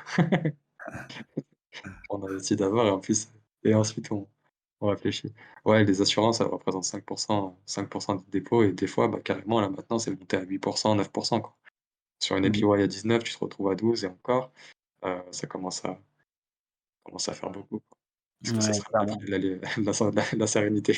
On 2.09 2.23
investit 2.23 2.55
d'abord 2.55 2.85
et 2.87 2.89
en 2.91 2.99
plus 2.99 3.29
et 3.63 3.73
ensuite 3.75 4.11
on 4.11 4.27
on 4.81 4.89
réfléchit. 4.89 5.33
Ouais, 5.65 5.85
les 5.85 6.01
assurances, 6.01 6.41
elles 6.41 6.47
représentent 6.47 6.83
5 6.85 7.05
5% 7.65 8.15
du 8.17 8.25
dépôt 8.31 8.63
et 8.63 8.73
des 8.73 8.87
fois, 8.87 9.07
bah, 9.07 9.19
carrément 9.23 9.61
là 9.61 9.69
maintenant 9.69 9.97
c'est 9.99 10.11
monté 10.11 10.35
à 10.37 10.41
8% 10.41 10.95
9 10.95 11.09
quoi. 11.13 11.55
Sur 12.19 12.37
une 12.37 12.45
APY 12.45 12.83
à 12.83 12.87
19, 12.87 13.23
tu 13.23 13.33
te 13.33 13.39
retrouves 13.39 13.71
à 13.71 13.75
12 13.75 14.05
et 14.05 14.07
encore, 14.07 14.51
heu, 15.05 15.21
ça 15.31 15.47
commence 15.47 15.85
à 15.85 15.99
commence 17.03 17.29
à 17.29 17.33
faire 17.33 17.49
beaucoup, 17.51 17.79
quoi. 17.79 17.97
Est-ce 18.43 18.53
que 18.53 18.61
ça 18.61 18.73
la 18.93 19.05
la 19.05 19.37
la 19.77 20.11
de 20.33 20.37
la 20.39 20.47
sérénité? 20.47 20.97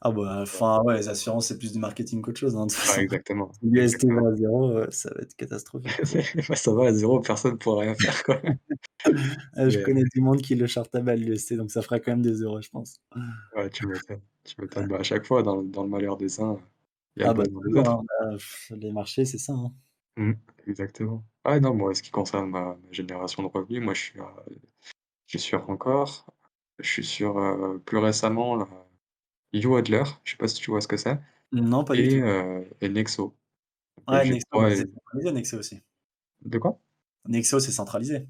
Ah 0.00 0.12
bah, 0.12 0.40
enfin, 0.42 0.80
ouais, 0.84 0.96
les 0.98 1.08
assurances, 1.08 1.48
c'est 1.48 1.58
plus 1.58 1.72
du 1.72 1.78
marketing 1.78 2.22
qu'autre 2.22 2.38
chose, 2.40 2.56
hein, 2.56 2.66
de 2.66 2.70
toute 2.72 2.80
Ouais, 2.88 2.98
façon. 2.98 3.02
exactement, 3.02 3.52
Si 3.52 3.66
l'UST 3.66 4.06
exactement. 4.06 4.22
va 4.22 4.28
à 4.30 4.34
0, 4.36 4.70
heu, 4.78 4.88
ça 4.90 5.10
va 5.14 5.22
être 5.22 5.34
catastrophique. 5.36 6.06
Ouais, 6.48 6.56
ça 6.56 6.72
va 6.72 6.86
à 6.88 6.92
0, 6.92 7.20
personne 7.20 7.58
pourra 7.58 7.82
rien 7.82 7.94
faire, 7.94 8.22
quoi. 8.24 8.40
Heu, 9.56 9.68
je 9.70 9.78
Mais, 9.78 9.84
connais 9.84 10.04
du 10.04 10.20
monde 10.22 10.40
qui 10.42 10.54
le 10.54 10.66
chartable 10.66 11.10
à 11.10 11.16
l'UST, 11.16 11.54
donc 11.56 11.70
ça 11.70 11.82
fera 11.82 12.00
quand 12.00 12.12
même 12.12 12.22
des 12.22 12.40
euros, 12.40 12.60
je 12.62 12.70
pense. 12.70 13.00
ouais, 13.54 13.70
tu 13.70 13.86
m'étonnes, 13.86 14.22
tu 14.44 14.54
m'étonnes. 14.60 14.88
Bah, 14.88 14.98
à 14.98 15.02
chaque 15.02 15.26
fois 15.26 15.42
dans 15.42 15.56
le 15.56 15.68
dans 15.68 15.82
le 15.82 15.88
malheur 15.88 16.16
des 16.16 16.40
uns, 16.40 16.56
il 17.16 17.20
y 17.20 17.24
a 17.24 17.28
le 17.28 17.30
Ah 17.30 17.34
bah, 17.34 17.44
bonheur 17.44 17.62
des 17.62 17.74
toujours, 17.74 17.88
autres. 17.88 17.90
hein, 17.90 18.02
bah, 18.20 18.36
les 18.76 18.90
marchés, 18.92 19.24
c'est 19.24 19.38
ça, 19.38 19.52
hein. 19.52 19.72
Mmh, 20.16 20.32
exactement. 20.66 21.24
Ah 21.44 21.60
non, 21.60 21.74
moi, 21.74 21.94
ce 21.94 22.02
qui 22.02 22.10
concerne 22.10 22.50
ma 22.50 22.74
ma 22.76 22.92
génération 22.92 23.42
de 23.42 23.48
revenus, 23.48 23.82
moi, 23.82 23.94
je 23.94 24.00
suis 24.02 24.20
à 24.20 24.34
je 25.26 25.38
suis 25.38 25.40
sur 25.40 25.70
Encore, 25.70 26.26
je 26.80 26.88
suis 26.90 27.04
sur, 27.04 27.38
heu, 27.38 27.80
plus 27.86 27.98
récemment 27.98 28.56
là, 28.56 28.68
YouAdler, 29.52 30.04
je 30.24 30.32
sais 30.32 30.36
pas 30.36 30.48
si 30.48 30.56
tu 30.60 30.70
vois 30.70 30.80
ce 30.80 30.88
que 30.88 30.96
c'est? 30.96 31.18
Non, 31.52 31.84
pas 31.84 31.94
du 31.96 32.08
Et 32.08 32.08
tout. 32.08 32.22
heu 32.22 32.68
et 32.82 32.88
Nexo. 32.90 33.36
Donc 34.08 34.08
Ouais, 34.08 34.24
j'ai 34.24 34.36
Nexo, 34.36 34.48
3 34.50 34.70
c'est 34.70 34.86
centralisé 34.92 35.30
Nexo 35.32 35.56
aussi. 35.58 35.80
de 36.40 36.58
quoi? 36.58 36.80
Nexo, 37.28 37.60
c'est 37.60 37.70
centralisé. 37.70 38.26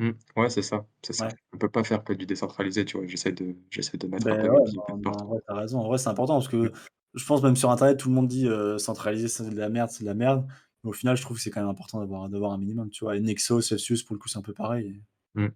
Mmh, 0.00 0.10
ouais, 0.36 0.48
c'est 0.50 0.62
ça, 0.62 0.86
c'est 1.04 1.12
ça. 1.12 1.26
Ouais. 1.26 1.38
On 1.52 1.58
peut 1.58 1.68
pas 1.70 1.82
faire 1.84 2.02
que 2.04 2.12
du 2.12 2.24
décentralisé, 2.26 2.84
tu 2.84 2.96
vois? 2.98 3.06
J'essaie 3.06 3.32
de 3.32 3.56
j'essaie 3.70 3.96
de 3.98 4.06
mettre 4.08 4.32
un 4.32 4.36
Beh, 4.36 4.36
peu 4.36 4.48
mes 4.48 4.58
ouais, 4.58 4.60
billes 4.60 4.80
un 4.88 4.98
non, 4.98 5.12
en 5.12 5.24
vrai, 5.26 5.38
tu 5.46 5.52
as 5.52 5.56
raison. 5.56 5.80
En 5.80 5.86
vrai, 5.88 5.98
c'est 5.98 6.08
important 6.08 6.34
parce 6.34 6.48
Mmh, 6.60 6.70
que 6.70 6.72
je 7.14 7.24
pense 7.24 7.42
même 7.42 7.56
sur 7.56 7.70
internet, 7.70 7.98
tout 7.98 8.08
le 8.08 8.14
monde 8.14 8.26
dit, 8.28 8.46
heu, 8.48 8.78
centralisé, 8.78 9.28
c'est 9.28 9.48
de 9.48 9.56
la 9.56 9.68
merde, 9.68 9.90
c'est 9.90 10.02
de 10.02 10.08
la 10.08 10.14
merde. 10.14 10.46
Mais 10.82 10.90
au 10.90 10.92
final, 10.92 11.16
je 11.16 11.22
trouve 11.22 11.36
que 11.36 11.42
c'est 11.42 11.50
quand 11.50 11.60
même 11.60 11.68
important 11.70 12.00
d'avoir 12.00 12.28
d'avoir 12.28 12.52
un 12.52 12.58
minimum, 12.58 12.90
tu 12.90 13.04
vois? 13.04 13.16
Et 13.16 13.20
Nexo, 13.20 13.60
Celsius, 13.60 14.02
pour 14.02 14.14
le 14.14 14.18
coup, 14.20 14.28
c'est 14.28 14.38
un 14.38 14.42
peu 14.42 14.54
pareil 14.54 15.00
mmh. 15.34 15.48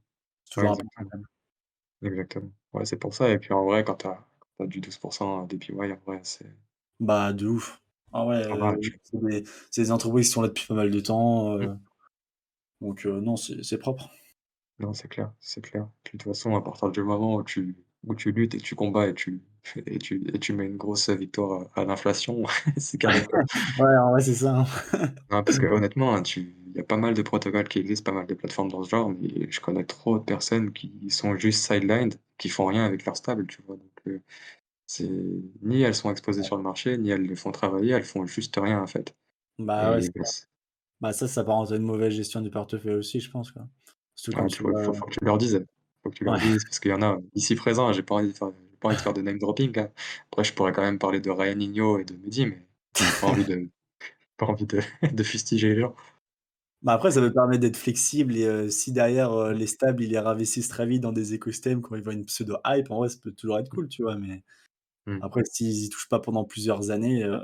c'est 0.44 0.52
Ouais, 0.56 0.66
toujours 0.66 0.70
important 0.72 1.02
exactement, 1.02 1.10
quand 1.10 1.18
même. 1.18 1.26
exactement. 2.02 2.52
Ouais, 2.72 2.84
c'est 2.84 2.98
pour 2.98 3.14
ça 3.14 3.30
et 3.30 3.38
puis 3.38 3.52
en 3.52 3.64
vrai, 3.64 3.84
quand 3.84 3.96
tu 3.96 4.06
as 4.06 4.26
du 4.66 4.80
12% 4.80 5.46
d'APY, 5.46 5.72
en 5.72 5.96
vrai, 6.06 6.20
c'est 6.22 6.46
Bah, 7.00 7.32
de 7.32 7.46
ouf. 7.48 7.80
Ah 8.12 8.26
ouais, 8.26 8.42
tu 8.80 9.00
c'est 9.04 9.20
des 9.20 9.44
c'est 9.70 9.82
des 9.82 9.90
entreprises 9.92 10.26
qui 10.26 10.32
sont 10.32 10.42
là 10.42 10.48
depuis 10.48 10.66
pas 10.66 10.74
mal 10.74 10.90
de 10.90 11.00
temps, 11.00 11.56
mmh. 11.56 11.62
heu, 11.62 11.78
donc 12.80 13.06
heu, 13.06 13.20
non, 13.20 13.36
c'est 13.36 13.62
c'est 13.62 13.78
propre. 13.78 14.10
Non, 14.78 14.92
c'est 14.94 15.08
clair, 15.08 15.32
c'est 15.40 15.62
clair. 15.62 15.88
Puis 16.04 16.18
de 16.18 16.22
toute 16.24 16.32
façon, 16.34 16.56
à 16.56 16.62
partir 16.62 16.90
du 16.90 17.02
moment 17.02 17.36
où 17.36 17.44
tu 17.44 17.76
où 18.06 18.14
tu 18.14 18.32
luttes 18.32 18.54
et 18.54 18.60
tu 18.60 18.74
combats 18.74 19.08
et 19.08 19.14
tu 19.14 19.42
et 19.86 19.98
tu 19.98 20.22
et 20.34 20.38
tu 20.40 20.52
mets 20.54 20.66
une 20.66 20.76
grosse 20.76 21.08
victoire 21.10 21.68
à 21.76 21.84
l'inflation, 21.84 22.42
c'est 22.78 22.98
carré, 22.98 23.24
quoi. 23.24 23.40
Ouais, 23.78 23.96
en 23.96 24.10
vrai, 24.10 24.20
c'est 24.22 24.34
ça, 24.34 24.56
hein. 24.60 24.66
Non, 25.30 25.42
parce 25.44 25.58
que 25.58 25.66
honnêtement, 25.66 26.14
hein, 26.14 26.22
tu 26.22 26.56
il 26.66 26.76
y 26.76 26.80
a 26.80 26.84
pas 26.84 26.96
mal 26.96 27.14
de 27.14 27.22
protocoles 27.22 27.68
qui 27.68 27.78
existent, 27.80 28.10
pas 28.12 28.16
mal 28.18 28.26
de 28.26 28.34
plateformes 28.34 28.70
dans 28.70 28.82
ce 28.82 28.88
genre, 28.90 29.10
mais 29.10 29.50
je 29.50 29.60
connais 29.60 29.84
trop 29.84 30.18
de 30.18 30.24
personnes 30.24 30.72
qui 30.72 31.10
sont 31.10 31.36
juste 31.36 31.64
sidelined, 31.66 32.14
qui 32.38 32.48
font 32.48 32.66
rien 32.66 32.84
avec 32.86 33.04
leur 33.04 33.16
stable, 33.16 33.46
tu 33.46 33.60
vois? 33.62 33.76
Donc 33.76 33.91
c'est 34.86 35.08
ni 35.62 35.82
elles 35.82 35.94
sont 35.96 36.10
exposées 36.12 36.44
sur 36.44 36.56
le 36.56 36.62
marché, 36.62 36.96
ni 36.98 37.10
elles 37.10 37.26
les 37.26 37.34
font 37.36 37.50
travailler, 37.52 37.90
elles 37.92 38.04
font 38.04 38.26
juste 38.26 38.56
rien, 38.56 38.80
en 38.80 38.86
fait 38.86 39.16
Bah, 39.58 39.92
ouais, 39.96 40.00
bah, 40.16 40.24
bah, 41.00 41.12
ça, 41.12 41.28
ça 41.28 41.34
s'apparente 41.34 41.72
à 41.72 41.76
une 41.76 41.82
mauvaise 41.82 42.14
gestion 42.14 42.40
du 42.40 42.50
portefeuille 42.50 42.94
aussi, 42.94 43.20
je 43.20 43.30
pense, 43.30 43.52
quoi. 43.52 43.68
Surtout 44.14 44.38
quand 44.38 44.44
ouais, 44.44 44.48
tu 44.48 44.58
tu 44.58 44.62
vois, 44.62 44.72
il 44.76 44.80
vois 44.80 44.84
faut 44.84 44.92
faut 44.94 45.06
que 45.06 45.12
tu 45.18 45.24
leur 45.24 45.38
dises, 45.38 45.64
faut 46.02 46.10
que 46.10 46.14
tu 46.16 46.24
leur 46.24 46.34
ouais. 46.34 46.38
dises 46.38 46.64
parce 46.64 46.80
qu'il 46.80 46.90
y 46.90 46.94
en 46.94 47.02
a 47.02 47.18
ici 47.34 47.54
présents, 47.54 47.92
j'ai 47.92 48.02
pas 48.02 48.16
envie 48.16 48.28
de 48.32 48.36
faire 48.36 48.52
pas 48.80 48.88
envie 48.88 48.96
de 48.96 49.02
faire 49.02 49.14
de 49.14 49.22
name 49.22 49.38
dropping, 49.38 49.78
hein. 49.78 49.90
Après 50.30 50.44
je 50.44 50.52
pourrais 50.54 50.72
quand 50.72 50.82
même 50.82 50.98
parler 50.98 51.20
de 51.20 51.30
Ryan 51.30 51.58
Igno 51.60 51.98
et 51.98 52.04
de 52.04 52.14
Mehdi, 52.16 52.46
mais 52.46 52.66
j'ai 52.98 53.12
pas 53.12 53.28
envie 53.28 53.44
de 53.44 53.68
pas 54.38 54.46
envie 54.46 54.66
de 54.66 54.80
de 55.12 55.22
fustiger 55.24 55.74
les 55.74 55.80
gens. 55.82 55.94
Bah, 56.82 56.94
après, 56.94 57.12
ça 57.12 57.20
peut 57.20 57.32
permettre 57.32 57.60
d'être 57.60 57.76
flexible 57.76 58.36
et 58.36 58.44
heu, 58.46 58.68
si 58.70 58.90
derrière, 58.92 59.32
heu, 59.32 59.52
Mmh, 59.52 59.54
les 59.54 59.66
stables, 59.68 60.02
ils 60.02 60.10
les 60.10 60.18
réinvestissent 60.18 60.68
très 60.68 60.84
vite 60.86 61.00
dans 61.00 61.12
des 61.12 61.34
écosystèmes 61.34 61.80
quand 61.80 61.94
ils 61.94 62.02
voient 62.02 62.12
une 62.12 62.24
pseudo 62.24 62.56
hype, 62.66 62.90
en 62.90 62.96
vrai, 62.98 63.08
ça 63.08 63.18
peut 63.22 63.30
toujours 63.32 63.58
être 63.60 63.68
cool, 63.70 63.88
tu 63.88 64.02
vois? 64.02 64.16
Mais 64.16 64.42
mmh. 65.06 65.22
après, 65.22 65.42
s'ils 65.44 65.84
y 65.84 65.90
touchent 65.90 66.08
pas 66.08 66.20
pendant 66.20 66.44
plusieurs 66.44 66.90
années, 66.90 67.24
heu, 67.24 67.40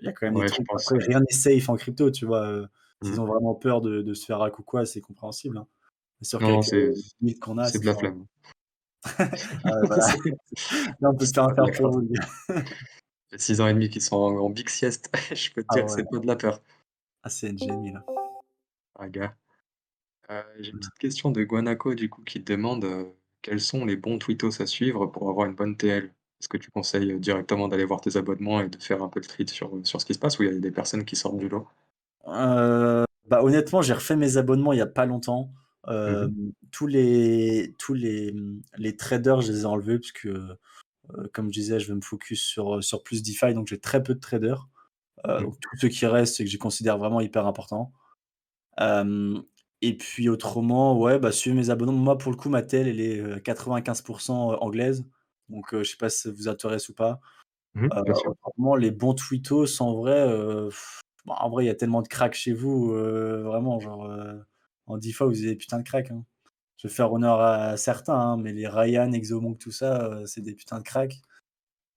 il 0.00 0.06
y 0.06 0.08
a 0.08 0.12
quand 0.12 0.26
même 0.26 0.36
des 0.36 0.44
Ouais, 0.44 0.50
je 0.50 0.58
trucs 0.58 0.66
pense, 0.66 0.90
après 0.90 0.98
ouais. 0.98 1.06
rien 1.06 1.20
n'est 1.20 1.34
safe 1.36 1.68
en 1.70 1.76
crypto, 1.76 2.10
tu 2.10 2.26
vois? 2.26 2.46
Heu, 2.50 2.68
s'ils 3.02 3.18
Mmh. 3.18 3.22
ont 3.22 3.26
vraiment 3.26 3.54
peur 3.56 3.80
de 3.82 4.02
de 4.02 4.14
se 4.14 4.26
faire 4.26 4.42
hack 4.42 4.58
ou 4.60 4.64
quoi, 4.64 4.86
c'est 4.86 5.00
compréhensible, 5.02 5.58
hein. 5.58 5.68
C'est 6.22 6.28
sûr 6.30 6.40
Non, 6.40 6.60
qu'avec, 6.60 6.62
c'est 6.62 6.92
limites 7.20 7.40
qu'on 7.40 7.58
a, 7.58 7.70
c'est 7.72 7.80
c'est 7.80 7.82
de 7.82 7.86
la 7.86 7.94
flemme. 7.94 8.26
Ah 9.64 9.70
ouais, 9.80 9.86
voilà. 9.86 10.10
C'est 10.10 10.18
Là, 11.00 11.10
on 11.12 11.16
peut 11.16 11.26
c'est 11.26 11.40
rien 11.40 11.48
pas 11.48 11.54
de 11.54 11.54
faire 11.54 11.64
la 11.64 11.72
pour 11.76 11.90
crainte. 11.90 11.94
vous, 11.94 12.00
les 12.00 12.08
gars. 12.16 12.26
Ça 13.30 13.36
fait 13.38 13.42
6 13.42 13.60
ans 13.60 13.66
et 13.66 13.74
demi 13.74 13.88
qu'ils 13.90 14.00
sont 14.02 14.14
en 14.16 14.36
en 14.38 14.48
big 14.50 14.68
sieste. 14.68 15.10
Je 15.34 15.50
peux 15.52 15.64
te 15.64 15.68
Ah 15.68 15.76
dire 15.76 15.84
que 15.86 15.90
ouais. 15.90 15.98
c'est 15.98 16.08
pas 16.08 16.18
de 16.20 16.26
la 16.26 16.36
peur. 16.36 16.62
Ah, 17.22 17.30
c'est 17.30 17.48
NGMI, 17.48 17.92
là. 17.92 18.06
Ah 18.06 18.31
gars. 19.00 19.36
Heu, 20.30 20.42
j'ai 20.60 20.72
une 20.72 20.74
Mmh. 20.74 20.80
petite 20.80 20.98
question 20.98 21.30
de 21.32 21.44
Guanaco 21.44 21.94
du 21.94 22.10
coup 22.10 22.22
qui 22.24 22.42
te 22.44 22.52
demande, 22.52 22.84
heu, 22.84 23.14
quels 23.42 23.60
sont 23.60 23.84
les 23.86 23.96
bons 23.96 24.18
twittos 24.18 24.62
à 24.62 24.66
suivre 24.66 25.06
pour 25.06 25.28
avoir 25.30 25.48
une 25.48 25.54
bonne 25.56 25.76
TL? 25.76 26.06
Est-ce 26.40 26.48
que 26.48 26.56
tu 26.58 26.70
conseilles, 26.70 27.12
heu, 27.12 27.20
directement 27.20 27.68
d'aller 27.68 27.84
voir 27.86 28.00
tes 28.02 28.16
abonnements 28.18 28.60
et 28.60 28.68
de 28.68 28.78
faire 28.82 29.02
un 29.02 29.08
peu 29.08 29.20
le 29.20 29.24
street 29.24 29.46
sur, 29.48 29.76
heu, 29.76 29.84
sur 29.84 30.00
ce 30.00 30.06
qui 30.06 30.14
se 30.14 30.18
passe 30.20 30.38
ou 30.38 30.44
il 30.44 30.52
y 30.52 30.56
a 30.56 30.60
des 30.60 30.72
personnes 30.72 31.04
qui 31.04 31.16
sortent 31.16 31.38
du 31.38 31.48
lot? 31.48 31.68
Heu, 32.26 33.04
bah, 33.28 33.42
honnêtement, 33.42 33.82
j'ai 33.82 33.92
refait 33.94 34.16
mes 34.16 34.36
abonnements 34.36 34.72
il 34.72 34.78
y 34.78 34.80
a 34.80 34.86
pas 34.86 35.06
longtemps. 35.06 35.52
Mmh 36.04 36.20
mh. 36.22 36.32
Hem, 36.32 36.52
tous 36.70 36.86
les 36.86 37.74
tous 37.78 37.94
les, 37.94 38.32
mmh, 38.32 38.62
les 38.78 38.96
traders, 38.96 39.40
je 39.42 39.52
les 39.52 39.62
ai 39.62 39.64
enlevés 39.66 39.98
parce 39.98 40.12
que, 40.12 40.28
heu, 40.28 40.58
comme 41.34 41.48
je 41.48 41.54
disais, 41.60 41.80
je 41.80 41.88
veux 41.90 41.96
me 41.96 42.02
focus 42.02 42.42
sur, 42.44 42.76
heu, 42.78 42.82
sur 42.82 43.02
plus 43.04 43.22
DeFi, 43.22 43.54
donc 43.54 43.68
j'ai 43.68 43.80
très 43.80 44.02
peu 44.02 44.14
de 44.14 44.20
traders. 44.20 44.68
Heu, 45.26 45.40
Mmh. 45.40 45.46
donc 45.46 45.56
tous 45.60 45.78
ceux 45.78 45.88
qui 45.88 46.06
restent 46.06 46.40
et 46.40 46.44
que 46.46 46.50
je 46.50 46.58
considère 46.58 46.98
vraiment 46.98 47.20
hyper 47.22 47.46
importants. 47.46 47.92
Hem 48.78 49.42
et 49.84 49.96
puis 49.96 50.28
autrement, 50.28 50.98
ouais, 51.00 51.18
bah, 51.18 51.32
suivez 51.32 51.56
mes 51.56 51.70
abonnements. 51.70 51.98
Moi, 51.98 52.18
pour 52.18 52.30
le 52.32 52.36
coup, 52.38 52.48
ma 52.48 52.62
tel, 52.62 52.86
elle 52.88 53.00
est, 53.00 53.18
heu, 53.20 53.40
95 53.40 54.02
anglaise, 54.30 55.04
donc 55.48 55.74
heu, 55.74 55.82
je 55.84 55.90
sais 55.90 55.96
pas 55.96 56.08
si 56.10 56.20
ça 56.22 56.30
vous 56.30 56.48
intéresse 56.48 56.88
ou 56.88 56.94
pas. 56.94 57.20
Mmh 57.74 57.90
Heu, 57.92 58.02
bien 58.02 58.14
sûr. 58.14 58.32
autrement, 58.44 58.76
les 58.76 58.90
bons 58.90 59.14
twittos, 59.14 59.80
en 59.82 59.94
vrai, 59.96 60.26
heu, 60.28 60.70
bah, 61.26 61.36
en 61.40 61.50
vrai, 61.50 61.64
il 61.64 61.68
y 61.68 61.70
a 61.70 61.74
tellement 61.74 62.02
de 62.02 62.08
cracks 62.08 62.34
chez 62.34 62.52
vous, 62.52 62.92
heu, 62.94 63.42
vraiment, 63.44 63.80
genre, 63.80 64.06
heu, 64.06 64.44
en 64.86 64.98
DeFi, 64.98 65.24
vous 65.24 65.38
avez 65.40 65.50
des 65.52 65.56
putains 65.56 65.78
de 65.78 65.84
cracks, 65.84 66.10
hein. 66.10 66.24
Je 66.78 66.88
vais 66.88 66.94
faire 66.94 67.12
honneur 67.12 67.40
à 67.40 67.76
certains, 67.78 68.14
hein, 68.18 68.36
mais 68.38 68.52
les 68.54 68.68
Ryan, 68.68 69.12
Exomonk, 69.12 69.58
tout 69.60 69.72
ça, 69.72 70.10
heu, 70.22 70.26
c'est 70.26 70.42
des 70.42 70.54
putains 70.54 70.78
de 70.80 70.84
cracks. 70.84 71.16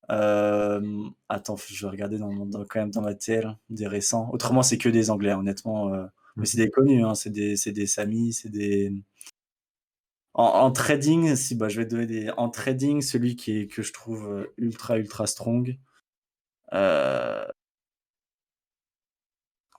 Hem, 0.10 1.12
attends, 1.30 1.56
je 1.58 1.86
vais 1.86 1.92
regarder 1.92 2.18
dans 2.20 2.32
mon 2.32 2.46
dans 2.46 2.64
quand 2.66 2.80
même 2.80 2.92
dans 2.92 3.02
ma 3.02 3.16
TL, 3.16 3.58
des 3.70 3.88
récents. 3.88 4.30
Autrement, 4.32 4.62
c'est 4.64 4.78
que 4.78 4.90
des 4.90 5.10
anglais, 5.12 5.34
honnêtement, 5.34 5.94
heu, 5.96 6.08
mais 6.38 6.46
c'est 6.46 6.58
des 6.58 6.70
connus, 6.70 7.04
hein, 7.06 7.16
c'est 7.16 7.30
des 7.32 7.56
des 7.74 7.88
Samy, 7.88 8.34
c'est 8.34 8.50
des 8.50 8.92
en 10.34 10.72
trading, 10.72 11.36
si, 11.36 11.56
bah, 11.56 11.68
je 11.70 11.78
vais 11.82 11.86
donner 11.86 12.06
des 12.06 12.30
en 12.38 12.50
trading, 12.50 13.02
celui 13.02 13.36
qui 13.36 13.68
que 13.68 13.82
je 13.82 13.92
trouve, 13.94 14.26
heu, 14.28 14.54
ultra, 14.58 14.98
ultra 14.98 15.28
strong, 15.28 15.78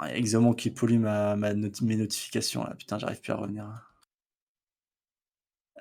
Exomonk 0.01 0.57
qui 0.59 0.71
pollue 0.71 0.99
ma 0.99 1.37
ma 1.37 1.53
mes 1.53 1.97
notifications 1.97 2.65
là, 2.65 2.75
putain, 2.75 2.99
j'arrive 2.99 3.21
plus 3.21 3.33
à 3.33 3.37
revenir. 3.37 3.67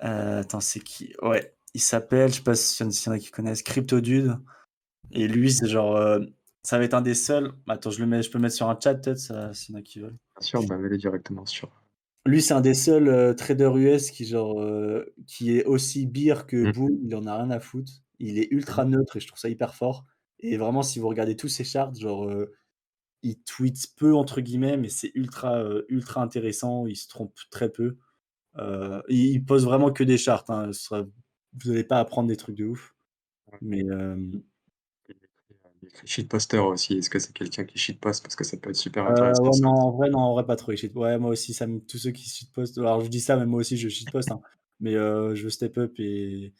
Heu, 0.02 0.38
attends, 0.40 0.60
c'est 0.60 0.80
qui? 0.80 1.14
Ouais, 1.22 1.54
il 1.74 1.80
s'appelle, 1.80 2.30
je 2.30 2.36
sais 2.36 2.42
pas 2.42 2.54
s'il 2.54 2.86
y 2.86 3.08
en 3.08 3.12
a 3.12 3.18
qui 3.18 3.30
connaissent, 3.30 3.62
CryptoDude 3.62 4.38
et 5.12 5.28
lui, 5.28 5.52
c'est 5.52 5.68
genre, 5.68 5.96
heu, 5.98 6.34
ça 6.66 6.78
va 6.78 6.84
être 6.84 6.94
un 6.94 7.02
des 7.02 7.14
seuls 7.14 7.52
attends, 7.68 7.90
je 7.90 8.00
le 8.00 8.06
mets 8.06 8.22
je 8.22 8.30
peux 8.30 8.38
le 8.38 8.42
mettre 8.42 8.56
sur 8.56 8.68
un 8.70 8.78
chat 8.82 8.94
peut-être, 8.96 9.18
s'il 9.54 9.74
y 9.74 9.78
en 9.78 9.80
a 9.80 9.82
qui 9.82 10.00
veulent? 10.00 10.18
Bien 10.34 10.46
sûr, 10.46 10.62
bah, 10.62 10.78
mets-les 10.78 10.96
directement 10.96 11.44
sur 11.44 11.70
Lui, 12.26 12.42
c'est 12.42 12.54
un 12.54 12.60
des 12.60 12.74
seuls, 12.74 13.08
heu, 13.08 13.36
traders 13.36 13.76
US 13.78 14.10
qui 14.10 14.24
genre, 14.26 14.60
heu, 14.60 15.14
qui 15.28 15.56
est 15.56 15.64
aussi 15.64 16.06
bear 16.06 16.46
que 16.46 16.64
mmh. 16.64 16.72
bull, 16.72 16.90
il 17.04 17.14
en 17.14 17.26
a 17.26 17.36
rien 17.36 17.50
à 17.50 17.60
foutre. 17.60 17.92
Il 18.18 18.38
est 18.38 18.48
ultra 18.50 18.84
mh. 18.84 18.86
neutre 18.86 19.16
et 19.16 19.20
je 19.20 19.26
trouve 19.28 19.38
ça 19.38 19.48
hyper 19.48 19.74
fort 19.74 20.04
et 20.40 20.56
vraiment 20.58 20.82
si 20.82 20.98
vous 20.98 21.08
regardez 21.08 21.36
tous 21.36 21.48
ses 21.48 21.64
charts, 21.64 21.94
genre, 21.94 22.28
heu, 22.28 22.52
il 23.22 23.42
tweet 23.44 23.94
«peu» 23.96 24.14
entre 24.14 24.40
guillemets, 24.42 24.76
mais 24.78 24.88
c'est 24.90 25.12
ultra, 25.16 25.62
ultra 25.88 26.22
intéressant, 26.22 26.86
il 26.86 26.96
se 26.96 27.08
trompe 27.08 27.34
très 27.50 27.70
peu. 27.70 27.98
Il 29.08 29.44
poste 29.46 29.64
vraiment 29.64 29.92
que 29.92 30.04
des 30.04 30.18
charts, 30.18 30.44
hein, 30.48 30.72
sera 30.72 31.04
vous 31.64 31.70
allez 31.70 31.84
pas 31.84 32.00
apprendre 32.00 32.28
des 32.28 32.36
trucs 32.36 32.56
de 32.56 32.66
ouf, 32.66 32.94
mais 33.62 33.80
hem, 33.80 34.42
Il 35.08 35.16
écrit, 35.16 35.54
heu, 35.54 35.58
il 35.64 35.66
écrit 35.66 35.75
shitposter 36.04 36.58
aussi. 36.58 36.94
Est-ce 36.98 37.10
que 37.10 37.18
c'est 37.18 37.32
quelqu'un 37.32 37.64
qui 37.64 37.78
shitpost? 37.78 38.22
Parce 38.22 38.36
que 38.36 38.44
ça 38.44 38.56
peut 38.56 38.70
être 38.70 38.76
super 38.76 39.06
heu, 39.06 39.10
intéressant 39.10 39.42
ouais, 39.42 39.56
non, 39.56 39.70
en 39.70 39.90
vrai, 39.92 40.10
non, 40.10 40.18
en 40.20 40.32
vrai, 40.34 40.46
pas 40.46 40.56
trop 40.56 40.74
shit 40.74 40.94
ouais, 40.94 41.18
moi 41.18 41.30
aussi, 41.30 41.54
ça 41.54 41.66
me 41.66 41.80
tous 41.80 41.98
ceux 41.98 42.10
qui 42.10 42.28
shitpostent 42.28 42.78
alors 42.78 43.00
je 43.02 43.08
dis 43.08 43.20
ça, 43.20 43.36
mais 43.36 43.46
moi 43.46 43.60
aussi 43.60 43.76
je 43.76 43.88
shitposte, 43.88 44.30
hein, 44.30 44.40
mais 44.80 44.94
heu, 44.94 45.34
je 45.34 45.44
veux 45.44 45.50
step 45.50 45.78
up 45.78 45.94
et 45.98 46.52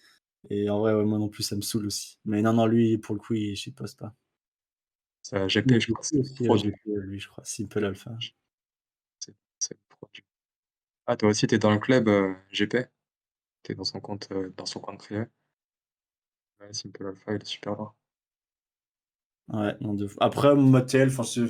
Et 0.50 0.70
en 0.70 0.80
vrai, 0.80 0.94
ouais, 0.94 1.04
moi 1.06 1.18
non 1.20 1.28
plus, 1.30 1.44
ça 1.44 1.56
me 1.56 1.62
saoule 1.62 1.86
aussi. 1.88 2.18
Mais 2.26 2.42
non, 2.42 2.54
non, 2.54 2.66
lui, 2.66 2.98
pour 2.98 3.14
le 3.16 3.20
coup, 3.22 3.34
il 3.34 3.56
shitposte 3.56 3.98
pas. 4.00 4.14
C'est 5.22 5.36
AGP, 5.36 5.72
a 5.72 5.78
je 5.80 5.88
crois, 5.88 6.00
GP 6.00 6.08
c'est 6.08 6.18
le 6.22 6.22
aussi, 6.22 6.46
heu, 6.48 6.54
pro 6.54 6.56
GP, 6.56 6.78
du 6.84 7.00
lui, 7.02 7.20
je 7.20 7.28
crois, 7.28 7.44
Simple 7.44 7.84
Alpha. 7.84 8.16
c'est 9.58 9.74
le 9.74 9.78
ah 11.08 11.16
toi 11.16 11.30
aussi 11.30 11.48
tu 11.48 11.56
es 11.56 11.58
dans 11.58 11.72
le 11.72 11.78
club, 11.80 12.06
heu, 12.08 12.36
GP? 12.52 12.76
Tu 13.64 13.72
es 13.72 13.74
dans 13.74 13.84
son 13.84 14.00
compte, 14.00 14.28
heu, 14.32 14.54
dans 14.56 14.66
son 14.66 14.80
compte 14.80 14.98
privé? 14.98 15.24
Ouais, 16.60 16.70
Simple 16.74 17.06
Alpha, 17.06 17.32
il 17.32 17.40
est 17.40 17.46
super 17.46 17.74
lourd. 17.76 17.94
Ouais, 19.52 19.76
non, 19.80 19.94
de. 19.94 20.08
Après, 20.20 20.54
Mattel, 20.56 21.08
enfin, 21.08 21.22
c'est 21.22 21.46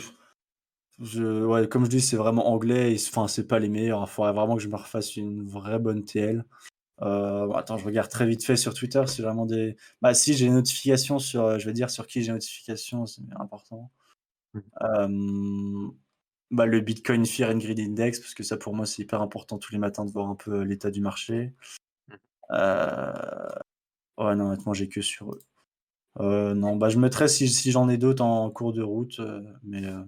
je 1.01 1.45
ouais, 1.45 1.69
comme 1.69 1.85
je 1.85 1.91
dis, 1.91 2.01
c'est 2.01 2.17
vraiment 2.17 2.49
anglais 2.51 2.93
et 2.95 2.97
enfin, 3.09 3.29
c'est 3.29 3.47
pas 3.47 3.59
les 3.59 3.69
meilleurs. 3.69 4.03
Il 4.09 4.11
faudrait 4.11 4.33
vraiment 4.33 4.57
que 4.57 4.63
je 4.63 4.69
me 4.69 4.77
refasse 4.77 5.17
une 5.17 5.47
vraie 5.47 5.79
bonne 5.79 6.05
TL. 6.05 6.45
Heu, 7.03 7.51
attends, 7.57 7.79
je 7.79 7.87
regarde 7.87 8.11
très 8.11 8.27
vite 8.27 8.45
fait 8.45 8.57
sur 8.57 8.75
Twitter 8.75 9.03
si 9.09 9.19
j'ai 9.19 9.23
vraiment 9.25 9.47
des 9.47 9.77
bah, 10.03 10.15
si, 10.15 10.35
j'ai 10.35 10.47
des 10.49 10.53
notifications 10.53 11.19
sur, 11.21 11.45
heu, 11.47 11.59
je 11.61 11.67
vais 11.67 11.73
dire 11.75 11.91
sur 11.91 12.07
qui 12.09 12.23
j'ai 12.25 12.33
notification, 12.33 13.07
c'est 13.07 13.23
important. 13.41 13.91
Hem, 14.83 15.93
bah, 16.53 16.67
le 16.67 16.81
Bitcoin 16.81 17.27
Fear 17.27 17.51
and 17.53 17.59
Greed 17.59 17.81
Index, 17.81 18.21
parce 18.21 18.35
que 18.35 18.43
ça, 18.45 18.57
pour 18.59 18.75
moi, 18.75 18.87
c'est 18.87 19.03
hyper 19.03 19.23
important 19.23 19.59
tous 19.59 19.73
les 19.73 19.79
matins 19.81 20.05
de 20.07 20.13
voir 20.13 20.29
un 20.31 20.37
peu, 20.37 20.63
l'état 20.63 20.91
du 20.93 21.01
marché. 21.03 21.55
Heu 22.53 23.13
Ouais, 24.19 24.35
non, 24.37 24.47
honnêtement, 24.49 24.75
j'ai 24.75 24.89
que 24.89 25.01
sur 25.03 25.33
eux. 25.33 25.41
Heu, 26.19 26.55
non, 26.55 26.77
bah, 26.77 26.89
je 26.89 26.99
mettrai 26.99 27.29
si 27.29 27.49
si 27.49 27.71
j'en 27.73 27.89
ai 27.89 27.99
d'autres 27.99 28.23
en 28.25 28.51
cours 28.51 28.73
de 28.73 28.83
route, 28.83 29.19
heu, 29.21 29.45
mais 29.63 29.83
heu, 29.85 30.05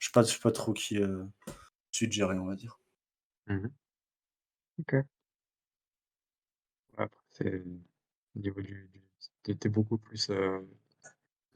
je 0.00 0.10
je 0.14 0.22
sais 0.32 0.40
pas 0.40 0.52
trop 0.52 0.72
qui, 0.74 0.98
heu, 0.98 1.26
suggérer, 1.92 2.38
on 2.38 2.46
va 2.46 2.56
dire. 2.56 2.80
Mmh 3.46 3.62
mh. 3.62 3.68
OK. 4.80 5.08
Après 6.98 7.16
c'est 7.30 7.62
au 8.36 8.38
niveau 8.40 8.60
du 8.62 8.90
du 9.44 9.56
es 9.64 9.68
beaucoup 9.70 9.98
plus, 9.98 10.30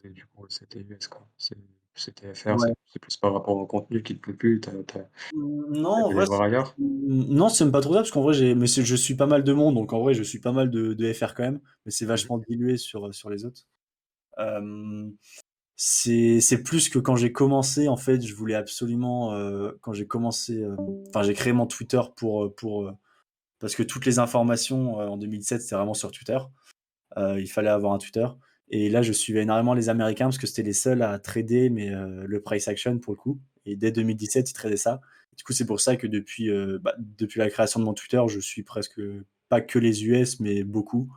et 0.05 0.11
du 0.11 0.27
coup, 0.27 0.47
c'était 0.49 0.81
US 0.81 1.09
quoi. 1.09 1.27
C'est 1.39 1.57
CTFR, 1.95 2.59
Ouais. 2.59 2.69
c'est 2.69 2.75
c'est 2.87 2.99
plus 3.01 3.17
par 3.17 3.33
rapport 3.35 3.57
au 3.57 3.67
contenu 3.67 4.03
qui 4.03 4.15
te 4.17 4.21
plaît 4.21 4.35
plus, 4.35 4.61
tu 4.61 4.69
as 4.71 4.73
tu 4.85 4.99
as 4.99 5.09
Mmh, 5.33 5.73
non, 5.81 5.91
en 6.07 6.13
les 6.15 6.15
vrai, 6.15 6.27
voir 6.27 6.43
c'est 6.43 6.43
ailleurs? 6.43 6.79
mmh, 6.79 7.25
non, 7.35 7.49
c'est 7.49 7.65
même 7.65 7.73
pas 7.73 7.81
trop 7.81 7.93
ça, 7.95 8.01
parce 8.01 8.11
qu'en 8.11 8.23
vrai, 8.23 8.35
j'ai 8.35 8.55
mais 8.55 8.67
c'est 8.67 8.85
je 8.85 8.97
suis 8.97 9.15
pas 9.15 9.27
mal 9.27 9.45
de 9.45 9.53
monde, 9.53 9.75
donc 9.75 9.93
en 9.93 10.01
vrai, 10.01 10.15
je 10.15 10.23
suis 10.23 10.41
pas 10.41 10.53
mal 10.53 10.71
de 10.71 10.93
de 10.95 11.13
FR 11.13 11.35
quand 11.35 11.43
même, 11.45 11.61
mais 11.87 11.91
c'est 11.93 12.07
vachement 12.07 12.39
dilué 12.39 12.77
sur, 12.77 13.15
sur 13.15 13.31
les 13.31 13.45
autres. 13.45 13.67
C'est 15.77 16.63
plus 16.63 16.89
que 16.89 16.99
quand 16.99 17.17
j'ai 17.17 17.33
commencé, 17.33 17.89
en 17.89 17.97
fait, 17.97 18.21
je 18.25 18.35
voulais 18.35 18.55
absolument, 18.55 19.37
quand 19.81 19.93
j'ai 19.93 20.07
commencé, 20.07 20.65
enfin, 21.09 21.23
j'ai 21.23 21.35
créé 21.35 21.53
mon 21.53 21.67
Twitter 21.67 22.01
pour, 22.17 22.55
pour, 22.55 22.93
parce 23.59 23.75
que 23.75 23.83
toutes 23.83 24.07
les 24.07 24.19
informations, 24.19 24.97
en 24.97 25.17
2007, 25.17 25.63
c'était 25.63 25.75
vraiment 25.75 25.95
sur 25.95 26.11
Twitter. 26.11 26.39
Il 27.17 27.49
fallait 27.49 27.69
avoir 27.69 27.93
un 27.93 27.99
Twitter 27.99 28.27
et 28.69 28.89
là, 28.89 29.03
je 29.03 29.13
suivais 29.13 29.43
énormément 29.43 29.75
les 29.75 29.89
Américains 29.89 30.27
parce 30.27 30.39
que 30.39 30.47
c'était 30.47 30.63
les 30.63 30.73
seuls 30.73 31.03
à 31.03 31.19
trader, 31.19 31.69
mais 31.69 31.91
le 31.91 32.41
price 32.41 32.69
action 32.69 32.99
pour 32.99 33.13
le 33.15 33.19
coup 33.19 33.41
et 33.65 33.77
dès 33.77 33.93
2017, 33.93 34.51
ils 34.51 34.55
tradaient 34.55 34.77
ça. 34.77 35.01
Du 35.37 35.45
coup, 35.45 35.53
c'est 35.53 35.67
pour 35.67 35.81
ça 35.81 35.97
que 35.97 36.07
depuis, 36.07 36.51
bah, 36.81 36.95
depuis 36.99 37.39
la 37.39 37.51
création 37.51 37.81
de 37.81 37.85
mon 37.85 37.95
Twitter, 37.95 38.23
je 38.29 38.39
suis 38.39 38.63
presque 38.63 39.01
pas 39.49 39.61
que 39.61 39.79
les 39.79 40.05
US, 40.07 40.41
mais 40.41 40.63
beaucoup 40.63 41.13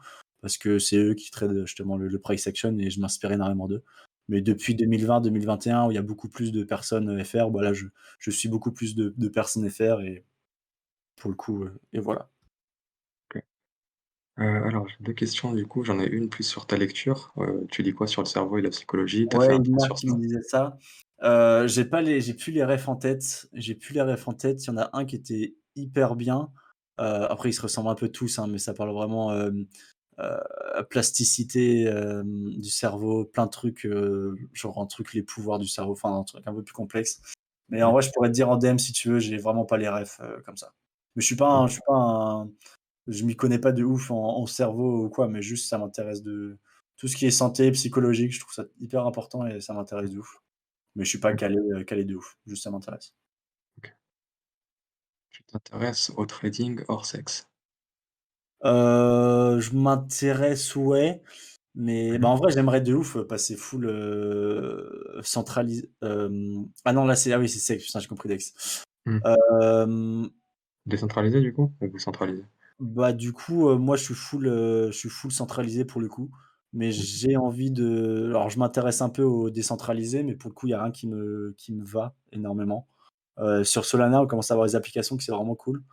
parce 0.45 0.57
que 0.59 0.79
c'est 0.79 0.97
eux 0.97 1.15
qui 1.15 1.31
tradent 1.31 1.65
justement 1.65 1.97
le 1.97 2.07
le 2.09 2.19
price 2.19 2.47
action 2.47 2.77
et 2.79 2.91
je 2.91 2.99
m'inspire 3.01 3.31
énormément 3.33 3.67
d'eux. 3.67 3.83
Mais 4.29 4.41
depuis 4.41 4.75
2020-2021 4.75 5.87
où 5.87 5.91
il 5.91 5.95
y 5.95 5.97
a 5.99 6.03
beaucoup 6.03 6.29
plus 6.29 6.51
de 6.53 6.63
personnes, 6.63 7.09
heu, 7.09 7.23
FR, 7.23 7.51
bah, 7.51 7.63
là, 7.63 7.73
je 7.73 7.87
je 8.19 8.31
suis 8.31 8.49
beaucoup 8.49 8.71
plus 8.73 8.95
de 8.95 9.13
de 9.17 9.27
personnes 9.29 9.69
FR 9.69 10.01
et 10.01 10.25
pour 11.17 11.31
le 11.31 11.37
coup, 11.37 11.63
heu 11.65 11.79
et 11.93 11.99
voilà. 11.99 12.29
Heu, 14.39 14.63
alors 14.65 14.87
j'ai 14.87 14.95
2 15.01 15.11
questions 15.13 15.51
du 15.53 15.67
coup, 15.67 15.83
j'en 15.83 15.99
ai 15.99 16.05
une 16.07 16.29
plus 16.29 16.43
sur 16.45 16.67
ta 16.67 16.77
lecture. 16.77 17.33
Tu 17.69 17.83
lis 17.83 17.93
quoi 17.93 18.07
sur 18.07 18.21
le 18.21 18.27
cerveau 18.27 18.57
et 18.57 18.61
la 18.61 18.69
psychologie? 18.69 19.27
As 19.33 19.39
fait 19.41 19.51
Ouais, 19.51 19.57
un 19.57 19.63
il 19.63 19.79
sur 19.79 19.99
qui 19.99 20.07
me 20.07 20.15
ça? 20.15 20.21
disaient 20.21 20.41
ça. 20.43 20.77
J'ai 21.67 21.85
pas 21.85 22.01
les 22.01 22.21
j'ai 22.21 22.33
plus 22.33 22.51
les 22.51 22.63
refs 22.63 22.87
en 22.87 22.95
tête 22.95 23.47
j'ai 23.53 23.75
plus 23.75 23.93
les 23.93 24.01
refs 24.01 24.27
en 24.27 24.33
tête. 24.33 24.63
Il 24.63 24.67
y 24.67 24.69
en 24.71 24.77
a 24.77 24.89
un 24.93 25.05
qui 25.05 25.15
était 25.15 25.55
hyper 25.75 26.15
bien. 26.15 26.51
Après 26.97 27.49
ils 27.49 27.53
se 27.53 27.61
ressemblent 27.61 27.89
un 27.89 27.95
peu 27.95 28.09
tous, 28.09 28.37
hein, 28.39 28.47
mais 28.47 28.59
ça 28.59 28.73
parle 28.73 28.91
vraiment, 28.93 29.31
plasticité, 30.89 31.83
hem, 31.83 32.49
du 32.59 32.69
cerveau, 32.69 33.25
plein 33.25 33.45
de 33.45 33.51
trucs, 33.51 33.85
heu, 33.85 34.35
genre 34.53 34.79
un 34.81 34.85
truc 34.85 35.13
les 35.13 35.23
pouvoirs 35.23 35.59
du 35.59 35.67
cerveau, 35.67 35.93
enfin 35.93 36.17
un 36.19 36.23
truc 36.23 36.43
un 36.47 36.53
peu 36.53 36.63
plus 36.63 36.73
complexe. 36.73 37.21
Mais 37.69 37.83
en 37.83 37.91
vrai, 37.91 38.01
je 38.01 38.11
pourrais 38.11 38.29
te 38.29 38.33
dire 38.33 38.49
en 38.49 38.57
DM 38.57 38.77
si 38.79 38.93
tu 38.93 39.09
veux, 39.09 39.19
j'ai 39.19 39.37
vraiment 39.37 39.65
pas 39.65 39.77
les 39.77 39.89
refs, 39.89 40.21
comme 40.45 40.57
ça. 40.57 40.73
Mais 41.15 41.21
je 41.21 41.27
suis 41.27 41.35
pas 41.35 41.49
un 41.49 41.67
je 41.67 41.73
suis 41.73 41.81
pas 41.87 41.93
un 41.95 42.49
je 43.07 43.23
m'y 43.25 43.35
connais 43.35 43.59
pas 43.59 43.71
de 43.71 43.83
ouf 43.83 44.11
en 44.11 44.37
en 44.39 44.45
cerveau 44.47 45.05
ou 45.05 45.09
quoi, 45.09 45.27
mais 45.27 45.41
juste 45.41 45.69
ça 45.69 45.77
m'intéresse 45.77 46.23
de 46.23 46.57
tout 46.97 47.07
ce 47.07 47.15
qui 47.17 47.25
est 47.25 47.31
santé, 47.31 47.71
psychologique, 47.71 48.33
je 48.33 48.39
trouve 48.39 48.53
ça 48.53 48.65
hyper 48.79 49.05
important 49.05 49.45
et 49.47 49.61
ça 49.61 49.73
m'intéresse 49.73 50.11
de 50.11 50.19
ouf. 50.19 50.41
mais 50.95 51.05
je 51.05 51.09
suis 51.11 51.19
pas 51.19 51.33
calé, 51.35 51.57
calé 51.87 52.05
de 52.05 52.15
ouf, 52.15 52.37
juste 52.47 52.63
ça 52.63 52.71
m'intéresse. 52.71 53.15
Tu 55.29 55.43
t'intéresses 55.43 56.09
au 56.17 56.25
trading 56.25 56.83
hors 56.87 57.05
sexe? 57.05 57.47
Heu, 58.63 59.59
je 59.59 59.75
m'intéresse, 59.75 60.75
ouais, 60.75 61.21
mais 61.75 62.17
Mmh 62.17 62.19
bah, 62.19 62.29
en 62.29 62.35
vrai, 62.35 62.51
j'aimerais 62.53 62.81
de 62.81 62.93
ouf, 62.93 63.15
heu, 63.17 63.27
passer 63.27 63.55
full, 63.57 63.85
heu, 63.89 65.19
centralis 65.23 65.89
hem, 66.01 66.67
ah 66.85 66.93
non, 66.93 67.05
là, 67.05 67.15
c'est 67.15 67.33
ah 67.33 67.39
oui, 67.39 67.49
c'est 67.49 67.59
sexe, 67.59 67.85
putain, 67.85 67.99
j'ai 67.99 68.07
compris 68.07 68.29
Dex. 68.29 68.53
Mmh. 69.05 69.25
Décentralisé 70.87 71.41
du 71.41 71.53
coup? 71.53 71.75
Ou 71.81 71.99
centralisé? 71.99 72.43
bah, 72.79 73.13
du 73.13 73.31
coup, 73.33 73.69
moi, 73.77 73.95
je 73.97 74.03
suis 74.03 74.13
full, 74.13 74.45
je 74.47 74.91
suis 74.91 75.09
full 75.09 75.31
centralisé 75.31 75.85
pour 75.85 76.01
le 76.01 76.09
coup, 76.09 76.31
mais 76.73 76.91
Mmh. 76.95 77.05
j'ai 77.05 77.37
envie 77.37 77.71
de 77.71 78.25
alors 78.27 78.49
je 78.49 78.59
m'intéresse 78.59 79.01
un 79.01 79.09
peu 79.09 79.23
au 79.23 79.49
décentralisé, 79.49 80.23
mais 80.23 80.35
pour 80.35 80.49
le 80.49 80.55
coup, 80.55 80.67
il 80.67 80.71
y 80.71 80.73
a 80.73 80.81
rien 80.83 80.91
qui 80.91 81.07
me 81.07 81.53
qui 81.57 81.73
me 81.73 81.83
va 81.85 82.15
énormément. 82.31 82.87
Sur 83.63 83.85
Solana, 83.85 84.21
on 84.21 84.27
commence 84.27 84.51
à 84.51 84.55
avoir 84.55 84.67
des 84.67 84.75
applications 84.75 85.17
qui 85.17 85.25
c'est 85.25 85.31
vraiment 85.33 85.55
cool. 85.55 85.83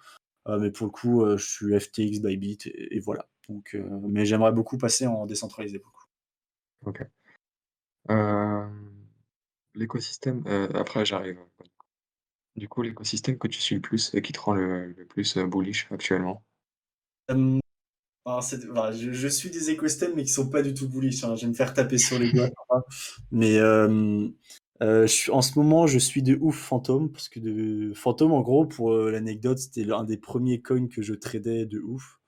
Heu, 0.48 0.58
mais 0.60 0.70
pour 0.70 0.86
le 0.86 0.92
coup, 0.92 1.24
heu, 1.24 1.36
je 1.36 1.44
suis 1.48 1.78
FTX, 1.80 2.20
Bybit 2.22 2.58
et 2.66 2.96
et 2.96 3.00
voilà. 3.00 3.28
Donc, 3.48 3.74
heu, 3.74 3.84
mais 4.08 4.24
j'aimerais 4.26 4.52
beaucoup 4.52 4.78
passer 4.78 5.06
en 5.06 5.26
décentralisé 5.26 5.78
pour 5.78 5.92
le 5.92 5.98
coup. 5.98 6.06
OK. 6.84 7.02
L'écosystème, 9.74 10.44
après 10.74 11.04
j'arrive, 11.06 11.38
du 12.56 12.68
coup, 12.68 12.82
l'écosystème 12.82 13.38
que 13.38 13.48
tu 13.48 13.60
suis 13.60 13.74
le 13.76 13.80
plus 13.82 14.14
et 14.14 14.22
qui 14.22 14.32
te 14.32 14.40
rend 14.40 14.54
le 14.54 14.92
le 14.92 15.06
plus, 15.06 15.36
bullish 15.38 15.88
actuellement? 15.90 16.42
Hem, 17.28 17.60
alors 18.26 18.42
c'est 18.44 18.66
bah, 18.68 18.92
je 18.92 19.12
je 19.12 19.28
suis 19.28 19.50
des 19.50 19.70
écosystèmes, 19.70 20.14
mais 20.16 20.24
qui 20.24 20.30
sont 20.32 20.50
pas 20.50 20.62
du 20.62 20.74
tout 20.74 20.88
bullish, 20.88 21.24
hein. 21.24 21.36
Je 21.36 21.42
vais 21.42 21.48
me 21.48 21.54
faire 21.54 21.74
taper 21.74 21.98
sur 21.98 22.18
les 22.18 22.28
doigts 22.30 22.50
parfois. 22.56 22.86
Mais, 23.32 23.58
je 24.82 25.06
suis 25.06 25.30
en 25.30 25.42
ce 25.42 25.58
moment, 25.58 25.86
je 25.86 25.98
suis 25.98 26.22
de 26.22 26.36
ouf 26.40 26.56
Fantom 26.56 27.10
parce 27.10 27.28
que 27.28 27.40
de 27.40 27.92
Fantom, 27.94 28.32
en 28.32 28.40
gros, 28.40 28.66
pour, 28.66 28.92
heu, 28.92 29.10
l'anecdote, 29.10 29.58
c'était 29.58 29.84
l'un 29.84 30.04
des 30.04 30.16
premiers 30.16 30.60
coins 30.62 30.88
que 30.88 31.02
je 31.02 31.14
tradais 31.14 31.66
de 31.66 31.80
ouf. 31.80 32.18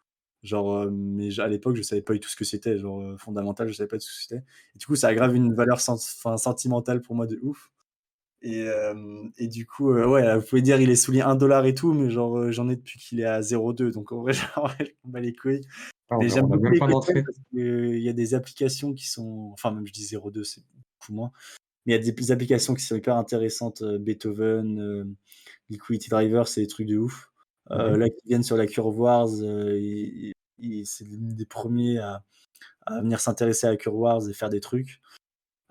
Genre, 0.43 0.73
heu, 0.85 0.91
mais 0.91 1.41
à 1.41 1.49
l'époque, 1.49 1.77
je 1.77 1.83
savais 1.83 2.03
pas 2.03 2.13
du 2.13 2.21
tout 2.21 2.29
ce 2.29 2.37
que 2.37 2.45
c'était, 2.45 2.79
genre, 2.79 3.19
fondamental, 3.19 3.69
je 3.69 3.73
savais 3.75 3.89
pas 3.89 3.97
du 3.97 4.05
tout 4.05 4.11
ce 4.13 4.19
que 4.19 4.23
c'était. 4.35 4.45
Et 4.75 4.79
du 4.79 4.87
coup, 4.87 4.97
ça 4.97 5.09
a 5.09 5.15
grave 5.15 5.35
une 5.35 5.55
valeur 5.55 5.79
enfin, 5.89 6.37
sentimentale 6.37 7.01
pour 7.03 7.15
moi 7.17 7.27
de 7.27 7.39
ouf. 7.43 7.71
Et, 8.43 8.67
et 9.39 9.49
du 9.49 9.67
coup, 9.67 9.91
ouais, 9.95 10.39
vous 10.39 10.45
pouvez 10.45 10.61
dire 10.61 10.79
il 10.81 10.91
est 10.91 10.97
souligné 10.97 11.23
un 11.23 11.35
dollar 11.35 11.65
et 11.65 11.75
tout, 11.75 11.95
mais 11.95 12.11
genre, 12.11 12.53
j'en 12.53 12.69
ai 12.69 12.77
depuis 12.77 13.01
qu'il 13.01 13.21
est 13.21 13.25
à 13.25 13.41
0,2 13.41 13.91
donc 13.91 14.13
en 14.13 14.21
vrai, 14.21 14.33
en 14.57 14.63
vrai, 14.65 14.77
je 14.81 14.91
m'en 15.05 15.13
bats 15.13 15.21
les 15.21 15.35
couilles. 15.35 15.63
Ah 16.11 16.19
Mais 16.21 16.29
j'aime 16.29 16.49
d'entrée? 16.49 17.23
parce 17.25 17.39
qu'il 17.51 17.99
y 18.03 18.09
a 18.09 18.13
des 18.13 18.35
applications 18.35 18.93
qui 18.93 19.09
sont 19.09 19.51
enfin 19.55 19.73
même 19.73 19.87
je 19.87 19.93
dis 19.93 20.05
0,2 20.05 20.45
c'est 20.45 20.61
beaucoup 21.01 21.15
moins, 21.15 21.33
mais 21.87 21.95
il 21.97 22.07
y 22.07 22.11
a 22.11 22.13
des 22.13 22.33
applications 22.33 22.75
qui 22.75 22.85
sont 22.85 22.97
hyper 22.97 23.17
intéressantes, 23.17 23.83
heu, 23.83 23.99
Beethoven, 23.99 24.81
heu, 24.81 25.07
Liquidity 25.71 26.11
Driver, 26.11 26.49
c'est 26.49 26.63
des 26.63 26.69
trucs 26.69 26.89
de 26.89 26.99
ouf. 26.99 27.31
Mmh 27.75 27.83
mh. 27.91 27.99
là, 27.99 28.09
qui 28.11 28.29
viennent 28.29 28.43
sur 28.45 28.57
la 28.59 28.67
Curve 28.67 28.99
Wars, 29.01 29.29
et 29.43 30.85
c'est 30.85 31.07
des 31.09 31.47
premiers 31.47 31.99
à 31.99 32.23
à 32.87 33.01
venir 33.03 33.21
s'intéresser 33.21 33.67
à 33.69 33.71
la 33.73 33.77
Curve 33.79 33.97
Wars 33.99 34.29
et 34.31 34.35
faire 34.35 34.51
des 34.51 34.61
trucs. 34.61 35.01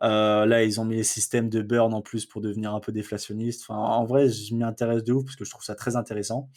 Là, 0.01 0.63
ils 0.63 0.81
ont 0.81 0.85
mis 0.85 0.95
les 0.97 1.03
systèmes 1.03 1.49
de 1.49 1.61
burn 1.61 1.93
en 1.93 2.01
plus 2.01 2.25
pour 2.25 2.41
devenir 2.41 2.73
un 2.75 2.79
peu 2.81 2.91
déflationniste. 2.91 3.63
Enfin, 3.63 3.75
en 3.79 4.05
vrai, 4.05 4.29
je 4.29 4.53
m'y 4.55 4.63
intéresse 4.63 5.03
de 5.03 5.13
ouf 5.13 5.25
parce 5.25 5.35
que 5.37 5.45
je 5.45 5.51
trouve 5.51 5.63
ça 5.63 5.75
très 5.75 5.95
intéressant. 5.95 6.49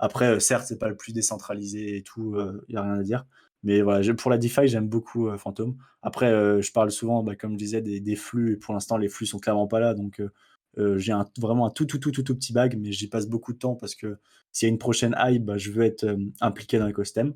Après, 0.00 0.40
certes, 0.40 0.66
c'est 0.68 0.78
pas 0.78 0.88
le 0.90 0.96
plus 0.96 1.12
décentralisé 1.14 1.96
et 1.98 2.02
tout, 2.04 2.36
il 2.68 2.74
y 2.74 2.78
a 2.78 2.82
rien 2.82 3.00
à 3.00 3.02
dire. 3.04 3.26
Mais 3.64 3.80
voilà, 3.82 4.14
pour 4.14 4.30
la 4.30 4.38
DeFi, 4.38 4.68
j'aime 4.68 4.88
beaucoup, 4.88 5.28
heu, 5.28 5.36
Fantom. 5.36 5.76
Après, 6.02 6.30
heu, 6.30 6.60
je 6.62 6.72
parle 6.72 6.90
souvent, 6.90 7.22
bah, 7.22 7.34
comme 7.34 7.52
je 7.52 7.58
disais, 7.58 7.80
des 7.82 8.16
flux 8.16 8.52
et 8.52 8.56
pour 8.56 8.74
l'instant, 8.74 8.96
les 8.96 9.08
flux 9.08 9.26
sont 9.26 9.38
clairement 9.38 9.66
pas 9.66 9.80
là. 9.80 9.94
Donc, 9.94 10.20
heu, 10.20 10.98
j'ai 10.98 11.12
vraiment 11.38 11.66
un 11.66 11.70
tout, 11.70 11.84
tout, 11.84 11.98
tout, 11.98 12.12
tout, 12.12 12.22
tout 12.22 12.34
petit 12.36 12.52
bag, 12.52 12.78
mais 12.78 12.92
j'y 12.92 13.08
passe 13.08 13.26
beaucoup 13.26 13.52
de 13.52 13.58
temps 13.58 13.74
parce 13.74 13.94
que 13.94 14.18
s'il 14.52 14.68
y 14.68 14.70
a 14.70 14.72
une 14.72 14.78
prochaine 14.78 15.14
hype, 15.18 15.44
bah, 15.44 15.58
je 15.58 15.70
veux 15.70 15.84
être, 15.84 16.06
impliqué 16.40 16.78
dans 16.78 16.86
l'écosystème. 16.86 17.34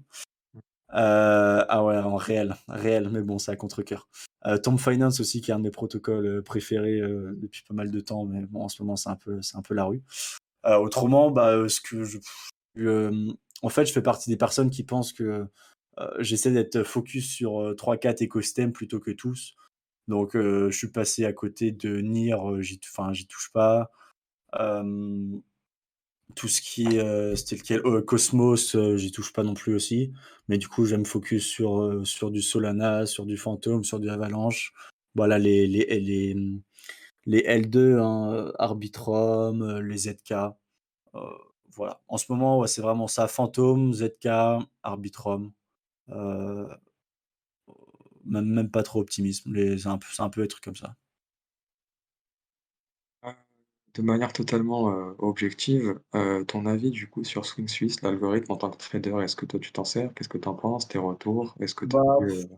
Heu, 0.95 1.65
ah 1.69 1.85
ouais, 1.85 1.97
en 1.99 2.17
réel, 2.17 2.55
réel, 2.69 3.09
mais 3.11 3.23
bon, 3.23 3.39
c'est 3.39 3.51
à 3.51 3.57
contre-cœur. 3.57 4.09
Heu, 4.47 4.59
Tomb 4.61 4.79
Finance 4.79 5.21
aussi, 5.21 5.41
qui 5.41 5.51
est 5.51 5.55
un 5.55 5.59
de 5.59 5.65
mes 5.65 5.71
protocoles, 5.71 6.43
préférés, 6.45 7.01
depuis 7.01 7.63
pas 7.67 7.75
mal 7.75 7.91
de 7.91 8.01
temps, 8.01 8.27
mais 8.27 8.43
bon, 8.47 8.63
en 8.65 8.69
ce 8.69 8.83
moment, 8.83 8.97
c'est 8.97 9.09
un 9.11 9.17
peu 9.17 9.43
c'est 9.43 9.57
un 9.57 9.63
peu 9.63 9.75
la 9.75 9.85
rue. 9.85 10.03
Autrement, 10.65 11.31
bah, 11.33 11.69
ce 11.69 11.81
que 11.81 12.05
en 13.63 13.69
fait, 13.69 13.87
je 13.87 13.93
fais 13.93 14.03
partie 14.03 14.29
des 14.31 14.37
personnes 14.37 14.71
qui 14.71 14.83
pensent 14.83 15.13
que, 15.13 15.47
j'essaie 16.21 16.53
d'être 16.53 16.83
focus 16.83 17.31
sur, 17.31 17.61
heu, 17.63 17.75
3-4 17.75 18.23
écosystèmes 18.23 18.73
plutôt 18.73 19.01
que 19.01 19.11
tous. 19.11 19.55
Donc, 20.09 20.37
heu, 20.37 20.71
je 20.71 20.77
suis 20.77 20.89
passé 20.91 21.25
à 21.25 21.33
côté 21.33 21.73
de 21.73 22.01
NIR, 22.01 22.43
enfin, 22.43 23.13
j'y 23.13 23.27
touche 23.27 23.51
pas. 23.53 23.91
Tout 26.35 26.49
ce 26.49 26.63
qui 26.63 26.85
est, 26.87 27.37
c'était 27.37 27.57
lequel? 27.57 27.83
Cosmos, 28.05 28.77
j'y 28.97 29.13
touche 29.13 29.33
pas 29.33 29.43
non 29.43 29.55
plus 29.55 29.75
aussi. 29.75 30.13
Mais 30.49 30.59
du 30.59 30.67
coup, 30.67 30.87
je 30.87 30.97
me 30.97 31.05
focus 31.05 31.47
sur, 31.47 32.01
sur 32.07 32.31
du 32.31 32.41
Solana, 32.41 33.07
sur 33.07 33.27
du 33.27 33.37
Fantom, 33.37 33.85
sur 33.85 34.01
du 34.01 34.09
Avalanche. 34.09 34.73
Voilà 35.15 35.39
les 35.39 35.67
les 35.67 35.85
les, 36.01 36.35
les 37.27 37.43
L2, 37.43 37.99
hein, 38.01 38.51
Arbitrum, 38.59 39.81
les 39.81 39.99
ZK. 39.99 40.35
Voilà. 41.75 42.01
En 42.09 42.17
ce 42.19 42.31
moment, 42.31 42.67
c'est 42.67 42.83
vraiment 42.83 43.09
ça, 43.09 43.29
Fantom, 43.29 43.93
ZK, 43.93 44.27
Arbitrum, 44.83 45.53
heu, 46.13 46.69
même 48.25 48.47
même 48.47 48.71
pas 48.71 48.83
trop 48.83 49.01
Optimism, 49.01 49.53
les 49.55 49.79
c'est 49.79 49.89
un 49.89 49.99
peu 49.99 50.07
c'est 50.13 50.23
un 50.23 50.31
peu 50.31 50.43
les 50.43 50.49
trucs 50.49 50.65
comme 50.65 50.77
ça. 50.77 50.97
Heu, 53.25 53.35
de 53.95 54.03
manière 54.03 54.33
totalement, 54.33 54.91
heu, 54.93 55.17
objective, 55.19 56.01
ton 56.49 56.67
avis 56.67 56.91
du 56.93 57.09
coup 57.11 57.25
sur 57.25 57.47
Swing 57.47 57.69
Swiss, 57.69 58.03
l'algorithme 58.03 58.53
en 58.53 58.57
tant 58.57 58.71
que 58.71 58.79
trader, 58.79 59.17
est-ce 59.23 59.37
que 59.37 59.47
toi 59.47 59.61
tu 59.61 59.73
t'en 59.73 59.85
sers? 59.85 60.15
Qu'est-ce 60.15 60.29
que 60.31 60.39
tu 60.39 60.49
en 60.49 60.55
penses? 60.55 60.89
Tes 60.89 60.99
retours? 60.99 61.57
Est-ce 61.61 61.75
que 61.75 61.87
tu 61.87 61.97
Bah, 61.97 62.01
as 62.01 62.25
vu, 62.25 62.33
heu 62.35 62.49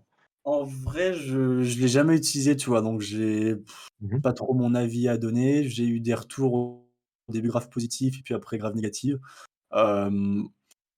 en 0.45 0.65
vrai, 0.65 1.15
je 1.15 1.63
je 1.63 1.81
l'ai 1.81 1.89
jamais 1.89 2.17
utilisé, 2.17 2.57
tu 2.57 2.69
vois? 2.71 2.83
Donc 2.83 3.01
j'ai 3.01 3.57
mmh 4.01 4.15
mh. 4.15 4.23
pas 4.23 4.33
trop 4.35 4.55
mon 4.55 4.75
avis 4.75 5.09
à 5.09 5.19
donner. 5.19 5.69
J'ai 5.69 5.87
eu 5.87 6.01
des 6.01 6.15
retours 6.15 6.55
au 6.55 6.89
début 7.33 7.49
grave 7.51 7.71
positifs 7.71 8.19
et 8.21 8.23
puis 8.23 8.35
après 8.35 8.59
grave 8.59 8.77
négatifs. 8.77 9.17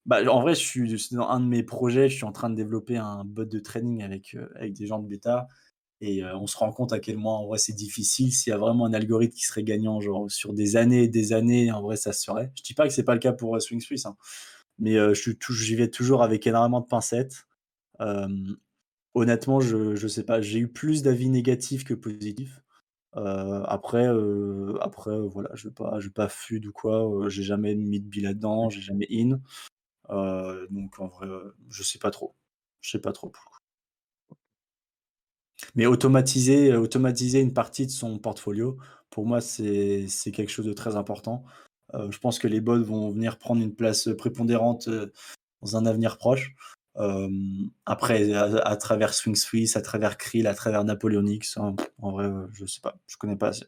Bah, 0.06 0.22
en 0.30 0.40
vrai, 0.40 0.54
je 0.54 0.60
suis 0.60 0.96
dans 1.12 1.28
un 1.28 1.40
de 1.40 1.46
mes 1.46 1.62
projets, 1.64 2.08
je 2.08 2.14
suis 2.16 2.24
en 2.24 2.32
train 2.32 2.48
de 2.50 2.54
développer 2.54 2.96
un 2.96 3.24
bot 3.24 3.44
de 3.44 3.58
trading 3.58 4.02
avec, 4.02 4.34
heu, 4.36 4.48
avec 4.56 4.72
des 4.74 4.86
gens 4.86 5.00
de 5.00 5.08
bêta 5.08 5.48
et 6.02 6.22
heu, 6.24 6.34
on 6.36 6.46
se 6.46 6.56
rend 6.58 6.72
compte 6.72 6.92
à 6.92 7.00
quel 7.00 7.16
point, 7.16 7.34
en 7.34 7.46
vrai, 7.46 7.58
c'est 7.58 7.72
difficile. 7.74 8.32
S'il 8.32 8.50
y 8.50 8.54
a 8.54 8.58
vraiment 8.58 8.86
un 8.86 8.94
algorithme 8.94 9.34
qui 9.34 9.44
serait 9.44 9.64
gagnant, 9.64 10.00
genre 10.00 10.30
sur 10.30 10.54
des 10.54 10.76
années 10.76 11.04
et 11.04 11.08
des 11.08 11.32
années, 11.32 11.72
en 11.72 11.82
vrai, 11.82 11.96
ça 11.96 12.12
se 12.12 12.24
ferait. 12.24 12.52
Je 12.56 12.62
dis 12.64 12.74
pas 12.74 12.86
que 12.88 12.94
c'est 12.94 13.04
pas 13.04 13.14
le 13.14 13.20
cas 13.20 13.32
pour, 13.32 13.56
heu, 13.56 13.60
Swing 13.60 13.80
Swiss, 13.80 14.06
hein, 14.06 14.16
mais 14.78 14.96
j'y 15.14 15.74
vais 15.76 15.88
toujours 15.90 16.22
avec 16.24 16.46
énormément 16.46 16.80
de 16.80 16.86
pincettes. 16.86 17.46
Honnêtement, 19.14 19.60
je 19.60 19.96
je 19.96 20.06
sais 20.08 20.24
pas, 20.24 20.40
j'ai 20.40 20.58
eu 20.60 20.68
plus 20.68 21.02
d'avis 21.02 21.30
négatifs 21.30 21.84
que 21.84 21.94
positifs. 21.94 22.60
Après, 23.14 24.06
après, 24.80 25.18
voilà, 25.28 25.50
je 25.54 25.68
vais 25.68 25.74
pas 25.74 25.98
je 26.00 26.06
vais 26.08 26.12
pas 26.12 26.28
FUD 26.28 26.66
ou 26.66 26.72
quoi, 26.72 27.28
j'ai 27.28 27.42
jamais 27.42 27.74
mis 27.74 28.00
de 28.00 28.06
billes 28.08 28.22
là-dedans, 28.24 28.70
j'ai 28.70 28.82
jamais 28.82 29.06
in. 29.10 29.40
Heu, 30.10 30.66
donc 30.70 30.98
en 31.00 31.08
vrai, 31.08 31.26
heu, 31.28 31.54
je 31.70 31.82
sais 31.82 31.98
pas 31.98 32.10
trop. 32.10 32.34
Je 32.80 32.90
sais 32.92 33.00
pas 33.00 33.12
trop 33.12 33.28
pour 33.30 33.42
le 33.44 33.50
coup. 33.50 34.36
Mais 35.74 35.86
automatiser, 35.86 36.70
heu, 36.72 36.78
automatiser 36.78 37.40
une 37.40 37.52
partie 37.52 37.86
de 37.86 37.90
son 37.90 38.18
portfolio, 38.18 38.76
pour 39.10 39.26
moi, 39.26 39.40
c'est 39.40 40.06
quelque 40.32 40.50
chose 40.50 40.66
de 40.66 40.72
très 40.72 40.96
important. 40.96 41.44
Je 42.10 42.18
pense 42.18 42.38
que 42.38 42.48
les 42.48 42.60
bots 42.60 42.82
vont 42.82 43.10
venir 43.10 43.38
prendre 43.38 43.62
une 43.62 43.74
place, 43.74 44.08
prépondérante, 44.18 44.88
dans 45.62 45.76
un 45.76 45.86
avenir 45.86 46.18
proche. 46.18 46.54
Après 47.86 48.32
à 48.34 48.76
travers 48.76 49.14
Swing 49.14 49.36
Swiss, 49.36 49.76
à 49.76 49.82
travers 49.82 50.16
Krill, 50.18 50.46
à 50.46 50.54
travers 50.54 50.84
Napoleonix, 50.84 51.56
en 51.56 51.76
en 51.98 52.12
vrai, 52.12 52.30
je 52.52 52.66
sais 52.66 52.80
pas, 52.80 52.96
je 53.06 53.16
connais 53.16 53.36
pas 53.36 53.48
assez. 53.48 53.66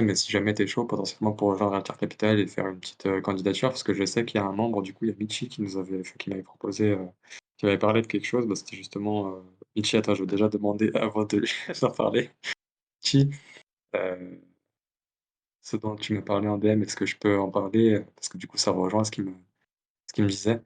Mais 0.00 0.14
si 0.14 0.30
jamais 0.30 0.54
tu 0.54 0.62
es 0.62 0.66
chaud 0.66 0.84
potentiellement 0.86 1.32
pour 1.32 1.48
rejoindre 1.50 1.74
Alter 1.74 1.92
Capital 1.98 2.38
et 2.40 2.46
faire 2.46 2.66
une 2.68 2.78
petite, 2.80 3.06
heu, 3.06 3.20
candidature, 3.20 3.68
parce 3.68 3.82
que 3.82 3.92
je 3.92 4.04
sais 4.04 4.24
qu'il 4.24 4.40
y 4.40 4.42
a 4.42 4.46
un 4.46 4.52
membre, 4.52 4.80
du 4.82 4.94
coup, 4.94 5.04
il 5.04 5.10
y 5.10 5.12
a 5.12 5.16
Michi 5.16 5.48
qui 5.48 5.60
nous 5.62 5.76
avait 5.76 6.02
qui 6.18 6.30
m'avait 6.30 6.42
proposé, 6.42 6.90
heu, 6.92 7.08
qui 7.58 7.66
m'avait 7.66 7.78
parlé 7.78 8.00
de 8.02 8.06
quelque 8.06 8.24
chose, 8.26 8.46
bah, 8.46 8.54
c'était 8.56 8.76
justement, 8.76 9.28
heu 9.36 9.42
Michi, 9.76 9.96
attends, 9.96 10.14
je 10.14 10.22
vais 10.22 10.26
déjà 10.30 10.48
demander 10.48 10.90
avant 10.94 11.24
de 11.24 11.42
en 11.82 11.90
parler. 11.90 12.30
Michi, 13.04 13.30
ce 15.62 15.76
dont 15.76 15.96
tu 15.96 16.12
m'as 16.14 16.20
parlé 16.22 16.46
en 16.48 16.58
DM, 16.58 16.82
est-ce 16.82 16.94
que 16.96 17.06
je 17.06 17.16
peux 17.16 17.38
en 17.38 17.50
parler, 17.50 18.00
parce 18.16 18.28
que 18.28 18.38
du 18.38 18.46
coup 18.46 18.56
ça 18.58 18.70
rejoint 18.70 19.04
ce 19.04 19.10
qu'il 19.10 19.24
me 19.24 19.34
ce 20.14 20.22
me 20.22 20.28
disait. 20.28 20.62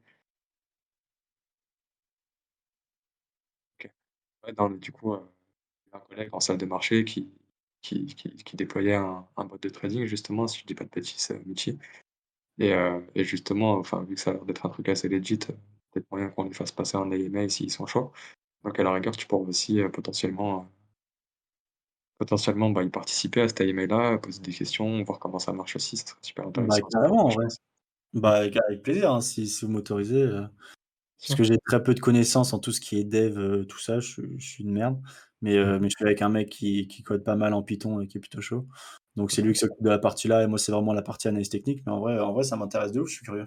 OK. 3.80 3.90
Ouais, 4.44 4.52
dans 4.54 4.68
le 4.68 4.78
du 4.78 4.92
coup, 4.92 5.14
un 5.14 6.00
collègue 6.08 6.30
en 6.34 6.40
salle 6.40 6.58
de 6.58 6.66
marché 6.66 7.04
qui 7.04 7.30
qui 7.82 8.06
qui 8.06 8.30
qui 8.36 8.56
déployait 8.56 8.94
un 8.96 9.26
un 9.36 9.44
bot 9.44 9.58
de 9.58 9.68
trading 9.68 10.06
justement, 10.06 10.46
si 10.48 10.60
je 10.60 10.66
dis 10.66 10.74
pas 10.74 10.84
de 10.84 10.90
bêtises, 10.90 11.30
heu, 11.30 11.42
Michi 11.46 11.78
et 12.58 12.74
heu 12.74 13.06
et 13.16 13.24
justement, 13.24 13.78
enfin, 13.78 14.04
vu 14.04 14.14
que 14.16 14.20
ça 14.20 14.30
a 14.32 14.34
l'air 14.34 14.44
d'être 14.46 14.66
un 14.66 14.70
truc 14.70 14.88
assez 14.90 15.08
legit, 15.08 15.34
heu, 15.50 15.56
peut-être 15.92 16.10
moyen 16.12 16.30
qu'on 16.30 16.44
les 16.44 16.54
fasse 16.54 16.72
passer 16.72 16.96
en 16.98 17.10
AMA 17.12 17.48
s'ils 17.50 17.72
sont 17.72 17.86
chauds. 17.86 18.12
Donc 18.64 18.78
à 18.80 18.84
la 18.84 18.92
rigueur, 18.94 19.16
tu 19.16 19.26
pourrais 19.28 19.48
aussi, 19.48 19.80
heu, 19.80 19.90
potentiellement, 19.92 20.62
heu 20.64 20.66
potentiellement, 22.18 22.70
bah, 22.70 22.82
y 22.82 22.88
participer 22.90 23.42
à 23.42 23.48
cet 23.48 23.60
AMA-là, 23.60 24.18
poser 24.18 24.40
des 24.40 24.52
questions, 24.52 25.02
voir 25.04 25.18
comment 25.18 25.38
ça 25.38 25.52
marche 25.52 25.76
aussi, 25.76 25.96
ça 25.98 26.06
serait 26.06 26.18
super 26.22 26.46
Bah, 26.54 26.76
intéressant, 26.76 26.88
carrément, 26.90 27.28
en 27.28 27.30
je 27.30 27.36
pense. 27.38 27.58
Mmh. 28.14 28.20
Bah, 28.20 28.36
avec 28.38 28.56
avec 28.68 28.82
plaisir, 28.82 29.12
hein, 29.12 29.20
si 29.22 29.48
si 29.48 29.64
vous 29.66 29.72
m'autorisez, 29.72 30.22
heu, 30.22 30.48
parce 31.22 31.34
que 31.34 31.44
j'ai 31.44 31.58
très 31.58 31.82
peu 31.82 31.94
de 31.94 32.00
connaissances 32.00 32.52
en 32.52 32.58
tout 32.60 32.72
ce 32.72 32.80
qui 32.80 32.98
est 32.98 33.04
dev, 33.04 33.38
heu, 33.38 33.66
tout 33.66 33.78
ça, 33.78 34.00
je 34.00 34.08
suis 34.08 34.40
je 34.40 34.46
suis 34.48 34.64
une 34.64 34.72
merde, 34.72 35.00
mais 35.42 35.56
Mmh 35.58 35.58
heu, 35.58 35.78
mh. 35.78 35.80
mais 35.80 35.88
je 35.90 35.96
suis 35.96 36.04
avec 36.06 36.22
un 36.22 36.28
mec 36.30 36.48
qui 36.50 36.88
qui 36.88 37.02
code 37.02 37.24
pas 37.24 37.36
mal 37.36 37.54
en 37.54 37.62
Python 37.62 38.00
et 38.00 38.06
qui 38.08 38.18
est 38.18 38.20
plutôt 38.20 38.40
chaud. 38.42 38.66
Donc 39.16 39.30
c'est 39.32 39.42
lui 39.42 39.52
OK. 39.52 39.54
qui 39.54 39.58
s'occupe 39.60 39.82
de 39.82 39.90
la 39.90 39.98
partie 39.98 40.28
là 40.28 40.42
et 40.44 40.46
moi, 40.46 40.58
c'est 40.58 40.72
vraiment 40.72 40.92
la 40.92 41.02
partie 41.02 41.28
analyse 41.28 41.48
technique, 41.50 41.82
mais 41.86 41.92
en 41.92 42.00
vrai 42.00 42.18
en 42.20 42.32
vrai, 42.32 42.44
ça 42.44 42.56
m'intéresse 42.56 42.92
de 42.92 43.00
ouf, 43.00 43.08
je 43.08 43.14
suis 43.16 43.24
curieux. 43.24 43.46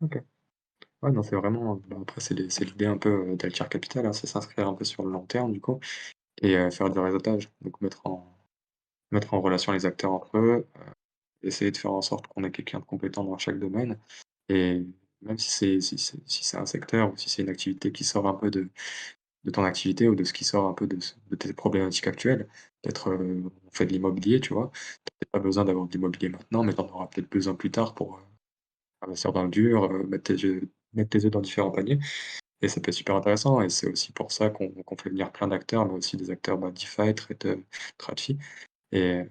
OK. 0.00 0.16
Ouais, 1.02 1.12
non, 1.12 1.22
c'est 1.22 1.36
vraiment 1.36 1.76
bah, 1.76 1.98
après 2.02 2.20
c'est 2.20 2.34
les 2.34 2.50
c'est 2.50 2.64
l'idée 2.64 2.86
un 2.86 2.98
peu, 2.98 3.10
heu, 3.32 3.36
d'Altir 3.36 3.68
Capital, 3.68 4.06
hein, 4.06 4.12
c'est 4.14 4.26
s'inscrire 4.28 4.68
un 4.68 4.74
peu 4.74 4.84
sur 4.84 5.04
le 5.04 5.12
long 5.12 5.26
terme 5.26 5.52
du 5.52 5.60
coup 5.60 5.80
et 6.42 6.56
heu, 6.56 6.70
faire 6.70 6.90
du 6.90 6.98
réseautage. 7.00 7.50
Donc 7.62 7.80
mettre 7.82 8.06
en 8.06 8.36
mettre 9.12 9.34
en 9.34 9.40
relation 9.42 9.72
les 9.72 9.86
acteurs 9.86 10.12
entre 10.12 10.38
eux, 10.38 10.68
heu, 10.78 10.82
essayer 11.42 11.70
de 11.72 11.78
faire 11.78 11.92
en 11.92 12.02
sorte 12.02 12.26
qu'on 12.28 12.44
ait 12.44 12.52
quelqu'un 12.52 12.80
de 12.80 12.84
compétent 12.86 13.24
dans 13.24 13.38
chaque 13.38 13.58
domaine 13.60 13.98
et 14.48 14.86
même 15.22 15.38
si 15.38 15.50
c'est 15.50 15.80
si 15.80 16.44
c'est 16.44 16.56
un 16.58 16.66
secteur 16.66 17.12
ou 17.12 17.16
si 17.16 17.30
c'est 17.30 17.42
une 17.42 17.48
activité 17.50 17.92
qui 17.92 18.04
sort 18.04 18.26
un 18.28 18.34
peu 18.34 18.50
de 18.50 18.68
de 19.44 19.50
ton 19.50 19.64
activité 19.64 20.08
ou 20.08 20.14
de 20.16 20.24
ce 20.24 20.32
qui 20.32 20.44
sort 20.44 20.66
un 20.68 20.74
peu 20.74 20.86
de 20.86 20.98
de 21.30 21.36
tes 21.36 21.52
problématiques 21.54 22.06
actuelles, 22.08 22.48
peut-être, 22.82 23.10
heu, 23.10 23.44
on 23.66 23.70
fait 23.72 23.86
de 23.86 23.92
l'immobilier, 23.92 24.40
tu 24.40 24.54
vois? 24.54 24.70
Tu 24.74 24.80
as 24.80 25.12
peut-être 25.20 25.32
pas 25.32 25.38
besoin 25.40 25.64
d'avoir 25.64 25.86
de 25.86 25.92
l'immobilier 25.92 26.28
maintenant, 26.30 26.64
mais 26.64 26.74
tu 26.74 26.80
en 26.80 26.86
auras 26.88 27.06
peut-être 27.08 27.30
besoin 27.30 27.54
plus 27.56 27.70
tard 27.72 27.94
pour, 27.94 28.18
heu, 28.18 28.22
investir 29.02 29.32
dans 29.32 29.44
le 29.44 29.50
dur, 29.50 29.84
heu, 29.92 30.04
mettre 30.06 30.24
tes 30.36 30.44
œufs 30.46 30.62
mettre 30.94 31.10
tes 31.18 31.30
dans 31.30 31.40
différents 31.42 31.70
paniers 31.72 31.98
et 32.62 32.68
ça 32.68 32.80
peut 32.80 32.90
être 32.90 32.96
super 32.96 33.16
intéressant 33.16 33.60
et 33.62 33.70
c'est 33.70 33.88
aussi 33.90 34.12
pour 34.12 34.32
ça 34.32 34.50
qu'on 34.50 34.72
fait 35.02 35.10
venir 35.10 35.32
plein 35.32 35.48
d'acteurs, 35.48 35.86
mais 35.86 35.94
aussi 35.94 36.16
des 36.18 36.30
acteurs, 36.30 36.58
bah, 36.58 36.70
DeFi, 36.72 37.14
trade, 37.16 37.60
et 38.92 39.22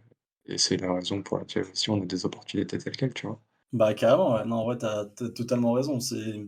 et 0.45 0.57
c'est 0.57 0.77
la 0.77 0.93
raison 0.93 1.21
pour 1.23 1.37
laquelle 1.37 1.63
aussi 1.71 1.89
on 1.89 2.01
a 2.01 2.05
des 2.05 2.25
opportunités 2.25 2.77
telles 2.77 2.95
quelles, 2.97 3.13
tu 3.13 3.27
vois? 3.27 3.41
Bah, 3.73 3.93
carrément, 3.93 4.33
ouais. 4.35 4.45
Non, 4.45 4.57
en 4.57 4.63
vrai, 4.65 4.77
tu 4.77 4.85
as 4.85 5.05
tu 5.17 5.23
as 5.25 5.29
totalement 5.29 5.71
raison. 5.73 5.99
C'est 5.99 6.15
de 6.17 6.43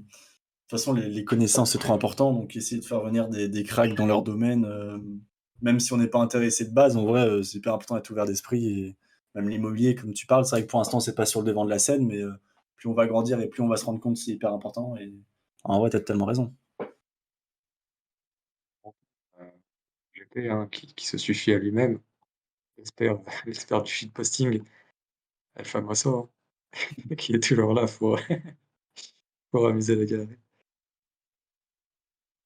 toute 0.70 0.80
façon, 0.80 0.94
les 0.94 1.26
connaissances, 1.26 1.72
c'est 1.74 1.80
trop 1.80 1.94
important, 1.94 2.34
donc 2.34 2.56
essayer 2.56 2.82
de 2.82 2.86
faire 2.88 3.02
venir 3.04 3.30
des 3.30 3.50
des 3.50 3.64
cracks 3.64 3.96
dans 3.96 4.08
leur 4.08 4.24
domaine, 4.24 4.66
hem, 4.66 5.22
même 5.62 5.80
si 5.80 5.94
on 5.94 5.98
n'est 5.98 6.08
pas 6.08 6.20
intéressé 6.20 6.66
de 6.66 6.74
base, 6.74 6.98
en 6.98 7.06
vrai, 7.06 7.28
heu, 7.28 7.44
c'est 7.44 7.60
hyper 7.60 7.74
important 7.76 7.96
d'être 7.96 8.10
ouvert 8.12 8.26
d'esprit 8.26 8.68
et 8.68 8.98
même 9.36 9.50
l'immobilier, 9.50 9.96
comme 9.96 10.14
tu 10.14 10.28
parles, 10.28 10.46
c'est 10.46 10.58
vrai 10.58 10.64
que 10.66 10.70
pour 10.72 10.80
l'instant, 10.80 11.00
c'est 11.02 11.16
pas 11.16 11.26
sur 11.28 11.42
le 11.42 11.48
devant 11.48 11.66
de 11.66 11.70
la 11.72 11.80
scène, 11.80 12.08
mais 12.08 12.18
heu, 12.20 12.34
plus 12.78 12.90
on 12.90 12.94
va 12.94 13.08
grandir 13.08 13.40
et 13.42 13.48
plus 13.50 13.64
on 13.64 13.68
va 13.70 13.78
se 13.78 13.86
rendre 13.86 14.00
compte, 14.02 14.18
c'est 14.18 14.32
hyper 14.34 14.54
important 14.54 14.96
et 14.98 15.14
en 15.66 15.80
vrai, 15.80 15.90
tu 15.92 15.98
as 15.98 16.02
totalement 16.02 16.26
raison. 16.26 16.54
GP, 20.14 20.50
hein, 20.50 20.68
qui 20.72 20.94
qui 20.96 21.06
se 21.08 21.18
suffit 21.18 21.54
à 21.54 21.60
lui-même, 21.60 22.00
l'expert 22.78 23.20
l'expert 23.46 23.84
du 23.84 23.92
shitposting, 23.92 24.64
El 25.56 25.66
Famoso, 25.66 26.18
hein, 26.20 26.30
qui 27.18 27.34
est 27.34 27.44
toujours 27.44 27.74
là 27.74 27.86
pour 27.88 28.20
pour 29.52 29.68
amuser 29.68 30.06
galeries. 30.06 30.38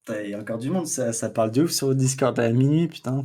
Putain, 0.04 0.22
il 0.22 0.30
y 0.30 0.34
a 0.34 0.40
encore 0.40 0.58
du 0.58 0.70
monde, 0.70 0.86
ça 0.86 1.12
ça 1.12 1.30
parle 1.30 1.50
de 1.50 1.62
ouf 1.62 1.70
sur 1.70 1.88
le 1.88 1.94
Discord 1.94 2.38
à 2.38 2.50
minuit, 2.50 2.88
putain. 2.88 3.24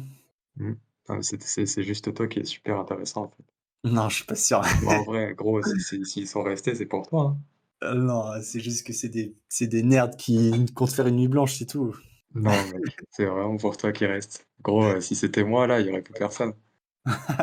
Mmh. 0.58 0.74
C'est 1.22 1.84
juste 1.84 2.14
toi 2.14 2.28
qui 2.28 2.40
es 2.40 2.46
super 2.46 2.80
intéressant, 2.80 3.24
en 3.24 3.30
fait. 3.30 3.44
Non, 3.84 4.08
je 4.10 4.16
suis 4.18 4.26
pas 4.26 4.36
sûr. 4.36 4.62
En 4.88 5.04
vrai, 5.04 5.34
gros, 5.34 5.62
si 5.62 5.80
si 5.82 6.06
s'ils 6.06 6.28
sont 6.28 6.44
restés, 6.44 6.76
c'est 6.76 6.86
pour 6.86 7.08
toi, 7.08 7.36
hein. 7.36 7.38
Heu, 7.84 7.96
non, 7.96 8.24
c'est 8.42 8.62
juste 8.62 8.88
que 8.88 8.94
c'est 8.94 9.10
des 9.10 9.36
des 9.62 9.84
nerds 9.84 10.16
qui 10.18 10.66
comptent 10.74 10.94
faire 10.94 11.08
une 11.08 11.18
nuit 11.18 11.28
blanche, 11.28 11.56
c'est 11.58 11.66
tout. 11.66 11.94
Non, 12.34 12.54
c'est 13.12 13.26
vraiment 13.26 13.58
pour 13.58 13.76
toi 13.78 13.92
qu'ils 13.92 14.08
restent. 14.08 14.48
Gros, 14.62 14.84
heu, 14.86 15.02
si 15.02 15.16
c'était 15.16 15.44
moi, 15.44 15.68
là, 15.68 15.82
il 15.82 15.88
y 15.88 15.90
aurait 15.90 16.02
plus 16.02 16.14
personne. 16.14 16.54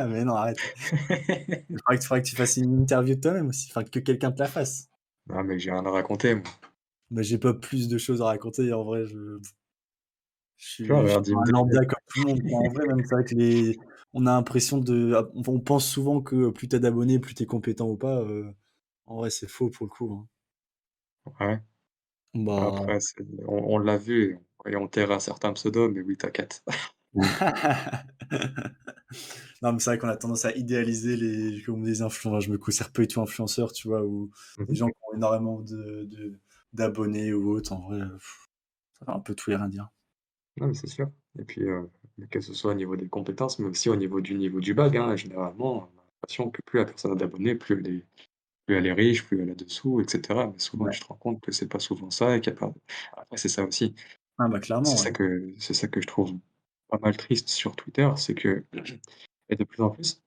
Mais 0.08 0.24
non, 0.24 0.34
arrête. 0.36 0.58
Il 1.70 1.76
faudrait 1.78 1.98
que 1.98 2.04
faudrait 2.04 2.22
que 2.22 2.28
tu 2.28 2.36
fasses 2.36 2.56
une 2.58 2.80
interview 2.82 3.14
de 3.16 3.20
toi-même 3.20 3.48
aussi, 3.48 3.68
enfin 3.70 3.82
que 3.84 3.98
quelqu'un 3.98 4.30
te 4.32 4.38
la 4.38 4.46
fasse. 4.48 4.88
Non, 5.28 5.42
mec, 5.44 5.58
j'ai 5.60 5.70
rien 5.72 5.86
à 5.86 5.90
raconter, 5.90 6.34
moi. 6.34 6.44
Mais 7.10 7.22
j'ai 7.22 7.38
pas 7.38 7.54
plus 7.54 7.88
de 7.88 7.98
choses 7.98 8.20
à 8.20 8.24
raconter 8.24 8.72
en 8.72 8.82
vrai, 8.82 9.06
je 9.06 9.38
je 10.58 10.66
suis 10.68 10.84
je 11.06 11.08
suis 11.08 11.32
un 11.34 11.44
lambda 11.50 11.80
comme 11.86 11.98
tout 12.08 12.20
le 12.22 12.28
monde. 12.28 12.42
En 12.52 12.68
vrai, 12.72 12.86
même 12.86 13.04
c'est 13.04 13.14
vrai 13.14 13.24
que 13.24 13.34
les 13.34 13.76
on 14.12 14.26
a 14.26 14.32
l'impression 14.32 14.78
de 14.78 15.14
ah, 15.14 15.28
on 15.46 15.60
pense 15.60 15.86
souvent 15.88 16.20
que 16.20 16.50
plus 16.50 16.68
tu 16.68 16.76
as 16.76 16.78
d'abonnés, 16.78 17.18
plus 17.18 17.34
tu 17.34 17.42
es 17.44 17.46
compétent 17.46 17.88
ou 17.88 17.96
pas, 17.96 18.20
heu, 18.22 18.54
en 19.06 19.16
vrai, 19.18 19.30
c'est 19.30 19.48
faux 19.48 19.70
pour 19.70 19.86
le 19.86 19.90
coup, 19.90 20.12
hein. 20.12 20.28
ouais. 21.40 21.60
Bah 22.34 22.68
Après, 22.68 22.98
on 23.48 23.74
on 23.74 23.78
l'a 23.78 23.96
vu 23.98 24.38
et 24.66 24.76
on 24.76 24.88
taira 24.88 25.20
certains 25.20 25.52
pseudos, 25.54 25.90
mais 25.92 26.02
oui, 26.02 26.16
t'inquiète. 26.16 26.64
Non, 29.62 29.72
mais 29.72 29.78
c'est 29.80 29.90
vrai 29.90 29.98
qu'on 29.98 30.08
a 30.08 30.16
tendance 30.16 30.44
à 30.46 30.52
idéaliser 30.56 31.16
les 31.16 31.62
comme 31.62 31.82
des 31.84 32.00
influen 32.02 32.40
je 32.40 32.50
me 32.50 32.56
considère 32.58 32.92
pas 32.92 33.02
du 33.02 33.08
tout 33.08 33.20
influenceur, 33.20 33.72
tu 33.72 33.88
vois? 33.88 34.02
Ou 34.04 34.30
Mmh 34.58 34.70
des 34.70 34.76
gens 34.76 34.86
qui 34.88 34.94
ont 35.12 35.16
énormément 35.16 35.60
de 35.60 36.08
d'abonnés 36.72 37.32
ou 37.34 37.50
autres, 37.52 37.72
en 37.72 37.80
vrai, 37.88 37.98
heu, 38.00 38.18
ça 39.00 39.04
veut 39.06 39.12
un 39.14 39.20
peu 39.20 39.34
tout 39.34 39.50
et 39.52 39.56
rien 39.56 39.68
dire. 39.68 39.88
Non, 40.56 40.66
mais 40.68 40.74
c'est 40.74 40.86
sûr 40.88 41.10
et 41.38 41.44
puis, 41.44 41.62
heu, 41.62 41.90
que 42.30 42.40
ce 42.40 42.52
soit 42.54 42.72
au 42.72 42.74
niveau 42.74 42.96
des 42.96 43.08
compétences, 43.08 43.58
mais 43.58 43.66
aussi 43.68 43.88
au 43.88 43.96
niveau 43.96 44.20
du 44.20 44.34
niveau 44.34 44.60
du 44.60 44.74
hein. 44.78 45.16
Généralement, 45.16 45.74
on 45.74 45.82
a 46.00 46.04
l'impression 46.22 46.50
que 46.50 46.60
plus 46.66 46.78
la 46.80 46.84
personne 46.86 47.12
a 47.12 47.14
d'abonnés, 47.14 47.54
plus 47.54 47.78
elle 47.78 47.88
est 47.96 48.06
plus 48.66 48.76
elle 48.76 48.86
est 48.86 48.94
riche, 48.94 49.26
plus 49.26 49.42
elle 49.42 49.50
a 49.50 49.56
de 49.56 49.68
sous 49.68 50.02
et 50.02 50.08
cetera. 50.08 50.48
Mais 50.48 50.60
souvent, 50.60 50.86
Ouais. 50.86 50.90
tu 50.90 51.00
te 51.00 51.06
rends 51.06 51.16
compte 51.16 51.42
que 51.42 51.52
c'est 51.52 51.68
pas 51.68 51.80
souvent 51.80 52.10
ça 52.10 52.36
et 52.36 52.42
qu'il 52.42 52.52
y 52.52 52.56
a 52.56 52.60
pas 52.60 52.74
après, 53.14 53.38
c'est 53.38 53.50
ça 53.50 53.64
aussi. 53.64 53.96
Ah 54.38 54.48
bah, 54.48 54.58
C'est 54.58 54.58
clairement, 54.60 54.96
ça 54.98 55.10
ouais. 55.10 55.12
que 55.12 55.54
c'est 55.58 55.74
ça 55.74 55.88
que 55.88 56.02
je 56.02 56.08
trouve 56.08 56.34
pas 56.90 56.98
mal 56.98 57.16
triste 57.16 57.48
sur 57.48 57.76
Twitter, 57.76 58.08
c'est 58.16 58.34
que 58.34 58.64
et 59.48 59.56
de 59.56 59.64
plus 59.64 59.82
en 59.82 59.90
plus, 59.90 60.22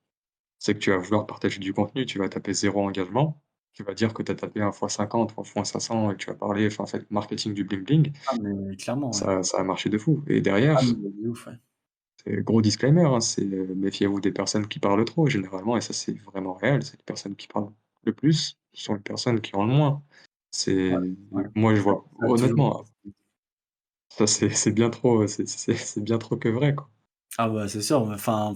c'est 0.59 0.73
que 0.73 0.79
tu 0.79 0.89
vas 0.91 0.97
vouloir 0.97 1.25
partager 1.25 1.59
du 1.59 1.73
contenu, 1.73 2.05
tu 2.05 2.19
vas 2.19 2.29
taper 2.29 2.53
zéro 2.53 2.81
engagement, 2.85 3.41
tu 3.73 3.83
vas 3.83 3.93
dire 3.93 4.13
que 4.13 4.23
tu 4.23 4.31
as 4.31 4.35
tapé 4.35 4.61
un 4.61 4.71
fois 4.71 4.89
50 4.89 5.35
ou 5.35 5.41
un 5.41 5.43
fois 5.43 5.65
500 5.65 6.11
et 6.11 6.13
que 6.13 6.19
tu 6.19 6.27
vas 6.27 6.35
parler, 6.35 6.67
enfin, 6.67 6.85
le 6.97 7.05
marketing 7.09 7.53
du 7.53 7.63
bling 7.63 7.83
bling, 7.83 8.13
Ah 8.27 8.35
mais 8.41 8.75
clairement, 8.77 9.07
ouais. 9.07 9.13
ça 9.13 9.43
ça 9.43 9.59
a 9.59 9.63
marché 9.63 9.89
de 9.89 9.97
fou 9.97 10.23
et 10.27 10.37
Ah 10.37 10.41
derrière, 10.41 10.79
mais 10.83 11.09
de 11.09 11.29
ouf, 11.29 11.47
ouais. 11.47 11.53
c'est 12.23 12.43
gros 12.43 12.61
disclaimer, 12.61 13.05
hein, 13.05 13.19
c'est, 13.19 13.45
méfiez-vous 13.45 14.21
des 14.21 14.31
personnes 14.31 14.67
qui 14.67 14.79
parlent 14.79 15.05
trop 15.05 15.27
généralement 15.27 15.77
et 15.77 15.81
ça, 15.81 15.93
c'est 15.93 16.17
vraiment 16.21 16.53
réel, 16.53 16.83
c'est 16.83 16.97
les 16.97 17.03
personnes 17.03 17.35
qui 17.35 17.47
parlent 17.47 17.71
le 18.03 18.13
plus 18.13 18.57
sont 18.73 18.95
les 18.95 19.01
personnes 19.01 19.41
qui 19.41 19.55
ont 19.55 19.65
le 19.65 19.73
moins. 19.73 20.03
C'est 20.51 20.95
ouais. 20.95 21.43
moi, 21.55 21.73
je 21.75 21.81
vois 21.81 22.05
honnêtement, 22.21 22.83
ça, 24.17 24.27
c'est 24.27 24.71
bien 24.71 24.89
trop, 24.89 25.27
c'est 25.27 26.01
bien 26.03 26.17
trop 26.17 26.37
que 26.37 26.47
vrai, 26.49 26.73
quoi. 26.75 26.89
ah 27.37 27.49
bah, 27.49 27.67
c'est 27.67 27.81
sûr, 27.81 28.05
mais 28.05 28.13
enfin, 28.15 28.53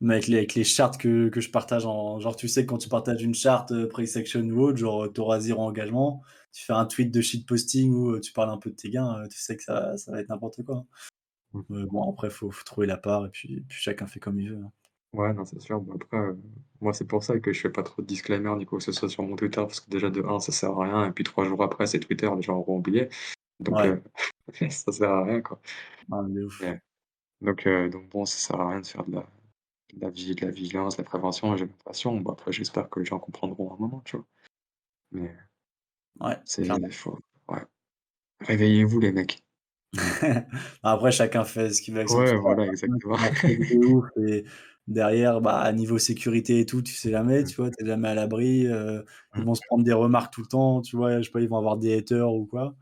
mais 0.00 0.14
avec 0.14 0.26
les 0.28 0.36
avec 0.38 0.54
les 0.54 0.64
charts 0.64 0.98
que 0.98 1.28
que 1.28 1.40
je 1.40 1.50
partage 1.50 1.84
en 1.86 2.20
genre, 2.20 2.36
tu 2.36 2.48
sais, 2.48 2.64
quand 2.66 2.78
tu 2.78 2.88
partages 2.88 3.22
une 3.22 3.34
charte, 3.34 3.72
heu, 3.72 3.88
price 3.88 4.16
action 4.16 4.40
ou 4.42 4.60
autre, 4.62 4.78
genre, 4.78 5.04
heu, 5.06 5.12
tu 5.12 5.20
auras 5.20 5.40
0 5.40 5.62
engagement. 5.62 6.22
Tu 6.52 6.64
fais 6.64 6.72
un 6.72 6.86
tweet 6.86 7.12
de 7.12 7.20
shitposting 7.20 7.92
où, 7.92 8.10
heu, 8.14 8.20
tu 8.20 8.32
parles 8.32 8.50
un 8.50 8.58
peu 8.58 8.70
de 8.70 8.76
tes 8.76 8.90
gains, 8.90 9.24
tu 9.30 9.38
sais 9.38 9.56
que 9.56 9.62
ça 9.64 9.96
ça 9.96 10.12
va 10.12 10.20
être 10.20 10.28
n'importe 10.28 10.62
quoi, 10.64 10.76
hein. 10.76 10.86
Mmh. 11.54 11.86
Bon, 11.86 12.10
après, 12.10 12.30
faut 12.30 12.50
faut 12.50 12.64
trouver 12.64 12.86
la 12.88 12.96
part 12.98 13.26
et 13.26 13.30
puis 13.30 13.62
puis 13.68 13.78
chacun 13.80 14.06
fait 14.06 14.20
comme 14.20 14.40
il 14.40 14.50
veut, 14.50 14.58
hein. 14.64 14.72
Ouais, 15.12 15.32
non, 15.34 15.44
c'est 15.44 15.60
sûr. 15.60 15.80
Bon 15.80 15.94
après, 15.96 16.18
moi, 16.80 16.92
c'est 16.92 17.04
pour 17.06 17.24
ça 17.24 17.38
que 17.40 17.52
je 17.52 17.60
fais 17.60 17.70
pas 17.70 17.82
trop 17.82 18.00
de 18.00 18.06
disclaimer 18.06 18.54
ni 18.56 18.64
quoi 18.64 18.78
que 18.78 18.84
ce 18.84 18.92
soit 18.92 19.08
sur 19.08 19.24
mon 19.24 19.34
Twitter 19.34 19.56
parce 19.60 19.80
que 19.80 19.90
déjà 19.90 20.08
de 20.08 20.22
1 20.22 20.38
ça 20.38 20.52
sert 20.52 20.70
à 20.70 20.84
rien 20.84 21.06
et 21.08 21.12
puis 21.12 21.24
3 21.24 21.44
jours 21.44 21.62
après, 21.64 21.86
c'est 21.86 21.98
Twitter, 21.98 22.30
les 22.36 22.42
gens 22.42 22.56
auront 22.58 22.76
oublié. 22.78 23.08
Donc 23.60 23.78
Ouais, 23.78 24.00
ça 24.70 24.92
sert 24.92 25.10
à 25.10 25.24
rien, 25.24 25.40
quoi. 25.40 25.60
ah 26.12 26.22
mais 26.22 26.34
de 26.40 26.44
ouf. 26.44 26.60
Ouais. 26.60 26.80
Donc 27.42 27.66
heu, 27.66 27.90
donc 27.90 28.08
bon, 28.10 28.24
ça 28.26 28.38
sert 28.38 28.60
à 28.60 28.70
rien 28.70 28.80
de 28.80 28.86
faire 28.86 29.04
de 29.06 29.12
la 29.16 29.26
de 29.94 30.00
la 30.02 30.10
vi 30.10 30.34
de 30.34 30.46
la 30.46 30.52
vigilance, 30.52 30.96
de 30.96 31.02
la 31.02 31.08
prévention, 31.08 31.56
j'ai 31.56 31.66
l'impression. 31.66 32.16
Bon 32.20 32.32
après, 32.32 32.52
j'espère 32.52 32.90
que 32.90 33.00
les 33.00 33.06
gens 33.06 33.18
comprendront 33.18 33.70
à 33.72 33.74
un 33.74 33.78
moment, 33.78 34.02
tu 34.04 34.16
vois? 34.16 34.26
Mais 35.12 35.34
Ouais, 36.20 36.36
c'est 36.44 36.64
faut 36.92 37.18
ouais. 37.48 37.62
Réveillez-vous 38.40 39.00
les 39.00 39.12
mecs. 39.12 39.42
Après, 40.82 41.12
chacun 41.12 41.44
fait 41.44 41.70
ce 41.72 41.82
qu'il 41.82 41.94
veut 41.94 42.00
avec 42.00 42.10
Ouais, 42.10 42.36
voilà, 42.36 42.64
a 42.64 42.66
exactement. 42.68 43.16
ouf 43.74 44.06
et 44.22 44.44
derrière, 44.86 45.40
bah, 45.40 45.70
niveau 45.72 45.98
sécurité 45.98 46.60
et 46.60 46.66
tout, 46.66 46.82
tu 46.82 46.92
sais 46.94 47.10
jamais, 47.10 47.44
tu 47.44 47.56
vois? 47.56 47.70
Tu 47.70 47.84
es 47.84 47.86
jamais 47.86 48.08
à 48.08 48.14
l'abri, 48.14 48.66
heu, 48.66 49.04
ils 49.36 49.44
vont 49.44 49.54
se 49.54 49.62
prendre 49.66 49.84
des 49.84 49.92
remarques 49.92 50.32
tout 50.32 50.42
le 50.42 50.46
temps, 50.48 50.82
tu 50.82 50.96
vois? 50.96 51.18
Je 51.20 51.24
sais 51.26 51.30
pas, 51.30 51.40
ils 51.40 51.48
vont 51.48 51.58
avoir 51.58 51.76
des 51.76 51.96
haters 51.96 52.32
ou 52.32 52.46
quoi. 52.46 52.76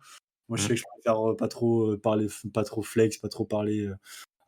Moi, 0.49 0.57
je 0.59 0.65
sais 0.65 0.75
que 0.75 0.77
mmh, 0.77 0.81
je 0.81 0.85
préfère, 1.03 1.37
pas 1.37 1.49
trop, 1.49 1.97
parler 1.99 2.27
pas 2.55 2.65
trop 2.65 2.83
flex, 2.83 3.19
pas 3.19 3.29
trop 3.29 3.45
parler, 3.45 3.89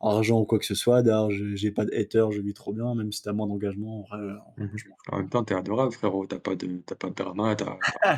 argent 0.01 0.41
ou 0.41 0.45
quoi 0.45 0.59
que 0.59 0.65
ce 0.65 0.75
soit. 0.75 1.03
D'ailleurs, 1.03 1.31
j'ai 1.31 1.71
pas 1.71 1.85
de 1.85 1.93
haters, 1.95 2.31
je 2.33 2.41
vis 2.41 2.53
trop 2.55 2.73
bien, 2.73 2.95
même 2.95 3.11
si 3.11 3.21
tu 3.23 3.29
as 3.29 3.33
moins 3.33 3.47
d'engagement, 3.47 4.01
en 4.01 4.03
vrai, 4.03 4.19
heu, 4.19 4.37
en 4.39 4.55
mmh 4.57 4.91
même 5.17 5.29
temps, 5.29 5.43
tu 5.43 5.53
es 5.53 5.57
adorable 5.57 5.91
frérot, 5.93 6.27
tu 6.27 6.35
as 6.35 6.39
pas 6.39 6.55
de 6.55 6.81
as 6.91 6.95
pas 6.95 7.09
de 7.09 7.13
drama, 7.15 7.55
heu, 7.61 7.65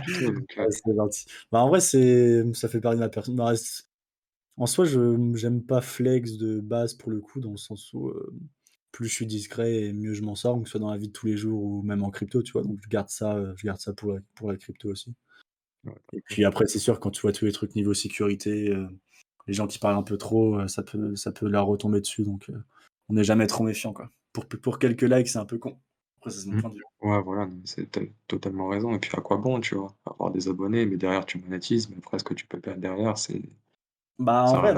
c'est 0.71 0.95
gentil. 0.95 1.25
Bah, 1.51 1.59
en 1.63 1.69
vrai, 1.69 1.81
c'est 1.81 2.43
ça 2.53 2.67
fait 2.69 2.81
partie 2.81 2.97
de 2.97 3.01
ma 3.03 3.09
personne 3.09 3.35
bah, 3.35 3.53
en 4.57 4.65
soi, 4.67 4.85
je 4.85 5.17
j'aime 5.35 5.63
pas 5.65 5.81
flex 5.81 6.37
de 6.37 6.59
base 6.59 6.93
pour 6.93 7.11
le 7.11 7.19
coup, 7.21 7.39
dans 7.39 7.51
le 7.51 7.57
sens 7.57 7.91
où, 7.93 8.11
plus 8.91 9.07
je 9.09 9.15
suis 9.15 9.27
discret 9.27 9.75
et 9.85 9.93
mieux 9.93 10.13
je 10.13 10.23
m'en 10.23 10.35
sors, 10.35 10.59
que 10.59 10.65
ce 10.67 10.71
soit 10.73 10.79
dans 10.81 10.91
la 10.91 10.97
vie 10.97 11.07
de 11.09 11.13
tous 11.13 11.27
les 11.27 11.37
jours 11.37 11.63
ou 11.63 11.81
même 11.83 12.03
en 12.03 12.11
crypto, 12.11 12.43
tu 12.43 12.53
vois? 12.53 12.63
Donc 12.63 12.79
je 12.83 12.89
garde 12.89 13.09
ça, 13.09 13.39
je 13.57 13.65
garde 13.65 13.79
ça 13.81 13.93
pour 13.93 14.13
la 14.13 14.21
pour 14.35 14.51
la 14.51 14.57
crypto 14.57 14.89
aussi. 14.91 15.13
Ouais, 15.85 15.93
Et 16.13 16.21
puis 16.21 16.45
après, 16.45 16.67
c'est 16.67 16.79
sûr, 16.79 16.99
quand 16.99 17.11
tu 17.11 17.21
vois 17.21 17.31
tous 17.33 17.45
les 17.45 17.51
trucs 17.51 17.75
niveau 17.75 17.93
sécurité, 17.93 18.69
heu, 18.71 18.87
les 19.47 19.53
gens 19.53 19.67
qui 19.67 19.79
parlent 19.79 19.97
un 19.97 20.03
peu 20.03 20.17
trop, 20.17 20.59
heu, 20.61 20.67
ça 20.67 20.83
peut 20.83 21.15
ça 21.15 21.31
peut 21.31 21.47
leur 21.49 21.67
retomber 21.67 22.01
dessus, 22.01 22.23
donc 22.23 22.49
heu, 22.49 22.63
on 23.09 23.13
n'est 23.15 23.23
jamais 23.23 23.47
trop 23.47 23.63
méfiant, 23.63 23.93
quoi. 23.93 24.09
Pour 24.33 24.47
pour 24.47 24.79
quelques 24.79 25.01
likes, 25.03 25.27
c'est 25.29 25.39
un 25.39 25.45
peu 25.45 25.57
con. 25.59 25.79
Après 26.19 26.31
ça, 26.31 26.39
c'est 26.41 26.49
mon 26.49 26.55
Mmh. 26.55 26.61
point 26.61 26.69
de 26.69 26.75
vue. 26.75 26.85
Ouais, 27.01 27.21
voilà, 27.21 27.49
c'est 27.65 27.89
totalement 28.27 28.69
raison 28.69 28.93
et 28.95 28.99
puis 28.99 29.11
à 29.17 29.19
quoi 29.21 29.35
bon, 29.37 29.59
tu 29.59 29.75
vois? 29.75 29.93
Avoir 30.05 30.31
des 30.31 30.47
abonnés, 30.47 30.85
mais 30.85 30.95
derrière 30.97 31.25
tu 31.25 31.37
monétises, 31.37 31.89
mais 31.89 31.97
après 31.97 32.17
ce 32.19 32.23
que 32.23 32.33
tu 32.33 32.47
peux 32.47 32.61
perdre 32.61 32.79
derrière, 32.81 33.17
c'est 33.17 33.41
Bah, 34.19 34.43
en 34.45 34.57
vrai, 34.57 34.73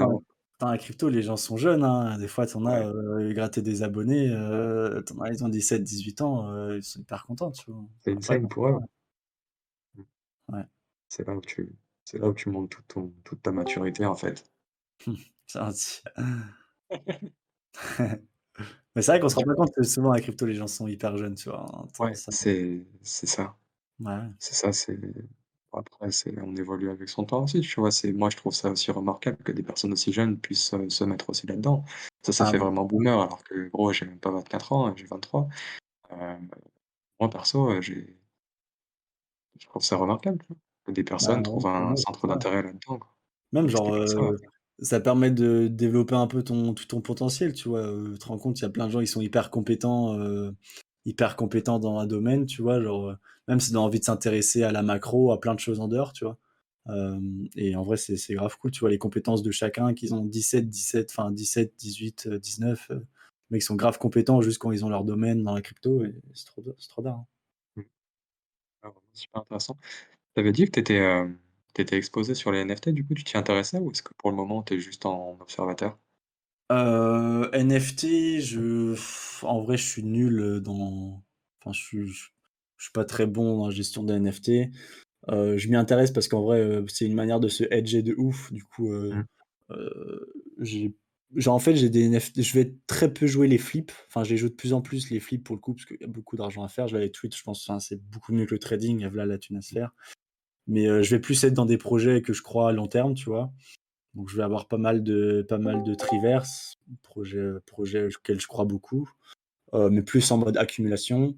dans 0.58 0.68
la 0.70 0.78
crypto, 0.78 1.08
les 1.10 1.22
gens 1.22 1.36
sont 1.36 1.56
jeunes, 1.58 1.84
hein. 1.84 2.18
Des 2.18 2.28
fois, 2.28 2.46
tu 2.46 2.56
en 2.56 2.66
as, 2.66 2.90
gratter 3.32 3.60
des 3.62 3.82
abonnés, 3.82 4.30
en 4.34 5.20
as, 5.22 5.30
ils 5.32 5.44
ont 5.44 5.48
17-18 5.48 6.20
ans, 6.22 6.50
heu, 6.52 6.76
ils 6.78 6.82
sont 6.82 7.00
hyper 7.00 7.26
contents, 7.26 7.50
tu 7.52 7.70
vois? 7.70 7.84
c'est 8.00 8.14
insane 8.16 8.48
quand 8.48 8.48
pour 8.48 8.68
eux. 8.68 8.78
Ouais, 10.48 10.66
C'est 11.08 11.26
là 11.26 11.34
où 11.34 11.40
tu 11.40 11.68
c'est 12.04 12.18
là 12.18 12.28
où 12.28 12.32
tu 12.34 12.48
montres 12.48 12.76
toute 12.76 12.86
ton 12.86 13.12
toute 13.24 13.42
ta 13.42 13.50
maturité, 13.50 14.06
en 14.06 14.14
fait. 14.14 14.44
c'est 15.46 15.58
gentil. 15.58 16.02
Mais 18.94 19.02
c'est 19.02 19.12
vrai 19.12 19.20
qu'on 19.20 19.28
se 19.28 19.36
rend 19.36 19.44
pas 19.44 19.54
compte 19.54 19.74
que 19.74 19.82
souvent 19.82 20.12
la 20.12 20.20
crypto, 20.20 20.46
les 20.46 20.54
gens 20.54 20.66
sont 20.66 20.88
hyper 20.88 21.16
jeunes, 21.18 21.34
tu 21.34 21.48
vois? 21.50 21.66
Ouais, 21.98 22.14
à 22.28 22.30
c'est 22.30 22.84
c'est 23.02 23.26
ça. 23.26 23.56
ouais. 24.00 24.36
C'est 24.38 24.54
ça, 24.54 24.72
c'est 24.72 24.98
après 25.72 26.12
c'est 26.12 26.40
on 26.42 26.56
évolue 26.56 26.90
avec 26.90 27.08
son 27.08 27.24
temps 27.24 27.44
aussi, 27.44 27.60
tu 27.62 27.80
vois? 27.80 27.90
C'est 27.92 28.12
moi 28.12 28.30
je 28.30 28.36
trouve 28.38 28.54
ça 28.54 28.70
aussi 28.70 28.90
remarquable 28.92 29.38
que 29.38 29.52
des 29.52 29.62
personnes 29.64 29.92
aussi 29.94 30.12
jeunes 30.12 30.40
puissent, 30.40 30.74
heu, 30.74 30.90
se 30.90 31.04
mettre 31.04 31.30
aussi 31.30 31.46
là-dedans. 31.46 31.84
Ça, 32.22 32.32
ça 32.32 32.44
Ah 32.44 32.46
fait 32.46 32.58
vraiment 32.58 32.84
boomer 32.84 33.20
alors 33.20 33.44
que 33.44 33.68
gros, 33.70 33.92
j'ai 33.92 34.06
même 34.06 34.20
pas 34.20 34.30
24 34.32 34.72
ans, 34.72 34.94
j'ai 34.96 35.06
23. 35.06 35.48
Heu, 36.12 36.16
moi 37.20 37.30
perso, 37.30 37.70
heu, 37.72 37.82
j'ai 37.82 38.18
je 39.60 39.66
trouve 39.66 39.82
ça 39.82 39.96
remarquable, 39.98 40.38
tu 40.38 40.46
vois? 40.48 40.56
Que 40.86 40.92
des 40.92 41.04
bah, 41.20 41.34
personnes 41.34 41.42
trouvent 41.42 41.66
un 41.66 41.94
ouais, 41.94 41.96
centre 41.96 42.26
d'intérêt 42.26 42.62
là-dedans. 42.62 42.98
Même 43.52 43.68
genre, 43.68 43.94
expliquer 43.94 44.12
ça, 44.80 45.00
permet 45.00 45.30
de 45.30 45.68
développer 45.68 46.14
un 46.14 46.26
peu 46.26 46.42
ton 46.42 46.74
tout 46.74 46.86
ton 46.86 47.00
potentiel, 47.00 47.52
tu 47.54 47.68
vois? 47.68 47.86
Tu 48.12 48.18
te 48.18 48.26
rends 48.26 48.38
compte, 48.38 48.58
il 48.60 48.62
y 48.62 48.66
a 48.66 48.70
plein 48.70 48.86
de 48.86 48.90
gens, 48.92 49.00
ils 49.00 49.06
sont 49.08 49.20
hyper 49.22 49.50
compétents, 49.50 50.18
hyper 51.04 51.36
compétents 51.36 51.78
dans 51.78 51.98
un 51.98 52.06
domaine, 52.06 52.46
tu 52.46 52.62
vois? 52.62 52.80
Genre, 52.82 53.14
même 53.48 53.60
s'ils 53.60 53.78
ont 53.78 53.82
envie 53.82 54.00
de 54.00 54.04
s'intéresser 54.04 54.62
à 54.64 54.72
la 54.72 54.82
macro, 54.82 55.32
à 55.32 55.40
plein 55.40 55.54
de 55.54 55.60
choses 55.60 55.80
en 55.80 55.88
dehors, 55.88 56.12
tu 56.12 56.24
vois? 56.24 56.38
Et 57.56 57.74
en 57.76 57.82
vrai, 57.84 57.96
c'est 57.96 58.34
grave 58.34 58.56
cool, 58.58 58.70
tu 58.70 58.80
vois? 58.80 58.90
Les 58.90 58.98
compétences 58.98 59.42
de 59.42 59.50
chacun, 59.50 59.94
qu'ils 59.94 60.14
ont 60.14 60.24
17-17, 60.24 61.10
enfin 61.10 61.30
17-18, 61.30 62.26
heu, 62.26 62.38
19, 62.38 62.90
heu, 62.90 63.06
les 63.50 63.56
mecs 63.56 63.62
sont 63.62 63.76
grave 63.76 63.98
compétents 63.98 64.40
juste 64.42 64.58
quand 64.58 64.72
ils 64.72 64.84
ont 64.84 64.88
leur 64.88 65.04
domaine 65.04 65.42
dans 65.42 65.54
la 65.54 65.62
crypto 65.62 66.04
et 66.04 66.14
c'est 66.34 66.46
trop 66.46 66.62
trop 66.88 67.02
bien, 67.02 67.12
hein. 67.12 67.26
mmh, 67.76 67.82
ah 68.82 68.92
super 69.12 69.40
intéressant. 69.42 69.78
Tu 70.36 70.40
avais 70.40 70.52
dit 70.52 70.66
que 70.66 70.70
tu 70.70 70.78
étais, 70.78 70.94
hem, 70.98 71.36
tu 71.74 71.82
étais 71.82 71.96
exposé 71.96 72.36
sur 72.36 72.52
les 72.52 72.60
NFT, 72.60 72.90
du 72.92 73.04
coup, 73.04 73.14
tu 73.14 73.24
t'y 73.24 73.36
intéressais 73.36 73.78
ou 73.80 73.90
est-ce 73.90 74.04
que 74.04 74.14
pour 74.16 74.30
le 74.30 74.36
moment 74.36 74.62
tu 74.62 74.74
es 74.74 74.78
juste 74.78 75.04
en 75.04 75.36
observateur? 75.40 75.98
Heu, 76.70 77.50
NFT, 77.52 78.40
je 78.40 78.94
en 79.44 79.62
vrai, 79.62 79.76
je 79.76 79.84
suis 79.86 80.02
nul, 80.02 80.60
dans 80.62 81.22
enfin, 81.60 81.72
je 81.72 81.80
suis 81.82 82.06
je 82.08 82.28
je 82.78 82.84
suis 82.84 82.92
pas 82.92 83.04
très 83.06 83.26
bon 83.26 83.58
dans 83.58 83.68
la 83.68 83.74
gestion 83.74 84.02
des 84.04 84.14
NFT. 84.14 84.70
Heu, 85.30 85.56
je 85.58 85.68
m'y 85.68 85.76
intéresse 85.76 86.10
parce 86.12 86.28
qu'en 86.28 86.42
vrai, 86.42 86.60
heu, 86.60 86.84
c'est 86.88 87.06
une 87.06 87.14
manière 87.14 87.40
de 87.40 87.48
se 87.48 87.64
hedger 87.70 88.02
de 88.02 88.14
ouf. 88.18 88.52
Du 88.52 88.64
coup, 88.64 88.90
Mmh, 89.10 89.26
j'ai 90.60 90.96
genre, 91.34 91.54
en 91.56 91.58
fait, 91.58 91.74
j'ai 91.76 91.90
des 91.90 92.04
NFT 92.04 92.42
je 92.42 92.54
vais 92.54 92.76
très 92.86 93.12
peu 93.12 93.26
jouer 93.26 93.48
les 93.48 93.58
flips. 93.58 93.92
Enfin, 94.08 94.24
je 94.24 94.30
les 94.30 94.36
joue 94.36 94.48
de 94.48 94.54
plus 94.54 94.72
en 94.72 94.80
plus 94.82 95.10
les 95.10 95.20
flips 95.20 95.44
pour 95.44 95.56
le 95.56 95.60
coup, 95.60 95.74
parce 95.74 95.84
qu'il 95.86 95.98
y 96.00 96.04
a 96.04 96.06
beaucoup 96.08 96.36
d'argent 96.36 96.62
à 96.62 96.68
faire. 96.68 96.86
Je 96.88 96.96
vais 96.96 97.02
aller 97.02 97.10
Twitch, 97.10 97.36
je 97.38 97.42
pense, 97.42 97.68
enfin, 97.68 97.80
c'est 97.80 98.00
beaucoup 98.10 98.32
mieux 98.32 98.46
que 98.46 98.54
le 98.54 98.58
trading, 98.60 98.98
il 99.00 99.02
y 99.02 99.04
a 99.04 99.08
voilà 99.08 99.26
la 99.26 99.38
thune 99.38 99.56
à 99.56 99.62
se 99.62 99.72
faire. 99.72 99.90
Mais, 100.68 100.86
heu, 100.86 101.02
je 101.02 101.14
vais 101.14 101.20
plus 101.20 101.42
être 101.44 101.54
dans 101.54 101.66
des 101.66 101.78
projets 101.78 102.22
que 102.22 102.32
je 102.32 102.42
crois 102.42 102.70
à 102.70 102.72
long 102.72 102.88
terme, 102.88 103.14
tu 103.14 103.26
vois? 103.30 103.52
Donc 104.14 104.30
je 104.30 104.36
vais 104.36 104.42
avoir 104.44 104.68
pas 104.68 104.78
mal 104.78 105.02
de 105.04 105.44
pas 105.48 105.58
mal 105.58 105.84
de 105.84 105.94
Triverse, 105.94 106.76
projet, 107.02 107.50
projet 107.66 108.06
auquel 108.16 108.40
je 108.40 108.46
crois 108.48 108.64
beaucoup, 108.66 109.10
heu, 109.74 109.90
mais 109.90 110.02
plus 110.02 110.30
en 110.32 110.38
mode 110.38 110.56
accumulation. 110.58 111.36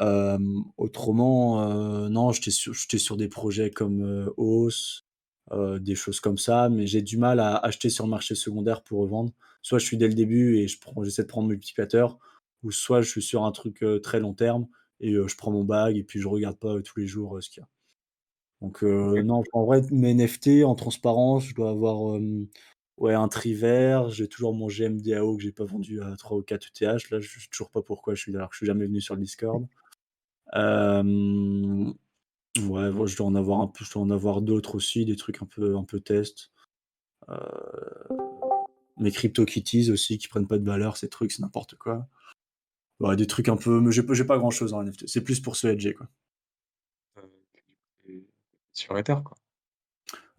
Hem, 0.00 0.64
autrement, 0.78 1.62
heu, 2.06 2.08
non, 2.08 2.32
j'étais 2.32 2.50
sur 2.50 2.74
sur 2.76 3.16
des 3.16 3.28
projets 3.28 3.70
comme, 3.70 4.02
heu, 4.04 4.34
Hauss, 4.36 5.04
heu, 5.52 5.80
des 5.80 5.94
choses 5.94 6.20
comme 6.20 6.38
ça, 6.38 6.68
mais 6.70 6.86
j'ai 6.86 7.02
du 7.02 7.16
mal 7.18 7.40
à 7.40 7.56
acheter 7.56 7.90
sur 7.90 8.04
le 8.06 8.10
marché 8.10 8.34
secondaire 8.34 8.82
pour 8.82 9.00
revendre. 9.00 9.32
Soit 9.62 9.78
je 9.78 9.86
suis 9.86 9.96
dès 9.98 10.08
le 10.08 10.14
début 10.14 10.58
et 10.58 10.68
j'essaie 11.04 11.22
de 11.22 11.28
prendre 11.28 11.48
multiplicateur 11.48 12.18
ou 12.64 12.70
soit 12.72 13.02
je 13.02 13.10
suis 13.10 13.22
sur 13.22 13.44
un 13.44 13.52
truc, 13.52 13.84
très 14.02 14.20
long 14.20 14.34
terme 14.34 14.66
et 15.00 15.12
je 15.14 15.36
prends 15.36 15.52
mon 15.52 15.64
bag 15.64 15.96
et 15.96 16.04
puis 16.04 16.20
je 16.20 16.28
regarde 16.28 16.58
pas, 16.58 16.80
tous 16.82 16.98
les 17.00 17.06
jours, 17.06 17.38
ce 17.42 17.50
qu'il 17.50 17.60
y 17.62 17.64
a. 17.64 17.68
Donc 18.64 18.82
OK. 18.82 19.22
non, 19.24 19.42
en 19.52 19.64
vrai, 19.66 19.82
mes 19.90 20.14
NFT 20.14 20.64
en 20.64 20.74
transparence, 20.74 21.44
je 21.44 21.54
dois 21.54 21.68
avoir, 21.68 22.18
ouais, 22.96 23.12
un 23.12 23.28
Trivers, 23.28 24.08
j'ai 24.08 24.26
toujours 24.26 24.54
mon 24.54 24.68
GMDAO 24.68 25.36
que 25.36 25.42
j'ai 25.42 25.52
pas 25.52 25.66
vendu 25.66 26.00
à 26.00 26.16
3 26.16 26.38
ou 26.38 26.42
4 26.42 26.68
ETH. 26.68 27.10
Là, 27.10 27.20
je 27.20 27.40
sais 27.40 27.48
toujours 27.50 27.70
pas 27.70 27.82
pourquoi 27.82 28.14
je 28.14 28.22
suis 28.22 28.34
alors 28.34 28.48
que 28.48 28.54
je 28.54 28.58
suis 28.58 28.66
jamais 28.66 28.86
venu 28.86 29.02
sur 29.02 29.16
le 29.16 29.20
Discord. 29.20 29.66
Hem, 30.54 31.92
ouais, 32.56 32.90
bon, 32.90 33.04
je 33.04 33.16
dois 33.18 33.26
en 33.26 33.34
avoir 33.34 33.60
un 33.60 33.66
peu 33.66 33.84
je 33.84 33.92
dois 33.92 34.02
en 34.02 34.10
avoir 34.10 34.40
d'autres 34.40 34.76
aussi, 34.76 35.04
des 35.04 35.16
trucs 35.16 35.42
un 35.42 35.46
peu 35.46 35.76
un 35.76 35.84
peu 35.84 36.00
test. 36.00 36.50
Heu, 37.28 37.36
mes 38.96 39.10
CryptoKitties 39.10 39.90
aussi 39.90 40.16
qui 40.16 40.28
prennent 40.28 40.46
pas 40.46 40.58
de 40.58 40.64
valeur, 40.64 40.96
ces 40.96 41.10
trucs, 41.10 41.32
c'est 41.32 41.42
n'importe 41.42 41.74
quoi. 41.74 42.06
Ouais, 43.00 43.16
des 43.16 43.26
trucs 43.26 43.50
un 43.50 43.58
peu 43.58 43.80
mais 43.80 43.92
j'ai 43.92 44.24
pas 44.24 44.38
grand 44.38 44.50
chose 44.50 44.72
en 44.72 44.82
NFT. 44.82 45.06
C'est 45.06 45.22
plus 45.22 45.40
pour 45.40 45.56
se 45.56 45.66
hedger, 45.66 45.92
quoi. 45.92 46.08
Sur 48.74 48.98
Ether, 48.98 49.22
quoi? 49.24 49.36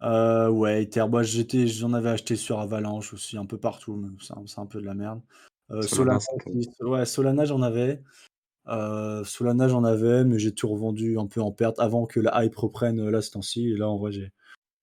Heu, 0.02 0.48
ouais, 0.50 0.82
Ether, 0.82 1.04
bah, 1.08 1.22
j'étais 1.22 1.66
j'en 1.66 1.92
avais 1.92 2.10
acheté 2.10 2.36
sur 2.36 2.60
Avalanche 2.60 3.12
aussi, 3.14 3.36
un 3.38 3.46
peu 3.46 3.58
partout, 3.58 3.96
mais 3.96 4.08
c'est 4.20 4.34
un 4.36 4.46
c'est 4.46 4.60
un 4.60 4.66
peu 4.66 4.80
de 4.80 4.86
la 4.86 4.94
merde. 4.94 5.22
Heu, 5.70 5.86
Solana 5.86 6.20
aussi, 6.44 6.70
ouais, 6.80 7.06
Solana, 7.06 7.44
j'en 7.44 7.62
avais. 7.62 8.02
Heu, 8.68 9.24
Solana, 9.24 9.68
j'en 9.68 9.84
avais, 9.84 10.24
mais 10.24 10.38
j'ai 10.40 10.54
tout 10.54 10.68
revendu 10.68 11.18
un 11.18 11.26
peu 11.28 11.40
en 11.42 11.52
perte 11.52 11.80
avant 11.80 12.06
que 12.06 12.20
la 12.20 12.44
hype 12.44 12.56
reprenne, 12.56 13.00
heu, 13.00 13.10
là, 13.10 13.22
ce 13.22 13.32
temps-ci 13.32 13.68
et 13.70 13.76
là, 13.76 13.88
en 13.90 13.98
vrai, 13.98 14.12
j'ai 14.12 14.32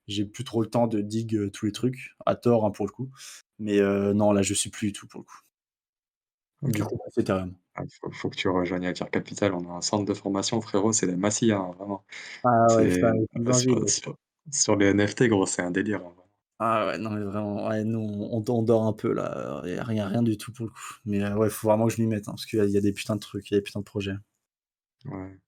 j'ai 0.07 0.25
plus 0.25 0.43
trop 0.45 0.61
le 0.63 0.69
temps 0.69 0.87
de 0.87 1.01
dig, 1.01 1.35
heu, 1.35 1.51
tous 1.51 1.65
les 1.67 1.73
trucs, 1.73 2.11
à 2.25 2.35
tort, 2.35 2.65
hein, 2.65 2.71
pour 2.71 2.85
le 2.87 2.91
coup. 2.93 3.11
Mais 3.59 3.79
heu, 3.81 4.13
non, 4.13 4.33
là, 4.33 4.41
je 4.43 4.53
suis 4.55 4.69
plus 4.71 4.87
du 4.89 4.93
tout 4.93 5.07
pour 5.07 5.21
le 5.21 5.25
coup. 5.25 5.39
Du 6.65 6.83
OK. 6.83 6.83
coup, 6.83 6.99
c'est 7.09 7.21
Ethereum. 7.21 7.55
Ah, 7.75 7.83
faut 8.01 8.11
faut 8.11 8.29
que 8.29 8.35
tu 8.35 8.47
rejoignes 8.49 8.83
Ether 8.85 9.05
Capital. 9.11 9.53
On 9.53 9.69
a 9.71 9.73
un 9.77 9.81
centre 9.81 10.05
de 10.05 10.13
formation, 10.13 10.61
frérot, 10.61 10.93
c'est 10.93 11.07
la 11.07 11.15
Masia, 11.17 11.57
hein, 11.57 11.71
vraiment. 11.77 12.05
Ah 12.43 12.73
ouais, 12.75 12.89
C'est 12.89 13.03
plus 13.43 13.53
sur 13.55 13.89
sur 13.89 14.17
sur 14.51 14.75
les 14.77 14.87
NFT, 14.87 15.29
gros, 15.29 15.45
c'est 15.47 15.61
un 15.63 15.71
délire, 15.71 15.99
hein, 15.99 16.03
vraiment. 16.15 16.29
Ah 16.59 16.87
ouais, 16.87 16.97
non, 16.97 17.09
mais 17.11 17.21
vraiment, 17.23 17.67
ouais, 17.67 17.83
nous, 17.83 17.99
on 17.99 18.43
on 18.47 18.61
dort 18.63 18.85
un 18.85 18.93
peu 18.93 19.11
là, 19.13 19.61
il 19.65 19.73
y 19.73 19.77
a 19.77 19.83
rien 19.83 20.07
rien 20.07 20.23
du 20.23 20.37
tout 20.37 20.51
pour 20.53 20.65
le 20.65 20.71
coup. 20.71 20.79
Mais 21.05 21.19
heu, 21.21 21.35
ouais, 21.35 21.49
faut 21.49 21.67
vraiment 21.67 21.87
que 21.87 21.93
je 21.93 22.01
m'y 22.01 22.07
mette, 22.07 22.27
hein, 22.27 22.31
parce 22.33 22.45
qu'il 22.45 22.59
y 22.59 22.61
a 22.61 22.65
il 22.65 22.71
y 22.71 22.77
a 22.77 22.81
des 22.81 22.93
putains 22.93 23.15
de 23.15 23.19
trucs, 23.19 23.49
il 23.51 23.53
y 23.55 23.57
a 23.57 23.59
des 23.59 23.63
putains 23.63 23.79
de 23.79 23.85
projets. 23.85 24.15
Ouais, 25.05 25.39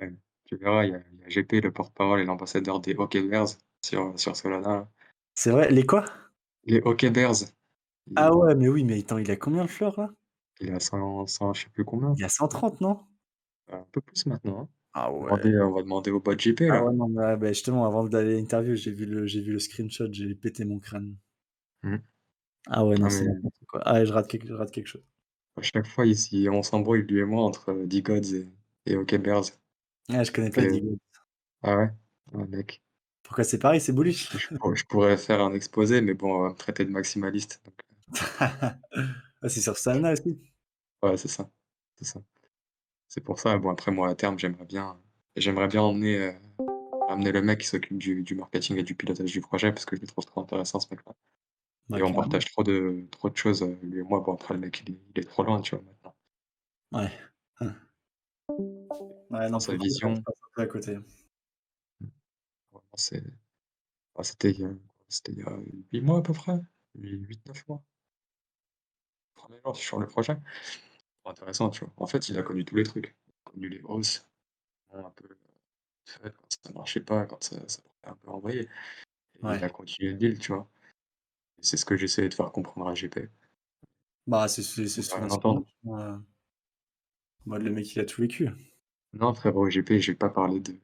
ouais. 0.00 0.14
Tu 0.46 0.56
verras, 0.58 0.84
il 0.86 0.92
y 0.92 0.94
a 0.94 1.02
il 1.12 1.20
y 1.20 1.24
a 1.24 1.28
GP, 1.28 1.60
le 1.62 1.72
porte-parole 1.72 2.20
et 2.20 2.26
l'ambassadeur 2.26 2.80
des 2.80 2.94
OK 2.96 3.16
Bears 3.28 3.48
sur 3.82 4.18
sur 4.20 4.36
Solana, 4.36 4.68
là. 4.68 4.90
C'est 5.36 5.50
vrai, 5.52 5.70
les 5.70 5.86
quoi? 5.86 6.04
Les 6.66 6.82
OK 6.82 7.06
Bears, 7.06 7.54
Ah 8.16 8.34
ouais, 8.34 8.56
mais 8.56 8.66
oui, 8.68 8.82
mais 8.82 8.98
attends, 8.98 9.18
il 9.18 9.30
a 9.30 9.36
combien 9.36 9.62
le 9.62 9.68
floor 9.68 9.94
là? 10.00 10.10
Il 10.64 10.70
est 10.70 10.74
à 10.74 10.80
100 10.80 11.26
100 11.28 11.54
je 11.54 11.62
sais 11.64 11.68
plus 11.70 11.84
combien, 11.84 12.16
Il 12.16 12.24
a 12.24 12.28
130 12.28 12.80
non? 12.80 13.04
un 13.68 13.84
peu 13.92 14.00
plus 14.00 14.24
maintenant, 14.24 14.60
hein. 14.62 14.68
Ah 14.92 15.10
Demander, 15.20 15.50
ouais. 15.50 15.54
heu, 15.54 15.66
on 15.66 15.72
va 15.72 15.82
demander 15.82 16.10
au 16.12 16.20
bot 16.20 16.38
JP, 16.38 16.64
Ah 16.68 16.72
là. 16.72 16.84
ouais, 16.84 16.92
non, 16.92 17.08
mais 17.08 17.22
ouais, 17.24 17.36
bah, 17.38 17.48
justement, 17.54 17.86
avant 17.86 18.04
d'aller 18.04 18.34
à 18.34 18.36
l'interview, 18.38 18.76
j'ai 18.76 18.90
vu 18.90 19.06
le 19.06 19.26
j'ai 19.26 19.40
vu 19.40 19.52
le 19.52 19.58
screenshot, 19.58 20.12
j'ai 20.12 20.34
pété 20.34 20.66
mon 20.66 20.78
crâne. 20.78 21.16
Mmh. 21.82 21.98
Ah 22.66 22.84
ouais, 22.84 22.98
non, 22.98 23.08
Ah 23.08 23.10
c'est 23.10 23.24
mais 23.24 23.32
n'importe 23.32 23.56
quoi. 23.66 23.80
Ah 23.86 24.04
je 24.04 24.12
rate 24.12 24.28
quelque 24.28 24.46
je 24.48 24.52
rate 24.52 24.70
quelque 24.70 24.86
chose. 24.88 25.02
à 25.56 25.62
chaque 25.62 25.88
fois 25.88 26.06
ici, 26.06 26.46
on 26.48 26.62
s'embrouille 26.62 27.02
lui 27.02 27.18
et 27.18 27.24
moi 27.24 27.42
entre, 27.42 27.72
heu, 27.72 27.88
D-Gods 27.88 28.34
et 28.36 28.46
et 28.86 28.96
OK 28.96 29.16
Bears 29.16 29.46
Ah, 30.08 30.24
je 30.24 30.32
connais 30.32 30.50
pas 30.50 30.62
et 30.62 30.66
Digo. 30.66 30.96
ah 31.62 31.76
ouais? 31.78 31.90
Ah 32.34 32.46
mec, 32.46 32.82
Pourquoi 33.22 33.44
c'est 33.44 33.58
pareil, 33.58 33.80
c'est 33.80 33.92
bullish? 33.92 34.30
je 34.32 34.36
je 34.38 34.48
pour 34.58 34.76
je 34.76 34.84
pourrais 34.84 35.16
faire 35.16 35.40
un 35.40 35.54
exposé, 35.54 36.02
mais 36.02 36.12
bon, 36.12 36.34
on 36.34 36.42
va 36.42 36.50
me 36.50 36.54
traiter 36.56 36.84
de 36.84 36.90
maximaliste, 36.90 37.62
donc 37.64 37.80
Ah, 39.42 39.48
c'est 39.48 39.60
sur 39.60 39.76
Solana 39.78 40.12
aussi? 40.12 40.38
Ouais, 41.04 41.16
c'est 41.16 41.28
ça, 41.28 41.48
c'est 41.96 42.04
ça. 42.04 42.20
C'est 43.08 43.22
pour 43.22 43.38
ça, 43.40 43.58
bon 43.58 43.70
après 43.70 43.92
moi 43.92 44.08
à 44.10 44.14
terme 44.16 44.38
j'aimerais 44.38 44.64
bien 44.66 45.00
j'aimerais 45.36 45.68
bien 45.68 45.82
emmener, 45.82 46.18
heu, 46.18 46.34
amener 47.08 47.32
le 47.32 47.42
mec 47.42 47.60
qui 47.62 47.68
s'occupe 47.68 47.98
du 47.98 48.22
du 48.24 48.34
marketing 48.36 48.78
et 48.78 48.84
du 48.84 48.94
pilotage 48.96 49.32
du 49.32 49.40
projet 49.42 49.72
parce 49.72 49.86
que 49.86 49.96
je 49.96 50.02
le 50.02 50.06
trouve 50.08 50.26
trop 50.26 50.40
intéressant 50.42 50.80
ce 50.80 50.88
mec-là 50.92 51.14
Bah, 51.88 51.98
et 51.98 52.02
on 52.04 52.14
partage 52.14 52.46
trop 52.52 52.64
de 52.64 53.06
trop 53.12 53.30
de 53.30 53.36
choses, 53.36 53.62
heu, 53.64 53.78
lui 53.82 54.00
et 54.00 54.04
moi. 54.04 54.20
Bon 54.20 54.34
après 54.34 54.54
le 54.54 54.60
mec 54.60 54.82
il 54.86 54.94
est 54.94 54.98
il 55.16 55.20
est 55.22 55.26
trop 55.26 55.44
loin, 55.44 55.60
tu 55.62 55.76
vois, 55.76 55.84
maintenant. 55.84 56.14
Ouais. 56.92 57.10
Ouais, 59.30 59.50
Dans 59.52 59.58
non, 59.58 59.60
pour 59.62 59.72
sa 59.72 59.74
le 59.74 59.78
coup, 59.78 59.86
je 59.90 60.00
passe 60.00 60.18
vision, 60.18 60.24
un 60.26 60.32
peu 60.54 60.62
à 60.62 60.66
côté. 60.66 60.98
mmh, 62.00 62.06
vraiment 62.72 62.86
c'est 62.96 63.22
bah, 64.16 64.24
c'était 64.24 64.52
il 64.52 64.60
y 64.60 64.64
a 64.66 64.70
c'était 65.08 65.32
il 65.32 65.38
y 65.40 65.42
a 65.42 65.56
8 65.92 66.00
mois 66.02 66.18
à 66.18 66.22
peu 66.22 66.32
près, 66.34 66.60
huit 66.96 67.46
neuf 67.46 67.66
mois. 67.68 67.82
1er 69.34 69.60
jour 69.64 69.76
sur 69.76 69.98
le 69.98 70.06
projet. 70.06 70.36
Intéressant, 71.26 71.68
tu 71.70 71.80
vois? 71.84 71.92
En 71.98 72.06
fait, 72.06 72.28
il 72.30 72.38
a 72.38 72.42
connu 72.42 72.64
tous 72.64 72.76
les 72.76 72.82
trucs. 72.84 73.14
Il 73.26 73.32
a 73.32 73.50
connu 73.50 73.68
les 73.68 73.80
hausses, 73.82 74.26
un 74.92 75.10
peu, 75.10 75.28
heu, 76.24 76.30
quand 76.32 76.46
ça 76.64 76.72
marchait 76.72 77.00
pas, 77.00 77.26
quand 77.26 77.42
ça 77.44 77.56
ça 77.68 77.82
partait 77.82 78.08
un 78.08 78.16
peu 78.16 78.30
en 78.30 78.40
vrille 78.40 78.68
et 79.42 79.54
il 79.54 79.62
Ouais. 79.62 79.64
a 79.64 79.70
continué 79.70 80.12
le 80.12 80.18
deal, 80.18 80.38
tu 80.38 80.52
vois? 80.52 80.68
Et 81.60 81.64
c'est 81.64 81.76
ce 81.78 81.86
que 81.86 81.96
j'essayais 81.96 82.28
de 82.30 82.34
faire 82.34 82.52
comprendre 82.52 82.88
à 82.88 82.94
JP. 82.94 83.20
Bah, 84.26 84.48
c'est 84.48 84.62
c'est 84.62 84.88
c'est 84.88 85.02
Il 85.02 85.02
souvent 85.02 85.28
rien 85.28 85.30
entendre. 85.30 85.64
le 87.46 87.70
mec, 87.70 87.94
il 87.94 88.00
a 88.00 88.04
tout 88.04 88.20
vécu. 88.20 88.50
Non 89.14 89.32
frérot, 89.32 89.70
JP, 89.70 89.98
j'ai 89.98 90.14
pas 90.14 90.28
parlé 90.28 90.60
de 90.60 90.74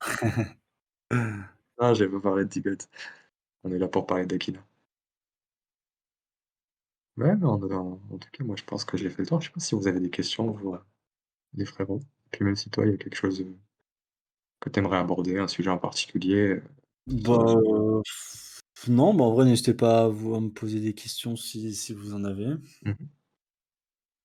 non, 1.80 1.94
j'ai 1.94 2.08
pas 2.08 2.20
parlé 2.20 2.44
de 2.44 2.50
Tigot. 2.50 2.76
On 3.64 3.72
est 3.72 3.78
là 3.78 3.88
pour 3.88 4.06
parler 4.06 4.26
d'Akina. 4.26 4.64
Ouais, 7.16 7.34
mais 7.34 7.46
en 7.46 7.54
en 7.62 8.00
en 8.12 8.18
tout 8.18 8.28
cas, 8.30 8.44
moi, 8.44 8.56
je 8.56 8.64
pense 8.64 8.84
que 8.84 8.96
j'ai 8.98 9.08
fait 9.08 9.22
le 9.22 9.26
tour. 9.28 9.40
Je 9.40 9.46
sais 9.46 9.52
pas 9.52 9.60
si 9.60 9.74
vous 9.74 9.88
avez 9.88 10.00
des 10.00 10.10
questions, 10.10 10.50
vous, 10.50 10.74
heu, 10.74 10.80
les 11.54 11.66
frérots? 11.66 12.00
Puis 12.32 12.44
même 12.44 12.56
si 12.56 12.70
toi, 12.70 12.86
il 12.86 12.92
y 12.92 12.94
a 12.94 12.98
quelque 12.98 13.16
chose, 13.16 13.40
heu, 13.42 13.56
que 14.60 14.70
tu 14.70 14.80
aimerais 14.80 14.98
aborder, 14.98 15.38
un 15.38 15.48
sujet 15.48 15.70
en 15.70 15.78
particulier, 15.78 16.36
heu, 16.56 16.64
Bah, 17.06 18.02
non, 18.88 19.14
bah, 19.14 19.24
en 19.24 19.32
vrai, 19.34 19.44
n'hésitez 19.44 19.74
pas 19.74 20.04
à 20.04 20.08
vous 20.08 20.34
à 20.34 20.40
me 20.40 20.50
poser 20.50 20.80
des 20.80 20.94
questions 20.94 21.36
si 21.36 21.74
si 21.74 21.94
vous 21.94 22.14
en 22.14 22.24
avez. 22.24 22.54
Mmh 22.82 22.90
mh. 23.00 23.16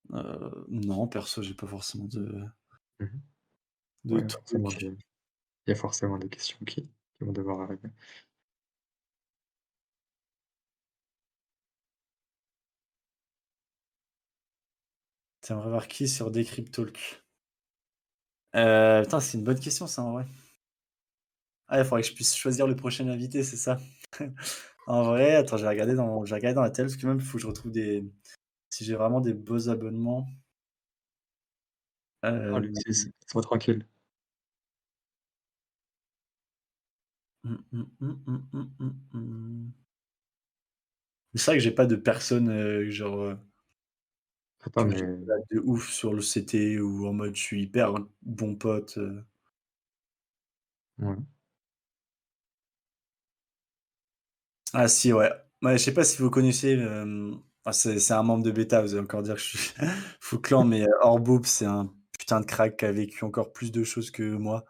Heu, 0.09 0.65
non, 0.69 1.07
perso, 1.07 1.41
j'ai 1.43 1.53
pas 1.53 1.67
forcément 1.67 2.05
de 2.05 2.45
Mmh 2.99 3.05
mh. 3.07 3.21
de 4.05 4.19
Ouais, 4.19 4.29
forcément 4.29 4.71
trucs. 4.71 4.73
des 4.73 4.87
il 5.67 5.69
y 5.69 5.73
a 5.73 5.75
forcément 5.75 6.17
des 6.19 6.29
questions 6.29 6.59
qui 6.65 6.83
qui 7.19 7.25
vont 7.25 7.33
devoir 7.33 7.61
arriver. 7.61 7.89
Tu 15.43 15.51
aimerais 15.53 15.69
voir 15.69 15.87
qui 15.87 16.07
sur 16.07 16.31
Decryptalk? 16.31 17.23
Heu, 18.53 19.01
putain, 19.03 19.19
c'est 19.19 19.37
une 19.37 19.43
bonne 19.43 19.59
question 19.59 19.87
ça, 19.87 20.03
en 20.03 20.11
vrai. 20.13 20.25
Ah, 21.67 21.79
il 21.79 21.85
faudrait 21.85 22.01
que 22.01 22.07
je 22.09 22.13
puisse 22.13 22.35
choisir 22.35 22.67
le 22.67 22.75
prochain 22.75 23.07
invité, 23.07 23.43
c'est 23.43 23.57
ça? 23.57 23.77
En 24.87 25.03
vrai, 25.03 25.35
attends, 25.35 25.57
je 25.57 25.63
vais 25.63 25.69
regarder 25.69 25.93
dans 25.95 26.23
dans 26.23 26.61
la 26.63 26.69
telle, 26.71 26.87
parce 26.87 26.97
que 26.97 27.05
même, 27.07 27.19
il 27.19 27.23
faut 27.25 27.37
que 27.37 27.43
je 27.43 27.47
retrouve 27.47 27.71
des 27.71 28.03
si 28.71 28.85
j'ai 28.85 28.95
vraiment 28.95 29.21
des 29.21 29.33
beaux 29.33 29.69
abonnements. 29.69 30.27
Oh 32.51 32.57
Luxus, 32.59 33.05
laisse-moi 33.21 33.41
tranquille. 33.43 33.85
Mmh 37.43 37.57
mh, 37.71 37.85
mmh. 39.13 39.71
C'est 41.35 41.45
vrai 41.51 41.57
que 41.57 41.63
j'ai 41.63 41.71
pas 41.71 41.85
de 41.85 41.95
personne, 41.95 42.49
heu, 42.49 42.89
genre, 42.89 43.35
que 44.75 44.87
mais 44.87 45.01
de 45.51 45.59
ouf 45.63 45.89
sur 45.91 46.13
le 46.13 46.21
CT 46.21 46.79
ou 46.79 47.07
en 47.07 47.13
mode 47.13 47.35
je 47.35 47.41
suis 47.41 47.63
hyper 47.63 47.93
bon 48.23 48.55
pote, 48.55 48.99
Ouais. 50.99 51.17
Ah 54.73 54.87
si, 54.87 55.11
ouais. 55.13 55.29
Ouais, 55.61 55.77
je 55.77 55.83
sais 55.83 55.93
pas 55.93 56.03
si 56.05 56.17
vous 56.21 56.29
connaissez, 56.29 56.77
enfin, 57.65 57.71
c'est 57.73 57.99
c'est 57.99 58.13
un 58.13 58.23
membre 58.23 58.43
de 58.43 58.51
Beta, 58.51 58.81
vous 58.81 58.93
allez 58.93 59.03
encore 59.03 59.21
dire 59.21 59.35
que 59.35 59.41
je 59.41 59.57
suis 59.57 59.73
fou 60.21 60.39
clan, 60.39 60.63
mais, 60.63 60.81
heu, 60.83 60.87
Orboop, 61.01 61.45
c'est 61.45 61.65
un 61.65 61.93
putain 62.17 62.39
de 62.39 62.45
crack 62.45 62.77
qui 62.77 62.85
a 62.85 62.91
vécu 62.91 63.23
encore 63.25 63.51
plus 63.51 63.71
de 63.71 63.83
choses 63.83 64.11
que 64.11 64.23
moi 64.23 64.63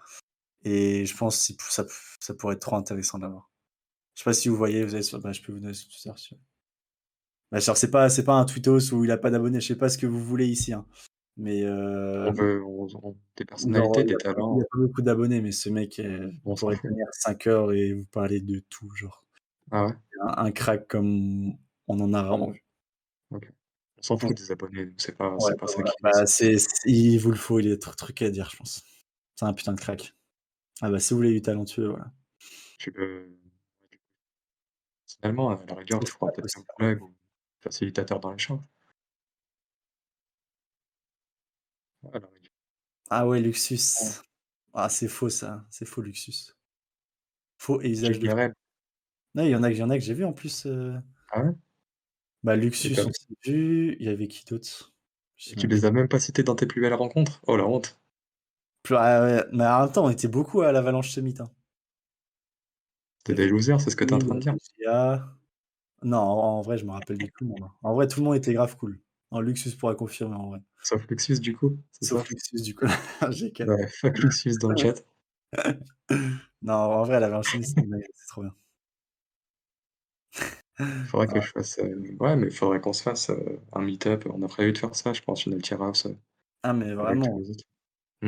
et 0.65 1.05
je 1.07 1.17
pense 1.17 1.37
si 1.39 1.55
p 1.57 1.63
ça 1.69 1.85
ça 2.21 2.33
pourrait 2.35 2.55
être 2.55 2.61
trop 2.61 2.75
intéressant 2.77 3.17
de 3.19 3.23
l'avoir. 3.25 3.51
Je 4.15 4.21
sais 4.21 4.25
pas 4.25 4.33
si 4.33 4.49
vous 4.49 4.57
voyez, 4.57 4.83
vous 4.85 4.93
avez 4.95 5.03
sur 5.03 5.19
bah, 5.21 5.33
je 5.33 5.41
peux 5.41 5.53
vous 5.53 5.59
donner 5.61 5.73
son 5.75 5.89
Twitter 5.89 6.11
si. 6.17 6.35
Bah, 7.51 7.59
genre 7.59 7.75
c'est 7.75 7.91
pas 7.91 8.09
c'est 8.09 8.23
pas 8.23 8.35
un 8.35 8.45
twittos 8.45 8.93
où 8.93 9.03
il 9.03 9.11
a 9.11 9.17
pas 9.17 9.29
d'abonnés, 9.29 9.59
je 9.59 9.67
sais 9.67 9.75
pas 9.77 9.89
ce 9.89 9.97
que 9.97 10.07
vous 10.07 10.23
voulez 10.23 10.47
ici, 10.47 10.71
hein, 10.71 10.85
mais, 11.37 11.61
On 12.23 12.31
hem 12.31 12.33
veut 12.33 12.63
on 12.63 12.87
on 13.03 13.17
des 13.37 13.45
genre, 13.63 13.93
personnalités, 13.95 14.03
des 14.03 14.15
pas 14.15 14.19
il 14.51 14.57
y 14.57 14.61
talents, 14.61 14.61
a 14.61 14.65
pas 14.65 14.79
beaucoup 14.79 15.01
d'abonnés, 15.01 15.41
mais 15.41 15.51
ce 15.51 15.69
mec, 15.69 15.99
heu, 15.99 16.31
on 16.45 16.55
pourrait 16.55 16.77
tenir 16.83 17.07
5 17.13 17.47
heures 17.47 17.73
et 17.73 17.93
vous 17.93 18.05
parler 18.05 18.41
de 18.41 18.59
tout, 18.69 18.89
genre. 18.95 19.23
Ah 19.71 19.85
ouais? 19.85 19.93
Un 20.21 20.45
un 20.47 20.51
crack 20.51 20.87
comme 20.87 21.53
on 21.87 21.99
en 22.01 22.13
a 22.13 22.23
rarement 22.23 22.51
vu. 22.51 22.63
OK. 23.31 23.47
On 23.99 24.01
s'en 24.03 24.17
fout 24.17 24.35
des 24.37 24.51
abonnés, 24.51 24.91
c'est 24.97 25.17
pas 25.17 25.35
ouais, 25.37 25.55
pas 25.55 25.67
ça 25.67 25.83
qui 25.83 25.93
bah, 26.01 26.25
c'est 26.25 26.57
c 26.57 26.67
il 26.85 27.17
vous 27.19 27.31
le 27.31 27.37
faut, 27.37 27.59
il 27.59 27.69
y 27.69 27.71
a 27.71 27.77
trop 27.77 27.91
de 27.91 27.97
trucs 27.97 28.21
à 28.23 28.29
dire, 28.31 28.49
je 28.51 28.57
pense. 28.57 28.83
C'est 29.35 29.45
un 29.45 29.53
putain 29.53 29.73
de 29.73 29.79
crack. 29.81 30.13
Ah 30.81 30.91
bah, 30.91 30.99
si 30.99 31.13
vous 31.13 31.19
voulez 31.19 31.33
du 31.33 31.41
talentueux, 31.43 31.89
voilà. 31.89 32.11
Tu 32.79 32.91
peux 32.91 33.27
Personnellement, 35.07 35.49
à 35.51 35.65
la 35.65 35.75
rigueur, 35.75 35.99
tu 36.03 36.11
feras 36.11 36.31
peut-être 36.31 36.57
un 36.57 36.63
possible. 36.63 36.67
plug 36.77 37.01
ou 37.03 37.13
facilitateur 37.61 38.19
dans 38.19 38.31
l'échange. 38.31 38.61
La 42.03 42.09
rigueur. 42.11 42.29
Ah 43.11 43.27
ouais. 43.27 43.39
Luxus. 43.41 44.21
Ah, 44.73 44.89
c'est 44.89 45.07
faux 45.07 45.29
ça, 45.29 45.65
c'est 45.69 45.85
faux 45.85 46.01
Luxus. 46.01 46.55
Faux 47.57 47.81
et 47.81 47.89
usage 47.89 48.19
de. 48.19 48.27
Non, 49.35 49.43
il 49.43 49.49
y 49.49 49.55
en 49.55 49.63
a 49.63 49.71
il 49.71 49.77
y 49.77 49.83
en 49.83 49.89
a 49.89 49.97
que 49.97 50.03
j'ai 50.03 50.13
vu 50.13 50.23
en 50.25 50.33
plus, 50.33 50.65
heu 50.65 51.01
Ah 51.31 51.41
ouais? 51.43 51.51
bah, 52.43 52.55
Et 52.83 52.89
Luxus, 52.89 53.05
on 53.07 53.11
s'est 53.13 53.35
vu, 53.43 53.95
il 53.99 54.05
y 54.05 54.09
avait 54.09 54.27
qui 54.27 54.45
d'autre? 54.45 54.93
Je 55.37 55.47
et 55.51 55.53
sais 55.53 55.55
tu 55.55 55.67
même 55.67 55.67
les 55.67 55.85
as 55.85 55.91
même 55.91 56.07
pas 56.07 56.19
cités 56.19 56.41
dans 56.41 56.55
tes 56.55 56.65
plus 56.65 56.81
belles 56.81 56.95
rencontres? 56.95 57.41
Oh 57.45 57.55
la 57.55 57.67
honte! 57.67 58.01
Plus 58.83 58.95
ah 58.95 59.23
ouais, 59.23 59.43
mais 59.53 59.65
en 59.65 59.85
même 59.85 59.91
temps, 59.91 60.05
on 60.05 60.09
était 60.11 60.27
beaucoup 60.27 60.61
à 60.61 60.71
l'Avalanche 60.71 61.09
Summit, 61.09 61.33
hein. 61.39 61.49
Tu 63.25 63.31
Il 63.31 63.31
es 63.31 63.33
y 63.33 63.35
des 63.35 63.47
avait 63.47 63.47
losers, 63.47 63.81
c'est 63.81 63.89
ce 63.89 63.95
que 63.95 64.03
tu 64.05 64.11
es 64.11 64.15
en 64.15 64.19
il 64.19 64.19
train 64.19 64.35
de 64.35 64.41
dire? 64.41 64.55
GA. 64.77 65.37
Non, 66.03 66.17
en 66.19 66.57
en 66.59 66.61
vrai, 66.61 66.77
je 66.77 66.85
me 66.85 66.91
rappelle 66.91 67.17
de 67.19 67.27
tout 67.27 67.43
le 67.43 67.47
monde, 67.49 67.63
hein. 67.63 67.73
En 67.83 67.93
vrai, 67.95 68.07
tout 68.07 68.19
le 68.19 68.25
monde 68.25 68.35
était 68.35 68.53
grave 68.53 68.75
cool. 68.77 69.01
Non, 69.31 69.39
Luxus 69.39 69.75
pourra 69.77 69.95
confirmer 69.95 70.35
en 70.35 70.49
vrai. 70.49 70.59
Sauf 70.83 71.07
Luxus 71.09 71.39
du 71.39 71.55
coup, 71.55 71.79
Sauf 72.01 72.27
ça? 72.27 72.29
Luxus 72.29 72.61
du 72.63 72.75
coup. 72.75 72.85
Ouais, 73.65 73.87
fuck 73.99 74.21
Luxus 74.21 74.59
dans 74.59 74.69
le 74.69 74.77
chat. 74.77 75.03
Non, 76.61 76.73
en 76.75 77.03
vrai, 77.05 77.19
l'Avalanche 77.19 77.49
Summit, 77.49 77.65
c'est 77.65 78.27
trop 78.27 78.41
bien. 78.43 78.55
Il 81.03 81.09
faudrait 81.09 81.27
que 81.27 81.39
Ouais. 81.39 81.41
je 81.41 81.51
fasse, 81.51 81.77
heu, 81.79 82.15
ouais, 82.19 82.35
mais 82.35 82.49
faudrait 82.49 82.81
qu'on 82.81 82.93
se 82.93 83.03
fasse, 83.03 83.29
heu, 83.29 83.59
un 83.71 83.81
meet-up. 83.81 84.25
On 84.33 84.41
a 84.41 84.47
prévu 84.47 84.73
de 84.73 84.77
faire 84.79 84.95
ça, 84.95 85.13
je 85.13 85.21
pense, 85.21 85.45
une 85.45 85.53
Altier 85.53 85.75
House, 85.79 86.05
heu, 86.07 86.17
Ah 86.63 86.73
mais 86.73 86.93
vraiment. 86.93 87.41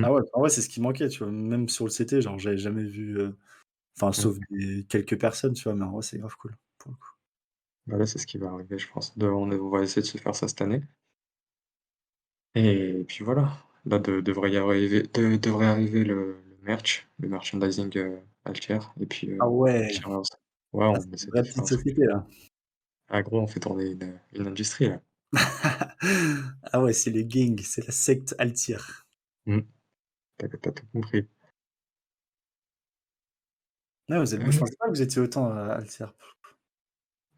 Ah 0.02 0.14
ouais, 0.14 0.22
en 0.34 0.42
vrai, 0.42 0.50
c'est 0.50 0.62
ce 0.62 0.70
qui 0.70 0.82
manquait, 0.82 1.10
tu 1.10 1.20
vois? 1.20 1.32
Même 1.32 1.70
sur 1.70 1.86
le 1.86 1.92
CT, 1.92 2.22
genre, 2.22 2.40
j'avais 2.40 2.58
jamais 2.58 2.84
vu, 2.86 3.20
enfin, 3.98 4.14
Mmh. 4.18 4.34
sauf 4.34 4.38
des 4.52 4.86
quelques 4.90 5.20
personnes, 5.20 5.54
tu 5.54 5.64
vois? 5.66 5.76
Mais 5.76 5.86
en 5.86 5.92
vrai, 5.94 6.04
c'est 6.04 6.20
grave 6.20 6.36
cool, 6.38 6.56
pour 6.80 6.92
le 6.92 6.98
coup. 6.98 7.13
Bah, 7.88 7.98
là, 7.98 8.06
c'est 8.06 8.18
ce 8.20 8.28
qui 8.28 8.38
va 8.38 8.50
arriver, 8.52 8.78
je 8.78 8.90
pense. 8.90 9.18
De 9.18 9.28
on 9.28 9.50
on 9.52 9.70
va 9.70 9.82
essayer 9.84 10.02
de 10.02 10.08
se 10.08 10.18
faire 10.18 10.36
ça 10.36 10.48
cette 10.48 10.62
année. 10.62 10.82
Et 12.56 13.04
puis 13.08 13.24
voilà, 13.24 13.58
là 13.86 13.98
de 14.00 14.20
devrait 14.22 14.52
y 14.52 14.58
arriver 14.58 15.04
de 15.14 15.38
devrait 15.38 15.66
arriver 15.68 16.04
le 16.04 16.42
le 16.50 16.58
merch, 16.66 17.08
le 17.20 17.28
merchandising, 17.30 17.92
Altier 18.46 18.80
et 19.00 19.06
puis, 19.08 19.30
Ah 19.40 19.48
heu, 19.48 19.50
ouais! 19.50 20.04
Ouais, 20.74 20.86
Ah, 20.92 20.98
on 20.98 21.02
c'est 21.02 21.24
une 21.24 21.28
essaie 21.28 21.32
de 21.32 21.38
faire 21.46 21.46
petite 21.46 21.66
un 21.66 21.68
truc. 21.70 21.88
société, 21.88 22.06
là. 22.06 22.26
Ah 23.08 23.22
gros, 23.24 23.40
on 23.42 23.48
fait 23.48 23.60
tourner 23.62 23.92
une, 23.92 24.20
une 24.34 24.48
industrie 24.48 24.90
là. 24.90 25.00
Ah 26.72 26.82
ouais, 26.82 26.94
c'est 26.94 27.12
le 27.12 27.24
gang, 27.24 27.60
c'est 27.64 27.86
la 27.86 27.92
secte 27.92 28.36
Altier. 28.40 28.78
Mmh. 29.46 29.62
Tu 30.40 30.46
as 30.46 30.50
tu 30.50 30.70
as 30.70 30.74
tout 30.74 30.88
compris. 30.94 31.28
Ouais, 34.10 34.20
vous 34.20 34.34
êtes 34.36 34.42
Ah 34.42 34.50
je 34.52 34.58
ouais. 34.58 34.60
pensais 34.60 34.76
pas 34.78 34.86
que 34.88 34.92
vous 34.92 35.02
étiez 35.02 35.22
autant, 35.22 35.50
heu, 35.50 35.72
Altier. 35.72 36.06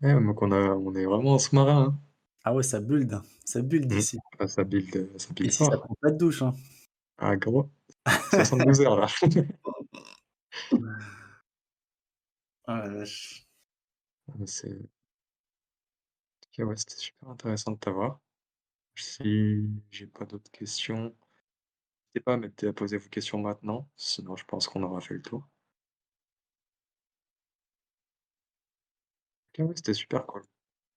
Ouais, 0.05 0.13
donc 0.13 0.41
on 0.41 0.51
a 0.53 0.55
on 0.75 0.93
est 0.95 1.03
vraiment 1.05 1.33
en 1.33 1.37
sous-marin, 1.39 1.83
hein. 1.87 1.99
Ah 2.45 2.53
ouais, 2.55 2.63
ça 2.63 2.79
build, 2.79 3.19
ça 3.43 3.61
build 3.61 3.91
Mmh. 3.91 4.01
ici. 4.01 4.23
Ah 4.39 4.47
ça 4.47 4.63
build, 4.63 4.95
heu, 4.95 5.11
ça 5.17 5.33
build 5.33 5.51
Ici, 5.51 5.63
ça 5.63 5.77
fort. 5.77 5.77
prend 5.77 5.95
pas 6.01 6.11
de 6.11 6.17
douche, 6.17 6.41
hein. 6.41 6.53
Ah 7.17 7.35
gros, 7.35 7.69
72 8.31 8.81
heures 8.81 8.97
là. 8.99 9.07
La 12.67 12.89
vache. 12.89 13.47
Ah 14.29 14.33
c'est 14.45 14.77
OK, 16.57 16.65
ouais, 16.65 16.75
c'était 16.77 16.95
super 16.95 17.29
intéressant 17.29 17.71
de 17.73 17.77
t'avoir. 17.77 18.19
Si 18.95 19.69
j'ai 19.91 20.07
pas 20.07 20.25
d'autres 20.25 20.51
questions, 20.51 21.15
n'hésitez 22.15 22.21
pas 22.25 22.33
à 22.35 22.37
mettre 22.37 22.67
à 22.67 22.73
poser 22.73 22.97
vos 22.97 23.09
questions 23.09 23.39
maintenant, 23.39 23.89
sinon 23.95 24.35
je 24.37 24.45
pense 24.45 24.67
qu'on 24.67 24.83
aura 24.83 25.01
fait 25.01 25.15
le 25.15 25.21
tour. 25.21 25.47
OK, 29.59 29.65
ouais, 29.67 29.73
c'était 29.75 29.93
super 29.93 30.25
cool. 30.25 30.43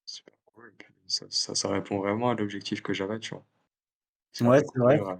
Super 0.06 0.35
cool 0.47 0.68
et 0.70 0.76
puis 0.85 0.94
ça 1.09 1.26
ça 1.30 1.55
ça 1.55 1.68
répond 1.70 1.98
vraiment 2.01 2.30
à 2.30 2.35
l'objectif 2.35 2.82
que 2.82 2.93
j'avais, 2.94 3.20
tu 3.20 3.35
vois? 3.35 3.47
De 4.40 4.47
Ouais, 4.47 4.60
c'est 4.72 4.80
vrai. 4.80 4.98
découvrir, 4.98 5.09
heu, 5.10 5.18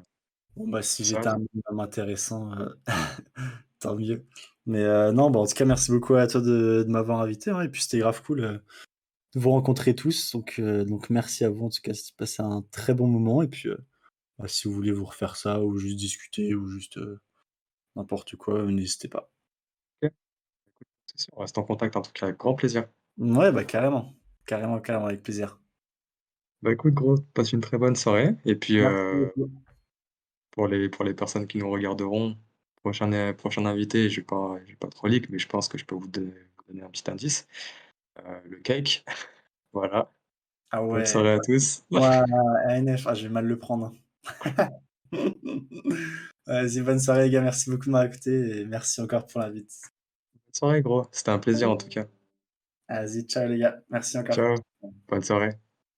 Bon, 0.56 0.69
bah, 0.69 0.82
si 0.82 1.05
ça 1.05 1.06
j'étais 1.06 1.28
un 1.28 1.39
minimum 1.39 1.81
intéressant, 1.81 2.52
heu, 2.59 2.81
tant 3.81 3.97
mieux. 3.97 4.27
Mais, 4.66 4.82
heu, 4.85 5.12
non, 5.12 5.31
bah, 5.31 5.40
en 5.40 5.47
tout 5.47 5.55
cas, 5.55 5.65
merci 5.66 5.90
beaucoup 5.93 6.15
à 6.16 6.27
toi 6.28 6.40
de 6.40 6.85
de 6.86 6.90
m'avoir 6.93 7.20
invité, 7.23 7.51
hein 7.52 7.62
et 7.62 7.69
puis 7.70 7.82
c'était 7.82 7.98
grave 8.01 8.23
cool, 8.24 8.40
heu, 8.43 8.62
de 9.35 9.40
vous 9.40 9.51
rencontrer 9.51 9.94
tous 9.97 10.32
donc, 10.32 10.56
heu, 10.60 10.85
donc 10.85 11.10
merci 11.10 11.44
à 11.44 11.51
vous 11.51 11.66
en 11.66 11.70
tout 11.70 11.81
cas, 11.82 11.94
c'était 11.94 12.15
passé 12.16 12.43
un 12.43 12.62
très 12.73 12.94
bon 12.94 13.09
moment 13.09 13.43
et 13.43 13.48
puis, 13.48 13.69
heu, 13.70 13.78
bah, 14.39 14.48
si 14.48 14.69
vous 14.69 14.74
voulez 14.74 14.93
vous 14.93 15.06
refaire 15.06 15.36
ça 15.36 15.62
ou 15.65 15.78
juste 15.78 15.97
discuter 15.98 16.55
ou 16.55 16.69
juste, 16.69 16.98
heu, 16.98 17.20
n'importe 17.97 18.36
quoi, 18.36 18.60
heu, 18.62 18.70
n'hésitez 18.73 19.09
pas. 19.09 19.32
OK. 20.02 20.12
Écoute, 20.81 21.28
on 21.35 21.40
reste 21.40 21.59
en 21.59 21.65
contact 21.65 21.97
en 21.97 22.02
tout 22.02 22.12
cas 22.12 22.27
avec 22.27 22.39
grand 22.39 22.55
plaisir. 22.55 22.89
Mouais, 23.19 23.53
bah, 23.53 23.65
carrément. 23.65 24.15
Carrément, 24.47 24.81
carrément, 24.81 25.07
avec 25.09 25.23
plaisir. 25.23 25.59
Bah, 26.62 26.73
écoute 26.73 26.95
gros, 26.95 27.16
passe 27.35 27.53
une 27.53 27.61
très 27.61 27.78
bonne 27.78 27.95
soirée 27.97 28.35
et 28.45 28.55
puis, 28.57 28.78
beaucoup. 29.11 29.53
pour 30.51 30.69
les 30.69 30.89
pour 30.89 31.05
les 31.05 31.15
personnes 31.15 31.47
qui 31.47 31.59
nous 31.59 31.70
regarderont, 31.70 32.36
prochain 32.77 33.12
é 33.12 33.35
prochain 33.35 33.66
invité, 33.66 34.11
je 34.11 34.20
vais 34.20 34.27
pas 34.27 34.59
pas 34.81 34.89
trop 34.89 35.07
leak, 35.09 35.31
mais 35.31 35.39
je 35.39 35.49
pense 35.49 35.69
que 35.69 35.78
je 35.78 35.85
peux 35.85 35.95
vous 35.95 36.09
donner 36.09 36.32
vous 36.59 36.65
donner 36.73 36.82
un 36.82 36.90
petit 36.90 37.11
indice, 37.11 37.47
heu, 38.20 38.23
le 38.47 38.59
cake, 38.61 39.05
voilà. 39.73 40.12
Ah 40.70 40.82
Bonne 40.90 41.05
ouais, 41.05 41.07
soirée 41.07 41.32
à 41.32 41.40
tous. 41.40 41.85
ouah, 41.90 42.24
ANF, 42.69 43.07
ah 43.07 43.15
je 43.15 43.24
vais 43.24 43.28
mal 43.32 43.47
le 43.47 43.59
prendre. 43.59 43.95
Vas-y, 46.47 46.81
bonne 46.81 46.99
soirée 47.01 47.24
les 47.24 47.31
gars, 47.31 47.40
merci 47.43 47.70
beaucoup 47.70 47.86
de 47.86 47.90
m'avoir 47.90 48.11
écouté 48.12 48.61
et 48.61 48.65
merci 48.65 49.01
encore 49.01 49.27
pour 49.27 49.40
l'invite. 49.40 49.73
Bonne 50.35 50.55
soirée 50.55 50.82
gros, 50.82 51.07
c'était 51.12 51.31
un 51.31 51.39
plaisir 51.39 51.70
en 51.70 51.77
tout 51.77 51.89
cas. 51.89 52.07
Vas-y, 52.89 53.24
ciao 53.27 53.47
les 53.48 53.59
gars, 53.59 53.81
merci 53.90 54.19
encore. 54.19 54.35
Ciao, 54.35 54.55
bonne 55.09 55.23
soirée. 55.23 55.59